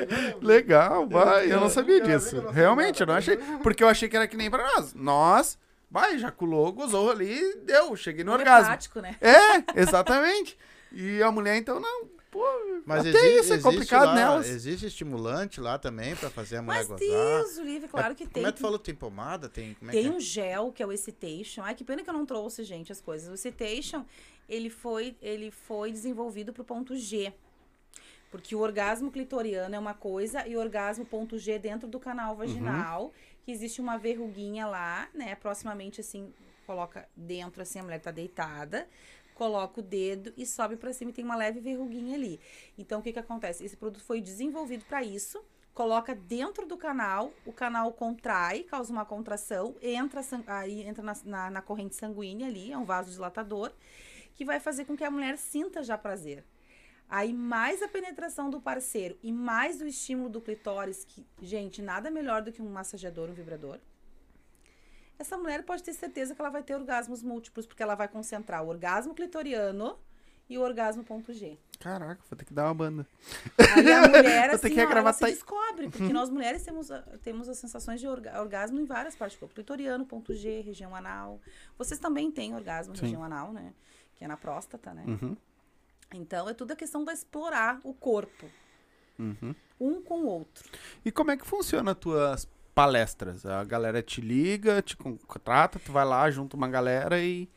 Legal, 0.41 1.07
vai. 1.07 1.51
Eu 1.51 1.59
não 1.59 1.69
sabia 1.69 2.01
disso. 2.01 2.41
Realmente, 2.49 3.01
eu 3.01 3.05
não 3.05 3.13
achei. 3.13 3.37
Porque 3.61 3.83
eu 3.83 3.87
achei 3.87 4.09
que 4.09 4.15
era 4.15 4.27
que 4.27 4.35
nem 4.35 4.49
pra 4.49 4.63
nós. 4.63 4.95
Nós, 4.95 5.59
vai, 5.95 6.15
ejaculou, 6.15 6.71
gozou 6.73 7.09
ali, 7.09 7.55
deu, 7.63 7.95
cheguei 7.95 8.23
no 8.23 8.31
É 8.31 8.35
orgasmo. 8.35 8.65
prático, 8.65 8.99
né? 8.99 9.15
É, 9.21 9.79
exatamente. 9.81 10.57
E 10.91 11.21
a 11.23 11.31
mulher, 11.31 11.55
então, 11.57 11.79
não. 11.79 12.13
Pô, 12.29 12.43
Mas 12.85 12.99
até 12.99 13.11
exi- 13.11 13.17
isso 13.19 13.29
é 13.29 13.39
existe 13.55 13.61
complicado 13.63 14.07
lá, 14.07 14.15
nelas. 14.15 14.49
Existe 14.49 14.85
estimulante 14.87 15.61
lá 15.61 15.79
também 15.79 16.13
pra 16.17 16.29
fazer 16.29 16.57
a 16.57 16.61
mulher 16.61 16.79
Mas 16.79 16.87
gozar. 16.87 16.99
Deus, 16.99 17.57
o 17.57 17.63
livre, 17.63 17.87
claro 17.87 18.13
que 18.13 18.23
Como 18.25 18.33
tem. 18.33 18.43
é 18.45 18.47
que 18.47 18.57
tu 18.57 18.61
falou? 18.61 18.77
Tem 18.77 18.93
pomada? 18.93 19.47
Tem, 19.47 19.73
como 19.75 19.89
é 19.89 19.93
Tem 19.93 20.03
que 20.03 20.09
é? 20.09 20.11
um 20.11 20.19
gel 20.19 20.69
que 20.73 20.83
é 20.83 20.85
o 20.85 20.91
Excitation. 20.91 21.63
Ai, 21.63 21.73
que 21.73 21.85
pena 21.85 22.03
que 22.03 22.09
eu 22.09 22.13
não 22.13 22.25
trouxe, 22.25 22.65
gente, 22.65 22.91
as 22.91 22.99
coisas. 22.99 23.29
O 23.29 23.33
Excitation, 23.35 24.05
ele 24.49 24.69
foi, 24.69 25.15
ele 25.21 25.49
foi 25.49 25.93
desenvolvido 25.93 26.51
pro 26.51 26.65
ponto 26.65 26.93
G. 26.97 27.31
Porque 28.29 28.53
o 28.53 28.59
orgasmo 28.59 29.09
clitoriano 29.09 29.73
é 29.73 29.79
uma 29.79 29.93
coisa 29.93 30.45
e 30.45 30.57
o 30.57 30.59
orgasmo 30.59 31.05
ponto 31.05 31.37
G 31.39 31.57
dentro 31.57 31.87
do 31.87 32.01
canal 32.01 32.35
vaginal, 32.35 33.13
que 33.45 33.51
existe 33.51 33.79
uma 33.79 33.95
verruguinha 33.95 34.65
lá, 34.65 35.07
né? 35.13 35.35
Proximamente 35.35 36.01
assim, 36.01 36.33
coloca 36.65 37.07
dentro 37.15 37.61
assim, 37.61 37.77
a 37.77 37.83
mulher 37.83 38.01
tá 38.01 38.09
deitada, 38.09 38.89
coloca 39.35 39.79
o 39.79 39.83
dedo 39.83 40.33
e 40.35 40.47
sobe 40.47 40.75
pra 40.75 40.91
cima 40.91 41.11
e 41.11 41.13
tem 41.13 41.23
uma 41.23 41.35
leve 41.35 41.59
verruguinha 41.59 42.15
ali. 42.15 42.39
Então 42.75 42.99
o 42.99 43.03
que 43.03 43.13
que 43.13 43.19
acontece? 43.19 43.63
Esse 43.63 43.77
produto 43.77 44.03
foi 44.03 44.19
desenvolvido 44.19 44.83
para 44.85 45.03
isso, 45.03 45.45
coloca 45.75 46.15
dentro 46.15 46.65
do 46.65 46.75
canal, 46.75 47.31
o 47.45 47.53
canal 47.53 47.93
contrai, 47.93 48.63
causa 48.63 48.91
uma 48.91 49.05
contração, 49.05 49.75
entra 49.79 50.21
aí 50.47 50.81
entra 50.81 51.03
na, 51.03 51.13
na, 51.23 51.51
na 51.51 51.61
corrente 51.61 51.95
sanguínea 51.95 52.47
ali, 52.47 52.71
é 52.71 52.77
um 52.77 52.83
vasodilatador, 52.83 53.71
que 54.33 54.43
vai 54.43 54.59
fazer 54.59 54.85
com 54.85 54.97
que 54.97 55.03
a 55.03 55.11
mulher 55.11 55.37
sinta 55.37 55.83
já 55.83 55.97
prazer. 55.99 56.43
Aí 57.09 57.31
mais 57.33 57.81
a 57.83 57.87
penetração 57.87 58.49
do 58.49 58.59
parceiro 58.59 59.17
e 59.21 59.31
mais 59.31 59.79
o 59.81 59.85
estímulo 59.85 60.27
do 60.29 60.41
clitóris, 60.41 61.05
que, 61.05 61.25
gente, 61.41 61.81
nada 61.81 62.09
melhor 62.09 62.41
do 62.41 62.51
que 62.51 62.61
um 62.61 62.69
massageador, 62.69 63.29
um 63.29 63.33
vibrador. 63.33 63.79
Essa 65.17 65.37
mulher 65.37 65.63
pode 65.63 65.81
ter 65.83 65.93
certeza 65.93 66.35
que 66.35 66.41
ela 66.41 66.49
vai 66.49 66.61
ter 66.63 66.75
orgasmos 66.75 67.23
múltiplos, 67.23 67.65
porque 67.65 67.81
ela 67.81 67.95
vai 67.95 68.07
concentrar 68.07 68.63
o 68.63 68.67
orgasmo 68.67 69.13
clitoriano 69.15 69.97
e 70.49 70.57
o 70.57 70.61
orgasmo 70.61 71.03
ponto 71.03 71.31
G. 71.33 71.57
Caraca, 71.79 72.21
vou 72.29 72.37
ter 72.37 72.43
que 72.45 72.53
dar 72.53 72.65
uma 72.65 72.73
banda. 72.73 73.07
Aí 73.75 73.91
a 73.93 74.07
mulher, 74.07 74.49
assim, 74.53 74.69
que 74.69 74.79
ó, 74.83 74.91
ela 74.91 75.13
se 75.13 75.23
descobre, 75.25 75.89
porque 75.89 76.11
nós 76.11 76.29
mulheres 76.29 76.63
temos, 76.63 76.91
a- 76.91 77.01
temos 77.23 77.47
as 77.47 77.57
sensações 77.57 78.01
de 78.01 78.07
orga- 78.07 78.39
orgasmo 78.41 78.79
em 78.79 78.85
várias 78.85 79.15
partes 79.15 79.37
do 79.37 79.39
corpo. 79.41 79.55
Clitoriano, 79.55 80.05
ponto 80.05 80.33
G, 80.33 80.61
região 80.61 80.93
anal. 80.95 81.39
Vocês 81.77 81.99
também 81.99 82.29
têm 82.29 82.53
orgasmo 82.53 82.95
Sim. 82.95 83.03
região 83.03 83.23
anal, 83.23 83.53
né? 83.53 83.73
Que 84.15 84.25
é 84.25 84.27
na 84.27 84.37
próstata, 84.37 84.93
né? 84.93 85.03
Uhum, 85.07 85.35
Então, 86.13 86.47
é 86.47 86.53
tudo 86.53 86.71
a 86.71 86.75
questão 86.75 87.03
de 87.03 87.11
explorar 87.11 87.79
o 87.83 87.93
corpo, 87.93 88.45
uhum. 89.19 89.53
um 89.79 90.01
com 90.01 90.21
o 90.21 90.27
outro. 90.27 90.63
E 91.03 91.11
como 91.11 91.31
é 91.31 91.37
que 91.37 91.45
funciona 91.45 91.91
as 91.91 91.97
tuas 91.97 92.47
palestras? 92.73 93.45
A 93.45 93.63
galera 93.63 94.01
te 94.01 94.21
liga, 94.21 94.81
te 94.81 94.95
contrata, 94.97 95.79
tu 95.79 95.91
vai 95.91 96.05
lá, 96.05 96.29
junta 96.31 96.55
uma 96.55 96.67
galera 96.67 97.19
e... 97.21 97.49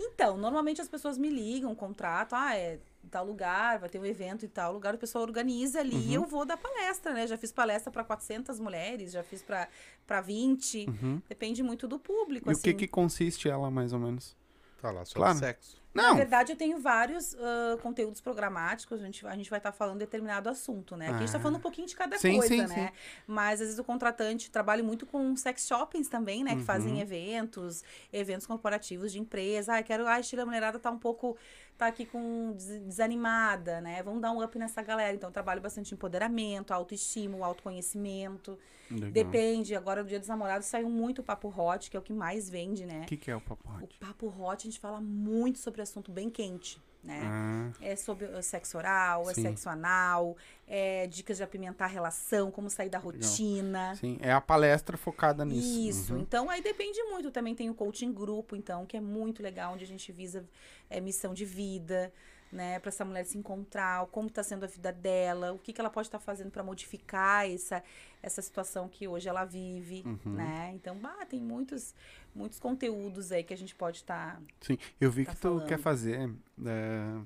Então, 0.00 0.36
normalmente 0.36 0.80
as 0.80 0.88
pessoas 0.88 1.16
me 1.16 1.28
ligam, 1.30 1.74
contrato, 1.76 2.32
ah, 2.34 2.56
é 2.56 2.80
tal 3.10 3.24
lugar, 3.26 3.78
vai 3.78 3.88
ter 3.88 3.98
um 3.98 4.04
evento 4.06 4.44
em 4.44 4.48
tal 4.48 4.72
lugar, 4.72 4.94
o 4.94 4.98
pessoal 4.98 5.22
organiza 5.22 5.80
ali 5.80 5.94
Uhum. 5.94 6.02
e 6.10 6.14
eu 6.14 6.24
vou 6.26 6.44
dar 6.44 6.56
palestra, 6.56 7.12
né? 7.12 7.26
Já 7.26 7.36
fiz 7.36 7.52
palestra 7.52 7.90
para 7.92 8.02
400 8.02 8.58
mulheres, 8.58 9.12
já 9.12 9.22
fiz 9.22 9.42
para 9.42 10.20
20, 10.20 10.86
Uhum. 10.88 11.22
depende 11.28 11.62
muito 11.62 11.86
do 11.86 11.98
público, 11.98 12.48
E 12.48 12.52
assim. 12.52 12.60
o 12.60 12.62
que 12.62 12.74
que 12.74 12.88
consiste 12.88 13.48
ela, 13.48 13.70
mais 13.70 13.92
ou 13.92 13.98
menos? 14.00 14.36
Falar 14.78 15.04
sobre 15.04 15.18
Claro. 15.20 15.38
sexo. 15.38 15.81
Na 15.94 16.02
Não, 16.04 16.16
verdade, 16.16 16.52
eu 16.52 16.56
tenho 16.56 16.78
vários 16.80 17.34
ah, 17.34 17.76
conteúdos 17.82 18.20
programáticos, 18.20 19.00
a 19.00 19.04
gente, 19.04 19.26
a 19.26 19.36
gente 19.36 19.50
vai 19.50 19.58
estar 19.58 19.72
falando 19.72 19.98
determinado 19.98 20.48
assunto, 20.48 20.96
né? 20.96 21.06
Aqui 21.08 21.16
a 21.16 21.18
gente 21.20 21.32
tá 21.32 21.38
Ah. 21.38 21.40
falando 21.40 21.56
um 21.58 21.60
pouquinho 21.60 21.86
de 21.86 21.94
cada 21.94 22.16
Sim, 22.18 22.36
coisa, 22.38 22.66
sim, 22.66 22.74
né? 22.74 22.92
Mas 23.26 23.60
às 23.60 23.66
vezes 23.66 23.78
o 23.78 23.84
contratante 23.84 24.50
trabalha 24.50 24.82
muito 24.82 25.04
com 25.04 25.36
sex 25.36 25.66
shoppings 25.66 26.08
também, 26.08 26.42
né? 26.42 26.52
Que 26.52 26.56
Uhum. 26.60 26.64
fazem 26.64 27.00
eventos, 27.00 27.84
eventos 28.12 28.46
corporativos 28.46 29.12
de 29.12 29.18
empresa. 29.20 29.76
Ah, 29.76 29.82
quero, 29.82 30.06
ah, 30.06 30.16
a 30.16 30.46
mulherada 30.46 30.78
tá 30.78 30.90
um 30.90 30.98
pouco, 30.98 31.36
tá 31.82 31.88
aqui 31.88 32.06
com 32.06 32.52
des- 32.52 32.80
desanimada, 32.82 33.80
né? 33.80 34.02
Vamos 34.02 34.20
dar 34.20 34.30
um 34.30 34.42
up 34.42 34.58
nessa 34.58 34.82
galera. 34.82 35.14
Então, 35.14 35.28
eu 35.28 35.32
trabalho 35.32 35.60
bastante 35.60 35.92
empoderamento, 35.94 36.72
autoestímulo, 36.72 37.42
autoconhecimento. 37.44 38.58
Legal. 38.90 39.10
Depende. 39.10 39.74
Agora, 39.74 40.02
no 40.02 40.08
Dia 40.08 40.18
dos 40.18 40.28
Namorados, 40.28 40.66
saiu 40.68 40.88
muito 40.88 41.20
o 41.20 41.24
papo 41.24 41.48
hot, 41.48 41.90
que 41.90 41.96
é 41.96 42.00
o 42.00 42.02
que 42.02 42.12
mais 42.12 42.48
vende, 42.48 42.84
né? 42.86 43.02
O 43.02 43.06
que 43.06 43.16
que 43.16 43.30
é 43.30 43.36
o 43.36 43.40
papo 43.40 43.68
O 43.68 43.82
hot? 43.84 43.98
papo 43.98 44.26
hot, 44.28 44.66
a 44.66 44.70
gente 44.70 44.78
fala 44.80 45.00
muito 45.00 45.58
sobre 45.58 45.82
assunto 45.82 46.12
bem 46.12 46.30
quente, 46.30 46.80
né? 47.02 47.20
Ah, 47.24 47.70
É 47.80 47.96
sobre 47.96 48.26
uh, 48.26 48.42
sexo 48.42 48.78
oral, 48.78 49.28
é 49.28 49.34
Sim. 49.34 49.42
sexo 49.42 49.68
anal, 49.68 50.36
é 50.68 51.06
dicas 51.08 51.36
de 51.36 51.42
apimentar 51.42 51.86
a 51.86 51.88
relação, 51.88 52.50
como 52.50 52.70
sair 52.70 52.88
da 52.88 52.98
rotina. 52.98 53.94
sim, 53.96 54.18
é 54.20 54.32
a 54.32 54.40
palestra 54.40 54.96
focada 54.96 55.44
nisso. 55.44 55.80
Isso. 55.80 56.14
Uhum. 56.14 56.20
Então, 56.20 56.48
aí 56.48 56.62
depende 56.62 57.02
muito. 57.04 57.30
Também 57.30 57.54
tem 57.54 57.68
o 57.68 57.74
coaching 57.74 58.12
grupo, 58.12 58.54
então, 58.54 58.86
que 58.86 58.96
é 58.96 59.00
muito 59.00 59.42
legal, 59.42 59.74
onde 59.74 59.84
a 59.84 59.86
gente 59.86 60.12
visa 60.12 60.44
é, 60.88 61.00
missão 61.00 61.34
de 61.34 61.44
vida, 61.44 62.12
né? 62.52 62.78
Pra 62.78 62.90
essa 62.90 63.04
mulher 63.04 63.24
se 63.24 63.36
encontrar, 63.38 64.06
como 64.08 64.28
tá 64.30 64.42
sendo 64.42 64.64
a 64.64 64.68
vida 64.68 64.92
dela, 64.92 65.52
o 65.52 65.58
que, 65.58 65.72
que 65.72 65.80
ela 65.80 65.88
pode 65.90 66.06
estar 66.08 66.18
fazendo 66.18 66.50
para 66.50 66.62
modificar 66.62 67.48
essa, 67.50 67.82
essa 68.22 68.42
situação 68.42 68.88
que 68.88 69.08
hoje 69.08 69.28
ela 69.28 69.44
vive, 69.44 70.02
Uhum. 70.04 70.34
né? 70.34 70.70
Então, 70.74 70.96
bah, 70.98 71.24
tem 71.26 71.40
muitos, 71.40 71.94
muitos 72.34 72.58
conteúdos 72.58 73.32
aí 73.32 73.42
que 73.42 73.54
a 73.54 73.56
gente 73.56 73.74
pode 73.74 73.96
estar. 73.96 74.40
Sim, 74.60 74.76
eu 75.00 75.10
vi 75.10 75.24
tá 75.24 75.30
que 75.32 75.38
tu 75.38 75.48
falando. 75.48 75.66
quer 75.66 75.78
fazer, 75.78 76.30
é, 76.66 77.20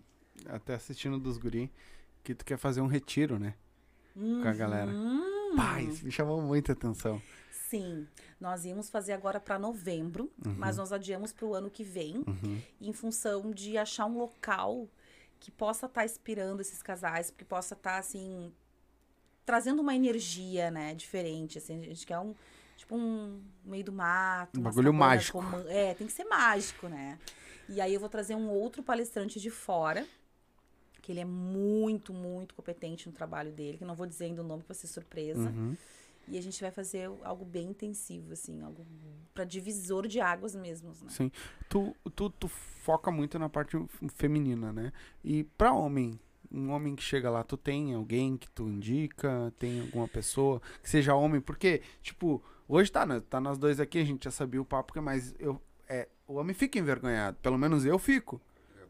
até 0.49 0.75
assistindo 0.75 1.19
dos 1.19 1.37
guri, 1.39 1.73
que 2.23 2.35
tu 2.35 2.45
quer 2.45 2.57
fazer 2.57 2.81
um 2.81 2.87
retiro, 2.87 3.39
né? 3.39 3.55
Com 4.15 4.49
a 4.49 4.53
galera. 4.55 4.91
Uhum. 4.91 5.55
Pai, 5.57 5.85
isso 5.85 6.05
me 6.05 6.11
chamou 6.11 6.41
muita 6.41 6.73
atenção. 6.73 7.21
Sim, 7.69 8.07
nós 8.41 8.65
íamos 8.65 8.89
fazer 8.89 9.13
agora 9.13 9.41
para 9.41 9.59
novembro, 9.59 10.31
mas 10.57 10.77
nós 10.77 10.93
adiamos 10.93 11.33
para 11.33 11.45
o 11.47 11.55
ano 11.55 11.69
que 11.71 11.83
vem, 11.83 12.19
Uhum. 12.19 12.61
em 12.81 12.93
função 12.93 13.51
de 13.51 13.77
achar 13.77 14.07
um 14.07 14.17
local 14.19 14.89
que 15.41 15.51
possa 15.51 15.87
estar 15.87 16.05
inspirando 16.05 16.61
esses 16.61 16.83
casais, 16.83 17.31
que 17.31 17.45
possa 17.45 17.75
estar 17.75 17.99
assim 17.99 18.53
trazendo 19.45 19.81
uma 19.81 19.95
energia, 19.95 20.71
né, 20.71 20.93
diferente, 20.95 21.59
assim, 21.59 21.79
a 21.81 21.85
gente 21.85 22.05
quer 22.07 22.19
um 22.19 22.35
tipo 22.77 22.97
um 22.97 23.41
meio 23.65 23.85
do 23.85 23.93
mato, 23.93 24.59
Um 24.59 24.63
bagulho 24.63 24.93
mágico. 24.93 25.39
roman- 25.39 25.65
É, 25.69 25.95
tem 25.95 26.07
que 26.07 26.13
ser 26.13 26.25
mágico, 26.25 26.89
né? 26.89 27.19
E 27.69 27.81
aí 27.81 27.95
eu 27.95 28.01
vou 28.01 28.09
trazer 28.09 28.35
um 28.35 28.49
outro 28.51 28.83
palestrante 28.83 29.41
de 29.41 29.49
fora, 29.51 30.07
que 31.01 31.13
ele 31.13 31.21
é 31.21 31.25
muito, 31.25 32.13
muito 32.13 32.55
competente 32.55 33.09
no 33.09 33.15
trabalho 33.15 33.53
dele, 33.53 33.79
que 33.79 33.85
não 33.85 33.95
vou 33.95 34.07
dizer 34.07 34.25
ainda 34.27 34.43
o 34.43 34.45
nome 34.47 34.63
para 34.65 34.75
ser 34.75 34.89
surpresa. 34.89 35.39
Uhum. 35.49 35.77
E 36.29 36.37
a 36.39 36.43
gente 36.43 36.61
vai 36.61 36.71
fazer 36.71 37.09
algo 37.23 37.45
bem 37.45 37.69
intensivo, 37.71 38.33
assim, 38.33 38.61
algo 38.63 38.85
para 39.33 39.45
divisor 39.45 40.07
de 40.09 40.21
águas 40.21 40.55
mesmo, 40.57 40.89
né? 40.89 41.09
Sim. 41.09 41.31
Tu, 41.69 41.95
tu, 42.15 42.31
tu 42.31 42.49
foca 42.49 43.11
muito 43.11 43.39
na 43.39 43.49
parte 43.49 43.77
feminina, 44.15 44.73
né? 44.73 44.93
E 45.23 45.45
pra 45.57 45.73
homem, 45.73 46.19
um 46.51 46.71
homem 46.71 46.97
que 46.97 47.03
chega 47.03 47.31
lá, 47.31 47.45
tu 47.45 47.57
tem 47.57 47.95
alguém 47.95 48.37
que 48.37 48.51
tu 48.51 48.69
indica? 48.69 49.53
Tem 49.59 49.81
alguma 49.81 50.09
pessoa 50.09 50.61
que 50.83 50.91
seja 50.91 51.15
homem? 51.15 51.41
Porque, 51.41 51.81
tipo, 52.03 52.43
hoje 52.69 52.91
tá, 52.91 53.07
né? 53.07 53.21
Tá 53.31 53.41
nós 53.41 53.57
dois 53.59 53.79
aqui, 53.79 53.99
a 53.99 54.05
gente 54.05 54.25
já 54.25 54.31
sabia 54.31 54.61
o 54.61 54.65
papo, 54.65 54.93
que- 54.93 55.01
mas 55.01 55.35
eu, 55.39 55.61
é, 55.89 56.09
o 56.27 56.35
homem 56.35 56.55
fica 56.55 56.79
envergonhado. 56.79 57.37
Pelo 57.41 57.57
menos 57.59 57.85
eu 57.85 57.99
fico. 57.99 58.41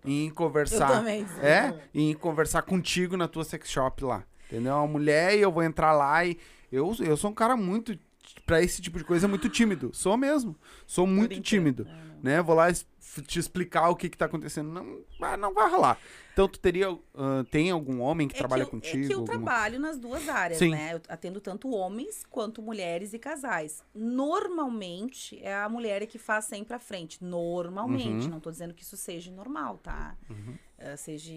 Em 0.04 0.28
Eu 0.28 0.34
conversar. 0.34 0.88
também. 0.88 1.26
É? 1.42 1.74
E 1.92 2.14
conversar 2.14 2.62
contigo 2.62 3.16
na 3.16 3.26
tua 3.26 3.44
sex 3.44 3.68
shop 3.68 4.04
lá. 4.04 4.24
Entendeu? 4.46 4.74
Uma 4.74 4.86
mulher 4.86 5.36
e 5.36 5.40
eu 5.42 5.50
vou 5.52 5.62
entrar 5.62 5.92
lá 5.92 6.24
e. 6.24 6.38
Eu, 6.70 6.94
eu 7.00 7.16
sou 7.16 7.30
um 7.30 7.34
cara 7.34 7.56
muito. 7.56 7.98
Pra 8.44 8.60
esse 8.60 8.82
tipo 8.82 8.98
de 8.98 9.04
coisa, 9.04 9.26
muito 9.28 9.48
tímido. 9.48 9.90
Sou 9.94 10.16
mesmo. 10.16 10.56
Sou 10.86 11.06
muito 11.06 11.40
tímido. 11.40 11.86
É. 11.88 12.06
Né? 12.22 12.42
Vou 12.42 12.54
lá 12.56 12.66
te 12.72 13.38
explicar 13.38 13.88
o 13.88 13.96
que 13.96 14.08
que 14.08 14.16
tá 14.18 14.26
acontecendo. 14.26 14.68
Não, 14.70 15.00
vai- 15.18 15.36
não 15.36 15.54
vai 15.54 15.70
rolar. 15.70 15.98
Então, 16.32 16.48
tu 16.48 16.58
teria. 16.58 16.88
ah, 17.14 17.44
tem 17.50 17.70
algum 17.70 18.00
homem 18.00 18.26
que 18.28 18.34
É 18.34 18.38
trabalha 18.38 18.64
que 18.64 18.68
eu, 18.68 18.72
contigo? 18.72 19.04
É 19.04 19.06
que 19.06 19.12
eu 19.14 19.20
alguma- 19.20 19.36
trabalho 19.38 19.78
nas 19.80 19.96
duas 19.96 20.28
áreas, 20.28 20.58
Sim. 20.58 20.70
né? 20.70 20.94
Eu 20.94 21.00
atendo 21.08 21.40
tanto 21.40 21.70
homens 21.70 22.24
quanto 22.28 22.60
mulheres 22.60 23.12
e 23.14 23.18
casais. 23.18 23.82
Normalmente, 23.94 25.38
é 25.42 25.54
a 25.54 25.68
mulher 25.68 26.04
que 26.06 26.18
faz 26.18 26.44
sempre 26.46 26.74
à 26.74 26.78
frente. 26.78 27.22
Normalmente. 27.24 28.24
Uhum. 28.24 28.30
Não 28.32 28.40
tô 28.40 28.50
dizendo 28.50 28.74
que 28.74 28.82
isso 28.82 28.96
seja 28.96 29.30
normal, 29.30 29.78
tá? 29.78 30.16
Uhum. 30.28 30.54
Eh, 30.78 30.96
seja 30.96 31.32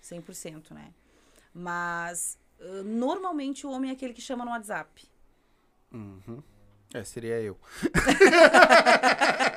100%, 0.00 0.72
né? 0.74 0.92
Mas, 1.54 2.38
eh, 2.58 2.82
normalmente, 2.82 3.66
o 3.66 3.70
homem 3.70 3.90
é 3.90 3.92
aquele 3.92 4.12
que 4.12 4.22
chama 4.22 4.44
no 4.44 4.50
WhatsApp. 4.50 5.08
Uhum. 5.92 6.42
É, 6.94 7.04
seria 7.04 7.40
eu. 7.40 7.58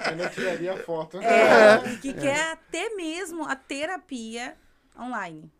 Eu 0.09 0.17
não 0.17 0.29
tiraria 0.29 0.73
a 0.73 0.77
foto. 0.77 1.19
É, 1.19 1.93
e 1.93 1.97
que 1.97 2.13
quer 2.13 2.53
até 2.53 2.95
mesmo 2.95 3.43
a 3.43 3.55
terapia 3.55 4.55
online. 4.97 5.51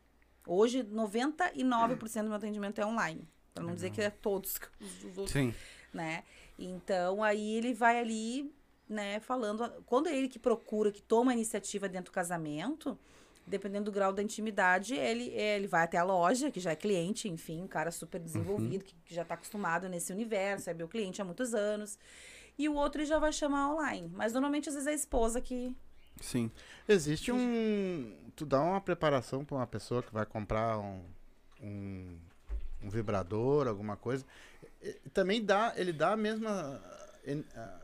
Hoje, 0.47 0.83
99% 0.83 2.21
do 2.21 2.29
meu 2.29 2.35
atendimento 2.35 2.79
é 2.79 2.85
online. 2.85 3.27
Pra 3.53 3.63
não 3.63 3.73
dizer 3.73 3.89
que 3.89 4.01
é 4.01 4.09
todos 4.09 4.59
os 4.79 5.03
os 5.03 5.17
outros, 5.17 5.31
Sim. 5.31 5.53
né? 5.93 6.23
Então, 6.57 7.23
aí 7.23 7.55
ele 7.57 7.73
vai 7.73 7.99
ali, 7.99 8.53
né, 8.87 9.19
falando... 9.19 9.69
Quando 9.85 10.07
é 10.07 10.15
ele 10.15 10.29
que 10.29 10.39
procura, 10.39 10.91
que 10.91 11.01
toma 11.01 11.31
a 11.31 11.33
iniciativa 11.33 11.89
dentro 11.89 12.11
do 12.11 12.15
casamento, 12.15 12.97
dependendo 13.47 13.85
do 13.85 13.91
grau 13.91 14.11
da 14.11 14.23
intimidade, 14.23 14.95
ele, 14.95 15.29
ele 15.29 15.67
vai 15.67 15.83
até 15.83 15.97
a 15.97 16.03
loja, 16.03 16.49
que 16.51 16.59
já 16.59 16.71
é 16.71 16.75
cliente, 16.75 17.29
enfim, 17.29 17.61
um 17.61 17.67
cara 17.67 17.91
super 17.91 18.19
desenvolvido, 18.19 18.83
que, 18.83 18.95
que 19.05 19.13
já 19.13 19.23
tá 19.23 19.35
acostumado 19.35 19.87
nesse 19.87 20.11
universo, 20.11 20.69
é 20.69 20.73
meu 20.73 20.87
cliente 20.87 21.21
há 21.21 21.25
muitos 21.25 21.53
anos. 21.53 21.97
E 22.57 22.67
o 22.69 22.73
outro 22.73 23.01
ele 23.01 23.07
já 23.07 23.19
vai 23.19 23.31
chamar 23.33 23.73
online. 23.73 24.09
Mas, 24.13 24.31
normalmente, 24.33 24.69
às 24.69 24.75
vezes, 24.75 24.87
é 24.87 24.91
a 24.91 24.95
esposa 24.95 25.41
que... 25.41 25.75
Sim. 26.21 26.49
Existe 26.87 27.29
um. 27.31 28.15
Tu 28.37 28.45
dá 28.45 28.61
uma 28.61 28.79
preparação 28.79 29.43
pra 29.43 29.57
uma 29.57 29.67
pessoa 29.67 30.01
que 30.01 30.13
vai 30.13 30.25
comprar 30.25 30.79
um, 30.79 31.03
um, 31.61 32.17
um 32.81 32.89
vibrador, 32.89 33.67
alguma 33.67 33.97
coisa. 33.97 34.25
E- 34.81 34.93
Também 35.13 35.43
dá, 35.43 35.73
ele 35.75 35.91
dá 35.91 36.13
a 36.13 36.17
mesma. 36.17 36.81
a- 37.57 37.81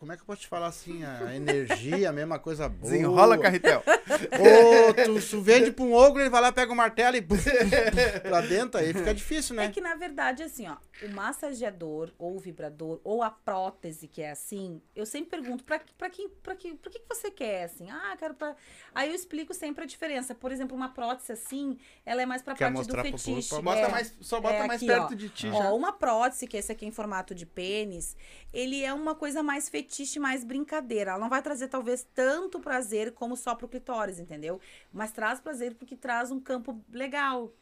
como 0.00 0.12
é 0.12 0.16
que 0.16 0.22
eu 0.22 0.26
posso 0.26 0.40
te 0.40 0.48
falar 0.48 0.68
assim? 0.68 1.04
A 1.04 1.36
energia, 1.36 2.08
a 2.08 2.12
mesma 2.12 2.38
coisa 2.38 2.70
boa. 2.70 2.80
Desenrola, 2.90 3.36
Carretel. 3.36 3.82
Ô, 3.86 4.94
tu, 4.94 5.28
tu 5.28 5.42
vende 5.42 5.70
pra 5.70 5.84
um 5.84 5.92
ogro, 5.92 6.22
ele 6.22 6.30
vai 6.30 6.40
lá, 6.40 6.50
pega 6.50 6.72
o 6.72 6.74
martelo 6.74 7.16
e 7.16 7.22
pra 7.22 8.40
dentro, 8.40 8.80
aí 8.80 8.94
fica 8.94 9.12
difícil, 9.14 9.54
né? 9.54 9.66
É 9.66 9.68
que, 9.68 9.80
na 9.80 9.94
verdade, 9.94 10.42
assim, 10.42 10.66
ó, 10.66 10.76
o 11.04 11.10
massageador 11.14 12.10
ou 12.18 12.36
o 12.36 12.38
vibrador 12.38 12.98
ou 13.04 13.22
a 13.22 13.30
prótese 13.30 14.08
que 14.08 14.22
é 14.22 14.30
assim, 14.30 14.80
eu 14.96 15.04
sempre 15.04 15.38
pergunto 15.38 15.64
pra, 15.64 15.78
pra, 15.98 16.08
quem, 16.08 16.30
pra, 16.42 16.56
que, 16.56 16.74
pra 16.74 16.90
que 16.90 16.98
que 17.00 17.06
você 17.08 17.30
quer, 17.30 17.64
assim? 17.64 17.90
Ah, 17.90 18.16
quero 18.18 18.32
pra... 18.32 18.56
Aí 18.94 19.10
eu 19.10 19.14
explico 19.14 19.52
sempre 19.52 19.84
a 19.84 19.86
diferença. 19.86 20.34
Por 20.34 20.50
exemplo, 20.50 20.74
uma 20.74 20.88
prótese 20.88 21.32
assim, 21.32 21.78
ela 22.06 22.22
é 22.22 22.26
mais 22.26 22.40
pra 22.40 22.54
Quer 22.54 22.64
parte 22.64 22.74
do 22.74 22.78
mostrar 22.78 23.02
pro 23.02 23.18
fetiche. 23.18 23.48
público? 23.48 23.62
Bota 23.62 23.80
é. 23.80 23.88
mais, 23.88 24.16
só 24.22 24.40
bota 24.40 24.54
É 24.54 24.66
mais 24.66 24.82
aqui, 24.82 24.86
perto 24.86 25.12
ó. 25.12 25.14
de 25.14 25.28
ti 25.28 25.48
Ó, 25.48 25.62
já. 25.62 25.72
uma 25.72 25.92
prótese, 25.92 26.46
que 26.46 26.56
esse 26.56 26.72
aqui 26.72 26.86
é 26.86 26.88
em 26.88 26.92
formato 26.92 27.34
de 27.34 27.44
pênis, 27.44 28.16
ele 28.52 28.82
é 28.82 28.92
uma 28.94 29.14
coisa 29.14 29.42
mais 29.42 29.68
fetiche, 29.68 29.89
mais 30.18 30.44
brincadeira. 30.44 31.12
Ela 31.12 31.20
não 31.20 31.28
vai 31.28 31.42
trazer, 31.42 31.68
talvez, 31.68 32.06
tanto 32.14 32.60
prazer 32.60 33.12
como 33.12 33.36
só 33.36 33.54
pro 33.54 33.68
clitóris, 33.68 34.18
entendeu? 34.18 34.60
Mas 34.92 35.10
traz 35.12 35.40
prazer 35.40 35.74
porque 35.74 35.96
traz 35.96 36.30
um 36.30 36.40
campo 36.40 36.80
legal. 36.92 37.52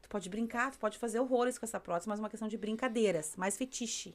Tu 0.00 0.08
pode 0.08 0.28
brincar, 0.28 0.70
tu 0.70 0.78
pode 0.78 0.98
fazer 0.98 1.18
horrores 1.20 1.58
com 1.58 1.64
essa 1.66 1.80
prótese, 1.80 2.08
mas 2.08 2.18
é 2.18 2.22
uma 2.22 2.30
questão 2.30 2.48
de 2.48 2.56
brincadeiras, 2.56 3.34
mais 3.36 3.56
fetiche. 3.56 4.14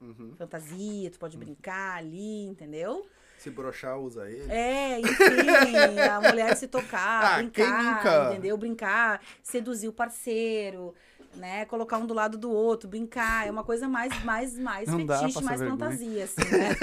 Uhum. 0.00 0.34
Fantasia, 0.36 1.10
tu 1.10 1.18
pode 1.18 1.36
brincar 1.36 1.96
ali, 1.98 2.46
entendeu? 2.46 3.06
Se 3.38 3.50
brochar, 3.50 3.98
usa 3.98 4.28
ele. 4.28 4.50
É, 4.50 4.98
enfim, 5.00 6.00
a 6.00 6.20
mulher 6.20 6.56
se 6.56 6.66
tocar, 6.66 7.34
Ah, 7.34 7.36
brincar, 7.38 8.32
entendeu? 8.32 8.56
Brincar, 8.56 9.20
seduzir 9.42 9.88
o 9.88 9.92
parceiro, 9.92 10.92
né? 11.38 11.64
Colocar 11.64 11.98
um 11.98 12.06
do 12.06 12.14
lado 12.14 12.36
do 12.36 12.50
outro, 12.50 12.88
brincar. 12.88 13.46
É 13.46 13.50
uma 13.50 13.64
coisa 13.64 13.88
mais, 13.88 14.24
mais, 14.24 14.58
mais 14.58 14.88
Não 14.88 14.98
fetiche, 14.98 15.42
mais 15.42 15.60
fantasia, 15.60 16.24
assim, 16.24 16.42
né? 16.50 16.76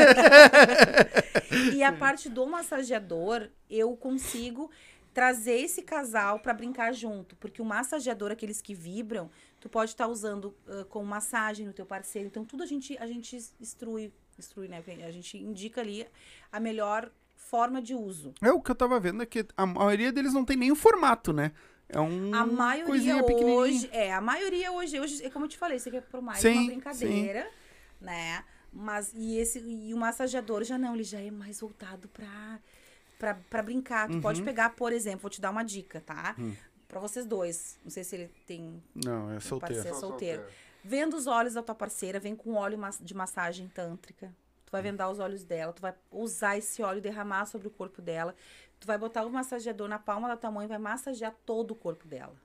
e 1.75 1.83
a 1.83 1.91
parte 1.91 2.29
do 2.29 2.45
massageador, 2.47 3.49
eu 3.69 3.95
consigo 3.95 4.71
trazer 5.13 5.59
esse 5.59 5.81
casal 5.81 6.39
pra 6.39 6.53
brincar 6.53 6.93
junto. 6.93 7.35
Porque 7.37 7.61
o 7.61 7.65
massageador, 7.65 8.31
aqueles 8.31 8.61
que 8.61 8.73
vibram, 8.73 9.29
tu 9.59 9.69
pode 9.69 9.91
estar 9.91 10.07
usando 10.07 10.55
ah, 10.67 10.85
com 10.89 11.03
massagem 11.03 11.65
no 11.65 11.73
teu 11.73 11.85
parceiro. 11.85 12.27
Então, 12.27 12.43
tudo 12.43 12.63
a 12.63 12.65
gente, 12.65 12.97
a 12.97 13.07
gente 13.07 13.37
instrui, 13.59 14.11
instrui, 14.37 14.67
né? 14.67 14.83
A 15.05 15.11
gente 15.11 15.37
indica 15.37 15.81
ali 15.81 16.05
a 16.51 16.59
melhor 16.59 17.11
forma 17.35 17.81
de 17.81 17.93
uso. 17.93 18.33
É, 18.41 18.51
o 18.51 18.61
que 18.61 18.71
eu 18.71 18.75
tava 18.75 18.99
vendo 18.99 19.23
é 19.23 19.25
que 19.25 19.45
a 19.55 19.65
maioria 19.65 20.11
deles 20.11 20.33
não 20.33 20.43
tem 20.43 20.57
nem 20.57 20.71
o 20.71 20.75
formato, 20.75 21.31
né? 21.31 21.51
É 21.88 21.99
um 21.99 22.33
A 22.33 22.45
maioria 22.45 22.86
coisinha 22.86 23.23
pequenininha. 23.23 23.57
hoje, 23.57 23.89
é, 23.91 24.11
a 24.13 24.19
maioria 24.21 24.71
hoje, 24.71 24.99
hoje, 24.99 25.23
é 25.23 25.29
como 25.29 25.45
eu 25.45 25.49
te 25.49 25.57
falei, 25.57 25.77
isso 25.77 25.88
aqui 25.88 25.97
é 25.97 26.01
por 26.01 26.21
mais 26.21 26.41
Sim, 26.41 26.53
uma 26.57 26.65
brincadeira, 26.65 27.49
né? 28.01 28.43
Mas 28.73 29.13
e 29.13 29.38
esse 29.38 29.59
e 29.59 29.93
o 29.93 29.97
massageador 29.97 30.63
já 30.63 30.77
não, 30.77 30.95
ele 30.95 31.03
já 31.03 31.19
é 31.21 31.31
mais 31.31 31.59
voltado 31.59 32.07
pra 32.09 32.59
pra, 33.17 33.33
pra 33.49 33.63
brincar. 33.63 34.09
Tu 34.09 34.19
pode 34.19 34.39
Uhum. 34.41 34.45
pegar, 34.45 34.71
por 34.75 34.91
exemplo, 34.91 35.21
vou 35.21 35.29
te 35.29 35.39
dar 35.39 35.49
uma 35.51 35.63
dica, 35.63 36.01
tá? 36.01 36.36
Hum. 36.38 36.53
Pra 36.88 36.99
vocês 36.99 37.25
dois. 37.25 37.79
Não 37.83 37.89
sei 37.89 38.03
se 38.03 38.15
ele 38.15 38.29
tem 38.45 38.83
Não, 38.93 39.31
é 39.31 39.39
solteiro. 39.39 39.75
parceiro 39.75 39.95
Só 39.95 40.07
solteiro. 40.09 40.41
solteiro. 40.41 40.59
Vendo 40.83 41.15
os 41.15 41.25
olhos 41.25 41.53
da 41.53 41.63
tua 41.63 41.73
parceira, 41.73 42.19
vem 42.19 42.36
com 42.36 42.53
óleo 42.55 42.77
de 42.99 43.13
massagem 43.15 43.69
tântrica. 43.69 44.36
Tu 44.65 44.71
vai 44.71 44.81
vendar 44.81 45.09
os 45.09 45.19
olhos 45.19 45.43
dela, 45.45 45.71
tu 45.71 45.81
vai 45.81 45.93
usar 46.11 46.57
esse 46.57 46.81
óleo 46.83 46.97
e 46.97 47.01
derramar 47.01 47.45
sobre 47.45 47.67
o 47.67 47.71
corpo 47.71 48.01
dela. 48.01 48.36
Tu 48.86 48.88
vai 48.88 48.99
botar 48.99 49.25
o 49.25 49.31
massageador 49.31 49.88
na 49.88 49.97
palma 49.97 50.27
da 50.27 50.38
tua 50.38 50.51
mão 50.51 50.61
e 50.61 50.67
vai 50.67 50.77
massagear 50.77 51.33
todo 51.43 51.71
o 51.71 51.75
corpo 51.75 52.07
dela. 52.07 52.36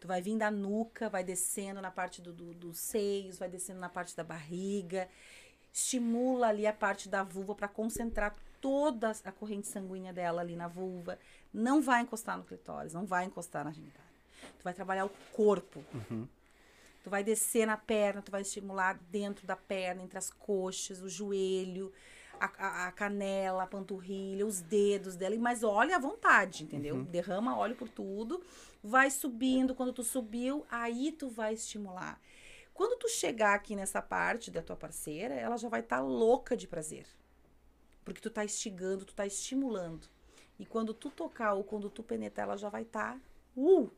Tu 0.00 0.08
vai 0.08 0.22
vir 0.22 0.38
da 0.38 0.50
nuca, 0.50 1.10
vai 1.10 1.22
descendo 1.22 1.82
na 1.82 1.90
parte 1.90 2.22
do, 2.22 2.32
do- 2.32 2.54
dos 2.54 2.78
seios, 2.78 3.38
vai 3.38 3.46
descendo 3.46 3.78
na 3.78 3.90
parte 3.90 4.16
da 4.16 4.24
barriga. 4.24 5.06
Estimula 5.70 6.48
ali 6.48 6.66
a 6.66 6.72
parte 6.72 7.10
da 7.10 7.22
vulva 7.22 7.54
para 7.54 7.68
concentrar 7.68 8.34
toda 8.58 9.12
a 9.22 9.30
corrente 9.30 9.66
sanguínea 9.68 10.14
dela 10.14 10.40
ali 10.40 10.56
na 10.56 10.66
vulva. 10.66 11.18
Não 11.52 11.82
vai 11.82 12.00
encostar 12.00 12.38
no 12.38 12.44
clitóris, 12.44 12.94
não 12.94 13.04
vai 13.04 13.26
encostar 13.26 13.62
na 13.62 13.70
genitália. 13.70 14.08
Tu 14.58 14.64
vai 14.64 14.72
trabalhar 14.72 15.04
o 15.04 15.10
corpo. 15.34 15.84
Tu 17.04 17.10
vai 17.10 17.22
descer 17.22 17.66
na 17.66 17.76
perna, 17.76 18.22
tu 18.22 18.30
vai 18.32 18.40
estimular 18.40 18.98
dentro 19.10 19.46
da 19.46 19.56
perna, 19.56 20.02
entre 20.02 20.16
as 20.16 20.30
coxas, 20.30 21.02
o 21.02 21.08
joelho, 21.10 21.92
a, 22.40 22.46
a- 22.66 22.86
a 22.88 22.92
canela, 22.92 23.62
a 23.62 23.66
panturrilha, 23.66 24.46
os 24.46 24.60
dedos 24.60 25.14
dela. 25.16 25.34
E- 25.34 25.38
Mas 25.38 25.62
olha 25.62 25.96
à 25.96 25.98
vontade, 25.98 26.64
entendeu? 26.64 26.96
Derrama 27.04 27.56
óleo 27.56 27.76
por 27.76 27.88
tudo, 27.88 28.42
vai 28.82 29.10
subindo. 29.10 29.74
Quando 29.74 29.92
tu 29.92 30.02
subiu, 30.02 30.64
aí 30.70 31.12
tu 31.12 31.28
vai 31.28 31.54
estimular. 31.54 32.20
Quando 32.74 32.98
tu 32.98 33.08
chegar 33.08 33.54
aqui 33.54 33.76
nessa 33.76 34.00
parte 34.00 34.50
da 34.50 34.62
tua 34.62 34.76
parceira, 34.76 35.34
ela 35.34 35.56
já 35.56 35.68
vai 35.68 35.80
estar 35.80 36.00
louca 36.00 36.56
de 36.56 36.66
prazer. 36.66 37.06
Porque 38.04 38.20
tu 38.20 38.30
tá 38.30 38.44
instigando, 38.44 39.04
tu 39.04 39.14
tá 39.14 39.26
estimulando. 39.26 40.08
E 40.58 40.64
quando 40.64 40.92
tu 40.94 41.10
tocar 41.10 41.52
ou 41.54 41.62
quando 41.62 41.90
tu 41.90 42.02
penetrar, 42.02 42.46
ela 42.46 42.56
já 42.56 42.68
vai 42.68 42.82
estar. 42.82 43.18
uh! 43.56 43.90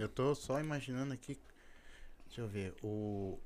Eu 0.00 0.08
tô 0.08 0.34
só 0.34 0.58
imaginando 0.58 1.12
aqui. 1.12 1.38
Deixa 2.26 2.40
eu 2.40 2.48
ver. 2.48 2.74
O, 2.82 3.38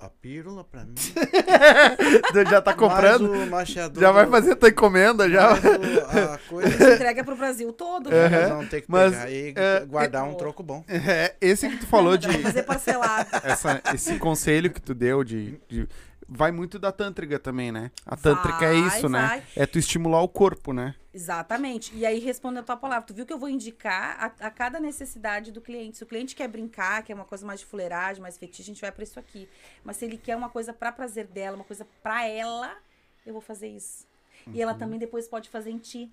a 0.00 0.08
pílula 0.08 0.62
pra 0.64 0.84
mim. 0.84 0.94
já 2.50 2.60
tá 2.62 2.72
comprando? 2.74 3.28
mais 3.30 3.42
o 3.48 3.50
macheador 3.50 4.00
Já 4.02 4.12
vai 4.12 4.26
fazer 4.26 4.54
tua 4.56 4.68
encomenda 4.68 5.28
já. 5.28 5.52
o- 5.54 6.32
a 6.34 6.38
coisa. 6.48 6.94
Entrega 6.94 7.24
pro 7.24 7.36
Brasil 7.36 7.72
todo. 7.72 8.08
Né? 8.10 8.28
Vamos 8.48 8.68
ter 8.68 8.82
que 8.82 8.86
Mas, 8.90 9.12
pegar 9.12 9.30
e 9.30 9.54
é, 9.56 9.84
guardar 9.86 10.24
é- 10.26 10.30
um 10.30 10.34
troco 10.34 10.62
bom. 10.62 10.84
É, 10.88 11.34
esse 11.40 11.68
que 11.68 11.78
tu 11.78 11.86
falou 11.86 12.16
de 12.16 12.28
fazer 12.42 12.62
parcelado. 12.62 13.28
essa, 13.42 13.80
esse 13.92 14.18
conselho 14.18 14.70
que 14.70 14.80
tu 14.80 14.94
deu 14.94 15.24
de, 15.24 15.58
de- 15.68 15.88
vai 16.28 16.52
muito 16.52 16.78
da 16.78 16.92
tântrica 16.92 17.38
também, 17.38 17.72
né? 17.72 17.90
A 18.04 18.16
tântrica 18.16 18.66
é 18.66 18.80
Vai, 18.80 18.88
isso, 18.88 19.08
né? 19.08 19.26
vai. 19.26 19.42
É 19.56 19.66
tu 19.66 19.78
estimular 19.78 20.20
o 20.22 20.28
corpo, 20.28 20.72
né? 20.72 20.94
Exatamente. 21.12 21.94
E 21.96 22.04
aí, 22.04 22.18
respondendo 22.18 22.60
a 22.60 22.62
tua 22.64 22.76
palavra, 22.76 23.06
tu 23.06 23.14
viu 23.14 23.24
que 23.24 23.32
eu 23.32 23.38
vou 23.38 23.48
indicar 23.48 24.16
a, 24.20 24.46
a 24.46 24.50
cada 24.50 24.78
necessidade 24.78 25.50
do 25.50 25.60
cliente. 25.60 25.96
Se 25.96 26.04
o 26.04 26.06
cliente 26.06 26.36
quer 26.36 26.46
brincar, 26.48 27.02
quer 27.02 27.14
uma 27.14 27.24
coisa 27.24 27.46
mais 27.46 27.60
de 27.60 27.66
fuleiragem, 27.66 28.20
mais 28.20 28.36
fetiche, 28.36 28.62
a 28.62 28.66
gente 28.66 28.80
vai 28.80 28.92
pra 28.92 29.02
isso 29.02 29.18
aqui. 29.18 29.48
Mas 29.82 29.96
se 29.96 30.04
ele 30.04 30.18
quer 30.18 30.36
uma 30.36 30.50
coisa 30.50 30.72
pra 30.72 30.92
prazer 30.92 31.26
dela, 31.26 31.56
uma 31.56 31.64
coisa 31.64 31.86
pra 32.02 32.26
ela, 32.26 32.76
eu 33.24 33.32
vou 33.32 33.42
fazer 33.42 33.68
isso. 33.68 34.06
E 34.52 34.62
ela 34.62 34.74
também 34.74 34.98
depois 34.98 35.26
pode 35.26 35.48
fazer 35.48 35.70
em 35.70 35.78
ti. 35.78 36.10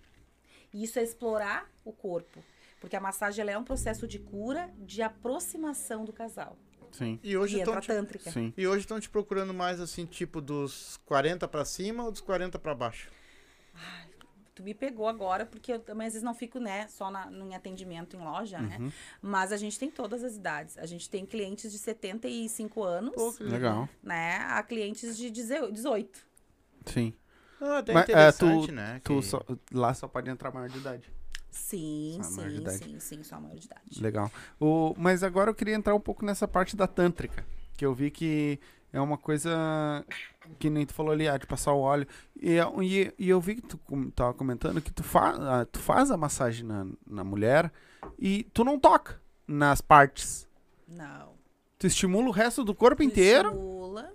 E 0.74 0.84
isso 0.84 0.98
é 0.98 1.04
explorar 1.04 1.70
o 1.84 1.92
corpo. 1.92 2.44
Porque 2.80 2.96
a 2.96 3.00
massagem 3.00 3.48
é 3.48 3.58
um 3.58 3.64
processo 3.64 4.08
de 4.08 4.20
cura, 4.20 4.70
de 4.78 5.02
aproximação 5.02 6.04
do 6.04 6.12
casal. 6.12 6.58
Sim. 6.98 7.20
E 7.24 7.36
hoje 7.38 7.60
estão 7.60 7.80
te. 7.80 7.92
Sim. 8.32 8.54
e 8.58 8.68
hoje 8.68 8.80
estão 8.82 9.00
te 9.00 9.10
procurando 9.10 9.54
mais 9.54 9.80
assim, 9.80 10.06
tipo 10.06 10.40
dos 10.42 10.98
40 11.06 11.48
pra 11.48 11.66
cima 11.66 12.04
ou 12.04 12.12
dos 12.12 12.22
40 12.22 12.58
pra 12.58 12.74
baixo? 12.74 13.10
Tu 14.54 14.64
me 14.64 14.74
pegou 14.74 15.10
agora, 15.10 15.46
porque 15.46 15.74
eu 15.74 15.80
também 15.80 16.08
às 16.08 16.14
vezes 16.14 16.24
não 16.24 16.34
fico, 16.34 16.60
né, 16.60 16.88
só 16.88 17.12
na, 17.12 17.30
em 17.30 17.54
atendimento 17.54 18.16
em 18.16 18.20
loja, 18.24 18.58
né? 18.62 18.78
Uhum. 18.80 18.90
Mas 19.22 19.52
a 19.52 19.58
gente 19.58 19.78
tem 19.78 19.92
todas 19.92 20.24
as 20.24 20.38
idades. 20.38 20.78
A 20.78 20.86
gente 20.86 21.10
tem 21.10 21.26
clientes 21.26 21.74
de 21.74 21.78
75 21.78 22.82
anos, 22.82 23.38
Legal. 23.40 23.90
né? 24.02 24.38
A 24.50 24.64
clientes 24.64 25.18
de 25.18 25.30
18. 25.30 26.26
Sim. 26.86 27.14
Ah, 27.60 27.80
até 27.80 27.92
Mas, 27.94 28.04
é, 28.04 28.12
interessante, 28.14 28.68
tu- 28.68 28.72
né? 28.74 29.02
Tu 29.04 29.16
que- 29.20 29.26
só- 29.26 29.44
lá 29.74 29.94
só 29.94 30.08
pode 30.08 30.30
entrar 30.30 30.52
maior 30.54 30.70
de 30.70 30.78
idade. 30.78 31.12
Sim, 31.58 32.20
sim, 32.22 32.66
sim, 32.70 33.00
sim, 33.00 33.24
só 33.24 33.40
maior 33.40 33.58
de 33.58 33.66
idade. 33.66 34.02
Legal. 34.02 34.32
O, 34.60 34.94
mas 34.98 35.24
agora 35.24 35.50
eu 35.50 35.56
queria 35.56 35.74
entrar 35.74 35.96
um 35.96 36.00
pouco 36.00 36.26
nessa 36.26 36.48
parte 36.48 36.76
da 36.76 36.86
tântrica. 36.86 37.46
Que 37.78 37.86
eu 37.86 37.94
vi 37.94 38.12
que 38.12 38.60
é 38.94 39.00
uma 39.02 39.18
coisa 39.18 40.06
que 40.60 40.70
nem 40.70 40.86
tu 40.86 40.94
falou 40.94 41.12
ali, 41.12 41.28
ah, 41.28 41.38
de 41.38 41.48
passar 41.48 41.74
o 41.74 41.80
óleo. 41.80 42.08
E, 42.40 42.58
e, 42.84 43.14
e 43.18 43.30
eu 43.30 43.40
vi 43.42 43.56
que 43.56 43.62
tu 43.62 43.78
com- 43.80 44.10
tava 44.12 44.34
comentando 44.34 44.82
que 44.82 44.92
tu, 44.94 45.04
fa, 45.04 45.30
ah, 45.62 45.66
tu 45.66 45.80
faz 45.80 46.12
a 46.12 46.18
massagem 46.18 46.66
na, 46.66 46.86
na 47.08 47.24
mulher 47.24 47.72
e 48.20 48.44
tu 48.54 48.64
não 48.64 48.78
toca 48.80 49.20
nas 49.48 49.82
partes. 49.82 50.48
Não. 50.88 51.34
Tu 51.80 51.88
estimula 51.88 52.28
o 52.28 52.32
resto 52.32 52.64
do 52.64 52.74
corpo 52.76 53.02
inteiro 53.04 53.50
Estimula. 53.50 54.14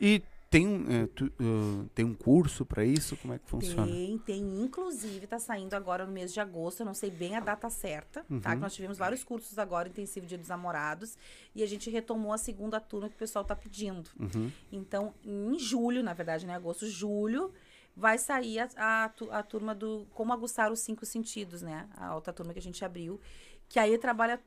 e 0.00 0.22
tem, 0.50 0.66
um, 0.66 0.90
é, 0.90 1.06
tu, 1.06 1.32
ah, 1.38 1.86
tem 1.94 2.04
um 2.04 2.12
curso 2.12 2.66
pra 2.66 2.84
isso? 2.84 3.16
Como 3.18 3.32
é 3.32 3.38
que 3.38 3.48
funciona? 3.48 3.86
Tem, 3.86 4.18
tem. 4.18 4.62
Inclusive, 4.64 5.24
tá 5.28 5.38
saindo 5.38 5.74
agora 5.74 6.04
no 6.04 6.12
mês 6.12 6.32
de 6.32 6.40
agosto. 6.40 6.80
Eu 6.80 6.86
não 6.86 6.94
sei 6.94 7.08
bem 7.08 7.36
a 7.36 7.40
data 7.40 7.70
certa, 7.70 8.24
tá? 8.24 8.26
Uhum. 8.28 8.40
Que 8.40 8.56
nós 8.56 8.74
tivemos 8.74 8.98
vários 8.98 9.22
cursos 9.22 9.60
agora, 9.60 9.88
intensivo 9.88 10.26
Dia 10.26 10.36
dos 10.36 10.48
Namorados. 10.48 11.16
E 11.54 11.62
a 11.62 11.66
gente 11.66 11.88
retomou 11.88 12.32
a 12.32 12.38
segunda 12.38 12.80
turma 12.80 13.08
que 13.08 13.14
o 13.14 13.18
pessoal 13.18 13.44
tá 13.44 13.54
pedindo. 13.54 14.10
Uhum. 14.18 14.50
Então, 14.72 15.14
em 15.24 15.56
julho, 15.56 16.02
na 16.02 16.14
verdade, 16.14 16.44
né? 16.44 16.56
Agosto, 16.56 16.84
julho, 16.88 17.54
vai 17.96 18.18
sair 18.18 18.58
a, 18.58 18.68
a, 18.76 19.04
a 19.38 19.42
turma 19.44 19.72
do 19.72 20.04
Como 20.10 20.32
Aguçar 20.32 20.72
os 20.72 20.80
Cinco 20.80 21.06
Sentidos, 21.06 21.62
né? 21.62 21.88
A 21.96 22.16
outra 22.16 22.32
turma 22.32 22.52
que 22.52 22.58
a 22.58 22.62
gente 22.62 22.84
abriu. 22.84 23.20
Que 23.68 23.78
aí 23.78 23.96
trabalha 23.98 24.40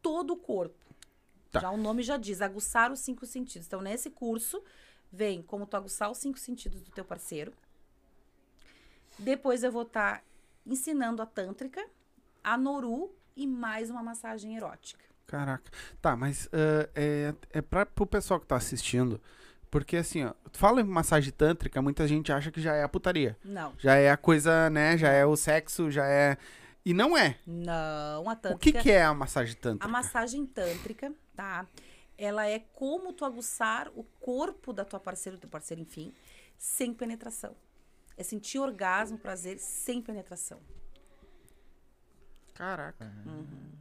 todo 0.00 0.32
o 0.32 0.36
corpo. 0.36 0.78
Tá. 1.50 1.58
Já 1.58 1.70
o 1.70 1.76
nome 1.76 2.04
já 2.04 2.16
diz, 2.16 2.40
aguçar 2.40 2.92
os 2.92 3.00
cinco 3.00 3.26
sentidos. 3.26 3.66
Então, 3.66 3.80
nesse 3.80 4.08
curso, 4.08 4.62
vem 5.12 5.42
como 5.42 5.66
tu 5.66 5.76
aguçar 5.76 6.10
os 6.10 6.18
cinco 6.18 6.38
sentidos 6.38 6.80
do 6.82 6.90
teu 6.90 7.04
parceiro. 7.04 7.52
Depois 9.18 9.62
eu 9.62 9.72
vou 9.72 9.82
estar 9.82 10.22
ensinando 10.66 11.20
a 11.20 11.26
tântrica, 11.26 11.84
a 12.42 12.56
noru 12.56 13.14
e 13.36 13.46
mais 13.46 13.90
uma 13.90 14.02
massagem 14.02 14.56
erótica. 14.56 15.04
Caraca. 15.26 15.70
Tá, 16.00 16.16
mas 16.16 16.48
ah, 16.52 16.88
é, 16.94 17.34
é 17.52 17.62
pra, 17.62 17.86
pro 17.86 18.06
pessoal 18.06 18.40
que 18.40 18.46
tá 18.46 18.56
assistindo, 18.56 19.20
Porque 19.70 19.96
assim, 19.96 20.24
ó, 20.24 20.32
tu 20.50 20.58
fala 20.58 20.80
em 20.80 20.84
massagem 20.84 21.32
tântrica, 21.32 21.80
muita 21.80 22.06
gente 22.08 22.32
acha 22.32 22.50
que 22.50 22.60
já 22.60 22.74
é 22.74 22.82
a 22.82 22.88
putaria. 22.88 23.36
Não. 23.44 23.72
Já 23.78 23.94
é 23.94 24.10
a 24.10 24.16
coisa, 24.16 24.68
né? 24.70 24.98
Já 24.98 25.10
é 25.10 25.24
o 25.24 25.36
sexo, 25.36 25.90
já 25.90 26.06
é. 26.06 26.36
E 26.84 26.92
não 26.92 27.16
é. 27.16 27.36
Não, 27.46 28.28
a 28.28 28.34
tântrica. 28.34 28.56
O 28.56 28.58
que, 28.58 28.72
que 28.72 28.90
é 28.90 29.04
a 29.04 29.14
massagem 29.14 29.54
tântrica? 29.54 29.86
A 29.86 29.88
massagem 29.88 30.44
tântrica, 30.46 31.12
tá? 31.36 31.66
Ela 32.22 32.46
é 32.46 32.58
como 32.58 33.12
tu 33.12 33.24
aguçar 33.24 33.90
o 33.94 34.04
corpo 34.20 34.72
da 34.72 34.84
tua 34.84 35.00
parceira, 35.00 35.38
do 35.38 35.40
teu 35.40 35.50
parceiro, 35.50 35.80
enfim, 35.80 36.12
sem 36.58 36.92
penetração. 36.92 37.56
É 38.16 38.22
sentir 38.22 38.58
orgasmo, 38.58 39.16
prazer 39.16 39.58
sem 39.58 40.02
penetração. 40.02 40.60
Caraca. 42.52 43.10
Uhum. 43.24 43.72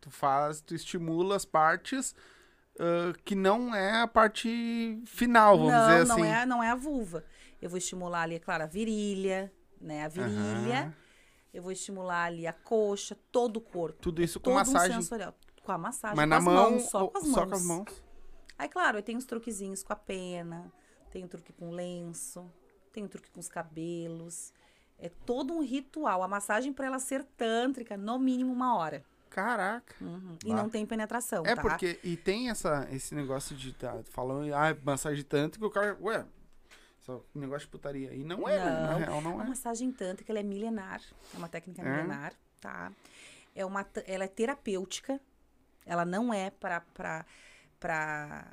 Tu 0.00 0.10
faz, 0.10 0.60
tu 0.60 0.74
estimula 0.74 1.34
as 1.34 1.44
partes 1.44 2.14
ah, 2.78 3.12
que 3.24 3.34
não 3.34 3.74
é 3.74 4.00
a 4.00 4.06
parte 4.08 5.02
final, 5.04 5.58
vamos 5.58 5.72
não, 5.72 5.88
dizer 5.88 6.06
não 6.06 6.16
assim. 6.16 6.26
é, 6.26 6.46
não 6.46 6.62
é 6.62 6.70
a 6.70 6.74
vulva. 6.74 7.24
Eu 7.60 7.68
vou 7.68 7.76
estimular 7.76 8.22
ali, 8.22 8.36
é 8.36 8.38
claro, 8.38 8.64
a 8.64 8.66
virilha, 8.66 9.52
né? 9.78 10.04
A 10.04 10.08
virilha. 10.08 10.80
Aham. 10.82 10.94
Eu 11.52 11.62
vou 11.62 11.72
estimular 11.72 12.26
ali 12.26 12.46
a 12.46 12.52
coxa, 12.52 13.18
todo 13.30 13.56
o 13.56 13.60
corpo. 13.60 14.00
Tudo 14.00 14.22
isso 14.22 14.38
com 14.38 14.44
todo 14.44 14.54
massagem. 14.54 14.96
um 14.96 15.02
sensorial. 15.02 15.34
Com 15.64 15.72
a 15.72 15.78
massagem, 15.78 16.16
Mas 16.16 16.24
com 16.24 16.30
na 16.30 16.36
as 16.38 16.44
mão, 16.44 16.70
mãos, 16.72 16.82
só 16.90 17.02
ou- 17.02 17.10
com 17.10 17.18
as 17.18 17.24
só 17.26 17.30
mãos. 17.40 17.48
com 17.48 17.54
as 17.54 17.64
mãos. 17.64 18.02
Aí, 18.58 18.68
claro, 18.68 18.98
eu 18.98 19.02
tenho 19.02 19.18
os 19.18 19.24
truquezinhos 19.24 19.82
com 19.82 19.92
a 19.92 19.96
pena, 19.96 20.70
tenho 21.10 21.26
truque 21.28 21.52
com 21.52 21.70
lenço, 21.70 22.50
tenho 22.92 23.08
truque 23.08 23.30
com 23.30 23.40
os 23.40 23.48
cabelos. 23.48 24.52
É 24.98 25.08
todo 25.08 25.54
um 25.54 25.62
ritual. 25.62 26.22
A 26.22 26.28
massagem, 26.28 26.72
para 26.72 26.86
ela 26.86 26.98
ser 26.98 27.24
tântrica, 27.36 27.96
no 27.96 28.18
mínimo 28.18 28.52
uma 28.52 28.76
hora. 28.76 29.02
Caraca. 29.30 29.94
Uhum. 30.00 30.36
E 30.44 30.52
não 30.52 30.68
tem 30.68 30.84
penetração, 30.84 31.44
É 31.46 31.54
tá? 31.54 31.62
porque. 31.62 31.98
E 32.02 32.16
tem 32.16 32.50
essa, 32.50 32.86
esse 32.90 33.14
negócio 33.14 33.54
de. 33.56 33.72
Tá, 33.72 34.02
falando, 34.10 34.52
ah, 34.52 34.76
massagem 34.82 35.24
tântrica, 35.24 35.64
o 35.64 35.70
cara. 35.70 35.96
Ué, 36.02 36.26
só 36.98 37.22
um 37.34 37.38
negócio 37.40 37.66
de 37.66 37.70
putaria. 37.70 38.12
E 38.12 38.24
não 38.24 38.46
é, 38.48 38.58
né? 38.58 38.64
Na 38.70 38.90
Não. 38.92 38.98
real, 38.98 39.20
não 39.22 39.40
A 39.40 39.44
é. 39.44 39.48
massagem 39.48 39.90
tântrica, 39.92 40.32
ela 40.32 40.40
é 40.40 40.42
milenar. 40.42 41.00
É 41.32 41.38
uma 41.38 41.48
técnica 41.48 41.80
É? 41.80 41.84
milenar, 41.88 42.34
tá? 42.60 42.92
É 43.54 43.64
uma, 43.64 43.86
ela 44.06 44.24
é 44.24 44.28
terapêutica. 44.28 45.18
Ela 45.86 46.04
não 46.04 46.32
é 46.32 46.50
para 46.50 46.80
para 46.80 47.26
para 47.78 48.52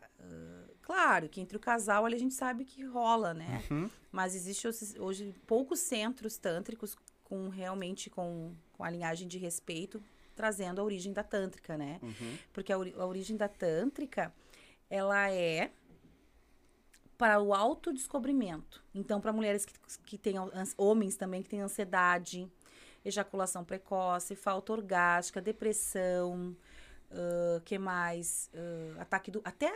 claro 0.81 1.27
que 1.27 1.41
entre 1.41 1.57
o 1.57 1.59
casal 1.59 2.05
ali 2.05 2.15
a 2.15 2.19
gente 2.19 2.33
sabe 2.33 2.63
que 2.63 2.83
rola, 2.83 3.33
né? 3.33 3.63
Uhum. 3.69 3.89
Mas 4.11 4.35
existe 4.35 4.67
hoje, 4.67 4.99
hoje 4.99 5.35
poucos 5.45 5.79
centros 5.79 6.37
tântricos 6.37 6.95
com 7.23 7.49
realmente 7.49 8.09
com, 8.09 8.55
com 8.73 8.83
a 8.83 8.89
linhagem 8.89 9.27
de 9.27 9.37
respeito 9.37 10.01
trazendo 10.37 10.79
a 10.79 10.83
origem 10.83 11.11
da 11.11 11.23
tântrica, 11.23 11.75
né? 11.75 11.99
Uhum. 12.01 12.37
Porque 12.53 12.71
a, 12.71 12.75
a 12.75 13.05
origem 13.05 13.35
da 13.35 13.49
tântrica, 13.49 14.31
ela 14.87 15.29
é 15.31 15.71
para 17.17 17.41
o 17.41 17.53
autodescobrimento. 17.53 18.83
Então, 18.93 19.19
para 19.19 19.33
mulheres 19.33 19.65
que, 19.65 19.73
que 20.05 20.17
têm, 20.17 20.35
homens 20.77 21.17
também 21.17 21.41
que 21.41 21.49
têm 21.49 21.61
ansiedade, 21.61 22.47
ejaculação 23.03 23.65
precoce, 23.65 24.35
falta 24.35 24.71
orgástica, 24.71 25.41
depressão, 25.41 26.55
que 27.65 27.77
mais? 27.77 28.49
Ah, 28.53 29.01
ataque 29.01 29.31
do... 29.31 29.41
Até 29.43 29.71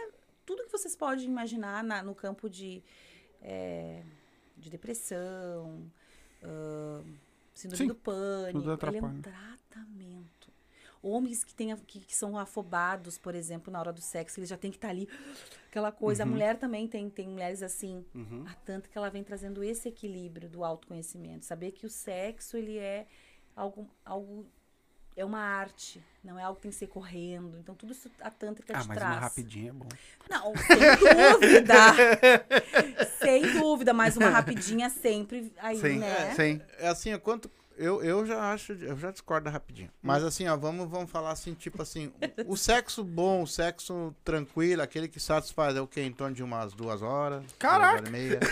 tudo 0.46 0.64
que 0.66 0.72
vocês 0.72 0.96
podem 0.96 1.26
imaginar 1.26 1.84
na- 1.84 2.04
no 2.04 2.14
campo 2.16 2.50
de, 2.50 2.84
eh, 3.42 4.04
de 4.58 4.70
depressão, 4.70 5.90
ah, 6.44 7.02
síndrome 7.54 7.78
Sim, 7.78 7.88
do 7.88 7.96
pânico. 7.96 8.60
tudo 8.60 8.88
Ele 8.88 8.98
é 8.98 9.02
um 9.04 9.22
tratamento. 9.22 10.52
Homens 11.04 11.44
que, 11.44 11.56
têm, 11.56 11.72
a- 11.72 11.78
que, 11.78 12.00
que 12.02 12.16
são 12.16 12.38
afobados, 12.38 13.18
por 13.18 13.34
exemplo, 13.34 13.74
na 13.74 13.80
hora 13.80 13.92
do 13.92 14.02
sexo, 14.02 14.40
eles 14.40 14.50
já 14.50 14.56
têm 14.58 14.70
que 14.70 14.78
estar 14.78 14.90
ali, 14.90 15.10
aquela 15.68 15.92
coisa. 15.92 16.22
A 16.22 16.26
mulher 16.28 16.58
também 16.60 16.88
tem, 16.88 17.10
tem 17.10 17.28
mulheres 17.28 17.64
assim. 17.64 18.06
Uhum. 18.14 18.46
A 18.48 18.54
tanto 18.54 18.88
que 18.88 18.96
ela 18.98 19.10
vem 19.10 19.24
trazendo 19.24 19.64
esse 19.64 19.90
equilíbrio 19.90 20.48
do 20.48 20.64
autoconhecimento. 20.64 21.44
Saber 21.44 21.72
que 21.72 21.88
o 21.88 21.90
sexo, 21.90 22.56
ele 22.56 22.78
é 22.78 23.08
algo, 23.56 23.90
algo 24.06 24.46
é 25.16 25.26
uma 25.26 25.40
arte, 25.40 26.04
não 26.24 26.40
é 26.40 26.44
algo 26.44 26.56
que 26.56 26.62
tem 26.64 26.72
que 26.72 26.78
ser 26.78 26.88
correndo. 26.88 27.58
Então, 27.60 27.76
tudo 27.76 27.92
isso 27.92 28.10
a 28.22 28.30
tântrica 28.32 28.74
Ah, 28.78 28.82
te 28.82 28.88
mas 28.88 28.98
traz. 28.98 29.12
uma 29.14 29.20
rapidinha 29.22 29.70
é 29.70 29.74
bom. 29.74 29.88
Não, 30.30 30.54
sem 30.56 30.78
dúvida. 31.40 31.76
sem 33.20 33.54
dúvida, 33.60 33.94
mas 33.94 34.16
uma 34.18 34.30
rapidinha 34.30 34.90
sempre 34.90 35.52
aí, 35.58 35.78
Sim, 35.80 36.00
né? 36.00 36.34
sim. 36.36 36.62
É 36.80 36.88
assim, 36.88 37.14
ó, 37.14 37.20
quanto. 37.20 37.50
Eu, 37.78 38.04
eu 38.04 38.26
já 38.28 38.52
acho, 38.52 38.74
eu 38.74 38.96
já 38.98 39.10
discordo 39.12 39.50
rapidinho. 39.50 39.90
Mas 40.04 40.24
assim, 40.24 40.48
ó, 40.48 40.56
vamos, 40.56 40.88
vamos 40.88 41.10
falar 41.10 41.32
assim, 41.32 41.54
tipo 41.56 41.82
assim, 41.82 42.14
o, 42.46 42.54
o 42.54 42.58
sexo 42.58 43.04
bom, 43.04 43.42
o 43.42 43.48
sexo 43.48 44.14
tranquilo, 44.24 44.84
aquele 44.84 45.08
que 45.08 45.20
satisfaz 45.20 45.76
é 45.76 45.82
o 45.82 45.88
quê? 45.88 46.02
Em 46.02 46.12
torno 46.12 46.36
de 46.36 46.44
umas 46.44 46.74
duas 46.74 47.02
horas? 47.02 47.44
Caraca! 47.58 48.02
Duas 48.02 48.02
horas 48.02 48.10
e 48.10 48.12
meia. 48.12 48.40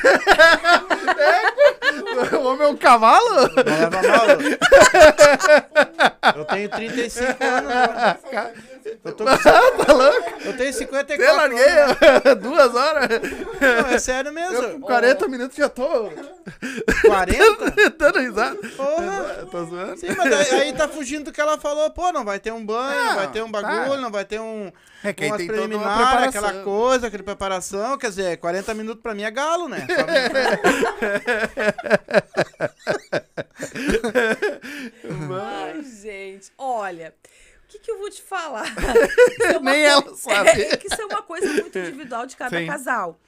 o 2.40 2.44
homem 2.46 2.68
é 2.68 2.70
um 2.70 2.78
cavalo? 2.78 3.50
Não 3.56 3.64
leva 3.64 4.02
mal. 4.02 4.28
Eu 6.38 6.46
tenho 6.46 6.70
35 6.70 7.44
anos. 7.44 7.70
né? 7.70 8.18
Eu, 9.04 9.14
tô 9.14 9.24
com... 9.26 9.38
tá 9.38 9.94
louco? 9.94 10.34
eu 10.46 10.58
tenho 10.58 10.74
54 10.74 11.26
Eu 11.26 11.36
larguei 11.36 11.70
anos. 11.70 11.98
duas 12.42 12.76
horas. 12.76 13.10
Não, 13.60 13.90
é 13.90 14.00
sério 14.00 14.30
Eu 14.30 14.34
mesmo. 14.34 14.80
com 14.80 14.82
40 14.82 15.28
minutos 15.28 15.58
já 15.58 15.70
tô 15.70 16.12
40? 17.06 17.92
dando 17.98 18.20
risada. 18.20 18.56
Porra. 18.76 19.36
Eu 19.40 19.46
tô 19.48 19.66
zoando. 19.66 19.98
Sim, 19.98 20.16
mas 20.18 20.34
aí, 20.34 20.62
aí 20.62 20.74
tá 20.74 20.88
fugindo 20.88 21.26
do 21.26 21.32
que 21.32 21.42
ela 21.42 21.58
falou. 21.58 21.90
Pô, 21.92 22.12
não 22.12 22.26
vai 22.26 22.40
ter 22.40 22.52
um 22.52 22.66
banho, 22.66 22.98
não, 22.98 23.06
Não, 23.06 23.16
vai 23.16 23.32
ter 23.32 23.44
um 23.44 23.52
tá. 23.52 23.62
bagulho, 23.62 24.02
não 24.02 24.12
vai 24.12 24.26
ter 24.26 24.40
um... 24.40 24.72
É 25.02 25.14
que 25.14 25.24
aí 25.24 25.32
tem 25.38 25.48
toda 25.48 25.78
uma 25.78 25.96
preparação. 25.96 26.28
aquela 26.28 26.64
coisa, 26.64 27.08
aquela 27.08 27.24
preparação. 27.24 27.98
Quer 27.98 28.10
dizer, 28.10 28.38
40 28.38 28.74
minutos 28.74 29.02
pra 29.02 29.16
mim 29.16 29.24
é 29.24 29.32
galo, 29.32 29.70
né? 29.70 29.88
Ai, 35.42 35.82
gente, 35.84 36.52
olha, 36.58 37.14
que, 37.70 37.80
que 37.80 37.92
eu 37.92 37.98
vou 38.00 38.10
te 38.10 38.22
falar? 38.22 38.66
Isso 39.32 39.44
é 39.44 39.58
uma 39.58 39.72
Nem 39.72 39.84
ela 39.84 40.02
coi- 40.04 40.16
sabe. 40.16 40.50
É, 40.50 40.78
que 40.78 40.88
isso 40.88 41.02
é 41.02 41.06
uma 41.06 41.22
coisa 41.22 41.48
muito 41.54 41.78
individual 41.80 42.26
de 42.26 42.36
cada 42.36 42.58
Sim. 42.58 42.68
casal. 42.68 43.20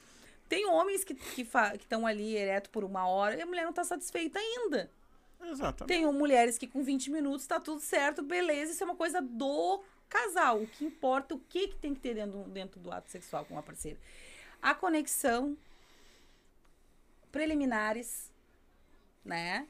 Tem 0.49 0.65
homens 0.65 1.03
que 1.03 1.13
estão 1.13 1.69
que 1.71 1.77
que 1.77 1.83
estão 1.85 2.05
ali 2.07 2.35
ereto 2.35 2.69
por 2.69 2.83
uma 2.83 3.07
hora 3.07 3.35
e 3.35 3.41
a 3.41 3.45
mulher 3.45 3.63
não 3.65 3.71
tá 3.73 3.83
satisfeita 3.83 4.37
ainda. 4.39 4.89
Exatamente. 5.43 5.87
Tem 5.87 6.05
mulheres 6.11 6.57
que 6.57 6.67
com 6.67 6.83
20 6.83 7.09
minutos 7.09 7.47
tá 7.47 7.59
tudo 7.59 7.79
certo, 7.81 8.21
beleza, 8.21 8.73
isso 8.73 8.83
é 8.83 8.85
uma 8.85 8.95
coisa 8.95 9.21
do 9.21 9.81
casal. 10.09 10.61
O 10.61 10.67
que 10.67 10.83
importa, 10.85 11.33
o 11.35 11.39
que, 11.39 11.69
que 11.69 11.75
tem 11.75 11.93
que 11.95 11.99
ter 12.01 12.13
dentro, 12.15 12.43
dentro 12.49 12.79
do 12.79 12.91
ato 12.91 13.09
sexual 13.09 13.45
com 13.45 13.57
a 13.57 13.63
parceira? 13.63 13.97
A 14.61 14.75
conexão, 14.75 15.57
preliminares, 17.31 18.29
né? 19.23 19.67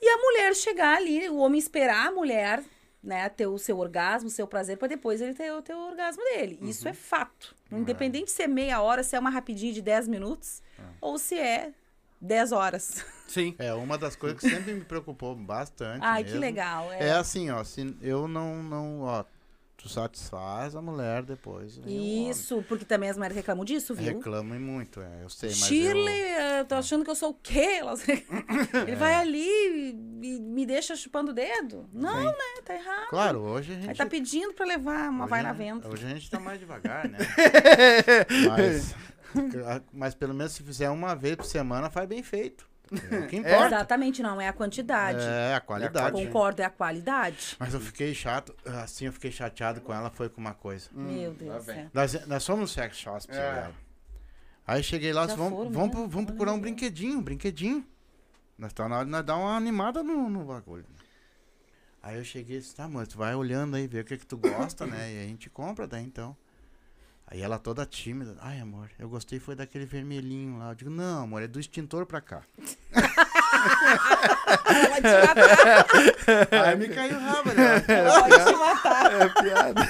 E 0.00 0.08
a 0.08 0.16
mulher 0.18 0.54
chegar 0.54 0.96
ali, 0.96 1.28
o 1.28 1.38
homem 1.38 1.58
esperar 1.58 2.06
a 2.08 2.10
mulher, 2.12 2.62
né, 3.02 3.28
ter 3.28 3.46
o 3.46 3.58
seu 3.58 3.78
orgasmo, 3.78 4.28
o 4.28 4.30
seu 4.30 4.46
prazer, 4.46 4.76
para 4.76 4.88
depois 4.88 5.20
ele 5.20 5.34
ter 5.34 5.52
o 5.52 5.62
teu 5.62 5.78
orgasmo 5.78 6.22
dele. 6.24 6.58
Isso 6.62 6.88
é 6.88 6.92
fato. 6.92 7.54
Independente 7.70 8.26
de 8.26 8.30
ser 8.32 8.46
meia 8.48 8.80
hora, 8.80 9.02
se 9.02 9.14
é 9.14 9.18
uma 9.18 9.30
rapidinha 9.30 9.72
de 9.72 9.82
10 9.82 10.08
minutos, 10.08 10.62
ou 11.00 11.18
se 11.18 11.38
é 11.38 11.72
10 12.20 12.52
horas. 12.52 13.04
Sim. 13.28 13.54
É 13.58 13.72
uma 13.74 13.98
das 13.98 14.16
coisas 14.16 14.40
que 14.40 14.48
sempre 14.48 14.72
me 14.72 14.84
preocupou 14.84 15.36
bastante 15.36 16.00
Ai, 16.02 16.24
que 16.24 16.30
mesmo. 16.30 16.40
legal. 16.40 16.90
É 16.92 17.12
assim, 17.12 17.50
ó, 17.50 17.62
se 17.62 17.94
eu 18.00 18.26
não, 18.26 18.62
não, 18.62 19.02
ó, 19.02 19.24
tu 19.78 19.88
satisfaz 19.88 20.74
a 20.74 20.82
mulher 20.82 21.22
depois. 21.22 21.80
Isso, 21.86 22.64
porque 22.68 22.84
também 22.84 23.08
as 23.08 23.16
mulheres 23.16 23.36
reclamam 23.36 23.64
disso, 23.64 23.94
viu? 23.94 24.16
Reclamam 24.16 24.58
muito, 24.58 25.00
é, 25.00 25.22
eu 25.22 25.30
sei, 25.30 25.50
mas 25.50 25.58
Shirley, 25.58 26.20
eu... 26.20 26.40
eu 26.58 26.64
tô 26.64 26.74
achando 26.74 27.04
que 27.04 27.10
eu 27.10 27.14
sou 27.14 27.30
o 27.30 27.34
quê? 27.34 27.78
Elas- 27.78 28.04
Ele 28.08 28.96
vai 28.96 29.14
ali 29.14 29.46
e 30.20 30.40
me 30.40 30.66
deixa 30.66 30.96
chupando 30.96 31.30
o 31.30 31.34
dedo? 31.34 31.88
Não, 31.92 32.24
né? 32.24 32.62
Tá 32.64 32.74
errado. 32.74 33.08
Claro, 33.08 33.38
hoje 33.40 33.72
a 33.72 33.76
Aí 33.76 33.82
gente... 33.82 33.96
tá 33.96 34.06
pedindo 34.06 34.52
pra 34.52 34.66
levar 34.66 35.08
uma 35.10 35.24
hoje 35.24 35.30
vai 35.30 35.42
na 35.42 35.52
venda. 35.52 35.88
Hoje 35.88 36.04
a 36.04 36.08
gente 36.08 36.28
tá 36.28 36.40
mais 36.40 36.58
devagar, 36.58 37.08
né? 37.08 37.18
mas, 38.48 38.94
mas 39.92 40.14
pelo 40.14 40.34
menos 40.34 40.52
se 40.52 40.62
fizer 40.64 40.90
uma 40.90 41.14
vez 41.14 41.36
por 41.36 41.46
semana, 41.46 41.88
faz 41.88 42.08
bem 42.08 42.22
feito. 42.22 42.68
É 43.10 43.18
o 43.18 43.26
que 43.26 43.36
importa. 43.36 43.66
Exatamente, 43.66 44.22
não 44.22 44.40
é 44.40 44.48
a 44.48 44.52
quantidade. 44.52 45.20
É, 45.22 45.54
a 45.54 45.60
qualidade. 45.60 46.12
Concordo, 46.24 46.62
é 46.62 46.64
a 46.64 46.70
qualidade. 46.70 47.56
Mas 47.58 47.74
eu 47.74 47.80
fiquei 47.80 48.14
chato, 48.14 48.54
assim, 48.64 49.06
eu 49.06 49.12
fiquei 49.12 49.30
chateado 49.30 49.80
com 49.80 49.92
ela, 49.92 50.10
foi 50.10 50.28
com 50.28 50.40
uma 50.40 50.54
coisa. 50.54 50.88
Meu 50.92 51.32
Deus 51.32 51.64
céu. 51.64 51.86
Nós, 51.92 52.26
nós 52.26 52.46
fomos 52.46 52.60
no 52.62 52.68
sex 52.68 52.96
shop, 52.96 53.26
É. 53.30 53.36
é. 53.36 53.70
Aí 54.66 54.82
cheguei 54.82 55.12
lá, 55.12 55.24
vamos, 55.26 55.50
foram 55.50 55.70
vamos, 55.70 55.90
pro- 55.90 56.08
vamos 56.08 56.26
procurar 56.26 56.52
um 56.52 56.60
brinquedinho, 56.60 57.18
um 57.18 57.22
brinquedinho. 57.22 57.86
Nós 58.58 58.72
tá 58.72 58.88
na 58.88 58.96
hora 58.96 59.04
de 59.04 59.10
nós 59.10 59.24
dar 59.24 59.36
uma 59.36 59.56
animada 59.56 60.02
no, 60.02 60.28
no 60.28 60.44
bagulho. 60.44 60.84
Aí 62.02 62.16
eu 62.18 62.24
cheguei 62.24 62.56
e 62.58 62.60
disse, 62.60 62.74
tá, 62.74 62.86
mano, 62.88 63.06
tu 63.06 63.16
vai 63.18 63.34
olhando 63.34 63.76
aí, 63.76 63.86
vê 63.86 64.00
o 64.00 64.04
que 64.04 64.16
que 64.18 64.26
tu 64.26 64.36
gosta, 64.36 64.86
né? 64.86 65.12
E 65.14 65.22
a 65.22 65.26
gente 65.26 65.48
compra 65.50 65.86
daí, 65.86 66.04
então. 66.04 66.36
Aí 67.30 67.42
ela 67.42 67.58
toda 67.58 67.84
tímida, 67.84 68.36
ai 68.40 68.58
amor, 68.58 68.88
eu 68.98 69.06
gostei 69.06 69.38
foi 69.38 69.54
daquele 69.54 69.84
vermelhinho 69.84 70.58
lá. 70.58 70.70
Eu 70.70 70.74
digo, 70.74 70.90
não, 70.90 71.24
amor, 71.24 71.42
é 71.42 71.46
do 71.46 71.60
extintor 71.60 72.06
pra 72.06 72.22
cá. 72.22 72.40
Ela 74.64 74.88
vai 74.88 75.00
te 75.02 75.26
matar. 75.26 75.86
Aí 76.68 76.76
me 76.76 76.88
caiu 76.88 77.16
o 77.16 77.20
rabo, 77.20 77.50
né? 77.52 77.84
Ela 77.86 78.20
vai 78.20 78.30
te 78.44 78.52
matar. 78.56 79.12
É 79.12 79.28
piada. 79.42 79.80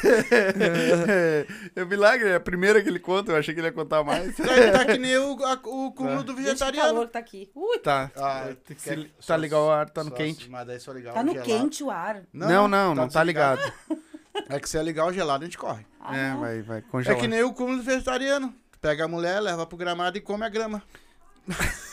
É 1.77 1.85
milagre, 1.85 2.29
é 2.31 2.35
a 2.37 2.41
primeira 2.41 2.83
que 2.83 2.89
ele 2.89 2.99
conta, 2.99 3.33
eu 3.33 3.37
achei 3.37 3.55
que 3.55 3.61
ele 3.61 3.69
ia 3.69 3.73
contar 3.73 4.03
mais. 4.03 4.35
Tá, 4.37 4.45
tá 4.73 4.85
que 4.87 4.99
nem 4.99 5.17
o, 5.19 5.45
a- 5.45 5.61
o 5.65 5.93
cúmulo 5.93 6.23
do 6.25 6.33
Gente, 6.33 6.41
o 6.41 6.45
vegetariano. 6.45 6.89
calor 6.89 7.09
tá 7.09 7.19
aqui. 7.21 7.51
Ui, 7.55 7.79
Tá. 7.79 8.11
Ah, 8.17 8.49
quer- 8.67 8.77
se- 8.79 9.11
só- 9.21 9.35
tá 9.35 9.37
ligado 9.37 9.63
o 9.67 9.71
ar, 9.71 9.89
tá 9.91 10.03
no 10.03 10.11
só- 10.11 10.17
quente. 10.17 10.51
Mas 10.51 10.67
daí 10.67 10.81
só 10.81 10.93
ligar 10.93 11.15
tá 11.15 11.23
no 11.23 11.33
gelado. 11.33 11.49
quente 11.49 11.85
o 11.85 11.91
ar. 11.91 12.23
Não, 12.33 12.67
não, 12.67 12.95
não 12.95 13.09
tá 13.09 13.21
desligado. 13.21 13.61
ligado. 13.61 13.99
É 14.49 14.59
que 14.61 14.69
se 14.69 14.79
é 14.79 14.83
ligar 14.83 15.07
o 15.07 15.13
gelado, 15.13 15.43
a 15.43 15.47
gente 15.47 15.59
corre. 15.59 15.85
Ah, 16.01 16.17
É, 16.17 16.31
não. 16.31 16.41
vai, 16.41 16.63
vai 16.63 16.79
É 16.79 16.83
congelar. 16.83 17.19
que 17.21 17.27
nem 17.29 17.43
o 17.43 17.53
cúmulo 17.53 17.79
do 17.79 17.83
vegetariano. 17.83 18.55
Pega 18.81 19.05
a 19.05 19.09
mulher, 19.09 19.41
leva 19.41 19.67
pro 19.67 19.77
gramado 19.77 20.17
e 20.17 20.21
come 20.21 20.45
a 20.45 20.49
grama. 20.49 20.83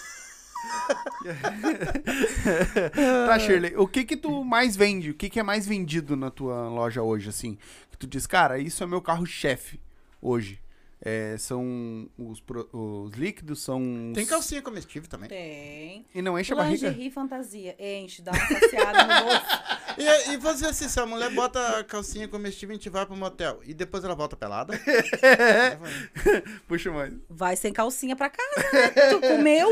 Tá, 3.28 3.40
Shirley, 3.40 3.74
o 3.76 3.88
que 3.88 4.04
que 4.06 4.16
tu 4.18 4.44
mais 4.44 4.76
vende? 4.76 5.12
O 5.12 5.14
que 5.14 5.30
que 5.30 5.40
é 5.40 5.44
mais 5.44 5.66
vendido 5.68 6.16
na 6.16 6.30
tua 6.30 6.68
loja 6.70 7.02
hoje, 7.02 7.30
assim? 7.30 7.58
Que 7.92 7.98
tu 7.98 8.08
diz, 8.08 8.28
cara, 8.28 8.58
isso 8.60 8.84
é 8.84 8.88
meu 8.88 9.02
carro-chefe 9.02 9.80
hoje. 10.22 10.60
É, 11.02 11.36
são 11.38 12.10
os, 12.18 12.40
pro- 12.40 12.68
os 12.72 13.12
líquidos, 13.14 13.62
são... 13.62 14.12
Tem 14.14 14.24
os- 14.24 14.30
calcinha 14.30 14.62
comestível 14.62 15.10
também. 15.10 15.28
Tem. 15.30 16.06
E 16.16 16.22
não 16.22 16.40
enche 16.40 16.54
a 16.54 16.56
barriga? 16.56 16.88
Lingerie 16.88 17.12
fantasia. 17.12 17.76
Enche, 17.78 18.22
dá 18.22 18.32
uma 18.32 18.48
passeada 18.60 19.04
no 19.04 19.26
bolso. 19.26 19.46
E, 19.98 20.32
e 20.34 20.38
você 20.38 20.66
assim, 20.66 20.90
se 20.90 21.00
a 21.00 21.06
mulher 21.06 21.30
bota 21.30 21.80
a 21.80 21.84
calcinha 21.84 22.28
comestível 22.28 22.74
e 22.74 22.76
a 22.76 22.78
gente 22.78 22.90
vai 22.90 23.06
pro 23.06 23.16
motel 23.16 23.62
e 23.64 23.74
depois 23.74 24.04
ela 24.04 24.14
volta 24.14 24.36
pelada? 24.36 24.74
Puxa 26.68 26.92
mais. 26.92 27.14
Vai 27.30 27.56
sem 27.56 27.72
calcinha 27.72 28.14
pra 28.16 28.30
casa, 28.30 28.72
né? 28.74 28.90
Tu 29.10 29.22
comeu? 29.22 29.70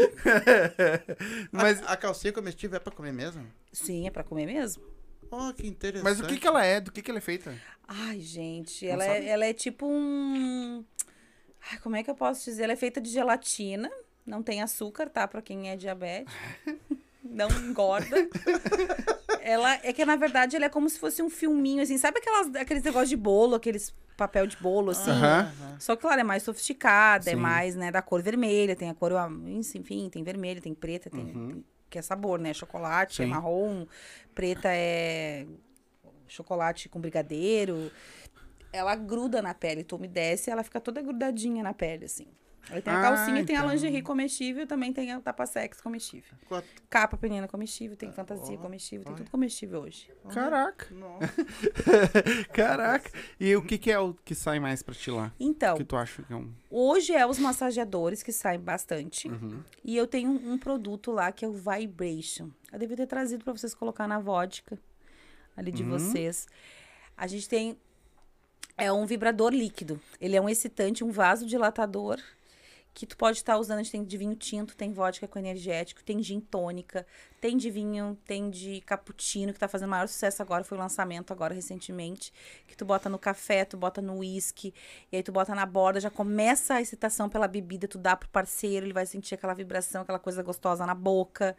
Mas, 1.51 1.81
A, 1.83 1.93
a 1.93 1.97
calcinha 1.97 2.31
comestível 2.31 2.77
é 2.77 2.79
pra 2.79 2.93
comer 2.93 3.11
mesmo? 3.11 3.45
Sim, 3.71 4.07
é 4.07 4.11
pra 4.11 4.23
comer 4.23 4.45
mesmo. 4.45 4.83
Oh, 5.31 5.51
que 5.53 5.65
interessante. 5.67 6.03
mas 6.03 6.19
o 6.19 6.23
que 6.27 6.37
que 6.37 6.45
ela 6.47 6.63
é? 6.63 6.79
Do 6.79 6.91
que 6.91 7.01
que 7.01 7.09
ela 7.09 7.17
é 7.17 7.21
feita? 7.21 7.53
Ai, 7.87 8.19
gente, 8.21 8.85
Não 8.85 8.93
ela 8.93 9.05
sabe? 9.05 9.25
é, 9.25 9.29
ela 9.29 9.45
é 9.45 9.53
tipo 9.53 9.87
um. 9.87 10.85
Ai, 11.71 11.77
como 11.79 11.95
é 11.95 12.03
que 12.03 12.09
eu 12.09 12.15
posso 12.15 12.43
dizer? 12.45 12.63
Ela 12.63 12.73
é 12.73 12.77
feita 12.77 12.99
de 13.01 13.09
gelatina. 13.09 13.89
Não 14.25 14.41
tem 14.41 14.61
açúcar, 14.61 15.09
tá? 15.09 15.27
Pra 15.27 15.41
quem 15.41 15.69
é 15.69 15.75
diabético. 15.75 16.31
Não 17.23 17.47
engorda. 17.49 18.15
ela 19.41 19.73
é 19.83 19.93
que, 19.93 20.05
na 20.05 20.15
verdade, 20.17 20.55
ela 20.55 20.65
é 20.65 20.69
como 20.69 20.89
se 20.89 20.99
fosse 20.99 21.21
um 21.21 21.29
filminho, 21.29 21.81
assim. 21.81 21.97
Sabe 21.97 22.19
aquelas, 22.19 22.53
aqueles 22.55 22.83
negócios 22.83 23.09
de 23.09 23.15
bolo, 23.17 23.55
aqueles 23.55 23.93
papel 24.17 24.45
de 24.45 24.57
bolo, 24.57 24.91
assim? 24.91 25.11
Só 25.79 25.95
que, 25.95 26.01
claro, 26.01 26.19
é 26.19 26.23
mais 26.23 26.43
sofisticada, 26.43 27.29
é 27.31 27.33
Sim. 27.33 27.39
mais, 27.39 27.75
né, 27.75 27.91
da 27.91 28.01
cor 28.01 28.21
vermelha, 28.21 28.75
tem 28.75 28.89
a 28.89 28.93
cor, 28.93 29.13
ah, 29.13 29.29
enfim, 29.47 30.09
tem 30.09 30.21
vermelha, 30.23 30.61
tem 30.61 30.73
preta, 30.73 31.09
tem, 31.09 31.21
Uhum. 31.23 31.47
tem- 31.47 31.65
que 31.89 31.97
é 31.97 32.01
sabor, 32.01 32.39
né? 32.39 32.53
Chocolate 32.53 33.21
é 33.21 33.25
Sim. 33.25 33.31
marrom, 33.31 33.85
preta 34.35 34.67
é 34.69 35.45
chocolate 36.27 36.89
com 36.89 36.99
brigadeiro. 36.99 37.91
Ela 38.73 38.95
gruda 38.95 39.41
na 39.41 39.53
pele, 39.53 39.83
tu 39.83 39.95
umedece, 39.95 40.49
ela 40.51 40.63
fica 40.63 40.81
toda 40.81 41.01
grudadinha 41.01 41.63
na 41.63 41.73
pele, 41.73 42.05
assim. 42.05 42.27
Aí 42.69 42.81
tem 42.81 42.93
a 42.93 42.97
Ah, 42.97 43.01
calcinha, 43.01 43.45
tem 43.45 43.57
a 43.57 43.59
então. 43.59 43.71
lingerie 43.71 44.01
comestível, 44.01 44.65
também 44.65 44.93
tem 44.93 45.11
a 45.11 45.19
tapa-sex 45.19 45.81
comestível. 45.81 46.33
Quatro- 46.47 46.69
Capa 46.89 47.17
penina 47.17 47.45
comestível, 47.45 47.97
tem 47.97 48.09
fantasia 48.13 48.57
ó, 48.57 48.61
comestível, 48.61 49.03
tem 49.03 49.13
ó. 49.13 49.17
tudo 49.17 49.29
comestível 49.29 49.81
hoje. 49.81 50.09
Caraca, 50.33 50.87
Nossa. 50.95 51.27
caraca. 52.53 53.11
E 53.39 53.55
o 53.55 53.61
que 53.61 53.77
que 53.77 53.91
é 53.91 53.99
o 53.99 54.13
que 54.13 54.33
sai 54.33 54.59
mais 54.61 54.81
pra 54.81 54.95
ti 54.95 55.11
lá? 55.11 55.33
Então, 55.39 55.75
O 55.75 55.77
que 55.77 55.83
tu 55.83 55.95
acha 55.97 56.23
que 56.23 56.31
é 56.31 56.35
um... 56.37 56.51
Hoje 56.69 57.13
é 57.13 57.25
os 57.27 57.37
massageadores 57.37 58.23
que 58.23 58.31
saem 58.31 58.59
bastante. 58.61 59.27
Uhum. 59.27 59.61
E 59.83 59.95
eu 59.97 60.07
tenho 60.07 60.29
um, 60.31 60.53
um 60.53 60.57
produto 60.57 61.11
lá 61.11 61.31
que 61.33 61.43
é 61.43 61.47
o 61.47 61.53
Vibration. 61.53 62.49
Eu 62.71 62.79
devia 62.79 62.95
ter 62.95 63.07
trazido 63.07 63.43
pra 63.43 63.53
vocês 63.53 63.75
colocar 63.75 64.07
na 64.07 64.19
vodka 64.19 64.79
ali 65.55 65.69
de 65.71 65.83
Uhum. 65.83 65.89
vocês. 65.89 66.47
A 67.17 67.27
gente 67.27 67.47
tem 67.49 67.77
é 68.77 68.91
um 68.91 69.05
vibrador 69.05 69.53
líquido. 69.53 69.99
Ele 70.19 70.35
é 70.35 70.41
um 70.41 70.49
excitante, 70.49 71.03
um 71.03 71.11
vasodilatador 71.11 72.19
que 72.93 73.07
tu 73.07 73.17
pode 73.17 73.37
estar 73.37 73.57
usando. 73.57 73.79
A 73.79 73.83
gente 73.83 73.91
tem 73.91 74.03
de 74.03 74.17
vinho 74.17 74.35
tinto, 74.35 74.75
tem 74.75 74.93
vodka 74.93 75.27
com 75.27 75.39
energético, 75.39 76.03
tem 76.03 76.21
gin 76.21 76.39
tônica, 76.39 77.05
tem 77.41 77.57
de 77.57 77.69
vinho, 77.69 78.17
tem 78.25 78.49
de 78.49 78.81
cappuccino, 78.81 79.51
que 79.51 79.59
tá 79.59 79.67
fazendo 79.67 79.89
maior 79.89 80.07
sucesso 80.07 80.41
agora, 80.41 80.63
foi 80.63 80.77
o 80.77 80.81
lançamento 80.81 81.33
agora 81.33 81.53
recentemente, 81.53 82.31
que 82.67 82.77
tu 82.77 82.85
bota 82.85 83.09
no 83.09 83.17
café, 83.17 83.65
tu 83.65 83.75
bota 83.75 84.01
no 84.01 84.19
uísque, 84.19 84.73
e 85.11 85.17
aí 85.17 85.23
tu 85.23 85.31
bota 85.31 85.55
na 85.55 85.65
borda, 85.65 85.99
já 85.99 86.09
começa 86.09 86.75
a 86.75 86.81
excitação 86.81 87.27
pela 87.27 87.47
bebida, 87.47 87.87
tu 87.87 87.97
dá 87.97 88.15
pro 88.15 88.29
parceiro, 88.29 88.85
ele 88.85 88.93
vai 88.93 89.05
sentir 89.05 89.35
aquela 89.35 89.53
vibração, 89.53 90.03
aquela 90.03 90.19
coisa 90.19 90.43
gostosa 90.43 90.85
na 90.85 90.93
boca. 90.93 91.55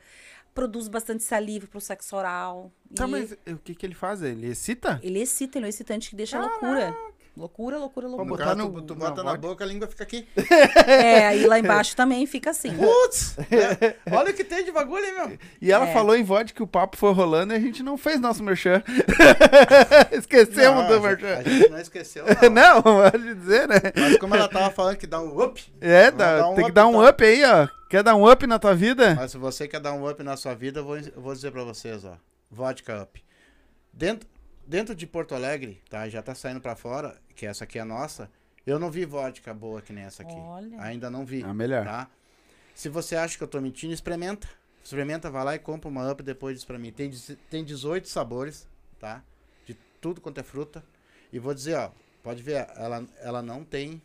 Produz 0.55 0.87
bastante 0.89 1.25
saliva 1.25 1.67
pro 1.67 1.81
sexo 1.81 2.15
oral. 2.17 2.71
Tá, 2.95 3.07
E 3.07 3.11
mas 3.11 3.33
o 3.47 3.57
que 3.59 3.75
que 3.75 3.85
ele 3.85 3.95
faz? 3.95 4.23
Ele 4.23 4.47
excita? 4.47 5.01
Ele 5.03 5.19
excita, 5.21 5.59
ele 5.59 5.65
é 5.65 5.67
um 5.67 5.69
excitante 5.69 6.11
que 6.11 6.17
deixa 6.17 6.39
loucura. 6.41 6.95
Loucura, 7.37 7.79
loucura, 7.79 8.07
Vamos 8.09 8.29
loucura. 8.29 8.45
botar 8.47 8.57
caso, 8.57 8.69
no- 8.71 8.81
tu, 8.83 8.95
tu 8.95 8.95
na 8.95 9.09
bota 9.11 9.23
na 9.25 9.31
vodka. 9.33 9.49
boca, 9.49 9.65
a 9.65 9.67
língua 9.67 9.89
fica 9.89 10.05
aqui. 10.05 10.29
É, 10.87 11.27
aí 11.27 11.47
lá 11.47 11.59
embaixo 11.59 11.97
também 11.97 12.25
fica 12.27 12.51
assim. 12.51 12.73
Putz! 12.77 13.37
É, 13.51 13.97
Olha 14.15 14.31
o 14.31 14.35
que 14.35 14.45
tem 14.45 14.65
de 14.65 14.71
bagulho, 14.71 15.05
hein, 15.05 15.15
meu? 15.15 15.39
E 15.61 15.73
ela 15.73 15.89
É. 15.89 15.93
falou 15.93 16.15
em 16.17 16.23
vodka 16.23 16.55
que 16.55 16.63
o 16.63 16.67
papo 16.67 16.97
foi 16.97 17.13
rolando 17.13 17.53
e 17.53 17.57
a 17.57 17.61
gente 17.61 17.83
não 17.83 17.99
fez 17.99 18.21
nosso 18.21 18.43
merchan. 18.43 18.83
Esquecemos 20.13 20.85
Não, 20.85 20.89
do 20.89 21.01
merchan. 21.01 21.39
A 21.39 21.43
gente 21.43 21.69
não 21.71 21.79
esqueceu, 21.81 22.25
não. 22.25 22.51
Não, 22.51 22.83
pode 22.83 23.35
dizer, 23.35 23.69
né? 23.69 23.77
Mas 23.97 24.17
como 24.19 24.35
ela 24.35 24.49
tava 24.49 24.71
falando 24.71 24.97
que 24.97 25.07
dá 25.07 25.21
um 25.21 25.43
up, 25.43 25.63
É, 25.81 26.11
Vamos 26.11 26.19
dá- 26.19 26.49
um 26.49 26.55
tem 26.55 26.65
que 26.65 26.71
up, 26.71 26.73
dar 26.73 26.87
um 26.87 26.91
então. 27.01 27.09
up 27.09 27.25
aí, 27.25 27.45
ó. 27.45 27.69
Quer 27.89 28.03
dar 28.03 28.15
um 28.15 28.31
up 28.31 28.47
na 28.47 28.59
tua 28.59 28.75
vida? 28.75 29.15
mas 29.15 29.31
se 29.31 29.39
você 29.39 29.69
quer 29.69 29.81
dar 29.81 29.93
um 29.93 30.09
up 30.09 30.23
na 30.23 30.37
sua 30.37 30.55
vida, 30.55 30.81
eu 30.81 30.85
vou, 30.85 30.97
eu 30.97 31.13
vou 31.21 31.33
dizer 31.35 31.51
pra 31.53 31.63
vocês, 31.65 32.05
ó. 32.05 32.15
Vodka 32.51 33.03
up. 33.03 33.23
Dentro, 33.93 34.29
dentro 34.67 34.95
de 34.95 35.07
Porto 35.07 35.35
Alegre, 35.35 35.81
tá? 35.89 36.09
Já 36.09 36.23
tá 36.23 36.35
saindo 36.35 36.61
pra 36.61 36.75
fora, 36.77 37.21
que 37.35 37.47
essa 37.47 37.65
aqui 37.65 37.79
é 37.79 37.83
a 37.83 37.85
nossa. 37.85 38.31
Eu 38.67 38.79
não 38.79 38.91
vi 38.91 39.05
vodka 39.05 39.53
boa 39.53 39.83
que 39.83 39.93
nem 39.93 40.05
essa 40.05 40.23
aqui. 40.23 40.35
Olha. 40.35 40.81
Ainda 40.81 41.11
não 41.11 41.25
vi. 41.25 41.43
Ah, 41.45 41.53
melhor. 41.53 41.85
Tá? 41.85 42.09
Se 42.75 42.89
você 42.89 43.15
acha 43.17 43.37
que 43.37 43.45
eu 43.45 43.49
tô 43.49 43.61
mentindo, 43.61 43.93
experimenta. 43.93 44.49
Experimenta, 44.83 45.31
vai 45.31 45.45
lá 45.45 45.55
e 45.55 45.59
compra 45.59 45.89
uma 45.89 46.11
up 46.11 46.23
depois 46.23 46.57
diz 46.57 46.65
pra 46.65 46.79
mim. 46.79 46.91
Tem, 46.93 47.11
tem 47.51 47.65
18 47.65 48.09
sabores, 48.09 48.67
tá? 48.99 49.23
De 49.67 49.75
tudo 50.01 50.21
quanto 50.21 50.39
é 50.41 50.43
fruta. 50.43 50.85
E 51.33 51.39
vou 51.39 51.55
dizer, 51.55 51.75
ó, 51.77 51.91
pode 52.23 52.43
ver, 52.43 52.67
ela, 52.77 53.05
ela 53.21 53.43
não 53.43 53.65
tem 53.65 54.01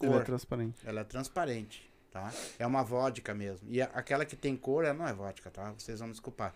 Ele 0.00 0.10
é 0.10 0.14
cor. 0.14 0.24
transparente. 0.24 0.76
Ela 0.84 1.00
é 1.00 1.04
transparente, 1.04 1.90
tá? 2.12 2.32
É 2.58 2.66
uma 2.66 2.82
vodka 2.82 3.34
mesmo. 3.34 3.68
E 3.70 3.80
a- 3.82 3.90
aquela 3.94 4.24
que 4.24 4.36
tem 4.36 4.56
cor, 4.56 4.84
ela 4.84 4.94
não 4.94 5.06
é 5.08 5.12
vodka, 5.12 5.50
tá? 5.50 5.72
Vocês 5.72 5.98
vão 5.98 6.08
me 6.08 6.12
desculpar. 6.12 6.54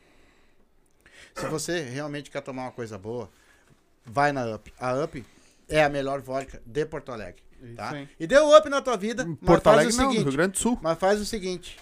Se 1.35 1.47
você 1.47 1.81
realmente 1.83 2.31
quer 2.31 2.41
tomar 2.43 2.63
uma 2.63 2.73
coisa 2.73 2.99
boa, 2.99 3.31
vai 4.05 4.33
na 4.33 4.55
Up. 4.55 4.73
A 4.79 4.95
Up 5.05 5.25
é 5.69 5.83
a 5.85 5.89
melhor 5.89 6.21
vodka 6.21 6.61
de 6.67 6.85
Porto 6.87 7.13
Alegre, 7.13 7.43
tá? 7.77 8.01
Isso. 8.01 8.11
E 8.19 8.27
deu 8.27 8.55
up 8.57 8.69
na 8.69 8.81
tua 8.83 8.97
vida, 8.97 9.25
mas 9.25 9.39
Porto 9.39 9.63
faz 9.65 9.79
Alegre 9.79 9.95
o 9.95 9.97
não, 9.99 10.11
seguinte, 10.11 10.25
Rio 10.25 10.33
Grande 10.33 10.53
do 10.53 10.59
Sul. 10.59 10.79
mas 10.83 10.99
faz 10.99 11.21
o 11.21 11.25
seguinte. 11.25 11.79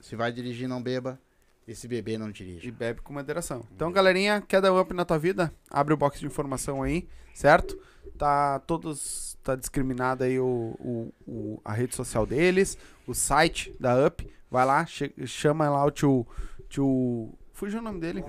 Se 0.00 0.14
vai 0.16 0.32
dirigir, 0.32 0.68
não 0.68 0.82
beba. 0.82 1.18
E 1.66 1.74
se 1.74 1.86
beber, 1.86 2.18
não 2.18 2.30
dirija. 2.30 2.66
E 2.66 2.70
bebe 2.70 3.02
com 3.02 3.12
moderação. 3.12 3.62
Então, 3.76 3.92
galerinha, 3.92 4.40
quer 4.40 4.60
dar 4.62 4.72
up 4.72 4.94
na 4.94 5.04
tua 5.04 5.18
vida? 5.18 5.52
Abre 5.70 5.92
o 5.92 5.96
box 5.98 6.18
de 6.18 6.24
informação 6.24 6.82
aí, 6.82 7.06
certo? 7.34 7.78
Tá 8.16 8.58
todos. 8.60 9.36
Tá 9.44 9.54
discriminado 9.54 10.24
aí 10.24 10.38
o, 10.40 10.44
o- 10.78 11.12
o- 11.26 11.60
a 11.64 11.72
rede 11.72 11.94
social 11.94 12.24
deles, 12.26 12.76
o 13.06 13.14
site 13.14 13.74
da 13.78 14.06
Up. 14.06 14.26
Vai 14.50 14.64
lá, 14.64 14.86
chama 15.26 15.68
lá 15.68 15.84
o 15.84 15.90
tio. 15.90 16.26
Tio. 16.70 17.32
Fugiu 17.58 17.80
o 17.80 17.82
nome 17.82 17.98
dele. 17.98 18.22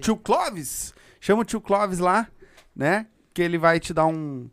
Tio 0.00 0.16
Clóvis. 0.16 0.92
Chama 1.20 1.42
o 1.42 1.44
tio 1.44 1.60
Clóvis 1.60 2.00
lá, 2.00 2.26
né? 2.74 3.06
Que 3.32 3.40
ele 3.40 3.56
vai 3.56 3.78
te 3.78 3.94
dar 3.94 4.06
um. 4.06 4.50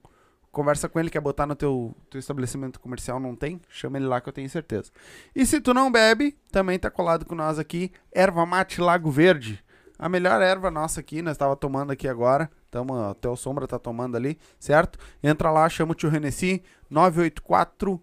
Conversa 0.51 0.87
com 0.87 0.99
ele, 0.99 1.09
quer 1.09 1.19
botar 1.19 1.47
no 1.47 1.55
teu, 1.55 1.95
teu 2.11 2.19
estabelecimento 2.19 2.79
comercial, 2.79 3.19
não 3.19 3.35
tem? 3.35 3.59
Chama 3.69 3.97
ele 3.97 4.05
lá 4.05 4.21
que 4.21 4.29
eu 4.29 4.33
tenho 4.33 4.47
certeza. 4.47 4.91
E 5.35 5.47
se 5.47 5.59
tu 5.59 5.73
não 5.73 5.91
bebe, 5.91 6.37
também 6.51 6.77
tá 6.77 6.91
colado 6.91 7.25
com 7.25 7.33
nós 7.33 7.57
aqui, 7.57 7.91
Erva 8.11 8.45
Mate 8.45 8.79
Lago 8.79 9.09
Verde. 9.09 9.63
A 9.97 10.07
melhor 10.07 10.39
erva 10.43 10.69
nossa 10.69 10.99
aqui, 10.99 11.23
nós 11.23 11.35
tava 11.35 11.55
tomando 11.55 11.91
aqui 11.91 12.07
agora. 12.07 12.51
Tamo, 12.69 13.09
até 13.09 13.27
o 13.27 13.35
Sombra 13.35 13.67
tá 13.67 13.79
tomando 13.79 14.15
ali, 14.15 14.37
certo? 14.59 14.99
Entra 15.23 15.49
lá, 15.49 15.67
chama 15.67 15.93
o 15.93 15.95
tio 15.95 16.07
Renessi, 16.07 16.61
984 16.87 17.99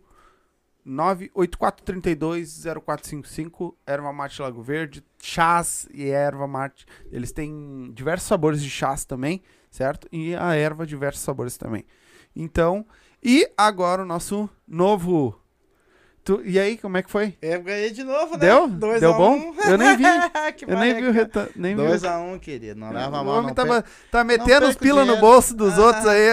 984320455, 0.86 3.74
erva 3.86 4.12
mate 4.12 4.40
Lago 4.40 4.62
Verde, 4.62 5.04
chás 5.20 5.88
e 5.92 6.08
erva 6.08 6.46
mate. 6.46 6.86
Eles 7.10 7.32
têm 7.32 7.90
diversos 7.92 8.28
sabores 8.28 8.62
de 8.62 8.70
chás 8.70 9.04
também, 9.04 9.42
certo? 9.70 10.06
E 10.12 10.36
a 10.36 10.54
erva 10.54 10.86
diversos 10.86 11.22
sabores 11.22 11.56
também. 11.56 11.84
Então, 12.34 12.86
e 13.22 13.48
agora 13.56 14.02
o 14.02 14.06
nosso 14.06 14.50
novo 14.68 15.40
Tu, 16.26 16.42
e 16.44 16.58
aí, 16.58 16.76
como 16.76 16.96
é 16.96 17.04
que 17.04 17.10
foi? 17.10 17.34
Eu 17.40 17.62
ganhei 17.62 17.92
de 17.92 18.02
novo, 18.02 18.32
né? 18.32 18.40
Deu? 18.40 18.66
Dois 18.66 19.00
Deu 19.00 19.14
a 19.14 19.16
bom? 19.16 19.36
Um. 19.36 19.54
Eu 19.64 19.78
nem 19.78 19.96
vi. 19.96 20.02
Eu 20.66 20.76
nem 20.76 20.94
vi 20.96 21.06
o 21.06 21.12
retorno. 21.12 21.48
Nem 21.54 21.76
vi. 21.76 21.82
2x1, 21.82 22.34
um, 22.34 22.38
querido. 22.40 22.80
Não 22.80 22.90
leva 22.90 23.06
o 23.06 23.24
mal, 23.24 23.28
homem 23.28 23.46
não 23.46 23.54
tava, 23.54 23.84
tá 24.10 24.24
metendo 24.24 24.66
os 24.66 24.74
o 24.74 24.78
pila 24.78 25.04
no 25.04 25.06
dinheiro. 25.12 25.20
bolso 25.20 25.54
dos 25.54 25.78
Ah. 25.78 25.82
outros 25.82 26.04
aí. 26.04 26.26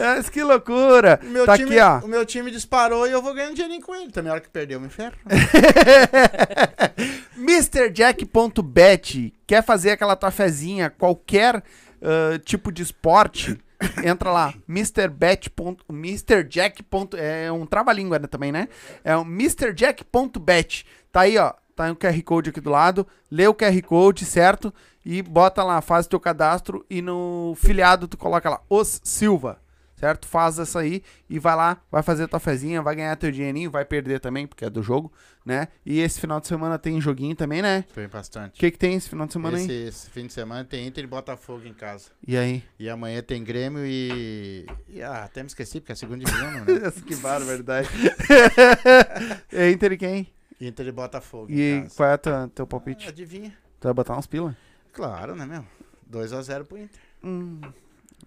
Mas 0.16 0.30
que 0.30 0.42
loucura. 0.42 1.20
O 1.22 1.26
meu 1.26 1.44
tá 1.44 1.58
time, 1.58 1.78
aqui, 1.78 1.78
ó. 1.78 1.98
O 2.06 2.08
meu 2.08 2.24
time 2.24 2.50
disparou 2.50 3.06
e 3.06 3.10
eu 3.10 3.20
vou 3.20 3.34
ganhar 3.34 3.50
um 3.50 3.54
dinheirinho 3.54 3.82
com 3.82 3.94
ele. 3.94 4.10
Também 4.10 4.30
a 4.30 4.36
hora 4.36 4.40
que 4.40 4.48
perder 4.48 4.76
eu 4.76 4.80
me 4.80 4.88
ferro. 4.88 5.16
MrJack.bet. 7.36 9.34
Quer 9.46 9.62
fazer 9.62 9.90
aquela 9.90 10.16
tua 10.16 10.30
fezinha, 10.30 10.88
qualquer 10.88 11.62
ah, 12.04 12.38
tipo 12.44 12.70
de 12.70 12.82
esporte? 12.82 13.58
Entra 14.04 14.30
lá, 14.30 14.54
MrBet. 14.68 15.52
MrJack. 15.88 16.84
É 17.16 17.52
um 17.52 17.66
trava-língua 17.66 18.18
né, 18.18 18.26
também, 18.26 18.52
né? 18.52 18.68
É 19.02 19.16
o 19.16 19.22
MrJack.bet. 19.22 20.86
Tá 21.10 21.22
aí, 21.22 21.38
ó. 21.38 21.52
Tá 21.74 21.90
o 21.90 21.96
QR 21.96 22.22
Code 22.22 22.50
aqui 22.50 22.60
do 22.60 22.70
lado. 22.70 23.06
Lê 23.30 23.46
o 23.48 23.54
QR 23.54 23.82
Code, 23.82 24.24
certo? 24.24 24.72
E 25.04 25.20
bota 25.22 25.62
lá, 25.62 25.80
faz 25.80 26.06
teu 26.06 26.20
cadastro 26.20 26.84
e 26.88 27.02
no 27.02 27.54
filiado 27.56 28.08
tu 28.08 28.16
coloca 28.16 28.48
lá, 28.48 28.60
Os 28.70 29.00
Silva. 29.04 29.58
Certo? 29.96 30.26
Faz 30.26 30.58
essa 30.58 30.80
aí 30.80 31.02
e 31.30 31.38
vai 31.38 31.54
lá, 31.54 31.80
vai 31.90 32.02
fazer 32.02 32.26
tua 32.26 32.40
fezinha, 32.40 32.82
vai 32.82 32.96
ganhar 32.96 33.14
teu 33.16 33.30
dinheirinho, 33.30 33.70
vai 33.70 33.84
perder 33.84 34.18
também, 34.20 34.46
porque 34.46 34.64
é 34.64 34.70
do 34.70 34.82
jogo, 34.82 35.12
né? 35.46 35.68
E 35.86 36.00
esse 36.00 36.20
final 36.20 36.40
de 36.40 36.48
semana 36.48 36.78
tem 36.78 37.00
joguinho 37.00 37.34
também, 37.36 37.62
né? 37.62 37.84
Foi 37.92 38.06
bastante. 38.08 38.56
O 38.56 38.58
que, 38.60 38.70
que 38.72 38.78
tem 38.78 38.94
esse 38.94 39.08
final 39.08 39.26
de 39.26 39.32
semana 39.32 39.56
esse, 39.56 39.70
aí? 39.70 39.88
esse 39.88 40.10
fim 40.10 40.26
de 40.26 40.32
semana 40.32 40.64
tem 40.64 40.86
Inter 40.86 41.04
e 41.04 41.06
Botafogo 41.06 41.64
em 41.66 41.72
casa. 41.72 42.10
E 42.26 42.36
aí? 42.36 42.62
E 42.78 42.88
amanhã 42.88 43.22
tem 43.22 43.42
Grêmio 43.44 43.86
e. 43.86 44.66
e 44.88 45.00
ah, 45.02 45.24
até 45.24 45.42
me 45.42 45.46
esqueci, 45.46 45.80
porque 45.80 45.92
é 45.92 45.94
a 45.94 45.96
segunda 45.96 46.24
divisão, 46.24 46.50
né? 46.66 46.90
que 47.06 47.16
barbaridade. 47.16 47.88
é 49.52 49.70
Inter 49.70 49.92
e 49.92 49.96
quem? 49.96 50.34
Inter 50.60 50.86
e 50.88 50.92
Botafogo. 50.92 51.46
E 51.50 51.86
qual 51.96 52.08
é 52.10 52.14
o 52.14 52.18
teu, 52.18 52.48
teu 52.48 52.64
Ah, 52.64 52.68
palpite? 52.68 53.08
adivinha? 53.08 53.56
Tu 53.80 53.84
vai 53.84 53.94
botar 53.94 54.16
uns 54.16 54.26
pila? 54.26 54.56
Claro, 54.92 55.34
né, 55.34 55.44
meu? 55.46 55.64
2x0 56.10 56.64
pro 56.64 56.78
Inter. 56.78 57.00
Hum. 57.22 57.60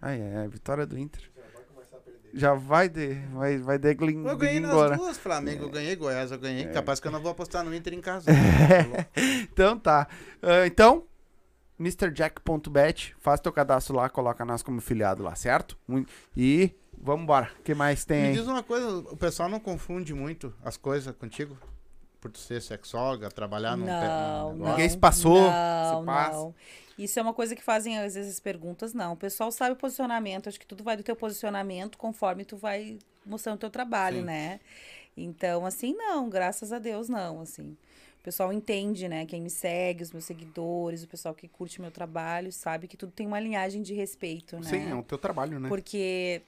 Ai, 0.02 0.19
é, 0.22 0.48
vitória 0.48 0.85
do 0.85 0.98
Inter. 0.98 1.22
Já 2.38 2.53
vai 2.53 2.88
de. 2.88 3.15
Vai, 3.34 3.57
vai 3.57 3.77
de 3.80 3.93
glin, 3.95 4.23
Eu 4.26 4.38
ganhei 4.38 4.59
nas 4.59 4.97
duas, 4.97 5.18
Flamengo 5.18 5.64
eu 5.65 5.69
ganhei, 5.69 5.95
Goiás 5.95 6.31
eu 6.31 6.38
É. 6.38 6.39
ganhei. 6.39 6.65
Capaz 6.68 6.99
que 6.99 7.07
eu 7.07 7.11
não 7.11 7.19
vou 7.22 7.31
apostar 7.31 7.64
no 7.64 7.73
Inter 7.73 7.93
em 7.93 8.01
casa. 8.01 8.30
Então 9.51 9.77
tá. 9.80 10.07
Ah, 10.41 10.65
então, 10.68 11.03
MrJack.bet, 11.80 13.15
faz 13.19 13.39
teu 13.39 13.51
cadastro 13.51 13.95
lá, 13.95 14.09
coloca 14.09 14.43
nós 14.45 14.61
como 14.61 14.80
filiado 14.81 15.23
lá, 15.23 15.35
certo? 15.35 15.77
E 16.35 16.72
vamos 16.99 17.23
embora. 17.23 17.49
O 17.59 17.64
que 17.64 17.73
mais 17.73 18.05
tem 18.05 18.22
Me 18.22 18.27
aí? 18.30 18.34
diz 18.34 18.47
uma 18.47 18.64
coisa, 18.64 18.88
o 18.99 19.18
pessoal 19.18 19.49
não 19.49 19.59
confunde 19.59 20.14
muito 20.14 20.53
as 20.64 20.77
coisas 20.77 21.15
contigo? 21.15 21.57
Por 22.19 22.31
tu 22.31 22.39
ser 22.39 22.61
sexóloga, 22.61 23.30
trabalhar 23.30 23.77
num, 23.77 23.85
pe- 23.85 23.91
num 23.91 23.97
Não, 23.97 24.53
negócio? 24.53 24.72
Ninguém 24.72 24.89
se 24.89 24.97
passou, 24.97 25.39
Não, 25.51 25.99
se 25.99 26.05
passa. 26.05 26.31
não. 26.38 26.55
Isso 26.98 27.19
é 27.19 27.22
uma 27.22 27.34
coisa 27.34 27.56
que 27.56 27.61
fazem 27.61 27.98
às 27.99 28.15
vezes 28.15 28.40
perguntas, 28.40 28.94
não. 28.94 29.14
O 29.14 29.18
pessoal 29.18 29.52
sabe 29.52 29.74
o 29.74 29.76
posicionamento, 29.76 30.49
acho 30.49 30.60
que 30.60 30.65
tudo 30.65 30.84
vai 30.84 30.98
do 30.98 31.03
teu 31.03 31.15
posicionamento 31.15 31.98
conforme 31.98 32.44
tu 32.44 32.57
vai 32.57 32.98
mostrando 33.26 33.56
o 33.56 33.60
teu 33.60 33.69
trabalho, 33.69 34.19
Sim. 34.19 34.26
né? 34.26 34.60
Então, 35.15 35.65
assim, 35.65 35.94
não, 35.94 36.30
graças 36.30 36.72
a 36.72 36.80
Deus, 36.80 37.07
não, 37.10 37.41
assim. 37.41 37.78
O 38.19 38.24
pessoal 38.24 38.52
entende, 38.52 39.07
né? 39.07 39.26
Quem 39.26 39.41
me 39.41 39.49
segue, 39.49 40.03
os 40.03 40.11
meus 40.11 40.26
seguidores, 40.26 41.03
o 41.03 41.07
pessoal 41.07 41.34
que 41.34 41.48
curte 41.48 41.80
meu 41.80 41.91
trabalho, 41.91 42.52
sabe 42.52 42.88
que 42.88 42.98
tudo 42.98 43.11
tem 43.11 43.26
uma 43.28 43.40
linhagem 43.40 43.82
de 43.82 43.94
respeito, 43.94 44.57
né? 44.57 44.64
Sim, 44.69 44.90
é 44.90 44.95
o 44.95 45.03
teu 45.03 45.18
trabalho, 45.18 45.60
né? 45.60 45.69
Porque 45.69 46.41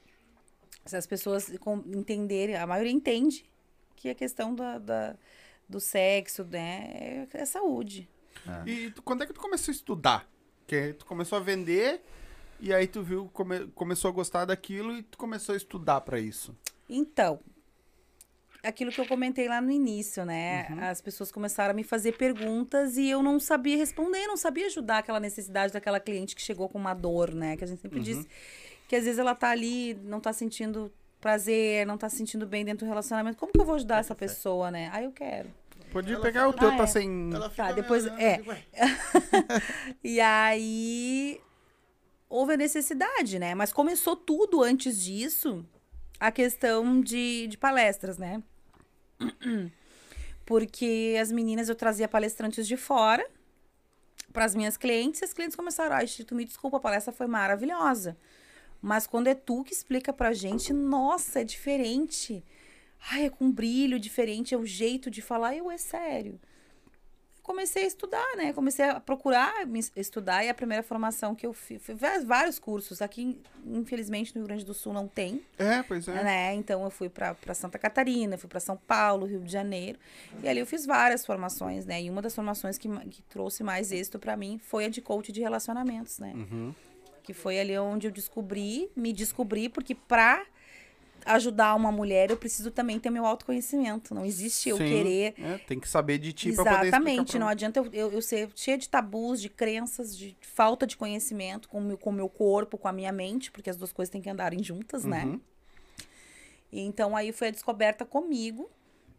se 0.86 0.96
as 0.96 1.06
pessoas 1.08 1.52
entenderem, 1.86 2.56
a 2.56 2.66
maioria 2.68 2.92
entende 2.92 3.46
que 3.96 4.10
a 4.10 4.16
questão 4.16 4.54
da, 4.56 4.78
da- 4.78 5.16
do 5.68 5.80
sexo, 5.80 6.44
né, 6.46 7.28
é, 7.34 7.42
é 7.42 7.46
saúde. 7.46 8.10
E 8.66 8.90
tu- 8.92 9.02
quando 9.04 9.24
é 9.24 9.28
que 9.28 9.34
tu 9.34 9.40
começou 9.40 9.72
a 9.72 9.76
estudar? 9.76 10.28
Que 10.70 10.94
tu 10.94 11.06
começou 11.06 11.38
a 11.38 11.42
vender 11.42 12.00
e 12.60 12.74
aí 12.74 12.86
tu 12.88 13.02
viu, 13.02 13.30
come- 13.34 13.68
começou 13.74 14.10
a 14.10 14.12
gostar 14.14 14.46
daquilo 14.46 14.96
e 14.96 15.02
tu 15.04 15.18
começou 15.18 15.54
a 15.54 15.58
estudar 15.58 16.02
pra 16.02 16.20
isso. 16.20 16.56
Então, 16.88 17.40
aquilo 18.64 18.92
que 18.92 19.00
eu 19.02 19.08
comentei 19.08 19.48
lá 19.48 19.60
no 19.62 19.72
início, 19.72 20.24
né? 20.26 20.68
As 20.90 21.02
pessoas 21.02 21.32
começaram 21.32 21.72
a 21.72 21.74
me 21.74 21.84
fazer 21.84 22.14
perguntas 22.18 22.98
e 22.98 23.10
eu 23.10 23.24
não 23.24 23.40
sabia 23.40 23.78
responder, 23.78 24.28
não 24.28 24.38
sabia 24.38 24.68
ajudar 24.68 25.00
aquela 25.00 25.20
necessidade 25.20 25.74
daquela 25.74 26.00
cliente 26.00 26.36
que 26.36 26.42
chegou 26.42 26.68
com 26.70 26.78
uma 26.78 26.94
dor, 26.94 27.34
né? 27.34 27.56
Que 27.58 27.64
a 27.64 27.68
gente 27.68 27.82
sempre 27.82 28.00
diz 28.02 28.28
que 28.88 28.96
às 28.96 29.04
vezes 29.06 29.18
ela 29.20 29.34
tá 29.36 29.50
ali, 29.50 29.94
não 30.04 30.20
tá 30.20 30.34
sentindo 30.34 30.92
prazer, 31.22 31.86
não 31.86 31.98
tá 31.98 32.10
se 32.10 32.18
sentindo 32.18 32.46
bem 32.46 32.64
dentro 32.66 32.86
do 32.86 32.90
relacionamento. 32.90 33.38
Como 33.38 33.52
que 33.52 33.60
eu 33.60 33.66
vou 33.66 33.76
ajudar 33.76 34.00
essa 34.00 34.14
pessoa, 34.16 34.70
né? 34.72 34.90
Ah, 34.94 35.02
eu 35.04 35.12
quero. 35.12 35.50
Podia 35.92 36.16
Ela 36.16 36.24
pegar 36.24 36.48
o 36.48 36.54
teu, 36.54 36.70
Ah, 36.70 36.78
tá 36.78 36.84
é. 36.84 36.88
sem. 36.88 37.30
Tá, 37.56 37.72
depois- 37.72 38.06
olhando, 38.06 38.20
é. 38.22 38.42
"Ué, 38.46 38.64
E 40.04 40.20
aí 40.20 41.42
houve 42.30 42.54
a 42.54 42.58
necessidade, 42.58 43.40
né? 43.40 43.56
Mas 43.56 43.74
começou 43.74 44.16
tudo 44.16 44.62
antes 44.62 45.02
disso, 45.04 45.66
a 46.20 46.32
questão 46.32 47.02
de, 47.02 47.48
de 47.48 47.58
palestras, 47.58 48.18
né? 48.18 48.42
Porque 50.46 51.16
as 51.22 51.32
meninas 51.32 51.70
eu 51.70 51.76
trazia 51.76 52.08
palestrantes 52.08 52.68
de 52.68 52.78
fora 52.78 53.26
para 54.34 54.46
as 54.46 54.54
minhas 54.56 54.78
clientes, 54.78 55.22
e 55.22 55.26
as 55.26 55.34
clientes 55.34 55.56
começaram, 55.56 55.96
ai, 55.96 56.06
Chi, 56.08 56.24
tu 56.24 56.36
me 56.36 56.46
desculpa, 56.46 56.78
a 56.78 56.80
palestra 56.80 57.12
foi 57.12 57.26
maravilhosa. 57.28 58.16
Mas 58.82 59.06
quando 59.08 59.28
é 59.28 59.34
tu 59.36 59.64
que 59.64 59.74
explica 59.74 60.14
pra 60.14 60.32
gente, 60.34 60.72
nossa, 60.72 61.42
é 61.42 61.44
diferente. 61.44 62.44
Ai, 63.12 63.26
é 63.26 63.30
com 63.30 63.52
brilho 63.52 64.00
diferente, 64.00 64.54
é 64.54 64.58
o 64.58 64.66
jeito 64.66 65.10
de 65.10 65.22
falar, 65.22 65.56
eu 65.56 65.70
é 65.72 65.78
sério 65.78 66.40
comecei 67.42 67.84
a 67.84 67.88
estudar, 67.88 68.36
né? 68.38 68.54
Comecei 68.54 68.86
a 68.86 69.00
procurar 69.00 69.66
me 69.66 69.80
es- 69.80 69.92
estudar 69.96 70.46
e 70.46 70.50
a 70.50 70.54
primeira 70.54 70.84
formação 70.84 71.34
que 71.34 71.48
eu 71.48 71.52
fiz, 71.52 71.82
fiz 71.82 72.24
vários 72.24 72.60
cursos. 72.60 73.02
Aqui, 73.02 73.42
infelizmente, 73.66 74.36
no 74.36 74.42
Rio 74.42 74.48
Grande 74.50 74.64
do 74.64 74.74
Sul 74.76 74.94
não 74.94 75.08
tem, 75.08 75.42
É, 75.58 75.82
pois 75.82 76.08
é. 76.08 76.24
né? 76.24 76.54
Então 76.54 76.84
eu 76.84 76.92
fui 76.92 77.10
para 77.10 77.36
Santa 77.56 77.80
Catarina, 77.80 78.38
fui 78.38 78.48
para 78.48 78.60
São 78.60 78.78
Paulo, 78.78 79.26
Rio 79.26 79.40
de 79.40 79.52
Janeiro. 79.52 79.98
E 80.44 80.48
ali 80.48 80.60
eu 80.60 80.66
fiz 80.68 80.86
várias 80.86 81.26
formações, 81.26 81.88
né? 81.88 82.00
E 82.00 82.08
uma 82.12 82.22
das 82.22 82.36
formações 82.36 82.78
que, 82.78 82.88
que 83.10 83.24
trouxe 83.24 83.64
mais 83.64 83.92
êxito 83.92 84.20
para 84.20 84.38
mim 84.38 84.60
foi 84.64 84.86
a 84.86 84.90
de 84.90 85.02
coach 85.02 85.32
de 85.32 85.42
relacionamentos, 85.42 86.20
né? 86.20 86.34
Uhum. 86.36 86.76
Que 87.24 87.34
foi 87.34 87.60
ali 87.60 87.76
onde 87.80 88.06
eu 88.06 88.12
descobri, 88.12 88.92
me 88.96 89.12
descobri, 89.12 89.70
porque 89.70 89.96
pra 89.96 90.46
ajudar 91.30 91.76
uma 91.76 91.92
mulher 91.92 92.30
eu 92.32 92.38
preciso 92.38 92.72
também 92.72 93.00
ter 93.00 93.10
meu 93.10 93.26
autoconhecimento. 93.26 94.14
Não 94.14 94.26
existe 94.26 94.70
eu 94.70 94.78
Sim, 94.78 94.88
querer 94.88 95.34
é, 95.38 95.58
tem 95.60 95.80
que 95.80 95.88
saber 95.88 96.18
de 96.18 96.34
ti 96.34 96.52
pra 96.52 96.64
poder 96.64 96.74
explicar 96.74 96.86
Exatamente, 96.88 97.32
pra- 97.32 97.40
não 97.40 97.48
adianta 97.48 97.80
eu, 97.80 97.86
eu, 97.94 98.12
eu 98.12 98.22
ser 98.22 98.50
cheia 98.56 98.78
de 98.78 98.90
tabus, 98.90 99.42
de 99.42 99.50
crenças, 99.50 100.16
de 100.18 100.36
falta 100.42 100.86
de 100.88 100.98
conhecimento 100.98 101.70
com 101.70 101.78
o 101.80 101.82
meu, 101.82 101.98
com 101.98 102.12
meu 102.12 102.28
corpo, 102.30 102.78
com 102.78 102.88
a 102.88 102.92
minha 102.94 103.12
mente, 103.12 103.52
porque 103.52 103.70
as 103.70 103.78
duas 103.78 103.92
coisas 103.94 104.12
têm 104.12 104.22
que 104.22 104.30
andarem 104.30 104.64
juntas, 104.64 105.06
né? 105.06 105.26
Uhum. 105.26 105.40
E 106.72 106.82
então 106.82 107.16
aí 107.16 107.32
foi 107.32 107.48
a 107.48 107.52
descoberta 107.52 108.06
comigo, 108.06 108.70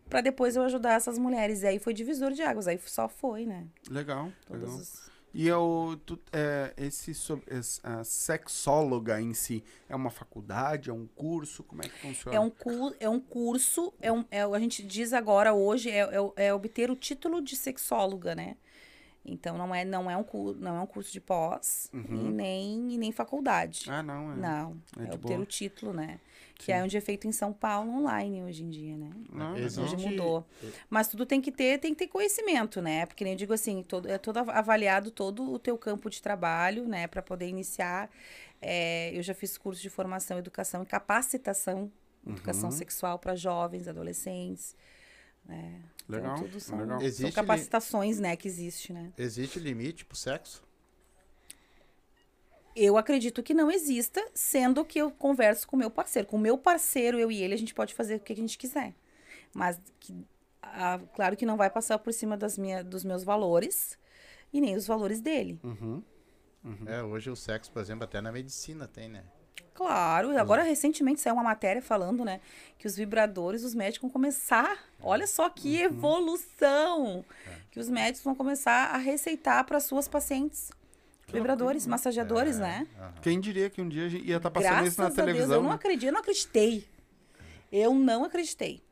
pra 0.08 0.20
depois 0.20 0.54
eu 0.56 0.62
ajudar 0.62 0.94
essas 0.94 1.18
mulheres. 1.18 1.62
E 1.62 1.66
aí 1.66 1.78
foi 1.78 1.92
divisor 1.92 2.32
de 2.32 2.42
águas, 2.42 2.68
aí 2.68 2.78
só 2.86 3.08
foi, 3.08 3.44
né? 3.46 3.66
Legal, 3.88 4.32
Todos 4.46 4.62
legal. 4.62 4.76
os- 4.78 5.09
E 5.32 5.46
eu, 5.46 6.00
tu, 6.04 6.18
é, 6.32 6.72
esse, 6.76 7.14
so- 7.14 7.40
es- 7.48 7.80
a 7.84 8.02
sexóloga 8.02 9.20
em 9.20 9.32
si, 9.32 9.62
é 9.88 9.94
uma 9.94 10.10
faculdade, 10.10 10.90
é 10.90 10.92
um 10.92 11.06
curso, 11.06 11.62
como 11.62 11.82
é 11.82 11.88
que 11.88 11.96
funciona? 12.00 12.36
É 12.36 12.40
um, 12.40 12.50
cu, 12.50 12.94
é 12.98 13.08
um 13.08 13.20
curso, 13.20 13.92
é 14.00 14.10
um, 14.10 14.24
é, 14.30 14.42
a 14.42 14.58
gente 14.58 14.82
diz 14.82 15.12
agora 15.12 15.54
hoje, 15.54 15.88
é, 15.88 16.00
é, 16.00 16.46
é 16.46 16.54
obter 16.54 16.90
o 16.90 16.96
título 16.96 17.40
de 17.40 17.54
sexóloga, 17.54 18.34
né? 18.34 18.56
Então 19.24 19.56
não 19.56 19.72
é, 19.74 19.84
não 19.84 20.10
é, 20.10 20.16
um, 20.16 20.24
cu- 20.24 20.54
não 20.58 20.76
é 20.76 20.80
um 20.80 20.86
curso 20.86 21.12
de 21.12 21.20
pós 21.20 21.88
Uhum. 21.92 22.04
e, 22.30 22.32
nem, 22.32 22.92
e 22.94 22.98
nem 22.98 23.12
faculdade. 23.12 23.84
Ah, 23.88 24.02
não, 24.02 24.32
é. 24.32 24.36
Não, 24.36 24.76
É 24.98 25.02
é, 25.04 25.14
obter 25.14 25.18
boa. 25.34 25.40
o 25.40 25.46
título, 25.46 25.92
né? 25.92 26.18
Que 26.64 26.72
é 26.72 26.82
onde 26.82 26.96
é 26.96 27.00
feito 27.00 27.26
em 27.26 27.32
São 27.32 27.52
Paulo 27.52 27.90
online 27.90 28.42
hoje 28.42 28.62
em 28.62 28.68
dia, 28.70 28.96
né? 28.96 29.10
Legal. 29.32 29.54
Hoje 29.84 29.96
mudou. 29.96 30.46
Mas 30.88 31.08
tudo 31.08 31.24
tem 31.24 31.40
que 31.40 31.50
ter, 31.50 31.78
tem 31.78 31.94
que 31.94 31.98
ter 32.00 32.08
conhecimento, 32.08 32.82
né? 32.82 33.06
Porque 33.06 33.24
nem 33.24 33.32
eu 33.32 33.36
digo 33.38 33.52
assim, 33.52 33.82
todo, 33.82 34.08
é 34.08 34.18
todo 34.18 34.36
av- 34.38 34.50
avaliado 34.50 35.10
todo 35.10 35.50
o 35.52 35.58
teu 35.58 35.78
campo 35.78 36.10
de 36.10 36.20
trabalho, 36.20 36.86
né? 36.86 37.06
Para 37.06 37.22
poder 37.22 37.46
iniciar. 37.48 38.10
É, 38.60 39.10
eu 39.16 39.22
já 39.22 39.32
fiz 39.34 39.56
curso 39.56 39.80
de 39.80 39.88
formação, 39.88 40.38
educação 40.38 40.82
e 40.82 40.86
capacitação, 40.86 41.90
educação 42.26 42.68
Uhum. 42.70 42.76
sexual 42.76 43.18
para 43.18 43.34
jovens, 43.34 43.88
adolescentes. 43.88 44.76
Né? 45.46 45.80
Legal, 46.06 46.34
Então, 46.34 46.46
tudo 46.46 46.60
são, 46.60 46.78
legal. 46.78 47.00
são 47.10 47.32
capacitações, 47.32 48.18
né, 48.20 48.36
que 48.36 48.46
existe, 48.46 48.92
né? 48.92 49.10
Existe 49.16 49.58
limite 49.58 50.04
pro 50.04 50.16
sexo? 50.16 50.62
Eu 52.74 52.96
acredito 52.96 53.42
que 53.42 53.52
não 53.52 53.70
exista, 53.70 54.24
sendo 54.32 54.84
que 54.84 54.98
eu 54.98 55.10
converso 55.10 55.66
com 55.66 55.76
o 55.76 55.78
meu 55.78 55.90
parceiro. 55.90 56.28
Com 56.28 56.36
o 56.36 56.40
meu 56.40 56.56
parceiro, 56.56 57.18
eu 57.18 57.30
e 57.30 57.42
ele, 57.42 57.54
a 57.54 57.58
gente 57.58 57.74
pode 57.74 57.94
fazer 57.94 58.16
o 58.16 58.20
que 58.20 58.32
a 58.32 58.36
gente 58.36 58.56
quiser. 58.56 58.94
Mas, 59.52 59.80
que, 59.98 60.14
ah, 60.62 61.00
claro 61.14 61.36
que 61.36 61.44
não 61.44 61.56
vai 61.56 61.68
passar 61.68 61.98
por 61.98 62.12
cima 62.12 62.36
das 62.36 62.56
minha, 62.56 62.84
dos 62.84 63.04
meus 63.04 63.24
valores 63.24 63.98
e 64.52 64.60
nem 64.60 64.76
os 64.76 64.86
valores 64.86 65.20
dele. 65.20 65.58
Uhum. 65.62 66.02
É, 66.86 67.02
hoje 67.02 67.30
o 67.30 67.36
sexo, 67.36 67.72
por 67.72 67.80
exemplo, 67.80 68.04
até 68.04 68.20
na 68.20 68.30
medicina 68.30 68.86
tem, 68.86 69.08
né? 69.08 69.24
Claro, 69.72 70.32
e 70.32 70.36
agora 70.36 70.62
recentemente 70.62 71.20
saiu 71.22 71.34
uma 71.34 71.42
matéria 71.42 71.80
falando, 71.80 72.22
né, 72.22 72.40
que 72.76 72.86
os 72.86 72.96
vibradores, 72.96 73.64
os 73.64 73.74
médicos 73.74 74.02
vão 74.02 74.10
começar. 74.10 74.78
Olha 75.00 75.26
só 75.26 75.48
que 75.48 75.80
evolução! 75.80 77.24
Que 77.70 77.80
os 77.80 77.88
médicos 77.88 78.22
vão 78.22 78.34
começar 78.34 78.94
a 78.94 78.98
receitar 78.98 79.64
para 79.64 79.80
suas 79.80 80.06
pacientes. 80.06 80.70
Vibradores, 81.32 81.86
massageadores, 81.86 82.58
né? 82.58 82.86
Quem 83.22 83.40
diria 83.40 83.70
que 83.70 83.80
um 83.80 83.88
dia 83.88 84.06
a 84.06 84.08
gente 84.08 84.26
ia 84.26 84.36
estar 84.36 84.50
passando 84.50 84.70
Graças 84.70 84.92
isso 84.92 85.00
na 85.00 85.06
a 85.06 85.08
Deus, 85.10 85.18
eu 85.18 85.24
televisão? 85.26 85.62
não 85.62 85.68
né? 85.70 85.74
acredito, 85.74 86.06
eu 86.06 86.12
não 86.12 86.20
acreditei. 86.20 86.84
Eu 87.72 87.94
não 87.94 88.24
acreditei. 88.24 88.82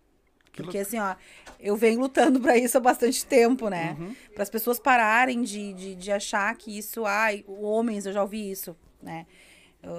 Que 0.52 0.62
Porque 0.62 0.78
assim, 0.78 0.98
ó, 0.98 1.14
eu 1.60 1.76
venho 1.76 2.00
lutando 2.00 2.40
pra 2.40 2.56
isso 2.56 2.76
há 2.76 2.80
bastante 2.80 3.24
tempo, 3.24 3.68
né? 3.68 3.96
Uhum. 3.98 4.14
Para 4.34 4.42
as 4.42 4.50
pessoas 4.50 4.78
pararem 4.78 5.42
de, 5.42 5.72
de, 5.72 5.94
de 5.94 6.12
achar 6.12 6.54
que 6.56 6.76
isso, 6.76 7.04
ai, 7.04 7.44
homens, 7.46 8.06
eu 8.06 8.12
já 8.12 8.22
ouvi 8.22 8.50
isso, 8.50 8.76
né? 9.02 9.26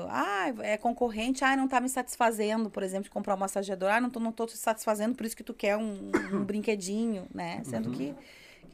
Ah, 0.09 0.53
é 0.59 0.77
concorrente, 0.77 1.43
ah, 1.43 1.55
não 1.55 1.67
tá 1.67 1.79
me 1.79 1.87
satisfazendo, 1.87 2.69
por 2.69 2.83
exemplo, 2.83 3.05
de 3.05 3.09
comprar 3.09 3.35
um 3.35 3.37
massageador, 3.37 3.89
ah, 3.89 4.01
não 4.01 4.09
tô, 4.09 4.19
não 4.19 4.31
tô 4.31 4.45
te 4.45 4.57
satisfazendo, 4.57 5.15
por 5.15 5.25
isso 5.25 5.35
que 5.37 5.43
tu 5.43 5.53
quer 5.53 5.77
um, 5.77 6.11
um 6.33 6.43
brinquedinho, 6.43 7.25
né? 7.33 7.61
Sendo 7.63 7.91
que 7.91 8.13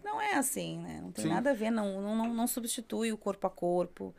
não 0.05 0.21
é 0.21 0.35
assim, 0.35 0.79
né? 0.79 0.99
Não 1.01 1.11
tem. 1.11 1.25
Sim. 1.25 1.31
nada 1.31 1.49
a 1.49 1.53
ver, 1.53 1.71
não, 1.71 2.01
não, 2.01 2.33
não, 2.33 2.47
substitui 2.47 3.11
o 3.11 3.17
corpo 3.17 3.47
a 3.47 3.49
corpo, 3.49 4.13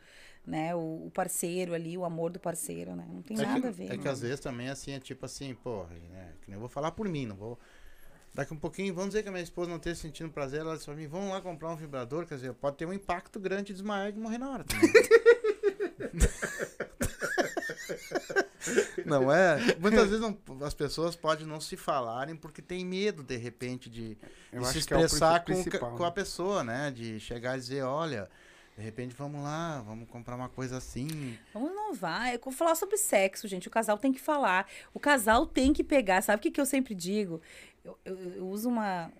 né? 0.45 0.75
O, 0.75 1.05
o 1.07 1.11
parceiro 1.13 1.73
ali, 1.73 1.97
o 1.97 2.03
amor 2.03 2.31
do 2.31 2.39
parceiro, 2.39 2.95
né? 2.95 3.07
Não 3.11 3.21
tem 3.21 3.39
É 3.39 3.45
nada 3.45 3.61
que, 3.61 3.67
a 3.67 3.71
ver. 3.71 3.85
é 3.93 3.97
que 3.97 4.03
né? 4.03 4.11
às 4.11 4.21
vezes 4.21 4.39
também 4.41 4.69
assim, 4.69 4.91
é 4.91 4.99
tipo 4.99 5.25
assim, 5.25 5.55
pô, 5.55 5.85
né, 6.11 6.33
que 6.41 6.49
nem 6.49 6.55
eu 6.55 6.59
vou 6.59 6.69
falar 6.69 6.91
por 6.91 7.07
mim, 7.07 7.25
não 7.25 7.35
vou. 7.35 7.57
Daqui 8.33 8.53
um 8.53 8.59
pouquinho, 8.59 8.93
vamos 8.93 9.09
dizer 9.11 9.23
que 9.23 9.29
a 9.29 9.31
minha 9.31 9.43
esposa 9.43 9.69
não 9.69 9.77
esteja 9.77 9.99
sentindo 9.99 10.29
prazer, 10.29 10.59
ela 10.59 10.73
disse 10.75 10.85
pra 10.85 10.93
mim, 10.93 11.07
vamos 11.07 11.31
lá 11.31 11.41
comprar 11.41 11.71
um 11.71 11.75
vibrador, 11.75 12.27
quer 12.27 12.35
dizer, 12.35 12.53
pode 12.53 12.77
ter 12.77 12.85
um 12.85 12.93
impacto 12.93 13.39
grande 13.39 13.67
de 13.67 13.73
desmaiar 13.73 14.09
e 14.09 14.11
de 14.11 14.19
morrer 14.19 14.37
na 14.37 14.51
hora 14.51 14.63
também. 14.63 14.91
não 19.05 19.31
é? 19.31 19.57
Muitas 19.79 20.09
vezes 20.09 20.19
não- 20.21 20.37
as 20.65 20.73
pessoas 20.73 21.15
podem 21.15 21.45
não 21.45 21.59
se 21.59 21.75
falarem 21.77 22.35
porque 22.35 22.61
tem 22.61 22.85
medo, 22.85 23.23
de 23.23 23.37
repente, 23.37 23.89
de, 23.89 24.17
Eu 24.51 24.61
de 24.61 24.67
se 24.67 24.77
acho 24.79 24.87
que 24.87 24.93
é 24.93 25.01
expressar 25.01 25.43
prin- 25.43 25.63
com, 25.63 25.97
com 25.97 26.03
a 26.03 26.07
né? 26.07 26.11
pessoa, 26.13 26.63
né? 26.63 26.91
De 26.91 27.19
chegar 27.19 27.57
e 27.57 27.61
dizer, 27.61 27.83
olha, 27.83 28.29
de 28.77 28.83
repente 28.83 29.15
vamos 29.17 29.41
lá, 29.41 29.81
vamos 29.81 30.07
comprar 30.09 30.35
uma 30.35 30.49
coisa 30.49 30.77
assim. 30.77 31.37
Vamos 31.53 31.71
inovar. 31.71 32.27
É 32.33 32.39
falar 32.51 32.75
sobre 32.75 32.97
sexo, 32.97 33.47
gente. 33.47 33.67
O 33.67 33.71
casal 33.71 33.97
tem 33.97 34.11
que 34.13 34.19
falar. 34.21 34.67
O 34.93 34.99
casal 34.99 35.45
tem 35.45 35.73
que 35.73 35.83
pegar. 35.83 36.21
Sabe 36.21 36.39
o 36.39 36.41
que, 36.41 36.51
que 36.51 36.61
eu 36.61 36.65
sempre 36.65 36.93
digo? 36.93 37.41
Eu, 37.83 37.97
eu- 38.05 38.33
eu 38.35 38.47
uso 38.47 38.69
uma. 38.69 39.11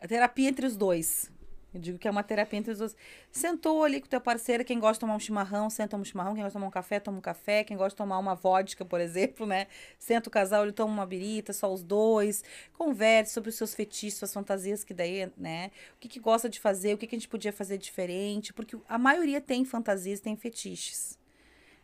A 0.00 0.08
terapia 0.08 0.48
entre 0.48 0.66
os 0.66 0.76
dois. 0.76 1.30
Eu 1.72 1.80
digo 1.80 1.98
que 1.98 2.08
é 2.08 2.10
uma 2.10 2.22
terapia 2.22 2.58
entre 2.58 2.72
os 2.72 2.78
dois. 2.78 2.96
Sentou 3.30 3.84
ali 3.84 4.00
com 4.00 4.06
o 4.06 4.08
teu 4.10 4.20
parceiro, 4.20 4.64
quem 4.64 4.78
gosta 4.80 4.94
de 4.94 5.00
tomar 5.00 5.14
um 5.14 5.20
chimarrão, 5.20 5.70
senta 5.70 5.96
um 5.96 6.04
chimarrão. 6.04 6.34
Quem 6.34 6.42
gosta 6.42 6.50
de 6.50 6.54
tomar 6.54 6.66
um 6.66 6.70
café, 6.70 6.98
toma 6.98 7.18
um 7.18 7.20
café. 7.20 7.62
Quem 7.62 7.76
gosta 7.76 7.90
de 7.90 7.96
tomar 7.96 8.18
uma 8.18 8.34
vodka, 8.34 8.84
por 8.84 8.98
exemplo, 9.00 9.46
né? 9.46 9.66
Senta 9.98 10.28
o 10.28 10.32
casal, 10.32 10.64
ele 10.64 10.72
toma 10.72 10.92
uma 10.92 11.06
birita, 11.06 11.52
só 11.52 11.72
os 11.72 11.82
dois. 11.82 12.42
Converse 12.72 13.32
sobre 13.32 13.50
os 13.50 13.56
seus 13.56 13.74
fetiches, 13.74 14.14
suas 14.14 14.32
fantasias, 14.32 14.82
que 14.82 14.92
daí, 14.92 15.30
né? 15.36 15.70
O 15.96 16.00
que, 16.00 16.08
que 16.08 16.18
gosta 16.18 16.48
de 16.48 16.58
fazer, 16.58 16.94
o 16.94 16.98
que, 16.98 17.06
que 17.06 17.14
a 17.14 17.18
gente 17.18 17.28
podia 17.28 17.52
fazer 17.52 17.78
diferente. 17.78 18.52
Porque 18.52 18.76
a 18.88 18.98
maioria 18.98 19.40
tem 19.40 19.64
fantasias, 19.64 20.20
tem 20.20 20.36
fetiches. 20.36 21.18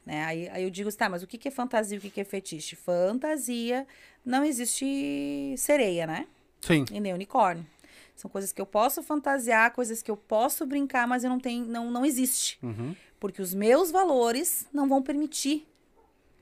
Né? 0.05 0.25
Aí, 0.25 0.49
aí 0.51 0.63
eu 0.63 0.71
digo 0.71 0.89
assim, 0.89 0.99
tá, 0.99 1.09
mas 1.09 1.25
o 1.25 1.27
que, 1.27 1.37
que 1.37 1.49
é 1.49 1.51
fantasia 1.51 1.97
e 1.97 1.99
o 1.99 2.01
que, 2.01 2.11
que 2.11 2.21
é 2.21 2.25
fetiche? 2.25 2.77
Fantasia, 2.77 3.85
não 4.25 4.45
existe 4.45 5.55
sereia, 5.59 6.07
né? 6.07 6.29
Sim. 6.61 6.85
E 6.93 7.01
nem 7.01 7.13
unicórnio. 7.13 7.67
São 8.17 8.31
coisas 8.31 8.51
que 8.51 8.61
eu 8.61 8.67
posso 8.67 9.03
fantasiar, 9.03 9.73
coisas 9.73 10.03
que 10.03 10.11
eu 10.11 10.17
posso 10.17 10.65
brincar, 10.65 11.07
mas 11.07 11.23
eu 11.23 11.29
não 11.29 11.39
tenho, 11.39 11.67
não, 11.67 11.91
não 11.91 12.05
existe. 12.05 12.59
Uhum. 12.63 12.97
Porque 13.21 13.43
os 13.43 13.53
meus 13.53 13.91
valores 13.91 14.67
não 14.73 14.89
vão 14.89 15.03
permitir 15.03 15.69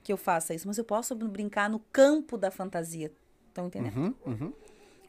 que 0.01 0.13
eu 0.13 0.17
faça 0.17 0.53
isso. 0.53 0.67
Mas 0.67 0.77
eu 0.77 0.85
posso 0.85 1.13
brincar 1.15 1.69
no 1.69 1.79
campo 1.91 2.37
da 2.37 2.49
fantasia. 2.49 3.11
Estão 3.49 3.67
entendendo? 3.67 3.97
Uhum. 3.97 4.15
Uhum. 4.25 4.53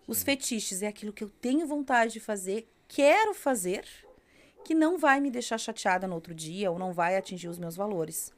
Os 0.09 0.25
fetiches 0.25 0.83
é 0.83 0.89
aquilo 0.89 1.13
que 1.13 1.23
eu 1.23 1.31
tenho 1.31 1.67
vontade 1.67 2.15
de 2.15 2.21
fazer, 2.21 2.69
quero 2.89 3.33
fazer, 3.33 3.85
que 4.65 4.75
não 4.75 4.99
vai 4.99 5.21
me 5.21 5.31
deixar 5.31 5.59
chateada 5.59 6.09
no 6.09 6.15
outro 6.15 6.35
dia 6.35 6.71
ou 6.71 6.79
não 6.79 6.93
vai 6.93 7.17
atingir 7.17 7.49
os 7.49 7.59
meus 7.59 7.77
valores. 7.77 8.33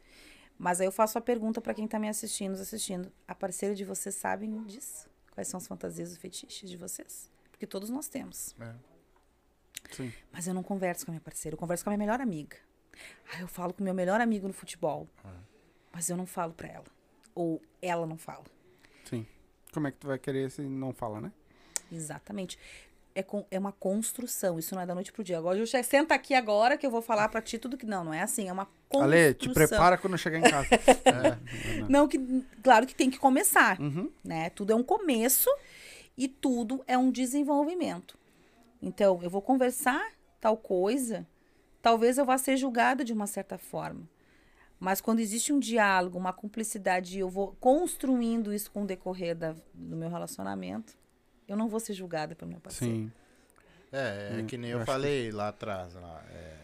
Mas 0.59 0.80
aí 0.80 0.86
eu 0.86 0.92
faço 0.92 1.16
a 1.16 1.20
pergunta 1.20 1.60
para 1.60 1.72
quem 1.72 1.86
está 1.86 1.98
me 1.98 2.09
assistindo, 2.09 2.50
nos 2.50 2.60
assistindo. 2.60 3.10
A 3.26 3.34
parceira 3.34 3.74
de 3.74 3.84
vocês 3.84 4.14
sabem 4.14 4.62
disso? 4.64 5.09
Quais 5.30 5.48
são 5.48 5.59
as 5.59 5.66
fantasias 5.66 6.12
e 6.12 6.18
fetiches 6.18 6.68
de 6.68 6.76
vocês? 6.76 7.30
Porque 7.59 7.66
todos 7.66 7.90
nós 7.90 8.06
temos. 8.06 8.55
Sim. 9.90 10.12
Mas 10.32 10.47
eu 10.47 10.55
não 10.55 10.62
converso 10.62 11.05
com 11.05 11.10
a 11.10 11.14
minha 11.14 11.20
parceira, 11.20 11.55
eu 11.55 11.59
converso 11.59 11.82
com 11.82 11.90
a 11.90 11.97
minha 11.97 12.06
melhor 12.06 12.20
amiga. 12.20 12.56
Eu 13.40 13.48
falo 13.48 13.72
com 13.74 13.80
o 13.80 13.85
meu 13.85 13.93
melhor 13.93 14.20
amigo 14.20 14.47
no 14.47 14.55
futebol. 14.55 15.09
Mas 15.93 16.09
eu 16.09 16.16
não 16.16 16.24
falo 16.24 16.52
para 16.52 16.68
ela. 16.68 16.85
Ou 17.35 17.60
ela 17.82 18.06
não 18.06 18.16
fala. 18.16 18.44
Sim. 19.05 19.26
Como 19.72 19.89
é 19.89 19.90
que 19.90 19.98
tu 19.98 20.06
vai 20.06 20.20
querer 20.20 20.52
se 20.52 20.62
não 20.62 20.93
fala, 20.93 21.20
né? 21.20 21.32
Exatamente. 21.90 22.56
É, 23.12 23.24
com, 23.24 23.44
é 23.51 23.59
uma 23.59 23.72
construção, 23.72 24.56
isso 24.60 24.72
não 24.76 24.82
é 24.82 24.86
da 24.86 24.94
noite 24.94 25.10
pro 25.12 25.24
dia. 25.24 25.36
Agora, 25.39 25.59
eu 25.59 25.66
senta 25.66 26.14
aqui 26.14 26.35
agora 26.35 26.78
que 26.78 26.86
eu 26.86 26.90
vou 26.93 27.02
falar 27.02 27.28
pra 27.28 27.43
ti 27.43 27.59
tudo 27.59 27.76
que. 27.76 27.85
Não, 27.86 28.05
não 28.05 28.14
é 28.14 28.22
assim, 28.22 28.48
é 28.48 28.52
uma 28.52 28.66
construção. 28.89 29.18
Ale, 29.18 29.35
te 29.35 29.48
prepara 29.52 29.98
quando 29.98 30.12
eu 30.12 30.18
chegar 30.18 30.39
em 30.39 30.43
casa. 30.43 30.68
é. 31.05 31.82
Não, 31.89 32.06
que, 32.06 32.44
claro 32.62 32.86
que 32.86 32.94
tem 32.94 33.10
que 33.10 33.18
começar, 33.18 33.80
Uhum. 33.80 34.12
né? 34.22 34.51
Tudo 34.51 34.72
é 34.72 34.76
um 34.76 34.85
começo 34.85 35.51
e 36.19 36.27
tudo 36.28 36.82
é 36.86 36.99
um 36.99 37.11
desenvolvimento. 37.11 38.19
Então, 38.82 39.20
eu 39.23 39.31
vou 39.31 39.40
conversar 39.40 40.12
tal 40.40 40.57
coisa, 40.57 41.27
talvez 41.81 42.19
eu 42.19 42.24
vá 42.24 42.36
ser 42.36 42.57
julgada 42.57 43.05
de 43.05 43.12
uma 43.12 43.27
certa 43.27 43.57
forma. 43.57 44.03
Mas 44.81 45.01
quando 45.01 45.20
existe 45.20 45.53
um 45.53 45.59
diálogo, 45.59 46.19
uma 46.19 46.32
cumplicidade, 46.32 47.16
e 47.16 47.20
eu 47.20 47.28
vou 47.28 47.57
construindo 47.61 48.53
isso 48.53 48.70
com 48.70 48.82
o 48.82 48.86
decorrer 48.86 49.35
da, 49.36 49.53
do 49.74 49.97
meu 49.97 50.09
relacionamento, 50.11 50.93
eu 51.49 51.57
não 51.57 51.69
vou 51.69 51.81
ser 51.81 51.95
julgada 51.95 52.35
pelo 52.36 52.51
meu 52.51 52.61
parceiro. 52.61 52.95
Sim. 52.95 53.12
É, 53.90 54.39
é 54.39 54.43
Hum, 54.43 54.47
que 54.47 54.59
nem 54.59 54.70
eu 54.70 54.77
eu, 54.77 54.82
acho 54.82 54.86
que- 54.86 54.93
falei 54.93 55.32
lá 55.32 55.49
atrás. 55.49 55.95
Lá, 55.95 56.23
é, 56.31 56.57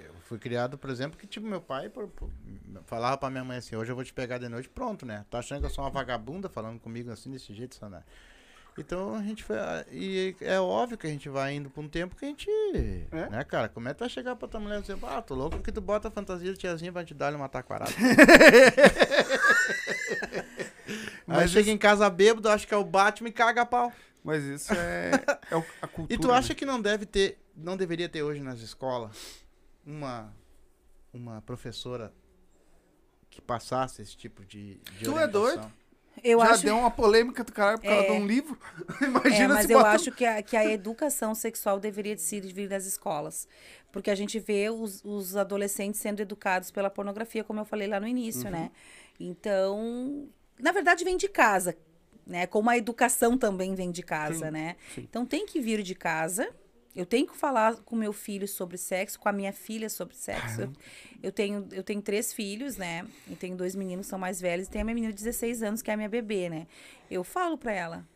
eu 0.00 0.12
fui 0.24 0.38
criado, 0.38 0.76
por 0.76 0.90
exemplo, 0.90 1.18
que 1.18 1.26
tipo, 1.26 1.46
meu 1.46 1.60
pai 1.62 1.88
por- 1.88 2.08
por- 2.08 2.28
falava 2.84 3.16
pra 3.16 3.30
minha 3.30 3.44
mãe 3.44 3.56
assim, 3.58 3.76
hoje 3.76 3.90
eu 3.92 3.94
vou 3.96 4.04
te 4.04 4.12
pegar 4.12 4.36
de 4.38 4.48
noite, 4.48 4.68
pronto, 4.68 5.06
né? 5.06 5.24
Tá 5.30 5.38
achando 5.38 5.60
que 5.60 5.66
eu 5.66 5.70
sou 5.70 5.84
uma 5.84 5.90
vagabunda 5.90 6.48
falando 6.50 6.78
comigo 6.80 7.10
assim, 7.10 7.30
desse 7.30 7.54
jeito, 7.54 7.74
Sana? 7.76 8.04
Então 8.78 9.14
a 9.14 9.22
gente 9.22 9.44
foi. 9.44 9.56
E 9.90 10.34
é 10.40 10.58
óbvio 10.58 10.96
que 10.96 11.06
a 11.06 11.10
gente 11.10 11.28
vai 11.28 11.54
indo 11.54 11.68
pra 11.68 11.82
um 11.82 11.88
tempo 11.88 12.16
que 12.16 12.24
a 12.24 12.28
gente. 12.28 12.48
É? 13.12 13.28
Né, 13.28 13.44
cara? 13.44 13.68
Como 13.68 13.86
é 13.88 13.92
que 13.92 13.98
tu 13.98 14.00
vai 14.00 14.08
chegar 14.08 14.34
pra 14.34 14.48
tua 14.48 14.58
mulher 14.60 14.78
e 14.78 14.80
dizer, 14.82 14.96
ah, 15.02 15.20
tô 15.20 15.34
louco 15.34 15.58
que 15.60 15.70
tu 15.70 15.80
bota 15.80 16.08
a 16.08 16.10
fantasia 16.10 16.52
de 16.52 16.58
tiazinha 16.58 16.90
vai 16.90 17.04
te 17.04 17.12
dar 17.12 17.34
uma 17.34 17.48
taquarada. 17.48 17.92
Aí 20.88 20.94
Mas 21.26 21.50
chega 21.50 21.62
isso- 21.62 21.70
em 21.70 21.78
casa 21.78 22.08
bêbado, 22.10 22.48
acha 22.48 22.66
que 22.66 22.74
é 22.74 22.76
o 22.76 22.84
Batman 22.84 23.28
e 23.28 23.32
caga 23.32 23.62
a 23.62 23.66
pau. 23.66 23.92
Mas 24.24 24.44
isso 24.44 24.72
é, 24.72 25.10
é 25.50 25.56
a 25.82 25.86
cultura. 25.86 26.06
E 26.14 26.18
tu 26.18 26.30
acha 26.30 26.50
né? 26.50 26.54
que 26.54 26.64
não 26.64 26.80
deve 26.80 27.06
ter, 27.06 27.38
não 27.56 27.76
deveria 27.76 28.08
ter 28.08 28.22
hoje 28.22 28.40
nas 28.40 28.60
escolas 28.60 29.10
uma 29.84 30.32
uma 31.12 31.42
professora 31.42 32.12
que 33.28 33.40
passasse 33.42 34.00
esse 34.00 34.16
tipo 34.16 34.44
de, 34.46 34.76
de 34.98 35.04
Tu 35.04 35.10
é 35.10 35.14
orientação? 35.24 35.42
doido? 35.42 35.72
Eu 36.22 36.40
Já 36.40 36.50
acho 36.50 36.64
deu 36.64 36.76
uma 36.76 36.90
polêmica 36.90 37.42
do 37.44 37.52
cara 37.52 37.78
por 37.78 37.84
causa 37.86 38.02
É. 38.02 38.06
de 38.06 38.12
um 38.12 38.26
livro? 38.26 38.58
É, 39.00 39.04
Imagina 39.06 39.54
mas 39.54 39.66
se 39.66 39.72
eu 39.72 39.78
bota- 39.78 39.90
acho 39.90 40.12
que 40.12 40.24
a, 40.24 40.42
que 40.42 40.56
a 40.56 40.64
educação 40.64 41.34
sexual 41.34 41.78
deveria 41.80 42.14
de 42.14 42.22
se 42.22 42.40
vir 42.40 42.68
das 42.68 42.84
escolas. 42.86 43.48
Porque 43.90 44.10
a 44.10 44.14
gente 44.14 44.38
vê 44.38 44.70
os, 44.70 45.02
os 45.04 45.36
adolescentes 45.36 46.00
sendo 46.00 46.20
educados 46.20 46.70
pela 46.70 46.88
pornografia, 46.90 47.44
como 47.44 47.60
eu 47.60 47.64
falei 47.64 47.86
lá 47.88 47.98
no 48.00 48.06
início, 48.06 48.50
né? 48.50 48.70
Então, 49.20 50.28
na 50.58 50.72
verdade, 50.72 51.04
vem 51.04 51.16
de 51.16 51.28
casa, 51.28 51.76
né? 52.26 52.46
Como 52.46 52.68
a 52.70 52.76
educação 52.76 53.36
também 53.36 53.74
vem 53.74 53.90
de 53.90 54.02
casa, 54.02 54.46
Sim, 54.46 54.50
né? 54.52 54.76
sim. 54.94 55.02
Então, 55.02 55.24
tem 55.26 55.46
que 55.46 55.60
vir 55.60 55.82
de 55.82 55.94
casa. 55.94 56.48
Eu 56.94 57.06
tenho 57.06 57.26
que 57.26 57.36
falar 57.36 57.76
com 57.76 57.96
meu 57.96 58.12
filho 58.12 58.46
sobre 58.46 58.76
sexo, 58.76 59.18
com 59.18 59.28
a 59.28 59.32
minha 59.32 59.52
filha 59.52 59.88
sobre 59.88 60.14
sexo. 60.14 60.62
Eu, 60.62 60.72
eu 61.22 61.32
tenho, 61.32 61.66
eu 61.72 61.82
tenho 61.82 62.02
três 62.02 62.32
filhos, 62.32 62.76
né? 62.76 63.06
Eu 63.28 63.36
tenho 63.36 63.56
dois 63.56 63.74
meninos 63.74 64.06
que 64.06 64.10
são 64.10 64.18
mais 64.18 64.40
velhos 64.40 64.66
e 64.66 64.70
tem 64.70 64.82
a 64.82 64.84
minha 64.84 64.94
menina 64.94 65.12
de 65.12 65.18
16 65.18 65.62
anos, 65.62 65.80
que 65.80 65.90
é 65.90 65.94
a 65.94 65.96
minha 65.96 66.08
bebê, 66.08 66.50
né? 66.50 66.66
Eu 67.10 67.24
falo 67.24 67.56
pra 67.56 67.72
ela, 67.72 68.06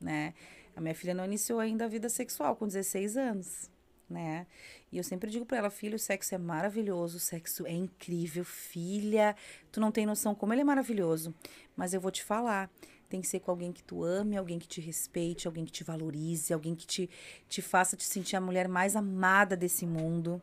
né? 0.00 0.34
A 0.74 0.80
minha 0.80 0.94
filha 0.94 1.14
não 1.14 1.24
iniciou 1.24 1.60
ainda 1.60 1.84
a 1.84 1.88
vida 1.88 2.08
sexual 2.08 2.56
com 2.56 2.66
16 2.66 3.16
anos, 3.16 3.70
né? 4.10 4.46
E 4.90 4.98
eu 4.98 5.04
sempre 5.04 5.30
digo 5.30 5.46
pra 5.46 5.58
ela, 5.58 5.70
filho, 5.70 5.94
o 5.94 5.98
sexo 5.98 6.34
é 6.34 6.38
maravilhoso, 6.38 7.16
o 7.16 7.20
sexo 7.20 7.66
é 7.66 7.72
incrível, 7.72 8.44
filha, 8.44 9.36
tu 9.70 9.80
não 9.80 9.92
tem 9.92 10.06
noção 10.06 10.34
como 10.34 10.52
ele 10.52 10.62
é 10.62 10.64
maravilhoso. 10.64 11.32
Mas 11.76 11.94
eu 11.94 12.00
vou 12.00 12.10
te 12.10 12.24
falar, 12.24 12.68
tem 13.14 13.20
que 13.20 13.28
ser 13.28 13.38
com 13.38 13.52
alguém 13.52 13.70
que 13.70 13.82
tu 13.84 14.02
ame, 14.02 14.36
alguém 14.36 14.58
que 14.58 14.66
te 14.66 14.80
respeite, 14.80 15.46
alguém 15.46 15.64
que 15.64 15.70
te 15.70 15.84
valorize, 15.84 16.52
alguém 16.52 16.74
que 16.74 16.84
te, 16.84 17.08
te 17.48 17.62
faça 17.62 17.96
te 17.96 18.02
sentir 18.02 18.34
a 18.34 18.40
mulher 18.40 18.66
mais 18.66 18.96
amada 18.96 19.56
desse 19.56 19.86
mundo, 19.86 20.42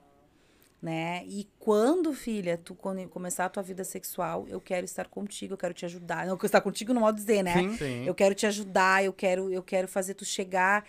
né? 0.81 1.21
E 1.25 1.45
quando, 1.59 2.13
filha, 2.13 2.57
tu 2.57 2.73
quando 2.73 3.05
começar 3.09 3.43
a 3.43 3.49
tua 3.49 3.61
vida 3.61 3.83
sexual, 3.83 4.47
eu 4.47 4.61
quero 4.61 4.85
estar 4.85 5.09
contigo, 5.09 5.53
eu 5.53 5.57
quero 5.57 5.73
te 5.73 5.83
ajudar. 5.83 6.25
Não, 6.25 6.33
eu 6.33 6.37
quero 6.37 6.45
estar 6.45 6.61
contigo 6.61 6.93
no 6.93 7.01
modo 7.01 7.15
de 7.15 7.21
dizer, 7.25 7.43
né? 7.43 7.55
Sim. 7.55 7.77
Sim. 7.77 8.05
Eu 8.05 8.15
quero 8.15 8.33
te 8.33 8.45
ajudar, 8.45 9.03
eu 9.03 9.11
quero, 9.11 9.51
eu 9.51 9.61
quero 9.61 9.85
fazer 9.85 10.13
tu 10.13 10.23
chegar 10.23 10.85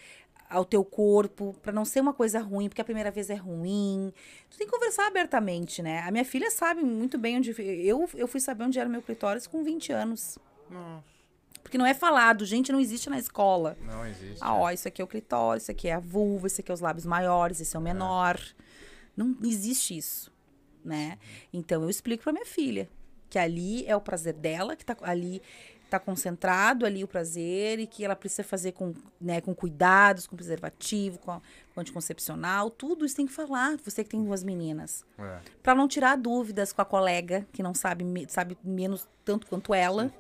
ao 0.49 0.65
teu 0.65 0.85
corpo, 0.85 1.53
pra 1.63 1.73
não 1.73 1.85
ser 1.85 1.99
uma 1.99 2.13
coisa 2.13 2.39
ruim, 2.39 2.69
porque 2.69 2.81
a 2.81 2.85
primeira 2.85 3.11
vez 3.11 3.29
é 3.29 3.35
ruim. 3.35 4.13
Tu 4.49 4.57
tem 4.57 4.69
que 4.69 4.73
conversar 4.73 5.09
abertamente, 5.09 5.83
né? 5.83 5.99
A 6.07 6.13
minha 6.13 6.25
filha 6.25 6.49
sabe 6.49 6.85
muito 6.85 7.19
bem 7.19 7.39
onde. 7.39 7.53
Eu, 7.85 8.09
eu 8.15 8.29
fui 8.29 8.39
saber 8.39 8.63
onde 8.63 8.79
era 8.79 8.89
meu 8.89 9.03
clitóris 9.03 9.49
com 9.49 9.65
20 9.65 9.93
anos. 9.93 10.39
Nossa, 10.71 11.12
Porque 11.63 11.79
não 11.79 11.87
é 11.87 11.95
falado, 11.95 12.45
gente, 12.45 12.73
não 12.73 12.81
existe 12.81 13.09
na 13.09 13.19
escola. 13.19 13.77
não 13.85 14.07
existe. 14.07 14.39
Ah, 14.41 14.55
ó, 14.55 14.71
isso 14.71 14.89
aqui 14.89 15.01
é 15.01 15.05
o 15.05 15.09
clitóris, 15.09 15.65
isso 15.65 15.71
aqui 15.71 15.89
é 15.89 15.95
a 15.95 16.01
vulva, 16.01 16.47
isso 16.47 16.61
aqui 16.61 16.71
é 16.71 16.75
os 16.75 16.81
lábios 16.81 17.07
maiores, 17.07 17.61
esse 17.61 17.77
é 17.77 17.79
o 17.79 17.83
menor. 17.83 18.41
Não 19.17 19.37
existe 19.43 19.97
isso, 19.97 20.33
né? 20.85 21.19
Então 21.53 21.83
eu 21.83 21.91
explico 21.91 22.23
pra 22.23 22.33
minha 22.33 22.47
filha 22.47 22.89
que 23.31 23.39
ali 23.39 23.87
é 23.87 23.97
o 23.97 24.01
prazer 24.01 24.35
dela, 24.35 24.77
que 24.77 24.85
tá 24.85 24.97
ali 25.01 25.41
tá 25.93 25.99
concentrado 25.99 26.87
ali 26.87 27.05
o 27.05 27.09
prazer 27.09 27.79
e 27.79 27.87
que 27.87 28.03
ela 28.03 28.17
precisa 28.17 28.43
fazer 28.43 28.73
com, 28.73 28.95
né, 29.21 29.43
com 29.43 29.55
cuidados, 29.55 30.27
com 30.27 30.35
preservativo, 30.35 31.19
com, 31.19 31.39
com 31.75 31.81
anticoncepcional, 31.81 32.71
tudo 32.71 33.05
isso 33.05 33.15
tem 33.15 33.27
que 33.27 33.33
falar, 33.33 33.77
você 33.77 34.03
que 34.03 34.09
tem 34.09 34.25
duas 34.25 34.43
meninas. 34.43 35.05
É. 35.19 35.41
Pra 35.63 35.75
não 35.75 35.87
tirar 35.87 36.17
dúvidas 36.17 36.73
com 36.73 36.81
a 36.81 36.85
colega 36.85 37.47
que 37.53 37.63
não 37.63 37.75
sabe, 37.75 38.05
sabe 38.29 38.57
menos 38.65 39.07
tanto 39.23 39.47
quanto 39.47 39.75
ela. 39.75 40.11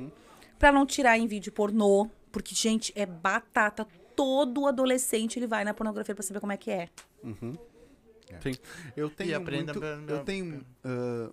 Pra 0.63 0.71
não 0.71 0.87
tirar 0.87 1.19
em 1.19 1.27
vídeo 1.27 1.51
pornô, 1.51 2.09
porque 2.31 2.55
gente, 2.55 2.93
é 2.95 3.05
batata. 3.05 3.85
Todo 4.15 4.65
adolescente 4.65 5.37
ele 5.37 5.49
vai 5.49 5.65
na 5.65 5.75
pornografia 5.75 6.15
pra 6.15 6.23
saber 6.23 6.39
como 6.39 6.53
é 6.53 6.57
que 6.57 6.71
é. 6.71 6.89
Sim. 8.41 8.53
Eu 8.97 9.11
tenho 9.11 9.37
aprenda 9.37 9.73
muito, 9.73 9.85
a- 9.85 10.13
eu 10.13 10.25
tenho 10.25 10.65
ah, 10.85 11.33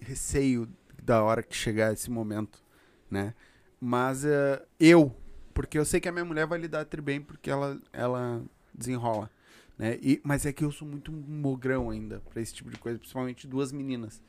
receio 0.00 0.68
da 1.00 1.22
hora 1.22 1.40
que 1.40 1.54
chegar 1.54 1.92
esse 1.92 2.10
momento, 2.10 2.60
né? 3.08 3.32
Mas 3.80 4.26
ah, 4.26 4.60
eu, 4.80 5.14
porque 5.54 5.78
eu 5.78 5.84
sei 5.84 6.00
que 6.00 6.08
a 6.08 6.12
minha 6.12 6.24
mulher 6.24 6.44
vai 6.44 6.58
lidar 6.58 6.84
tri 6.84 7.00
bem 7.00 7.20
porque 7.20 7.48
ela 7.48 7.78
ela 7.92 8.42
desenrola, 8.74 9.30
né? 9.78 10.00
E, 10.02 10.20
mas 10.24 10.44
é 10.46 10.52
que 10.52 10.64
eu 10.64 10.72
sou 10.72 10.88
muito 10.88 11.12
mogrão 11.12 11.90
ainda 11.90 12.20
pra 12.28 12.42
esse 12.42 12.52
tipo 12.52 12.70
de 12.72 12.78
coisa, 12.80 12.98
principalmente 12.98 13.46
duas 13.46 13.70
meninas, 13.70 14.20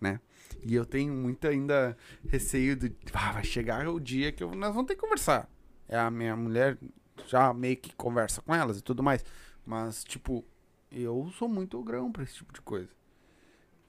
né? 0.00 0.20
E 0.64 0.74
eu 0.74 0.84
tenho 0.84 1.12
muito 1.12 1.46
ainda 1.46 1.96
receio 2.28 2.74
de, 2.76 2.94
ah, 3.12 3.32
vai 3.32 3.44
chegar 3.44 3.86
o 3.88 3.98
dia 4.00 4.32
que 4.32 4.42
eu- 4.42 4.54
nós 4.54 4.74
vamos 4.74 4.88
ter 4.88 4.94
que 4.94 5.00
conversar. 5.00 5.48
É 5.88 5.98
a 5.98 6.10
minha 6.10 6.36
mulher 6.36 6.78
já 7.26 7.52
meio 7.54 7.76
que 7.76 7.94
conversa 7.94 8.40
com 8.42 8.54
elas 8.54 8.78
e 8.78 8.82
tudo 8.82 9.02
mais, 9.02 9.24
mas 9.64 10.02
tipo 10.04 10.44
eu 10.90 11.30
sou 11.38 11.48
muito 11.48 11.80
grão 11.82 12.10
pra 12.10 12.22
esse 12.24 12.34
tipo 12.34 12.52
de 12.52 12.60
coisa. 12.60 12.88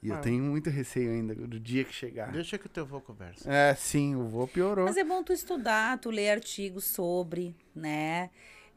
E 0.04 0.10
eu 0.10 0.16
Ah. 0.16 0.20
tenho 0.20 0.44
muito 0.44 0.70
receio 0.70 1.12
ainda 1.12 1.36
do 1.36 1.60
dia 1.60 1.84
que 1.84 1.94
chegar. 1.94 2.32
Deixa 2.32 2.58
que 2.58 2.66
o 2.66 2.70
teu 2.70 2.84
avô 2.84 3.00
conversa. 3.02 3.52
É, 3.52 3.74
sim, 3.76 4.16
o 4.16 4.28
vô 4.28 4.48
piorou. 4.48 4.86
Mas 4.86 4.98
é 4.98 5.04
bom 5.04 5.24
tu 5.24 5.32
estudar, 5.32 6.00
tu 6.00 6.10
ler 6.10 6.32
artigos 6.32 6.86
sobre, 6.86 7.56
né? 7.76 8.32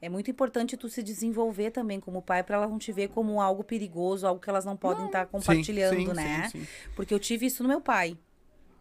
É 0.05 0.09
muito 0.11 0.31
importante 0.31 0.77
tu 0.77 0.87
se 0.91 1.03
desenvolver 1.03 1.71
também 1.71 1.99
como 1.99 2.21
pai 2.21 2.43
pra 2.43 2.57
elas 2.57 2.69
não 2.69 2.79
te 2.79 2.93
ver 2.93 3.09
como 3.09 3.41
algo 3.41 3.65
perigoso, 3.65 4.27
algo 4.27 4.39
que 4.39 4.51
elas 4.51 4.63
não 4.63 4.77
podem 4.77 5.07
estar 5.07 5.25
Sim, 5.25 5.33
compartilhando, 5.33 6.11
sim, 6.11 6.15
né? 6.15 6.51
sim, 6.51 6.61
sim. 6.61 6.67
Porque 6.95 7.15
eu 7.15 7.19
tive 7.19 7.47
isso 7.47 7.63
no 7.63 7.69
meu 7.71 7.81
pai. 7.81 8.19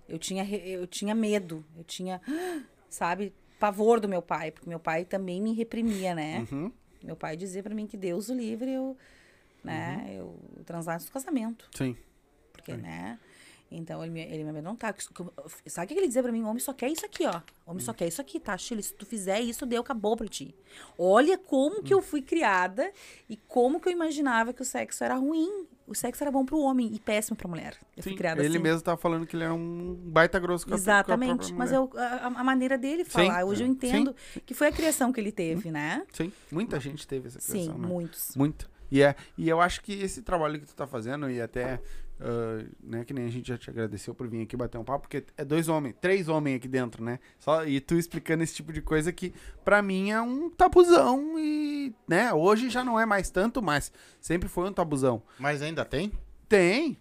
Eu 0.10 0.20
tinha, 0.20 0.44
eu 0.44 0.86
tinha 0.86 1.16
medo, 1.16 1.64
eu 1.78 1.84
tinha, 1.86 2.22
sabe, 2.90 3.34
pavor 3.58 4.02
do 4.02 4.10
meu 4.10 4.22
pai, 4.22 4.52
porque 4.52 4.68
meu 4.68 4.82
pai 4.82 5.06
também 5.06 5.42
me 5.42 5.54
reprimia, 5.54 6.14
né? 6.14 6.46
Uhum. 6.52 6.70
Meu 7.02 7.16
pai 7.16 7.38
dizia 7.38 7.64
pra 7.64 7.74
mim 7.74 7.88
que 7.88 7.96
Deus 7.96 8.28
o 8.28 8.34
livre 8.34 8.70
eu, 8.70 8.98
né, 9.64 10.06
eu 10.10 10.38
transar 10.66 11.00
do 11.00 11.10
casamento, 11.10 11.70
Sim. 11.74 11.96
porque, 12.52 12.76
Sim. 12.76 12.82
né? 12.82 13.18
Então 13.76 14.02
ele 14.04 14.12
me, 14.12 14.22
ele 14.22 14.44
me. 14.44 14.62
Que- 14.78 14.94
que- 15.64 15.70
Sabe 15.70 15.86
o 15.86 15.88
que 15.88 15.94
ele 16.00 16.08
dizia 16.08 16.22
pra 16.24 16.32
mim? 16.32 16.44
Homem 16.44 16.60
só 16.60 16.74
quer 16.74 16.90
isso 16.90 17.06
aqui, 17.06 17.26
ó. 17.26 17.42
Homem 17.66 17.82
Hum. 17.82 17.86
só 17.86 17.94
quer 17.94 18.08
isso 18.08 18.22
aqui, 18.22 18.40
tá, 18.40 18.58
Chile? 18.58 18.84
Se 18.84 18.94
tu 18.94 19.06
fizer 19.06 19.40
isso, 19.40 19.66
deu, 19.66 19.82
acabou 19.82 20.16
pra 20.16 20.28
ti. 20.28 20.54
Olha 20.98 21.38
como 21.38 21.82
que 21.84 21.94
eu 21.94 22.00
Hum. 22.00 22.02
fui 22.04 22.22
criada 22.22 22.92
e 23.30 23.36
como 23.48 23.80
que 23.80 23.90
eu 23.90 23.94
imaginava 23.94 24.54
que 24.54 24.62
o 24.62 24.66
sexo 24.66 25.04
era 25.04 25.16
ruim. 25.16 25.66
O 25.86 25.94
sexo 25.94 26.24
era 26.24 26.32
bom 26.32 26.46
pro 26.46 26.60
homem 26.60 26.90
e 26.94 27.00
péssimo 27.00 27.36
pra 27.36 27.48
mulher. 27.48 27.76
Eu 27.98 28.04
fui 28.04 28.14
Sim, 28.14 28.18
criada 28.18 28.40
ele 28.42 28.56
assim. 28.56 28.60
mesmo 28.64 28.82
tava 28.82 28.96
falando 28.96 29.28
que 29.28 29.36
ele 29.36 29.44
era 29.44 29.54
um 29.54 29.94
baita 30.06 30.40
grosso 30.40 30.66
com 30.66 30.70
a- 30.74 30.78
com 30.78 30.80
a 30.80 30.82
Exatamente. 30.82 31.36
própria 31.38 31.58
Mas 31.58 31.72
eu, 31.74 31.90
a, 31.96 32.28
a 32.40 32.44
maneira 32.44 32.78
dele 32.78 33.04
falar, 33.04 33.44
hoje 33.44 33.64
eu 33.64 33.68
é. 33.68 33.70
entendo 33.70 34.16
que 34.46 34.54
foi 34.54 34.68
a 34.68 34.72
criação 34.72 35.12
que 35.12 35.20
ele 35.20 35.32
teve, 35.32 35.72
né? 35.72 36.06
Sim, 36.14 36.32
muita 36.50 36.80
gente 36.80 37.06
teve 37.06 37.28
essa 37.28 37.42
Sim, 37.42 37.52
criação, 37.64 37.78
né? 37.80 37.88
muitos. 37.88 38.34
Muito. 38.36 38.72
E, 38.90 39.02
é, 39.02 39.16
e 39.38 39.50
eu 39.50 39.60
acho 39.60 39.82
que 39.82 39.92
esse 39.92 40.22
trabalho 40.22 40.58
que 40.60 40.68
tu 40.68 40.74
tá 40.76 40.86
fazendo, 40.88 41.30
e 41.30 41.42
até, 41.42 41.82
ah, 42.20 42.64
né, 42.82 43.04
que 43.06 43.14
nem 43.14 43.26
a 43.26 43.30
gente 43.30 43.48
já 43.48 43.58
te 43.58 43.70
agradeceu 43.70 44.14
por 44.14 44.28
vir 44.28 44.42
aqui 44.44 44.56
bater 44.56 44.78
um 44.78 44.84
papo, 44.84 45.02
porque 45.08 45.24
é 45.38 45.44
dois 45.46 45.68
homens, 45.68 45.96
três 46.00 46.28
homens 46.30 46.56
aqui 46.58 46.68
dentro, 46.68 47.04
né? 47.04 47.20
Só, 47.40 47.66
e 47.66 47.80
tu 47.80 47.96
explicando 47.96 48.44
esse 48.44 48.56
tipo 48.56 48.72
de 48.74 48.82
coisa 48.82 49.12
que, 49.12 49.34
pra 49.66 49.82
mim, 49.82 50.12
é 50.12 50.22
um 50.22 50.50
tabuzão 50.50 51.38
e, 51.40 51.94
né, 52.08 52.34
hoje 52.34 52.70
já 52.70 52.84
não 52.84 53.00
é 53.00 53.06
mais 53.06 53.30
tanto, 53.30 53.62
mas 53.62 53.92
sempre 54.22 54.48
foi 54.50 54.70
um 54.70 54.74
tabuzão. 54.74 55.22
Mas 55.40 55.62
ainda 55.62 55.84
tem? 55.86 56.12
Tem, 56.48 56.98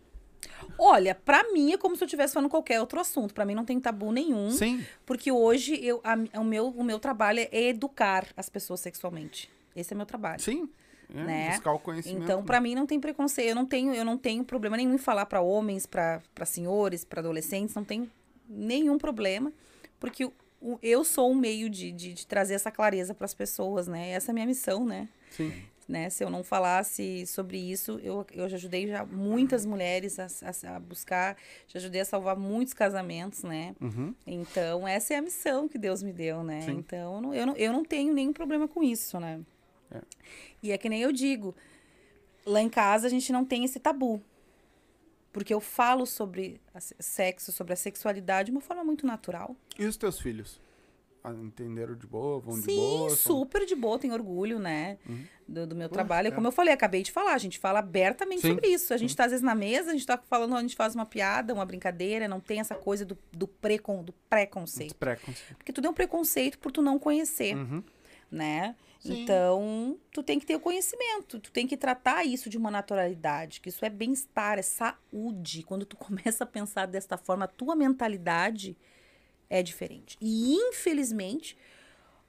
Olha, 0.79 1.15
pra 1.15 1.53
mim 1.53 1.73
é 1.73 1.77
como 1.79 1.95
se 1.97 2.03
eu 2.03 2.07
estivesse 2.07 2.35
falando 2.35 2.49
qualquer 2.51 2.81
outro 2.81 2.99
assunto. 3.01 3.33
Pra 3.35 3.45
mim 3.45 3.55
não 3.55 3.65
tem 3.65 3.79
tabu 3.79 4.11
nenhum. 4.13 4.51
sim. 4.51 4.85
Porque 5.07 5.31
hoje 5.31 5.75
eu, 5.85 6.01
a- 6.03 6.41
o, 6.41 6.45
meu, 6.45 6.69
o 6.69 6.83
meu 6.83 6.99
trabalho 6.99 7.41
é 7.41 7.69
educar 7.69 8.27
as 8.37 8.49
pessoas 8.49 8.81
sexualmente. 8.81 9.49
Esse 9.75 9.93
é 9.95 9.97
meu 9.97 10.07
trabalho. 10.07 10.41
Sim. 10.41 10.69
É, 11.15 11.23
Né? 11.25 11.51
Buscar 11.51 11.73
o 11.73 11.79
conhecimento. 11.79 12.23
Então, 12.25 12.43
pra 12.45 12.61
mim 12.61 12.75
não 12.75 12.87
tem 12.87 12.99
preconceito. 13.01 13.49
Eu 13.49 13.55
não 13.55 13.67
tenho, 13.67 13.95
eu 13.95 14.05
não 14.05 14.17
tenho 14.19 14.45
problema 14.45 14.77
nenhum 14.77 14.95
em 14.95 14.99
falar 14.99 15.27
pra 15.27 15.41
homens, 15.41 15.87
pra 15.87 16.21
pra 16.35 16.45
senhores, 16.47 17.05
pra 17.05 17.21
adolescentes. 17.21 17.75
Não 17.75 17.85
tem 17.85 18.11
nenhum 18.49 18.99
problema, 18.99 19.53
porque 20.01 20.25
o- 20.25 20.33
o- 20.61 20.79
eu 20.83 21.05
sou 21.05 21.31
um 21.31 21.35
meio 21.35 21.69
de, 21.71 21.91
de, 21.93 22.13
de 22.13 22.27
trazer 22.27 22.55
essa 22.55 22.71
clareza 22.71 23.15
pras 23.15 23.35
pessoas, 23.35 23.87
né? 23.89 24.11
Essa 24.11 24.31
é 24.31 24.33
a 24.33 24.35
minha 24.35 24.47
missão, 24.47 24.85
né? 24.85 25.09
Sim. 25.31 25.53
né? 25.89 26.09
Se 26.09 26.23
eu 26.25 26.31
não 26.31 26.43
falasse 26.45 27.27
sobre 27.27 27.59
isso, 27.59 27.99
eu, 28.03 28.25
eu 28.33 28.49
já 28.49 28.57
ajudei 28.57 28.87
já 28.87 29.05
muitas 29.05 29.67
mulheres 29.67 30.19
a, 30.19 30.27
a- 30.27 30.77
a 30.77 30.81
buscar, 30.81 31.37
já 31.67 31.79
ajudei 31.79 32.01
a 32.01 32.05
salvar 32.05 32.37
muitos 32.37 32.73
casamentos, 32.73 33.43
né? 33.43 33.75
Uhum. 33.81 34.15
Então, 34.27 34.87
essa 34.87 35.13
é 35.13 35.17
a 35.19 35.23
missão 35.23 35.69
que 35.69 35.77
Deus 35.77 36.03
me 36.03 36.13
deu, 36.13 36.43
né? 36.45 36.61
Sim. 36.63 36.73
Então, 36.79 37.17
eu 37.17 37.21
não, 37.21 37.35
eu, 37.35 37.47
não, 37.47 37.57
eu 37.57 37.73
não 37.73 37.85
tenho 37.85 38.15
nenhum 38.15 38.33
problema 38.33 38.67
com 38.69 38.83
isso, 38.83 39.19
né? 39.21 39.41
É. 39.93 40.01
E 40.62 40.73
é 40.73 40.78
que 40.78 40.89
nem 40.89 41.02
eu 41.02 41.12
digo, 41.12 41.55
lá 42.47 42.60
em 42.60 42.69
casa 42.69 43.06
a 43.06 43.10
gente 43.10 43.32
não 43.32 43.44
tem 43.44 43.64
esse 43.64 43.78
tabu. 43.81 44.23
Porque 45.32 45.52
eu 45.55 45.60
falo 45.60 46.05
sobre 46.05 46.60
sexo, 46.98 47.52
sobre 47.52 47.73
a 47.73 47.77
sexualidade 47.77 48.47
de 48.47 48.52
uma 48.52 48.60
forma 48.60 48.85
muito 48.85 49.06
natural. 49.06 49.56
E 49.78 49.85
os 49.86 49.97
teus 49.97 50.20
filhos? 50.20 50.60
Ah, 51.24 51.32
entenderam 51.32 51.94
de 51.94 52.06
boa? 52.06 52.40
Vão 52.40 52.56
de 52.56 52.62
Sim, 52.64 52.77
boa? 52.77 53.10
são- 53.10 53.39
super 53.39 53.64
de 53.64 53.74
boa, 53.77 53.97
tenho 53.98 54.12
orgulho, 54.12 54.59
né? 54.59 54.98
Uhum. 55.09 55.24
Do, 55.48 55.66
do 55.69 55.77
meu 55.77 55.89
Pô, 55.89 55.94
trabalho. 55.94 56.28
é. 56.28 56.31
Como 56.32 56.47
eu 56.48 56.52
falei, 56.52 56.74
acabei 56.74 57.02
de 57.02 57.12
falar, 57.12 57.32
a 57.35 57.39
gente 57.39 57.59
fala 57.60 57.78
abertamente 57.78 58.43
Sim, 58.43 58.48
sobre 58.48 58.69
isso. 58.69 58.93
A 58.93 58.97
gente 58.97 59.14
tá, 59.16 59.24
às 59.24 59.31
vezes, 59.31 59.43
na 59.44 59.55
mesa, 59.55 59.90
a 59.90 59.93
gente 59.94 60.05
tá 60.06 60.19
falando, 60.19 60.55
a 60.56 60.60
gente 60.60 60.74
faz 60.77 60.94
uma 60.97 61.06
piada, 61.06 61.55
uma 61.55 61.64
brincadeira, 61.64 62.27
não 62.28 62.40
tem 62.40 62.59
essa 62.60 62.74
coisa 62.74 63.05
do, 63.06 63.16
do, 63.32 63.47
precon, 63.47 64.02
do 64.02 64.12
preconceito. 64.28 64.97
Preconceito. 64.97 65.55
Porque 65.56 65.73
tudo 65.73 65.86
é 65.86 65.90
um 65.90 65.94
preconceito 65.94 66.59
por 66.59 66.73
tu 66.73 66.82
não 66.82 66.98
conhecer, 66.98 67.56
Uhum. 67.56 67.82
Né? 68.33 68.75
Sim. 68.99 69.23
Então, 69.23 69.99
tu 70.11 70.23
tem 70.23 70.39
que 70.39 70.47
ter 70.47 70.57
o 70.57 70.61
conhecimento, 70.61 71.39
tu 71.39 71.53
tem 71.53 71.67
que 71.67 71.77
tratar 71.77 72.25
isso 72.25 72.49
de 72.49 72.57
uma 72.57 72.71
naturalidade, 72.71 73.61
que 73.61 73.69
isso 73.69 73.85
é 73.85 73.91
bem-estar, 73.91 74.59
é 74.59 74.63
saúde. 74.63 75.63
Quando 75.65 75.85
tu 75.85 75.97
começa 75.99 76.45
a 76.45 76.47
pensar 76.47 76.87
desta 76.87 77.19
forma, 77.19 77.45
a 77.45 77.49
tua 77.49 77.77
mentalidade 77.77 78.77
é 79.51 79.63
diferente. 79.63 80.17
E, 80.21 80.55
infelizmente, 80.55 81.59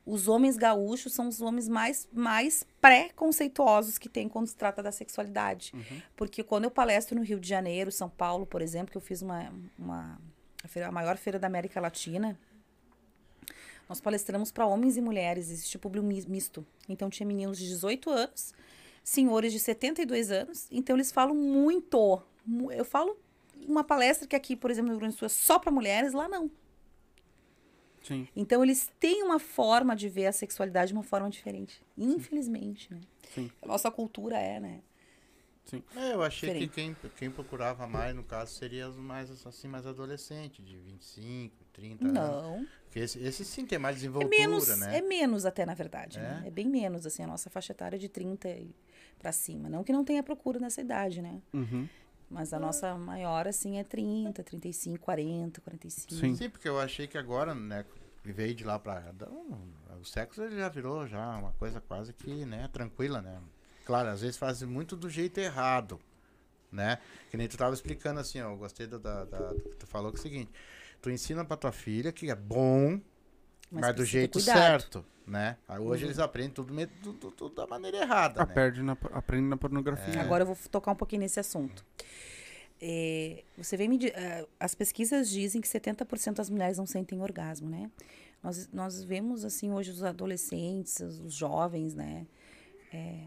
os 0.06 0.28
homens 0.28 0.58
gaúchos 0.58 1.14
são 1.14 1.30
os 1.30 1.42
homens 1.42 1.70
mais, 1.70 2.10
mais 2.12 2.66
pré-conceituosos 2.82 3.98
que 3.98 4.10
tem 4.10 4.28
quando 4.28 4.48
se 4.48 4.56
trata 4.56 4.84
da 4.84 4.92
sexualidade. 4.92 5.72
Uhum. 5.74 6.02
Porque 6.18 6.44
quando 6.44 6.66
eu 6.66 6.72
palestro 6.72 7.16
no 7.16 7.24
Rio 7.24 7.40
de 7.40 7.48
Janeiro, 7.48 7.92
São 7.92 8.10
Paulo, 8.10 8.46
por 8.46 8.62
exemplo, 8.62 8.92
que 8.92 8.98
eu 8.98 9.02
fiz 9.02 9.22
uma, 9.22 9.54
uma 9.80 10.20
a, 10.86 10.92
maior 10.92 11.18
feira 11.18 11.40
da 11.40 11.48
América 11.48 11.80
Latina, 11.80 12.38
nós 13.90 14.00
palestramos 14.02 14.52
para 14.52 14.66
homens 14.66 14.98
e 14.98 15.02
mulheres, 15.02 15.50
existe 15.52 15.78
público 15.78 16.06
mi- 16.06 16.26
misto. 16.28 16.66
Então 16.88 17.10
tinha 17.10 17.28
meninos 17.28 17.58
de 17.58 17.68
18 17.68 18.10
anos, 18.10 18.54
senhores 19.04 19.52
de 19.52 19.60
72 19.60 20.32
anos, 20.32 20.68
então 20.72 20.96
eles 20.96 21.12
falam 21.12 21.36
muito. 21.36 22.22
mu- 22.46 22.72
Eu 22.72 22.86
falo 22.86 23.18
uma 23.68 23.84
palestra 23.84 24.28
que 24.28 24.36
aqui, 24.36 24.56
por 24.56 24.70
exemplo, 24.72 24.88
no 24.88 24.94
Rio 24.94 25.00
Grande 25.00 25.16
do 25.16 25.20
Sul 25.20 25.26
é 25.26 25.30
só 25.30 25.58
para 25.60 25.72
mulheres, 25.72 26.14
lá 26.14 26.28
não. 26.28 26.50
Sim. 28.04 28.28
Então 28.36 28.62
eles 28.64 28.92
têm 29.00 29.24
uma 29.24 29.40
forma 29.40 29.96
de 29.96 30.10
ver 30.10 30.26
a 30.26 30.32
sexualidade 30.34 30.90
de 30.90 30.94
uma 30.94 31.04
forma 31.04 31.30
diferente. 31.30 31.82
Infelizmente, 31.98 32.94
né? 32.94 33.00
Sim. 33.34 33.50
A 33.62 33.66
nossa 33.68 33.90
cultura 33.90 34.38
é, 34.38 34.60
né? 34.60 34.82
É, 35.96 36.14
eu 36.14 36.22
achei 36.22 36.50
Diferente. 36.50 36.70
que 36.70 36.76
quem, 36.76 37.12
quem 37.18 37.32
procurava 37.32 37.88
mais, 37.88 38.14
no 38.16 38.24
caso, 38.24 38.54
seria 38.54 38.88
os 38.90 38.98
mais, 38.98 39.30
assim, 39.46 39.68
mais 39.68 39.86
adolescentes, 39.88 40.64
de 40.66 40.78
25, 40.78 41.56
30 41.72 42.04
anos. 42.06 42.14
Não. 42.14 42.68
Porque 42.86 43.00
esse, 43.00 43.20
esse 43.20 43.46
sim 43.46 43.66
tem 43.66 43.80
mais 43.80 43.96
É 43.96 44.00
desenvoltura, 44.00 44.30
menos, 44.38 44.68
né? 44.78 44.98
é 44.98 45.02
menos 45.02 45.46
até, 45.46 45.66
na 45.66 45.74
verdade. 45.74 46.20
né? 46.20 46.42
É? 46.44 46.48
É 46.48 46.52
bem 46.52 46.68
menos, 46.68 47.06
assim, 47.06 47.24
a 47.24 47.28
nossa 47.28 47.50
faixa 47.50 47.72
etária 47.72 47.96
é 47.96 48.00
de 48.00 48.10
30 48.10 48.50
e 48.50 48.76
pra 49.18 49.32
cima. 49.32 49.70
Não 49.70 49.84
que 49.84 49.94
não 49.94 50.04
tenha 50.04 50.22
procura 50.22 50.60
nessa 50.60 50.82
idade, 50.82 51.22
né? 51.22 51.42
Uhum. 51.54 51.88
Mas 52.30 52.52
a 52.52 52.60
nossa 52.60 52.96
maior, 52.96 53.48
assim, 53.48 53.78
é 53.78 53.84
30, 53.84 54.44
35, 54.44 55.00
40, 55.04 55.62
45. 55.62 56.14
Sim. 56.14 56.36
Sim, 56.36 56.50
porque 56.50 56.68
eu 56.68 56.80
achei 56.80 57.08
que 57.08 57.18
agora, 57.18 57.54
né, 57.56 57.86
E 58.26 58.32
veio 58.32 58.56
de 58.56 58.64
lá 58.64 58.80
pra. 58.80 59.14
Não, 59.20 59.62
o 60.00 60.06
sexo 60.06 60.42
ele 60.42 60.56
já 60.58 60.68
virou 60.70 61.06
já 61.08 61.38
uma 61.38 61.52
coisa 61.54 61.80
quase 61.82 62.12
que, 62.14 62.46
né, 62.46 62.68
tranquila, 62.72 63.22
né? 63.22 63.40
Claro, 63.86 64.10
às 64.10 64.22
vezes 64.22 64.38
faz 64.38 64.62
muito 64.64 64.96
do 64.96 65.10
jeito 65.10 65.40
errado, 65.40 66.00
né? 66.72 67.00
Que 67.30 67.38
nem 67.38 67.48
tu 67.48 67.58
tava 67.58 67.74
explicando 67.74 68.20
assim, 68.20 68.40
ó. 68.42 68.52
Eu 68.52 68.58
gostei 68.58 68.88
do, 68.88 68.98
da, 69.00 69.26
da- 69.26 69.54
do 69.54 69.62
que 69.70 69.76
tu 69.78 69.88
falou 69.88 70.12
que 70.12 70.18
é 70.18 70.20
o 70.20 70.24
seguinte. 70.24 70.52
Tu 71.02 71.10
ensina 71.10 71.44
pra 71.44 71.58
tua 71.58 71.72
filha 71.72 72.12
que 72.12 72.30
é 72.30 72.36
bom, 72.36 73.00
mas, 73.70 73.88
do 73.88 73.94
precisa 73.96 73.96
ter 73.96 74.06
jeito 74.06 74.40
certo, 74.40 75.06
né? 75.28 75.58
Aí 75.68 75.80
hoje 75.80 76.06
eles 76.06 76.18
aprendem 76.20 76.52
tudo, 76.52 76.74
tudo- 77.02 77.32
tudo 77.32 77.56
da 77.56 77.68
maneira 77.68 77.98
errada, 77.98 78.42
Ah, 78.44 78.46
né? 78.46 78.54
perde 78.54 78.82
na, 78.82 78.94
aprende 79.12 79.48
na 79.48 79.58
pornografia. 79.58 80.22
Agora 80.22 80.44
eu 80.44 80.48
vou 80.48 80.58
tocar 80.72 80.92
um 80.92 80.96
pouquinho 80.96 81.22
nesse 81.22 81.40
assunto. 81.40 81.86
É, 82.82 83.44
você 83.58 83.78
vem 83.78 83.88
me 83.88 83.98
di- 83.98 84.14
ah, 84.16 84.46
as 84.60 84.76
pesquisas 84.76 85.30
dizem 85.30 85.62
que 85.62 85.68
70% 85.68 86.38
das 86.38 86.50
mulheres 86.50 86.78
não 86.78 86.86
sentem 86.86 87.22
orgasmo, 87.22 87.70
né? 87.70 87.90
Nós, 88.42 88.70
nós 88.74 89.04
vemos 89.04 89.46
assim 89.46 89.72
hoje 89.72 89.92
os 89.92 90.04
adolescentes, 90.04 91.00
os 91.00 91.34
jovens, 91.34 91.94
né? 91.94 92.28
É, 92.94 93.24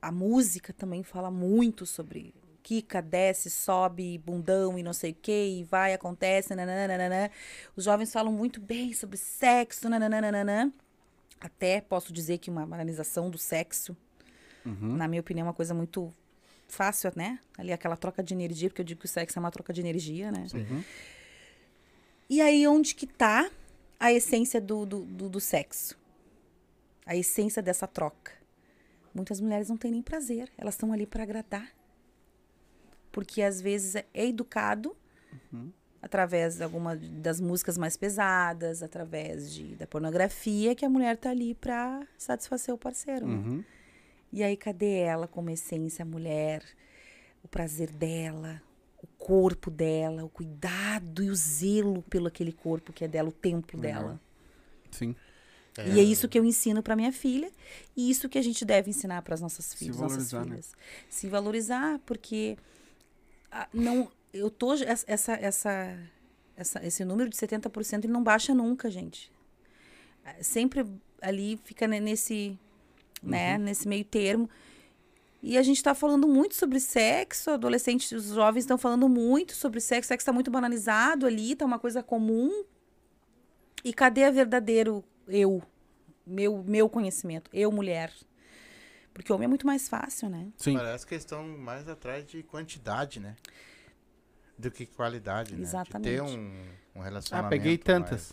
a 0.00 0.10
música 0.10 0.72
também 0.72 1.02
fala 1.02 1.30
muito 1.30 1.86
sobre 1.86 2.34
quica, 2.62 3.00
desce, 3.00 3.50
sobe, 3.50 4.18
bundão 4.18 4.78
e 4.78 4.82
não 4.82 4.92
sei 4.92 5.12
o 5.12 5.14
que, 5.14 5.60
e 5.60 5.64
vai, 5.64 5.92
acontece, 5.92 6.54
nananana. 6.54 7.30
Os 7.74 7.84
jovens 7.84 8.12
falam 8.12 8.32
muito 8.32 8.60
bem 8.60 8.92
sobre 8.92 9.16
sexo, 9.16 9.88
nananana. 9.88 10.72
Até 11.40 11.80
posso 11.80 12.12
dizer 12.12 12.38
que 12.38 12.50
uma 12.50 12.66
banalização 12.66 13.30
do 13.30 13.38
sexo 13.38 13.96
Uhum. 14.64 14.96
na 14.96 15.08
minha 15.08 15.20
opinião, 15.20 15.46
é 15.46 15.48
uma 15.48 15.54
coisa 15.54 15.72
muito 15.72 16.12
fácil, 16.68 17.10
né? 17.16 17.38
Ali 17.56 17.72
aquela 17.72 17.96
troca 17.96 18.22
de 18.22 18.34
energia, 18.34 18.68
porque 18.68 18.82
eu 18.82 18.84
digo 18.84 19.00
que 19.00 19.06
o 19.06 19.08
sexo 19.08 19.38
é 19.38 19.40
uma 19.40 19.50
troca 19.50 19.72
de 19.72 19.80
energia, 19.80 20.30
né? 20.30 20.46
Uhum. 20.54 20.84
E 22.28 22.40
aí, 22.40 22.66
onde 22.68 22.94
que 22.94 23.06
tá 23.06 23.50
a 23.98 24.12
essência 24.12 24.60
do, 24.60 24.86
do, 24.86 25.04
do, 25.04 25.28
do 25.28 25.40
sexo? 25.40 25.98
A 27.04 27.16
essência 27.16 27.62
dessa 27.62 27.86
troca. 27.86 28.32
Muitas 29.14 29.40
mulheres 29.40 29.68
não 29.68 29.76
têm 29.76 29.90
nem 29.90 30.02
prazer, 30.02 30.50
elas 30.56 30.74
estão 30.74 30.92
ali 30.92 31.06
para 31.06 31.22
agradar. 31.22 31.68
Porque 33.10 33.42
às 33.42 33.60
vezes 33.60 33.96
é 33.96 34.26
educado 34.26 34.96
através 36.02 36.56
de 36.56 36.62
alguma 36.62 36.96
das 36.96 37.40
músicas 37.40 37.76
mais 37.76 37.96
pesadas, 37.96 38.82
através 38.82 39.52
de, 39.52 39.74
da 39.76 39.86
pornografia, 39.86 40.74
que 40.74 40.84
a 40.84 40.88
mulher 40.88 41.16
tá 41.16 41.30
ali 41.30 41.54
para 41.54 42.06
satisfazer 42.16 42.74
o 42.74 42.78
parceiro. 42.78 43.26
né? 43.26 43.34
Uhum. 43.34 43.64
E 44.32 44.42
aí, 44.42 44.56
cadê 44.56 44.98
ela 45.00 45.26
como 45.26 45.50
essência, 45.50 46.04
a 46.04 46.06
mulher? 46.06 46.62
O 47.42 47.48
prazer 47.48 47.90
dela, 47.90 48.62
o 49.02 49.06
corpo 49.18 49.70
dela, 49.70 50.24
o 50.24 50.28
cuidado 50.28 51.22
e 51.22 51.30
o 51.30 51.34
zelo 51.34 52.02
pelo 52.02 52.28
aquele 52.28 52.52
corpo 52.52 52.92
que 52.92 53.04
é 53.04 53.08
dela, 53.08 53.28
o 53.28 53.32
templo 53.32 53.80
Legal. 53.80 54.02
dela. 54.02 54.20
Sim. 54.90 55.16
E 55.88 56.00
é 56.00 56.02
isso 56.02 56.28
que 56.28 56.38
eu 56.38 56.44
ensino 56.44 56.82
para 56.82 56.94
minha 56.96 57.12
filha 57.12 57.50
e 57.96 58.10
isso 58.10 58.28
que 58.28 58.38
a 58.38 58.42
gente 58.42 58.64
deve 58.64 58.90
ensinar 58.90 59.22
para 59.22 59.34
as 59.34 59.40
nossas 59.40 59.64
Se 59.66 59.76
filhas, 59.76 59.96
nossas 59.98 60.30
valorizar, 60.30 60.40
né? 60.40 60.50
filhas. 60.62 60.72
Se 61.08 61.26
valorizar, 61.28 61.98
porque 62.06 62.56
ah, 63.50 63.68
não, 63.72 64.10
eu 64.32 64.50
tô 64.50 64.72
essa 64.74 65.32
essa 65.32 65.98
essa, 66.56 66.84
esse 66.86 67.04
número 67.04 67.28
de 67.30 67.36
70% 67.36 68.04
ele 68.04 68.12
não 68.12 68.22
baixa 68.22 68.54
nunca, 68.54 68.90
gente. 68.90 69.30
Ah, 70.24 70.34
Sempre 70.42 70.84
ali 71.22 71.58
fica 71.64 71.86
ne- 71.88 72.00
nesse 72.00 72.58
né, 73.22 73.56
Uhum. 73.56 73.64
nesse 73.64 73.86
meio 73.88 74.04
termo. 74.04 74.48
E 75.42 75.56
a 75.56 75.62
gente 75.62 75.78
está 75.78 75.94
falando 75.94 76.28
muito 76.28 76.54
sobre 76.54 76.78
sexo, 76.78 77.50
adolescentes, 77.50 78.12
os 78.12 78.26
jovens 78.34 78.64
estão 78.64 78.76
falando 78.76 79.08
muito 79.08 79.54
sobre 79.54 79.80
sexo, 79.80 80.08
sexo 80.08 80.22
está 80.22 80.32
muito 80.34 80.50
banalizado 80.50 81.24
ali, 81.26 81.56
tá 81.56 81.64
uma 81.64 81.78
coisa 81.78 82.02
comum. 82.02 82.62
E 83.82 83.92
cadê 83.94 84.24
a 84.24 84.30
verdadeiro 84.30 85.02
eu? 85.30 85.62
Meu, 86.26 86.62
meu 86.62 86.88
conhecimento, 86.88 87.50
eu 87.52 87.72
mulher. 87.72 88.12
Porque 89.12 89.32
homem 89.32 89.46
é 89.46 89.48
muito 89.48 89.66
mais 89.66 89.88
fácil, 89.88 90.28
né? 90.28 90.48
Sim. 90.56 90.74
Parece 90.76 91.06
que 91.06 91.14
eles 91.14 91.24
estão 91.24 91.46
mais 91.58 91.88
atrás 91.88 92.24
de 92.26 92.42
quantidade, 92.42 93.18
né? 93.18 93.34
Do 94.56 94.70
que 94.70 94.86
qualidade, 94.86 95.54
né? 95.56 95.62
Exatamente. 95.62 96.08
De 96.10 96.16
ter 96.16 96.22
um, 96.22 96.36
um 96.94 97.00
Ah, 97.00 97.04
relacionamento. 97.04 97.50
peguei 97.50 97.72
mais- 97.72 97.84
tantas. 97.84 98.32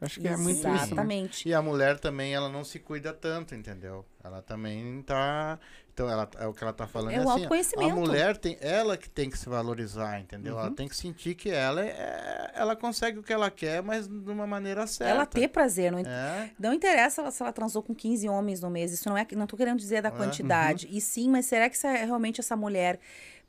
Acho 0.00 0.20
que 0.20 0.28
é 0.28 0.36
muito 0.36 0.58
isso. 0.58 0.68
né? 0.68 0.74
Exatamente. 0.82 1.48
E 1.48 1.54
a 1.54 1.62
mulher 1.62 1.98
também, 1.98 2.34
ela 2.34 2.48
não 2.48 2.64
se 2.64 2.78
cuida 2.78 3.12
tanto, 3.12 3.54
entendeu? 3.54 4.04
Ela 4.22 4.42
também 4.42 5.02
tá. 5.02 5.58
Então, 5.92 6.10
ela, 6.10 6.28
é 6.40 6.46
o 6.46 6.52
que 6.52 6.62
ela 6.64 6.72
tá 6.72 6.88
falando 6.88 7.12
É 7.12 7.16
é 7.16 7.18
o 7.20 7.22
assim, 7.22 7.30
autoconhecimento. 7.30 7.92
A 7.92 7.94
mulher 7.96 8.36
tem. 8.36 8.58
Ela 8.60 8.96
que 8.96 9.08
tem 9.08 9.30
que 9.30 9.38
se 9.38 9.48
valorizar, 9.48 10.18
entendeu? 10.20 10.54
Uhum. 10.54 10.60
Ela 10.60 10.70
tem 10.72 10.88
que 10.88 10.96
sentir 10.96 11.36
que 11.36 11.48
ela 11.50 11.80
é, 11.86 12.50
ela 12.54 12.74
consegue 12.74 13.20
o 13.20 13.22
que 13.22 13.32
ela 13.32 13.48
quer, 13.50 13.80
mas 13.82 14.08
de 14.08 14.30
uma 14.30 14.46
maneira 14.46 14.86
certa. 14.88 15.12
Ela 15.14 15.24
ter 15.24 15.48
prazer, 15.48 15.92
não, 15.92 16.00
É. 16.00 16.50
não 16.58 16.72
interessa 16.72 17.22
ela- 17.22 17.30
se 17.30 17.40
ela 17.42 17.52
transou 17.52 17.80
com 17.82 17.94
15 17.94 18.28
homens 18.28 18.60
no 18.60 18.68
mês. 18.68 18.92
Isso 18.92 19.08
não 19.08 19.16
é. 19.16 19.24
Não 19.36 19.46
tô 19.46 19.56
querendo 19.56 19.78
dizer 19.78 20.02
da 20.02 20.08
É. 20.08 20.12
quantidade. 20.12 20.88
E 20.90 21.00
sim, 21.00 21.30
mas 21.30 21.46
será 21.46 21.68
que 21.70 21.76
essa- 21.76 21.92
realmente 21.92 22.40
essa 22.40 22.56
mulher. 22.56 22.98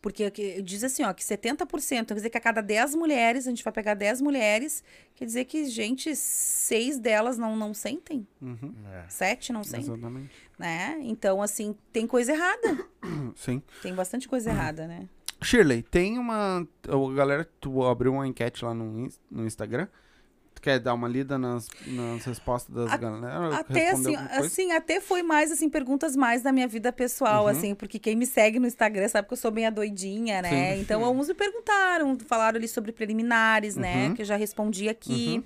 Porque 0.06 0.30
que- 0.30 0.62
diz 0.62 0.84
assim, 0.84 1.02
ó, 1.02 1.12
que 1.12 1.24
70%, 1.24 2.06
quer 2.10 2.14
dizer 2.14 2.30
que 2.30 2.38
a 2.38 2.40
cada 2.40 2.62
10 2.62 2.94
mulheres, 2.94 3.48
a 3.48 3.50
gente 3.50 3.64
vai 3.64 3.74
pegar 3.74 3.96
10 3.96 4.22
mulheres, 4.22 4.84
quer 5.16 5.26
dizer 5.26 5.46
que, 5.46 5.66
gente, 5.66 6.16
seis 6.16 7.00
delas 7.00 7.40
não, 7.40 7.56
não 7.56 7.74
sentem, 7.74 8.28
Uhum. 8.40 8.72
é. 8.94 9.10
sete 9.10 9.52
não 9.52 9.64
sentem, 9.64 9.92
Exatamente. 9.96 10.30
né? 10.60 11.00
Então, 11.02 11.42
assim, 11.42 11.76
tem 11.92 12.06
coisa 12.06 12.34
errada. 12.34 12.86
Sim. 13.36 13.64
Tem 13.82 13.96
bastante 13.96 14.28
coisa 14.28 14.52
errada, 14.52 14.86
né? 14.86 15.10
Shirley, 15.42 15.82
tem 15.82 16.20
uma. 16.20 16.68
ô, 16.88 17.08
galera, 17.10 17.50
tu 17.60 17.84
abriu 17.84 18.14
uma 18.14 18.28
enquete 18.28 18.64
lá 18.64 18.76
no, 18.76 19.10
no 19.32 19.48
Instagram. 19.48 19.88
Quer 20.66 20.80
dar 20.80 20.96
uma 20.96 21.08
lida 21.08 21.38
nas, 21.38 21.68
nas 21.86 22.26
respostas 22.26 22.74
das 22.74 22.92
A- 22.92 22.98
galera? 22.98 23.56
Até 23.56 23.92
Responder 23.92 24.16
assim, 24.16 24.46
assim, 24.46 24.72
até 24.72 25.00
foi 25.00 25.22
mais 25.22 25.52
assim 25.52 25.70
perguntas 25.70 26.16
mais 26.16 26.42
da 26.42 26.52
minha 26.52 26.68
vida 26.68 26.92
pessoal, 26.92 27.44
Uhum. 27.44 27.50
assim, 27.52 27.76
porque 27.76 28.00
quem 28.00 28.16
me 28.16 28.26
segue 28.26 28.58
no 28.58 28.66
Instagram 28.66 29.08
sabe 29.08 29.28
que 29.28 29.34
eu 29.36 29.38
sou 29.38 29.52
bem 29.52 29.68
a 29.68 29.70
doidinha, 29.70 30.42
né? 30.42 30.74
Sim. 30.74 30.82
Então 30.82 31.06
alguns 31.06 31.28
me 31.28 31.36
perguntaram, 31.36 32.18
falaram 32.28 32.58
ali 32.58 32.68
sobre 32.68 32.92
preliminares, 32.92 33.76
né, 33.76 34.08
Uhum. 34.08 34.16
que 34.16 34.24
eu 34.24 34.26
já 34.26 34.36
respondi 34.36 34.90
aqui. 34.90 35.36
Uhum. 35.38 35.44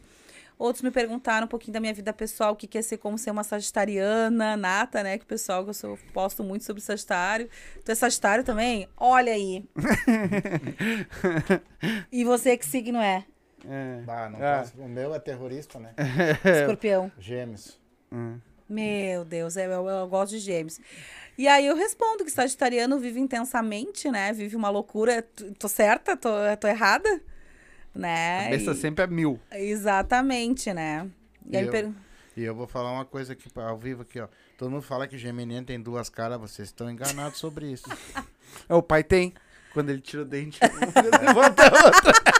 Outros 0.58 0.82
me 0.84 0.90
perguntaram 0.91 1.44
um 1.46 1.50
pouquinho 1.50 1.74
da 1.74 1.82
minha 1.82 1.94
vida 1.94 2.14
pessoal, 2.14 2.54
o 2.54 2.56
que 2.56 2.66
quer 2.68 2.82
ser 2.82 2.96
como 2.98 3.18
ser 3.18 3.32
uma 3.32 3.44
sagitariana, 3.44 4.56
nata, 4.56 5.04
né? 5.04 5.18
Que 5.18 5.26
o 5.26 5.28
pessoal 5.28 5.66
que 5.66 5.72
eu 5.72 5.74
sou, 5.74 6.00
posto 6.14 6.46
muito 6.46 6.64
sobre 6.64 6.82
Sagitário. 6.82 7.50
Tu 7.84 7.91
é 7.91 7.96
Sagitário 7.96 8.46
também? 8.46 8.88
Olha 8.96 9.34
aí. 9.34 9.66
e 12.12 12.24
você 12.24 12.58
que 12.58 12.66
signo 12.66 13.00
é? 13.00 13.24
É. 13.68 14.02
Bah, 14.02 14.30
não 14.30 14.40
Ah. 14.41 14.65
O 14.77 14.88
meu 14.88 15.14
é 15.14 15.19
terrorista, 15.19 15.80
né? 15.80 15.94
Escorpião. 16.61 17.11
Gêmeos. 17.19 17.80
Hum. 18.11 18.40
Meu 18.69 19.26
Deus, 19.26 19.56
eu, 19.57 19.69
eu, 19.72 19.88
eu 19.88 20.07
gosto 20.07 20.31
de 20.34 20.40
gêmeos. 20.40 20.80
E 21.38 21.48
aí 21.48 21.65
eu 21.65 21.76
respondo 21.76 22.23
que 22.23 22.30
sagitariano 22.31 22.99
vive 22.99 23.19
intensamente, 23.19 24.11
né? 24.11 24.31
Vive 24.34 24.56
uma 24.56 24.69
loucura. 24.69 25.22
Tô 25.57 25.68
certa? 25.68 26.15
Tô, 26.15 26.30
tô 26.60 26.68
errada? 26.68 27.22
Né? 27.95 28.44
Cabeça 28.45 28.72
E- 28.72 28.76
sempre 28.76 29.03
é 29.03 29.07
mil. 29.07 29.40
Exatamente, 29.52 30.72
né? 30.73 31.10
E 31.49 31.57
E 31.57 31.61
eu- 31.65 31.72
per- 31.72 31.90
E 32.38 32.44
eu 32.44 32.53
vou 32.56 32.68
falar 32.68 32.91
uma 32.91 33.06
coisa 33.06 33.34
aqui 33.34 33.49
ao 33.56 33.77
vivo 33.77 34.03
aqui, 34.03 34.19
ó. 34.19 34.27
Todo 34.57 34.69
mundo 34.69 34.81
fala 34.84 35.07
que 35.07 35.18
geminiano 35.18 35.65
tem 35.65 35.80
duas 35.81 36.10
caras, 36.10 36.40
vocês 36.40 36.68
estão 36.69 36.90
enganados 36.90 37.40
sobre 37.40 37.72
isso. 37.72 37.86
É, 38.68 38.73
o 38.73 38.81
pai 38.81 39.03
tem. 39.03 39.31
Quando 39.73 39.91
ele 39.91 40.02
tira 40.02 40.23
o 40.23 40.26
dente, 40.26 40.60
ele 40.64 40.73
levanta 41.23 41.64
a 41.68 41.86
outra. 41.86 42.11
É. 42.26 42.39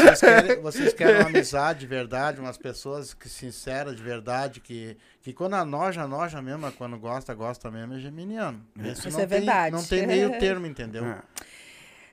Vocês 0.00 0.20
querem, 0.20 0.60
vocês 0.62 0.92
querem 0.94 1.20
uma 1.20 1.28
amizade 1.28 1.80
de 1.80 1.86
verdade, 1.86 2.40
umas 2.40 2.58
pessoas 2.58 3.14
que 3.14 3.28
sinceras 3.28 3.96
de 3.96 4.02
verdade, 4.02 4.60
que, 4.60 4.96
que 5.22 5.32
quando 5.32 5.54
a 5.54 5.64
noja, 5.64 6.06
noja 6.06 6.40
mesmo, 6.40 6.70
quando 6.72 6.98
gosta, 6.98 7.34
gosta 7.34 7.70
mesmo, 7.70 7.94
é 7.94 7.98
geminiano. 7.98 8.64
Esse 8.78 9.08
Isso 9.08 9.10
não 9.10 9.20
é 9.20 9.26
tem, 9.26 9.38
verdade. 9.38 9.74
Não 9.74 9.84
tem 9.84 10.06
meio 10.06 10.30
termo, 10.40 10.66
entendeu? 10.66 11.04
É. 11.04 11.18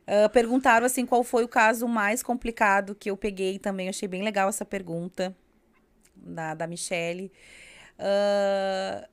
Ah, 0.05 0.30
perguntaram 0.30 0.85
assim 0.85 1.05
qual 1.05 1.23
foi 1.23 1.43
o 1.43 1.47
caso 1.47 1.88
mais 1.88 2.22
complicado 2.22 2.93
que 2.95 3.10
eu 3.10 3.18
peguei 3.18 3.57
também. 3.57 3.88
Eu 3.88 3.91
achei 3.91 4.07
bem 4.07 4.22
legal 4.22 4.49
essa 4.49 4.65
pergunta 4.65 5.35
da, 6.15 6.53
da 6.53 6.68
Michelle. 6.68 7.31
Ah, 7.97 9.07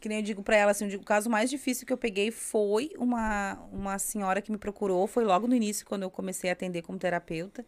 que 0.00 0.08
nem 0.08 0.18
eu 0.18 0.24
digo 0.24 0.42
pra 0.42 0.56
ela, 0.56 0.70
assim, 0.70 0.92
o 0.94 1.04
caso 1.04 1.28
mais 1.28 1.50
difícil 1.50 1.86
que 1.86 1.92
eu 1.92 1.98
peguei 1.98 2.30
foi 2.30 2.90
uma, 2.98 3.58
uma 3.70 3.98
senhora 3.98 4.40
que 4.40 4.50
me 4.50 4.56
procurou, 4.56 5.06
foi 5.06 5.24
logo 5.24 5.46
no 5.46 5.54
início, 5.54 5.84
quando 5.84 6.02
eu 6.02 6.10
comecei 6.10 6.48
a 6.48 6.54
atender 6.54 6.82
como 6.82 6.98
terapeuta. 6.98 7.64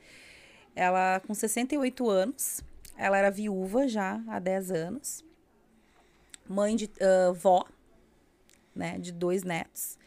Ela, 0.75 1.21
com 1.21 1.35
68 1.35 2.09
anos, 2.09 2.63
ela 2.97 3.19
era 3.19 3.31
viúva 3.31 3.87
já 3.87 4.23
há 4.27 4.39
10 4.39 4.71
anos, 4.71 5.25
mãe 6.49 6.75
de 6.75 6.91
ah, 7.01 7.33
vó, 7.33 7.67
né, 8.75 8.99
de 8.99 9.13
dois 9.13 9.43
netos. 9.43 9.99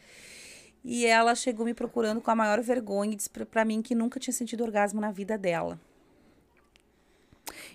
E 0.84 1.06
ela 1.06 1.34
chegou 1.34 1.64
me 1.64 1.74
procurando 1.74 2.20
com 2.20 2.30
a 2.30 2.34
maior 2.34 2.60
vergonha 2.60 3.12
e 3.12 3.16
disse 3.16 3.30
pra 3.30 3.64
mim 3.64 3.82
que 3.82 3.94
nunca 3.94 4.20
tinha 4.20 4.34
sentido 4.34 4.62
orgasmo 4.64 5.00
na 5.00 5.10
vida 5.10 5.38
dela. 5.38 5.80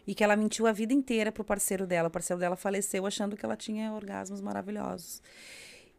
E 0.05 0.13
que 0.13 0.23
ela 0.23 0.35
mentiu 0.35 0.67
a 0.67 0.71
vida 0.71 0.93
inteira 0.93 1.31
pro 1.31 1.43
parceiro 1.43 1.85
dela. 1.87 2.07
O 2.07 2.11
parceiro 2.11 2.39
dela 2.39 2.55
faleceu 2.55 3.05
achando 3.05 3.37
que 3.37 3.45
ela 3.45 3.55
tinha 3.55 3.91
orgasmos 3.91 4.41
maravilhosos. 4.41 5.21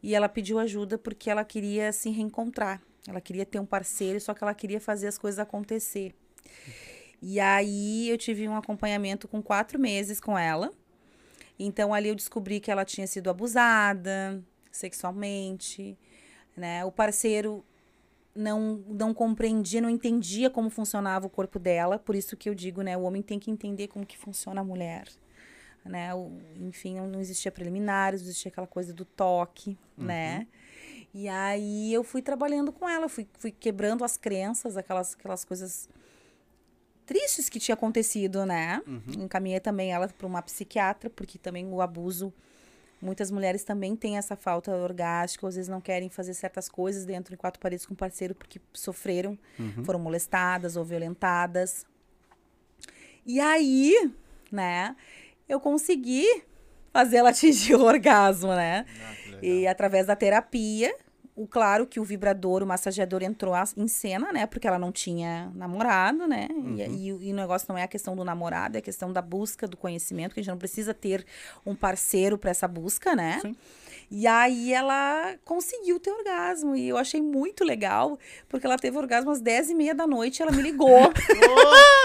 E 0.02 0.14
ela 0.14 0.28
pediu 0.28 0.58
ajuda 0.58 0.98
porque 0.98 1.30
ela 1.30 1.44
queria 1.44 1.92
se 1.92 2.10
reencontrar. 2.10 2.82
Ela 3.06 3.20
queria 3.20 3.44
ter 3.44 3.58
um 3.58 3.66
parceiro, 3.66 4.20
só 4.20 4.34
que 4.34 4.42
ela 4.42 4.54
queria 4.54 4.80
fazer 4.80 5.08
as 5.08 5.18
coisas 5.18 5.38
acontecer. 5.38 6.14
E 7.20 7.38
aí 7.38 8.08
eu 8.08 8.18
tive 8.18 8.48
um 8.48 8.56
acompanhamento 8.56 9.28
com 9.28 9.42
quatro 9.42 9.78
meses 9.78 10.20
com 10.20 10.36
ela. 10.36 10.72
Então 11.58 11.94
ali 11.94 12.08
eu 12.08 12.14
descobri 12.14 12.58
que 12.58 12.70
ela 12.70 12.84
tinha 12.84 13.06
sido 13.06 13.30
abusada 13.30 14.42
sexualmente, 14.72 15.96
né? 16.56 16.84
O 16.84 16.90
parceiro 16.90 17.64
não, 18.34 18.82
não 18.88 19.12
compreendia, 19.12 19.80
não 19.80 19.90
entendia 19.90 20.48
como 20.48 20.70
funcionava 20.70 21.26
o 21.26 21.30
corpo 21.30 21.58
dela. 21.58 21.98
Por 21.98 22.14
isso 22.14 22.36
que 22.36 22.48
eu 22.48 22.54
digo, 22.54 22.82
né? 22.82 22.96
O 22.96 23.02
homem 23.02 23.22
tem 23.22 23.38
que 23.38 23.50
entender 23.50 23.88
como 23.88 24.06
que 24.06 24.16
funciona 24.16 24.60
a 24.60 24.64
mulher. 24.64 25.08
Né? 25.84 26.14
O, 26.14 26.38
enfim, 26.60 27.00
não 27.00 27.20
existia 27.20 27.50
preliminares, 27.50 28.22
não 28.22 28.28
existia 28.28 28.50
aquela 28.50 28.66
coisa 28.66 28.94
do 28.94 29.04
toque, 29.04 29.76
né? 29.96 30.46
E 31.14 31.28
aí 31.28 31.92
eu 31.92 32.02
fui 32.02 32.22
trabalhando 32.22 32.72
com 32.72 32.88
ela, 32.88 33.08
fui, 33.08 33.26
fui 33.38 33.50
quebrando 33.50 34.04
as 34.04 34.16
crenças, 34.16 34.76
aquelas, 34.76 35.14
aquelas 35.14 35.44
coisas 35.44 35.88
tristes 37.04 37.48
que 37.48 37.58
tinha 37.58 37.74
acontecido, 37.74 38.46
né? 38.46 38.80
Encaminhei 39.18 39.60
também 39.60 39.92
ela 39.92 40.08
para 40.08 40.26
uma 40.26 40.40
psiquiatra, 40.40 41.10
porque 41.10 41.36
também 41.36 41.66
o 41.66 41.82
abuso, 41.82 42.32
muitas 43.02 43.32
mulheres 43.32 43.64
também 43.64 43.96
têm 43.96 44.16
essa 44.16 44.36
falta 44.36 44.70
orgástica, 44.74 45.46
às 45.48 45.56
vezes 45.56 45.68
não 45.68 45.80
querem 45.80 46.08
fazer 46.08 46.32
certas 46.34 46.68
coisas 46.68 47.04
dentro 47.04 47.32
de 47.32 47.36
quatro 47.36 47.60
paredes 47.60 47.84
com 47.84 47.94
o 47.94 47.96
parceiro 47.96 48.34
porque 48.34 48.60
sofreram, 48.72 49.36
foram 49.84 49.98
molestadas 49.98 50.76
ou 50.76 50.84
violentadas. 50.84 51.84
E 53.26 53.40
aí, 53.40 54.12
né, 54.50 54.94
eu 55.48 55.58
consegui 55.58 56.26
fazer 56.92 57.16
ela 57.16 57.30
atingir 57.30 57.74
o 57.74 57.82
orgasmo, 57.82 58.54
né? 58.54 58.86
Ah. 59.04 59.38
E 59.42 59.66
através 59.66 60.06
da 60.06 60.14
terapia, 60.14 60.94
o 61.34 61.46
claro 61.46 61.86
que 61.86 61.98
o 61.98 62.04
vibrador, 62.04 62.62
o 62.62 62.66
massageador 62.66 63.22
entrou 63.22 63.54
em 63.76 63.88
cena, 63.88 64.32
né? 64.32 64.46
Porque 64.46 64.66
ela 64.66 64.78
não 64.78 64.92
tinha 64.92 65.50
namorado, 65.54 66.26
né? 66.26 66.48
E, 66.76 66.82
e, 66.82 67.06
e 67.08 67.32
o 67.32 67.36
negócio 67.36 67.66
não 67.68 67.78
é 67.78 67.84
a 67.84 67.88
questão 67.88 68.14
do 68.14 68.22
namorado, 68.22 68.76
é 68.76 68.78
a 68.78 68.82
questão 68.82 69.12
da 69.12 69.22
busca 69.22 69.66
do 69.66 69.76
conhecimento, 69.76 70.34
que 70.34 70.40
a 70.40 70.42
gente 70.42 70.50
não 70.50 70.58
precisa 70.58 70.92
ter 70.92 71.24
um 71.64 71.74
parceiro 71.74 72.36
para 72.36 72.50
essa 72.50 72.68
busca, 72.68 73.16
né? 73.16 73.38
Sim. 73.40 73.56
E 74.14 74.26
aí 74.26 74.74
ela 74.74 75.34
conseguiu 75.42 75.98
ter 75.98 76.10
orgasmo. 76.10 76.76
E 76.76 76.86
eu 76.86 76.98
achei 76.98 77.22
muito 77.22 77.64
legal, 77.64 78.18
porque 78.46 78.66
ela 78.66 78.76
teve 78.76 78.98
orgasmo 78.98 79.30
às 79.30 79.40
10 79.40 79.70
e 79.70 79.74
meia 79.74 79.94
da 79.94 80.06
noite, 80.06 80.42
ela 80.42 80.52
me 80.52 80.60
ligou. 80.60 81.10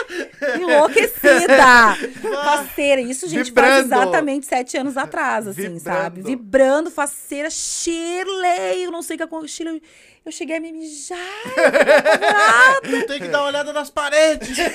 Enlouquecida! 0.56 1.98
Faceira. 2.46 3.02
Isso, 3.02 3.28
gente, 3.28 3.52
faz 3.52 3.84
exatamente 3.86 4.46
sete 4.46 4.78
anos 4.78 4.96
atrás, 4.96 5.48
assim, 5.48 5.64
Vibrando. 5.64 5.80
sabe? 5.82 6.22
Vibrando, 6.22 6.90
faceira, 6.90 7.50
Shirley. 7.50 8.84
Eu 8.84 8.92
não 8.92 9.02
sei 9.02 9.16
o 9.16 9.18
que 9.18 9.24
aconteceu. 9.24 9.82
Eu 10.26 10.32
cheguei 10.32 10.58
a 10.58 10.60
me 10.62 10.72
mijar. 10.72 11.18
Tem 13.06 13.20
que 13.20 13.28
dar 13.28 13.40
uma 13.42 13.48
olhada 13.48 13.74
nas 13.74 13.90
paredes. 13.90 14.58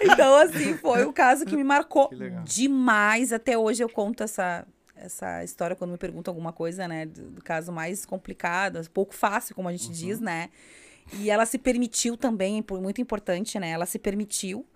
Então, 0.00 0.36
assim, 0.36 0.76
foi 0.76 1.04
o 1.04 1.12
caso 1.12 1.46
que 1.46 1.56
me 1.56 1.64
marcou 1.64 2.08
Que 2.08 2.30
demais. 2.44 3.32
Até 3.32 3.56
hoje 3.56 3.82
eu 3.82 3.88
conto 3.88 4.22
essa, 4.22 4.66
essa 5.04 5.44
história 5.44 5.76
quando 5.76 5.92
me 5.92 5.98
perguntam 5.98 6.32
alguma 6.32 6.52
coisa, 6.52 6.88
né? 6.88 7.06
Do, 7.06 7.30
do 7.30 7.42
caso 7.42 7.70
mais 7.72 8.04
complicado, 8.04 8.80
pouco 8.90 9.14
fácil, 9.14 9.54
como 9.54 9.68
a 9.68 9.72
gente 9.72 9.90
diz, 9.90 10.20
né? 10.20 10.50
E 11.12 11.30
ela 11.30 11.44
se 11.44 11.58
permitiu 11.58 12.16
também, 12.16 12.64
muito 12.80 13.00
importante, 13.00 13.58
né? 13.58 13.70
Ela 13.70 13.86
se 13.86 13.98
permitiu. 13.98 14.66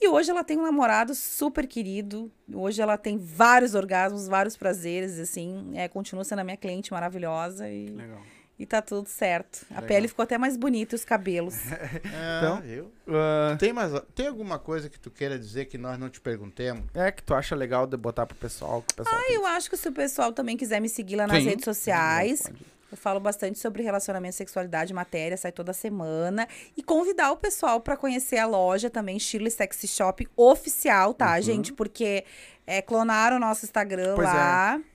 E 0.00 0.08
hoje 0.08 0.30
ela 0.30 0.42
tem 0.42 0.58
um 0.58 0.62
namorado 0.62 1.14
super 1.14 1.66
querido. 1.66 2.30
Hoje 2.52 2.82
ela 2.82 2.98
tem 2.98 3.16
vários 3.16 3.74
orgasmos, 3.74 4.26
vários 4.26 4.56
prazeres, 4.56 5.18
assim. 5.18 5.70
É, 5.74 5.86
continua 5.86 6.24
sendo 6.24 6.40
a 6.40 6.44
minha 6.44 6.56
cliente 6.56 6.92
maravilhosa 6.92 7.68
e, 7.68 7.86
Legal. 7.86 8.20
E 8.58 8.66
tá 8.66 8.80
tudo 8.82 9.08
certo. 9.08 9.64
A 9.70 9.74
Legal. 9.76 9.88
pele 9.88 10.08
ficou 10.08 10.22
até 10.22 10.38
mais 10.38 10.56
bonita, 10.56 10.94
e 10.94 10.96
os 10.96 11.04
cabelos. 11.04 11.54
Então, 12.38 12.62
É, 12.64 12.78
eu. 12.78 12.92
Ah, 13.08 13.56
Tem, 13.58 13.72
mais, 13.72 13.92
tem 14.14 14.26
alguma 14.26 14.58
coisa 14.58 14.88
que 14.88 14.98
tu 15.00 15.10
queira 15.10 15.38
dizer 15.38 15.64
que 15.66 15.76
nós 15.78 15.98
não 15.98 16.08
te 16.08 16.20
perguntemos? 16.20 16.84
é 16.94 17.10
que 17.10 17.22
tu 17.22 17.34
acha 17.34 17.54
legal 17.56 17.86
de 17.86 17.96
botar 17.96 18.26
pro 18.26 18.36
pessoal, 18.36 18.82
que 18.82 18.92
o 18.92 18.96
pessoal 18.96 19.20
Eu 19.30 19.46
acho 19.46 19.68
que 19.70 19.76
se 19.76 19.88
o 19.88 19.92
pessoal 19.92 20.32
também 20.32 20.56
quiser 20.56 20.80
me 20.80 20.88
seguir 20.88 21.16
lá 21.16 21.26
nas 21.26 21.42
Sim. 21.42 21.48
redes 21.50 21.64
sociais, 21.64 22.42
Pode. 22.42 22.64
eu 22.92 22.96
falo 22.96 23.18
bastante 23.20 23.58
sobre 23.58 23.82
relacionamento, 23.82 24.36
sexualidade, 24.36 24.92
matéria, 24.94 25.36
sai 25.36 25.50
toda 25.52 25.72
semana. 25.72 26.46
E 26.76 26.82
convidar 26.82 27.32
o 27.32 27.36
pessoal 27.36 27.80
para 27.80 27.96
conhecer 27.96 28.38
a 28.38 28.46
loja 28.46 28.88
também, 28.90 29.18
Shirley 29.18 29.50
Sexy 29.50 29.88
Shop 29.88 30.28
oficial, 30.36 31.14
tá, 31.14 31.40
gente? 31.40 31.72
Porque 31.72 32.24
é, 32.66 32.80
clonaram 32.82 33.36
o 33.38 33.40
nosso 33.40 33.64
Instagram 33.64 34.10
Uhum. 34.10 34.16
Pois 34.16 34.28
é. 34.28 34.32
lá. 34.32 34.80
É. 34.88 34.91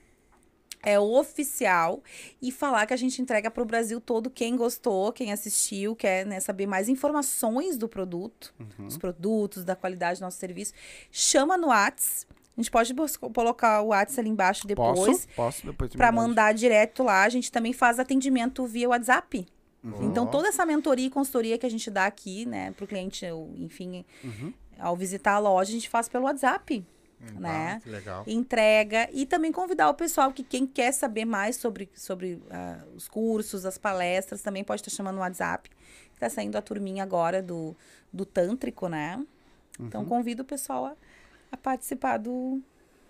oficial. 0.98 2.02
E 2.40 2.52
falar 2.52 2.86
que 2.86 2.94
a 2.94 2.96
gente 2.96 3.20
entrega 3.20 3.50
para 3.50 3.62
o 3.62 3.66
Brasil 3.66 4.00
todo. 4.00 4.30
Quem 4.30 4.56
gostou, 4.56 5.12
quem 5.12 5.32
assistiu, 5.32 5.96
quer 5.96 6.24
né, 6.26 6.38
saber 6.40 6.66
mais 6.66 6.88
informações 6.88 7.76
do 7.76 7.88
produto, 7.88 8.54
Uhum. 8.60 8.86
dos 8.86 8.96
produtos, 8.98 9.64
da 9.64 9.74
qualidade 9.74 10.20
do 10.20 10.22
nosso 10.24 10.38
serviço, 10.38 10.72
chama 11.10 11.56
no 11.56 11.68
Whats. 11.68 12.26
A 12.56 12.60
gente 12.60 12.70
pode 12.70 12.92
colocar 13.34 13.82
o 13.82 13.88
Whats 13.88 14.18
ali 14.18 14.28
embaixo 14.28 14.66
depois. 14.66 14.98
Posso? 14.98 15.28
Posso 15.36 15.66
depois 15.66 15.90
me 15.92 15.96
Para 15.96 16.10
manda. 16.12 16.28
mandar 16.28 16.54
direto 16.54 17.02
lá, 17.02 17.22
a 17.22 17.28
gente 17.28 17.52
também 17.52 17.72
faz 17.72 17.98
atendimento 17.98 18.66
via 18.66 18.88
WhatsApp. 18.88 19.46
Então, 20.02 20.24
Ó. 20.24 20.26
toda 20.26 20.48
essa 20.48 20.66
mentoria 20.66 21.06
e 21.06 21.10
consultoria 21.10 21.56
que 21.56 21.64
a 21.64 21.70
gente 21.70 21.88
dá 21.88 22.04
aqui, 22.06 22.44
né, 22.46 22.72
pro 22.72 22.84
cliente, 22.86 23.24
ou, 23.30 23.52
enfim, 23.56 24.04
Uhum. 24.24 24.52
ao 24.78 24.96
visitar 24.96 25.34
a 25.34 25.38
loja, 25.38 25.70
a 25.70 25.72
gente 25.72 25.88
faz 25.88 26.08
pelo 26.08 26.24
WhatsApp, 26.24 26.84
Hum, 27.20 27.40
né? 27.40 27.80
que 27.82 27.90
legal. 27.90 28.22
Entrega 28.26 29.08
e 29.12 29.26
também 29.26 29.50
convidar 29.50 29.88
o 29.90 29.94
pessoal 29.94 30.32
que 30.32 30.42
quem 30.44 30.66
quer 30.66 30.92
saber 30.92 31.24
mais 31.24 31.56
sobre, 31.56 31.88
sobre 31.94 32.40
ah, 32.50 32.84
os 32.94 33.08
cursos, 33.08 33.66
as 33.66 33.76
palestras, 33.76 34.40
também 34.40 34.62
pode 34.62 34.82
estar 34.82 34.90
chamando 34.94 35.16
no 35.16 35.20
WhatsApp. 35.22 35.68
Tá 36.18 36.28
saindo 36.30 36.56
a 36.56 36.62
turminha 36.62 37.02
agora 37.02 37.42
do, 37.42 37.76
do 38.12 38.24
Tântrico, 38.24 38.88
né? 38.88 39.24
Então, 39.80 40.02
Uhum. 40.02 40.08
convido 40.08 40.42
o 40.42 40.44
pessoal 40.44 40.86
a, 40.86 40.96
a 41.52 41.56
participar 41.56 42.18
do, 42.18 42.60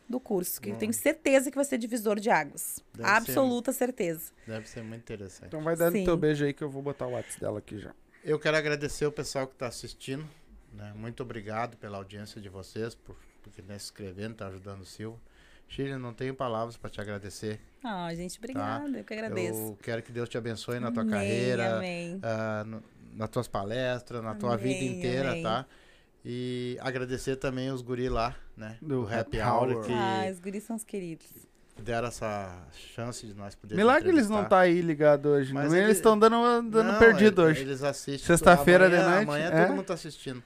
do 0.08 0.20
curso, 0.20 0.60
que 0.60 0.70
eu 0.70 0.76
tenho 0.76 0.92
certeza 0.92 1.50
que 1.50 1.56
vai 1.56 1.64
ser 1.64 1.78
divisor 1.78 2.20
de 2.20 2.28
águas. 2.30 2.82
Deve 2.94 3.08
ser. 3.08 3.14
Absoluta 3.16 3.72
certeza. 3.72 4.32
Deve 4.46 4.68
ser 4.68 4.82
muito 4.82 5.00
interessante. 5.00 5.48
Então 5.48 5.62
vai 5.62 5.74
dando 5.76 5.92
Sim. 5.92 6.04
teu 6.04 6.16
beijo 6.16 6.44
aí 6.44 6.52
que 6.52 6.62
eu 6.62 6.68
vou 6.70 6.82
botar 6.82 7.06
o 7.06 7.12
WhatsApp 7.12 7.40
dela 7.40 7.58
aqui 7.58 7.78
já. 7.78 7.94
Eu 8.24 8.38
quero 8.38 8.56
agradecer 8.56 9.06
o 9.06 9.12
pessoal 9.12 9.46
que 9.46 9.54
está 9.54 9.66
assistindo. 9.68 10.26
né? 10.74 10.92
Muito 10.94 11.22
obrigado 11.22 11.76
pela 11.78 11.96
audiência 11.96 12.40
de 12.42 12.48
vocês, 12.50 12.94
por, 12.94 13.16
por 13.48 13.54
quem 13.56 13.64
está 13.64 13.78
se 13.78 13.84
inscrevendo, 13.86 14.32
está 14.32 14.46
ajudando 14.46 14.80
o 14.82 14.84
Silvio. 14.86 15.20
Chile, 15.68 15.96
não 15.98 16.14
tenho 16.14 16.34
palavras 16.34 16.76
para 16.76 16.88
te 16.88 17.00
agradecer. 17.00 17.60
Ah, 17.84 18.12
gente, 18.14 18.38
obrigada. 18.38 18.88
Eu 18.98 19.04
que 19.04 19.12
agradeço. 19.12 19.58
Eu 19.58 19.78
quero 19.82 20.02
que 20.02 20.10
Deus 20.10 20.28
te 20.28 20.38
abençoe 20.38 20.80
na 20.80 20.90
tua 20.90 21.02
Amém, 21.02 21.12
carreira, 21.14 21.76
Amém. 21.76 22.18
ah, 22.22 22.64
no- 22.66 22.82
nas 23.14 23.28
tuas 23.28 23.46
palestras, 23.48 24.22
na 24.22 24.34
tua 24.34 24.56
vida 24.56 24.78
Amém, 24.78 24.96
inteira, 24.98 25.30
amém. 25.32 25.42
tá? 25.42 25.66
E 26.24 26.76
agradecer 26.80 27.36
também 27.36 27.70
os 27.70 27.82
guri 27.82 28.08
lá, 28.08 28.34
né? 28.56 28.76
Do 28.82 29.06
Happy 29.12 29.38
Hour, 29.40 29.72
Hour. 29.72 29.84
que 29.86 29.92
Ah, 29.92 30.28
os 30.32 30.38
guris 30.40 30.62
são 30.64 30.74
os 30.76 30.84
queridos. 30.84 31.26
deram 31.80 32.08
essa 32.08 32.66
chance 32.94 33.24
de 33.26 33.34
nós 33.34 33.54
podermos 33.54 33.78
Milagre 33.78 34.08
eles 34.08 34.28
não 34.28 34.44
tá 34.44 34.58
aí 34.60 34.80
ligado 34.80 35.26
hoje. 35.26 35.52
Mas 35.52 35.64
Mas 35.66 35.72
eles 35.74 35.84
ele- 35.84 35.92
estão 35.92 36.18
dando, 36.18 36.36
dando 36.70 36.92
Não, 36.92 36.98
perdido 36.98 37.42
ele- 37.42 37.50
hoje. 37.52 37.60
Eles 37.62 37.82
assistem. 37.84 38.26
Sexta-feira 38.26 38.90
de 38.90 38.96
noite, 38.96 39.22
Amanhã 39.22 39.46
é. 39.48 39.64
todo 39.66 39.76
mundo 39.76 39.86
tá 39.86 39.94
assistindo. 39.94 40.42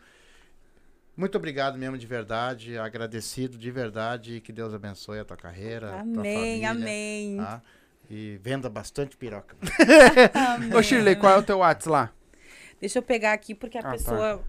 Muito 1.16 1.36
obrigado 1.36 1.78
mesmo, 1.78 1.98
de 1.98 2.06
verdade. 2.06 2.78
Agradecido 2.78 3.58
de 3.58 3.70
verdade. 3.70 4.40
Que 4.40 4.52
Deus 4.52 4.72
abençoe 4.72 5.18
a 5.20 5.24
tua 5.24 5.36
carreira. 5.36 5.88
a 5.88 6.02
tua 6.04 6.20
Amém, 6.20 6.36
família, 6.62 6.70
amém. 6.70 7.36
tá? 7.36 7.62
E 8.10 8.38
venda 8.42 8.68
bastante 8.68 9.16
piroca. 9.16 9.56
amém. 10.34 10.74
Ô, 10.74 10.82
Shirley, 10.82 11.16
qual 11.16 11.34
é 11.34 11.38
o 11.38 11.42
teu 11.42 11.58
WhatsApp 11.58 11.88
lá? 11.90 12.10
Deixa 12.80 12.98
eu 12.98 13.02
pegar 13.02 13.32
aqui, 13.32 13.54
porque 13.54 13.78
a 13.78 13.80
Ah, 13.80 13.84
tá. 13.84 13.90
pessoa 13.92 14.44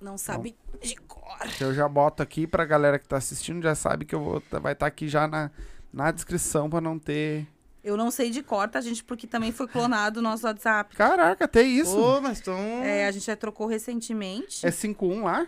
não 0.00 0.16
sabe 0.18 0.56
de 0.82 0.96
cor. 0.96 1.38
Eu 1.60 1.72
já 1.74 1.88
boto 1.88 2.22
aqui 2.22 2.46
pra 2.46 2.64
galera 2.64 2.98
que 2.98 3.06
tá 3.06 3.16
assistindo, 3.16 3.62
já 3.62 3.74
sabe 3.74 4.04
que 4.04 4.14
eu 4.14 4.20
vou 4.22 4.42
vai 4.60 4.72
estar 4.72 4.86
aqui 4.86 5.08
já 5.08 5.28
na, 5.28 5.50
na 5.92 6.10
descrição 6.10 6.68
pra 6.68 6.80
não 6.80 6.98
ter. 6.98 7.46
Eu 7.84 7.96
não 7.96 8.10
sei 8.10 8.30
de 8.30 8.42
cor, 8.42 8.68
tá, 8.68 8.80
gente? 8.80 9.04
Porque 9.04 9.26
também 9.26 9.52
foi 9.52 9.68
clonado 9.68 10.18
o 10.18 10.22
nosso 10.22 10.46
WhatsApp. 10.46 10.96
Caraca, 10.96 11.46
tem 11.46 11.78
isso. 11.78 11.96
Ô, 11.98 12.20
mas 12.20 12.38
estão. 12.38 12.58
É, 12.82 13.06
a 13.06 13.10
gente 13.12 13.24
já 13.26 13.36
trocou 13.36 13.66
recentemente. 13.66 14.66
É 14.66 14.70
51 14.70 15.22
lá? 15.24 15.46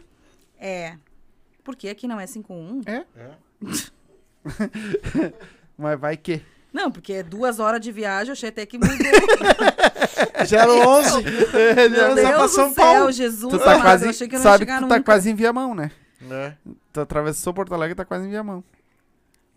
É. 0.61 0.97
Porque 1.65 1.89
aqui 1.89 2.07
não 2.07 2.20
é 2.20 2.27
51? 2.27 2.82
É. 2.87 3.05
Mas 5.77 5.99
vai 5.99 6.16
que. 6.16 6.43
Não, 6.73 6.91
porque 6.91 7.15
é 7.15 7.23
duas 7.23 7.59
horas 7.59 7.81
de 7.81 7.91
viagem, 7.91 8.28
eu 8.28 8.32
achei 8.32 8.49
até 8.51 8.65
que 8.65 8.78
mudou. 8.78 8.95
011. 10.41 11.23
Meu 11.91 12.15
Só 12.15 12.15
pra 12.15 12.39
Deus 12.39 12.51
São 12.53 12.69
do 12.69 12.74
céu, 12.74 12.85
Paulo. 12.85 13.12
Jesus. 13.12 13.53
Tu 13.53 13.59
tá 13.59 13.73
amado, 13.73 13.82
quase. 13.82 14.05
eu 14.05 14.11
achei 14.11 14.28
que 14.28 14.35
eu 14.37 14.39
não 14.39 14.47
ia 14.47 14.53
sabe 14.53 14.66
que 14.66 14.73
tu 14.73 14.81
tá 14.81 14.81
nunca. 14.97 15.03
quase 15.03 15.31
em 15.31 15.35
Viamão, 15.35 15.74
né? 15.74 15.91
É. 16.31 16.53
Tu 16.93 17.01
atravessou 17.01 17.53
Porto 17.55 17.74
Alegre 17.74 17.93
e 17.93 17.97
tá 17.97 18.05
quase 18.05 18.27
em 18.27 18.31
Viamão. 18.31 18.62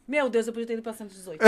Meu 0.07 0.29
Deus, 0.29 0.47
eu 0.47 0.53
podia 0.53 0.65
ter 0.67 0.73
ido 0.73 0.81
pra 0.81 0.93
118. 0.93 1.39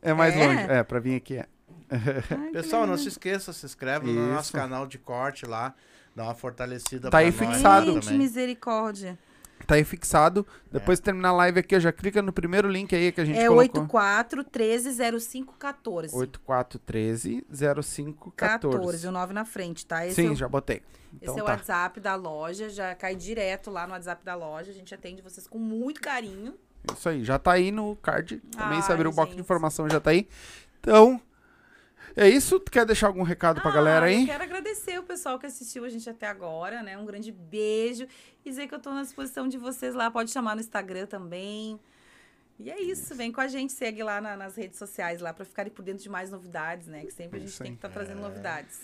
É 0.00 0.12
mais 0.12 0.34
É? 0.34 0.46
longe. 0.46 0.62
É, 0.70 0.82
pra 0.84 1.00
vir 1.00 1.16
aqui 1.16 1.36
é. 1.36 1.46
Ai, 1.90 2.50
Pessoal, 2.52 2.86
não 2.86 2.96
se 2.96 3.08
esqueça, 3.08 3.52
se 3.52 3.66
inscreve 3.66 4.06
no 4.06 4.28
nosso 4.28 4.44
Isso. 4.44 4.52
canal 4.52 4.86
de 4.86 4.96
corte 4.98 5.44
lá. 5.46 5.74
Dá 6.18 6.24
uma 6.24 6.34
fortalecida 6.34 7.10
Tá 7.10 7.18
aí 7.18 7.26
nós 7.26 7.36
fixado. 7.36 7.92
Gente, 7.92 8.04
também. 8.06 8.18
misericórdia. 8.18 9.16
Tá 9.64 9.76
aí 9.76 9.84
fixado. 9.84 10.44
Depois 10.72 10.98
de 10.98 11.04
terminar 11.04 11.28
a 11.28 11.32
live 11.32 11.60
aqui, 11.60 11.76
ó, 11.76 11.78
já 11.78 11.92
clica 11.92 12.20
no 12.20 12.32
primeiro 12.32 12.68
link 12.68 12.92
aí 12.92 13.12
que 13.12 13.20
a 13.20 13.24
gente 13.24 13.36
É 13.38 13.46
colocou. 13.46 13.60
84 13.82 14.42
13 14.42 15.20
05 15.20 15.54
14. 15.56 16.16
8413 16.16 17.44
0514. 17.50 18.32
14, 18.36 19.06
o 19.06 19.12
9 19.12 19.32
na 19.32 19.44
frente, 19.44 19.86
tá? 19.86 20.04
Esse 20.04 20.20
é 20.20 20.24
Sim, 20.24 20.30
o, 20.32 20.34
já 20.36 20.48
botei. 20.48 20.82
Então 21.14 21.34
esse 21.34 21.40
é 21.40 21.42
o 21.42 21.46
tá. 21.46 21.52
WhatsApp 21.52 22.00
da 22.00 22.16
loja, 22.16 22.68
já 22.68 22.94
cai 22.96 23.14
direto 23.14 23.70
lá 23.70 23.86
no 23.86 23.92
WhatsApp 23.92 24.24
da 24.24 24.34
loja. 24.34 24.72
A 24.72 24.74
gente 24.74 24.92
atende 24.92 25.22
vocês 25.22 25.46
com 25.46 25.58
muito 25.58 26.00
carinho. 26.00 26.54
Isso 26.96 27.08
aí, 27.08 27.24
já 27.24 27.38
tá 27.38 27.52
aí 27.52 27.70
no 27.70 27.94
card. 27.96 28.38
Também 28.56 28.82
se 28.82 28.88
Ai, 28.88 28.94
abrir 28.94 29.06
o 29.08 29.12
box 29.12 29.34
de 29.34 29.40
informação 29.40 29.88
já 29.88 30.00
tá 30.00 30.10
aí. 30.10 30.26
Então, 30.80 31.20
é 32.18 32.28
isso. 32.28 32.58
Tu 32.60 32.70
quer 32.70 32.84
deixar 32.84 33.06
algum 33.06 33.22
recado 33.22 33.60
pra 33.60 33.70
galera 33.70 34.06
Ah, 34.06 34.12
Eu 34.12 34.18
aí? 34.18 34.26
quero 34.26 34.42
agradecer 34.42 34.98
o 34.98 35.02
pessoal 35.02 35.38
que 35.38 35.46
assistiu 35.46 35.84
a 35.84 35.88
gente 35.88 36.08
até 36.08 36.26
agora, 36.26 36.82
né? 36.82 36.96
Um 36.98 37.04
grande 37.06 37.30
beijo. 37.32 38.06
E 38.44 38.50
dizer 38.50 38.66
que 38.68 38.74
eu 38.74 38.78
tô 38.78 38.92
na 38.92 39.02
disposição 39.02 39.48
de 39.48 39.56
vocês 39.58 39.94
lá. 39.94 40.10
Pode 40.10 40.30
chamar 40.30 40.54
no 40.54 40.60
Instagram 40.60 41.06
também. 41.06 41.78
E 42.60 42.70
é 42.70 42.80
isso, 42.80 43.14
vem 43.14 43.30
com 43.30 43.40
a 43.40 43.46
gente, 43.46 43.72
segue 43.72 44.02
lá 44.02 44.20
na- 44.20 44.36
nas 44.36 44.56
redes 44.56 44.78
sociais 44.78 45.20
lá 45.20 45.32
pra 45.32 45.44
ficarem 45.44 45.70
por 45.72 45.82
dentro 45.84 46.02
de 46.02 46.08
mais 46.08 46.30
novidades, 46.30 46.88
né? 46.88 47.04
Que 47.04 47.12
sempre 47.12 47.38
a 47.38 47.40
gente 47.40 47.56
tem 47.56 47.66
aí. 47.66 47.70
que 47.72 47.78
estar 47.78 47.88
trazendo 47.88 48.20
novidades. 48.20 48.80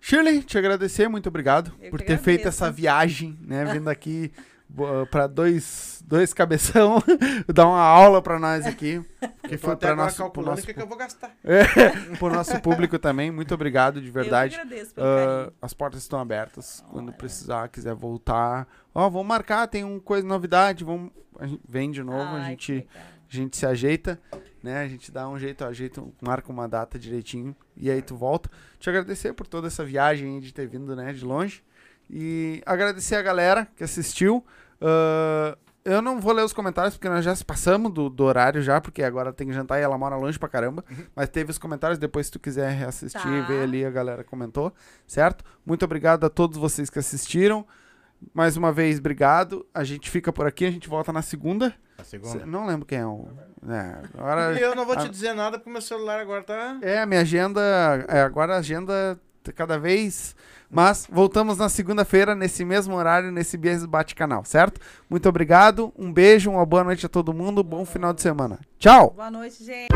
Shirley, 0.00 0.42
te 0.42 0.58
agradecer, 0.58 1.06
muito 1.08 1.28
obrigado 1.28 1.72
Eu 1.80 1.90
por 1.90 2.00
ter 2.00 2.18
feito 2.18 2.40
agradeço. 2.40 2.64
essa 2.64 2.72
viagem, 2.72 3.38
né? 3.42 3.64
Vindo 3.66 3.88
aqui 3.88 4.32
bo- 4.74 5.06
pra 5.06 5.26
dois, 5.26 6.02
dois 6.06 6.32
cabeção, 6.32 7.02
dar 7.52 7.66
uma 7.66 7.80
aula 7.80 8.20
pra 8.22 8.38
nós 8.38 8.66
aqui. 8.66 9.02
Que 9.48 9.56
foi 9.58 9.72
agora 9.74 9.94
nosso, 9.96 10.30
pro 10.30 10.42
nosso, 10.42 10.62
o 10.62 10.66
que, 10.66 10.72
que 10.74 10.80
eu 10.82 10.86
vou 10.86 10.96
gastar. 10.96 11.30
pro 12.18 12.30
nosso 12.32 12.58
público 12.60 12.98
também. 12.98 13.30
Muito 13.30 13.52
obrigado, 13.54 14.00
de 14.00 14.10
verdade. 14.10 14.54
Eu 14.54 14.62
agradeço 14.62 14.94
pelo 14.94 15.06
carinho. 15.06 15.52
as 15.60 15.74
portas 15.74 16.00
estão 16.02 16.18
abertas. 16.18 16.82
Quando 16.90 17.12
precisar, 17.12 17.68
quiser 17.68 17.94
voltar. 17.94 18.66
Ó, 18.94 19.08
vamos 19.10 19.26
marcar, 19.26 19.66
tem 19.68 19.84
um 19.84 20.00
coisa 20.00 20.26
novidade. 20.26 20.84
Vamos, 20.84 21.10
a 21.38 21.46
gente 21.46 21.60
vem 21.68 21.90
de 21.90 22.02
novo, 22.02 22.18
a 22.22 22.40
Ai, 22.40 22.50
gente 22.50 22.66
que 22.66 22.72
legal. 22.72 23.02
a 23.30 23.34
gente 23.34 23.56
se 23.56 23.66
ajeita, 23.66 24.20
né? 24.62 24.78
A 24.82 24.88
gente 24.88 25.12
dá 25.12 25.28
um 25.28 25.38
jeito, 25.38 25.64
ajeita, 25.64 26.02
marca 26.20 26.50
uma 26.50 26.66
data 26.68 26.98
direitinho 26.98 27.54
e 27.76 27.90
aí 27.90 28.00
tu 28.00 28.16
volta. 28.16 28.48
Te 28.78 28.88
agradecer 28.88 29.34
por 29.34 29.46
toda 29.46 29.66
essa 29.66 29.84
viagem 29.84 30.36
aí 30.36 30.40
de 30.40 30.52
ter 30.54 30.66
vindo, 30.66 30.96
né, 30.96 31.12
de 31.12 31.24
longe. 31.24 31.62
E 32.12 32.62
agradecer 32.66 33.16
a 33.16 33.22
galera 33.22 33.66
que 33.74 33.82
assistiu. 33.82 34.44
Ah, 34.80 35.56
eu 35.84 36.00
não 36.00 36.20
vou 36.20 36.32
ler 36.32 36.44
os 36.44 36.52
comentários 36.52 36.94
porque 36.94 37.08
nós 37.08 37.24
já 37.24 37.34
se 37.34 37.44
passamos 37.44 37.92
do, 37.92 38.08
do 38.08 38.22
horário 38.24 38.62
já, 38.62 38.80
porque 38.80 39.02
agora 39.02 39.32
tem 39.32 39.48
que 39.48 39.52
jantar 39.52 39.80
e 39.80 39.82
ela 39.82 39.98
mora 39.98 40.14
longe 40.16 40.38
pra 40.38 40.48
caramba. 40.48 40.84
Mas 41.16 41.28
teve 41.28 41.50
os 41.50 41.58
comentários, 41.58 41.98
depois 41.98 42.26
se 42.26 42.32
tu 42.32 42.38
quiser 42.38 42.70
reassistir, 42.70 43.20
Tá. 43.20 43.46
ver 43.48 43.62
ali 43.62 43.84
a 43.84 43.90
galera 43.90 44.22
comentou, 44.22 44.72
certo? 45.06 45.44
Muito 45.66 45.84
obrigado 45.84 46.24
a 46.24 46.30
todos 46.30 46.56
vocês 46.58 46.88
que 46.90 46.98
assistiram. 46.98 47.66
Mais 48.32 48.56
uma 48.56 48.70
vez, 48.72 49.00
obrigado. 49.00 49.66
A 49.74 49.82
gente 49.82 50.08
fica 50.08 50.32
por 50.32 50.46
aqui, 50.46 50.64
a 50.66 50.70
gente 50.70 50.88
volta 50.88 51.12
na 51.12 51.22
segunda. 51.22 51.74
A 51.98 52.04
Cê- 52.04 52.10
segunda. 52.20 52.46
Não 52.46 52.64
lembro 52.66 52.86
quem 52.86 52.98
é 52.98 53.06
o. 53.06 53.26
É, 53.68 53.98
agora. 54.16 54.52
E 54.56 54.62
eu 54.62 54.76
não 54.76 54.86
vou 54.86 54.96
te 54.96 55.08
dizer 55.08 55.32
nada 55.34 55.58
porque 55.58 55.70
meu 55.70 55.82
celular 55.82 56.20
agora 56.20 56.44
tá. 56.44 56.78
É, 56.82 57.00
a 57.00 57.06
minha 57.06 57.20
agenda. 57.22 57.60
É, 58.08 58.20
agora 58.20 58.54
a 58.54 58.58
agenda 58.58 59.18
tá 59.42 59.50
cada 59.52 59.76
vez. 59.80 60.36
Mas 60.72 61.06
voltamos 61.12 61.58
na 61.58 61.68
segunda-feira, 61.68 62.34
nesse 62.34 62.64
mesmo 62.64 62.94
horário, 62.94 63.30
nesse 63.30 63.58
Bias 63.58 63.84
Bate 63.84 64.14
Canal, 64.14 64.42
certo? 64.42 64.80
Muito 65.08 65.28
obrigado, 65.28 65.92
um 65.98 66.10
beijo, 66.10 66.50
uma 66.50 66.64
boa 66.64 66.82
noite 66.82 67.04
a 67.04 67.10
todo 67.10 67.34
mundo, 67.34 67.62
bom 67.62 67.84
final 67.84 68.14
de 68.14 68.22
semana. 68.22 68.58
Tchau! 68.78 69.12
Boa 69.14 69.30
noite, 69.30 69.62
gente. 69.62 69.92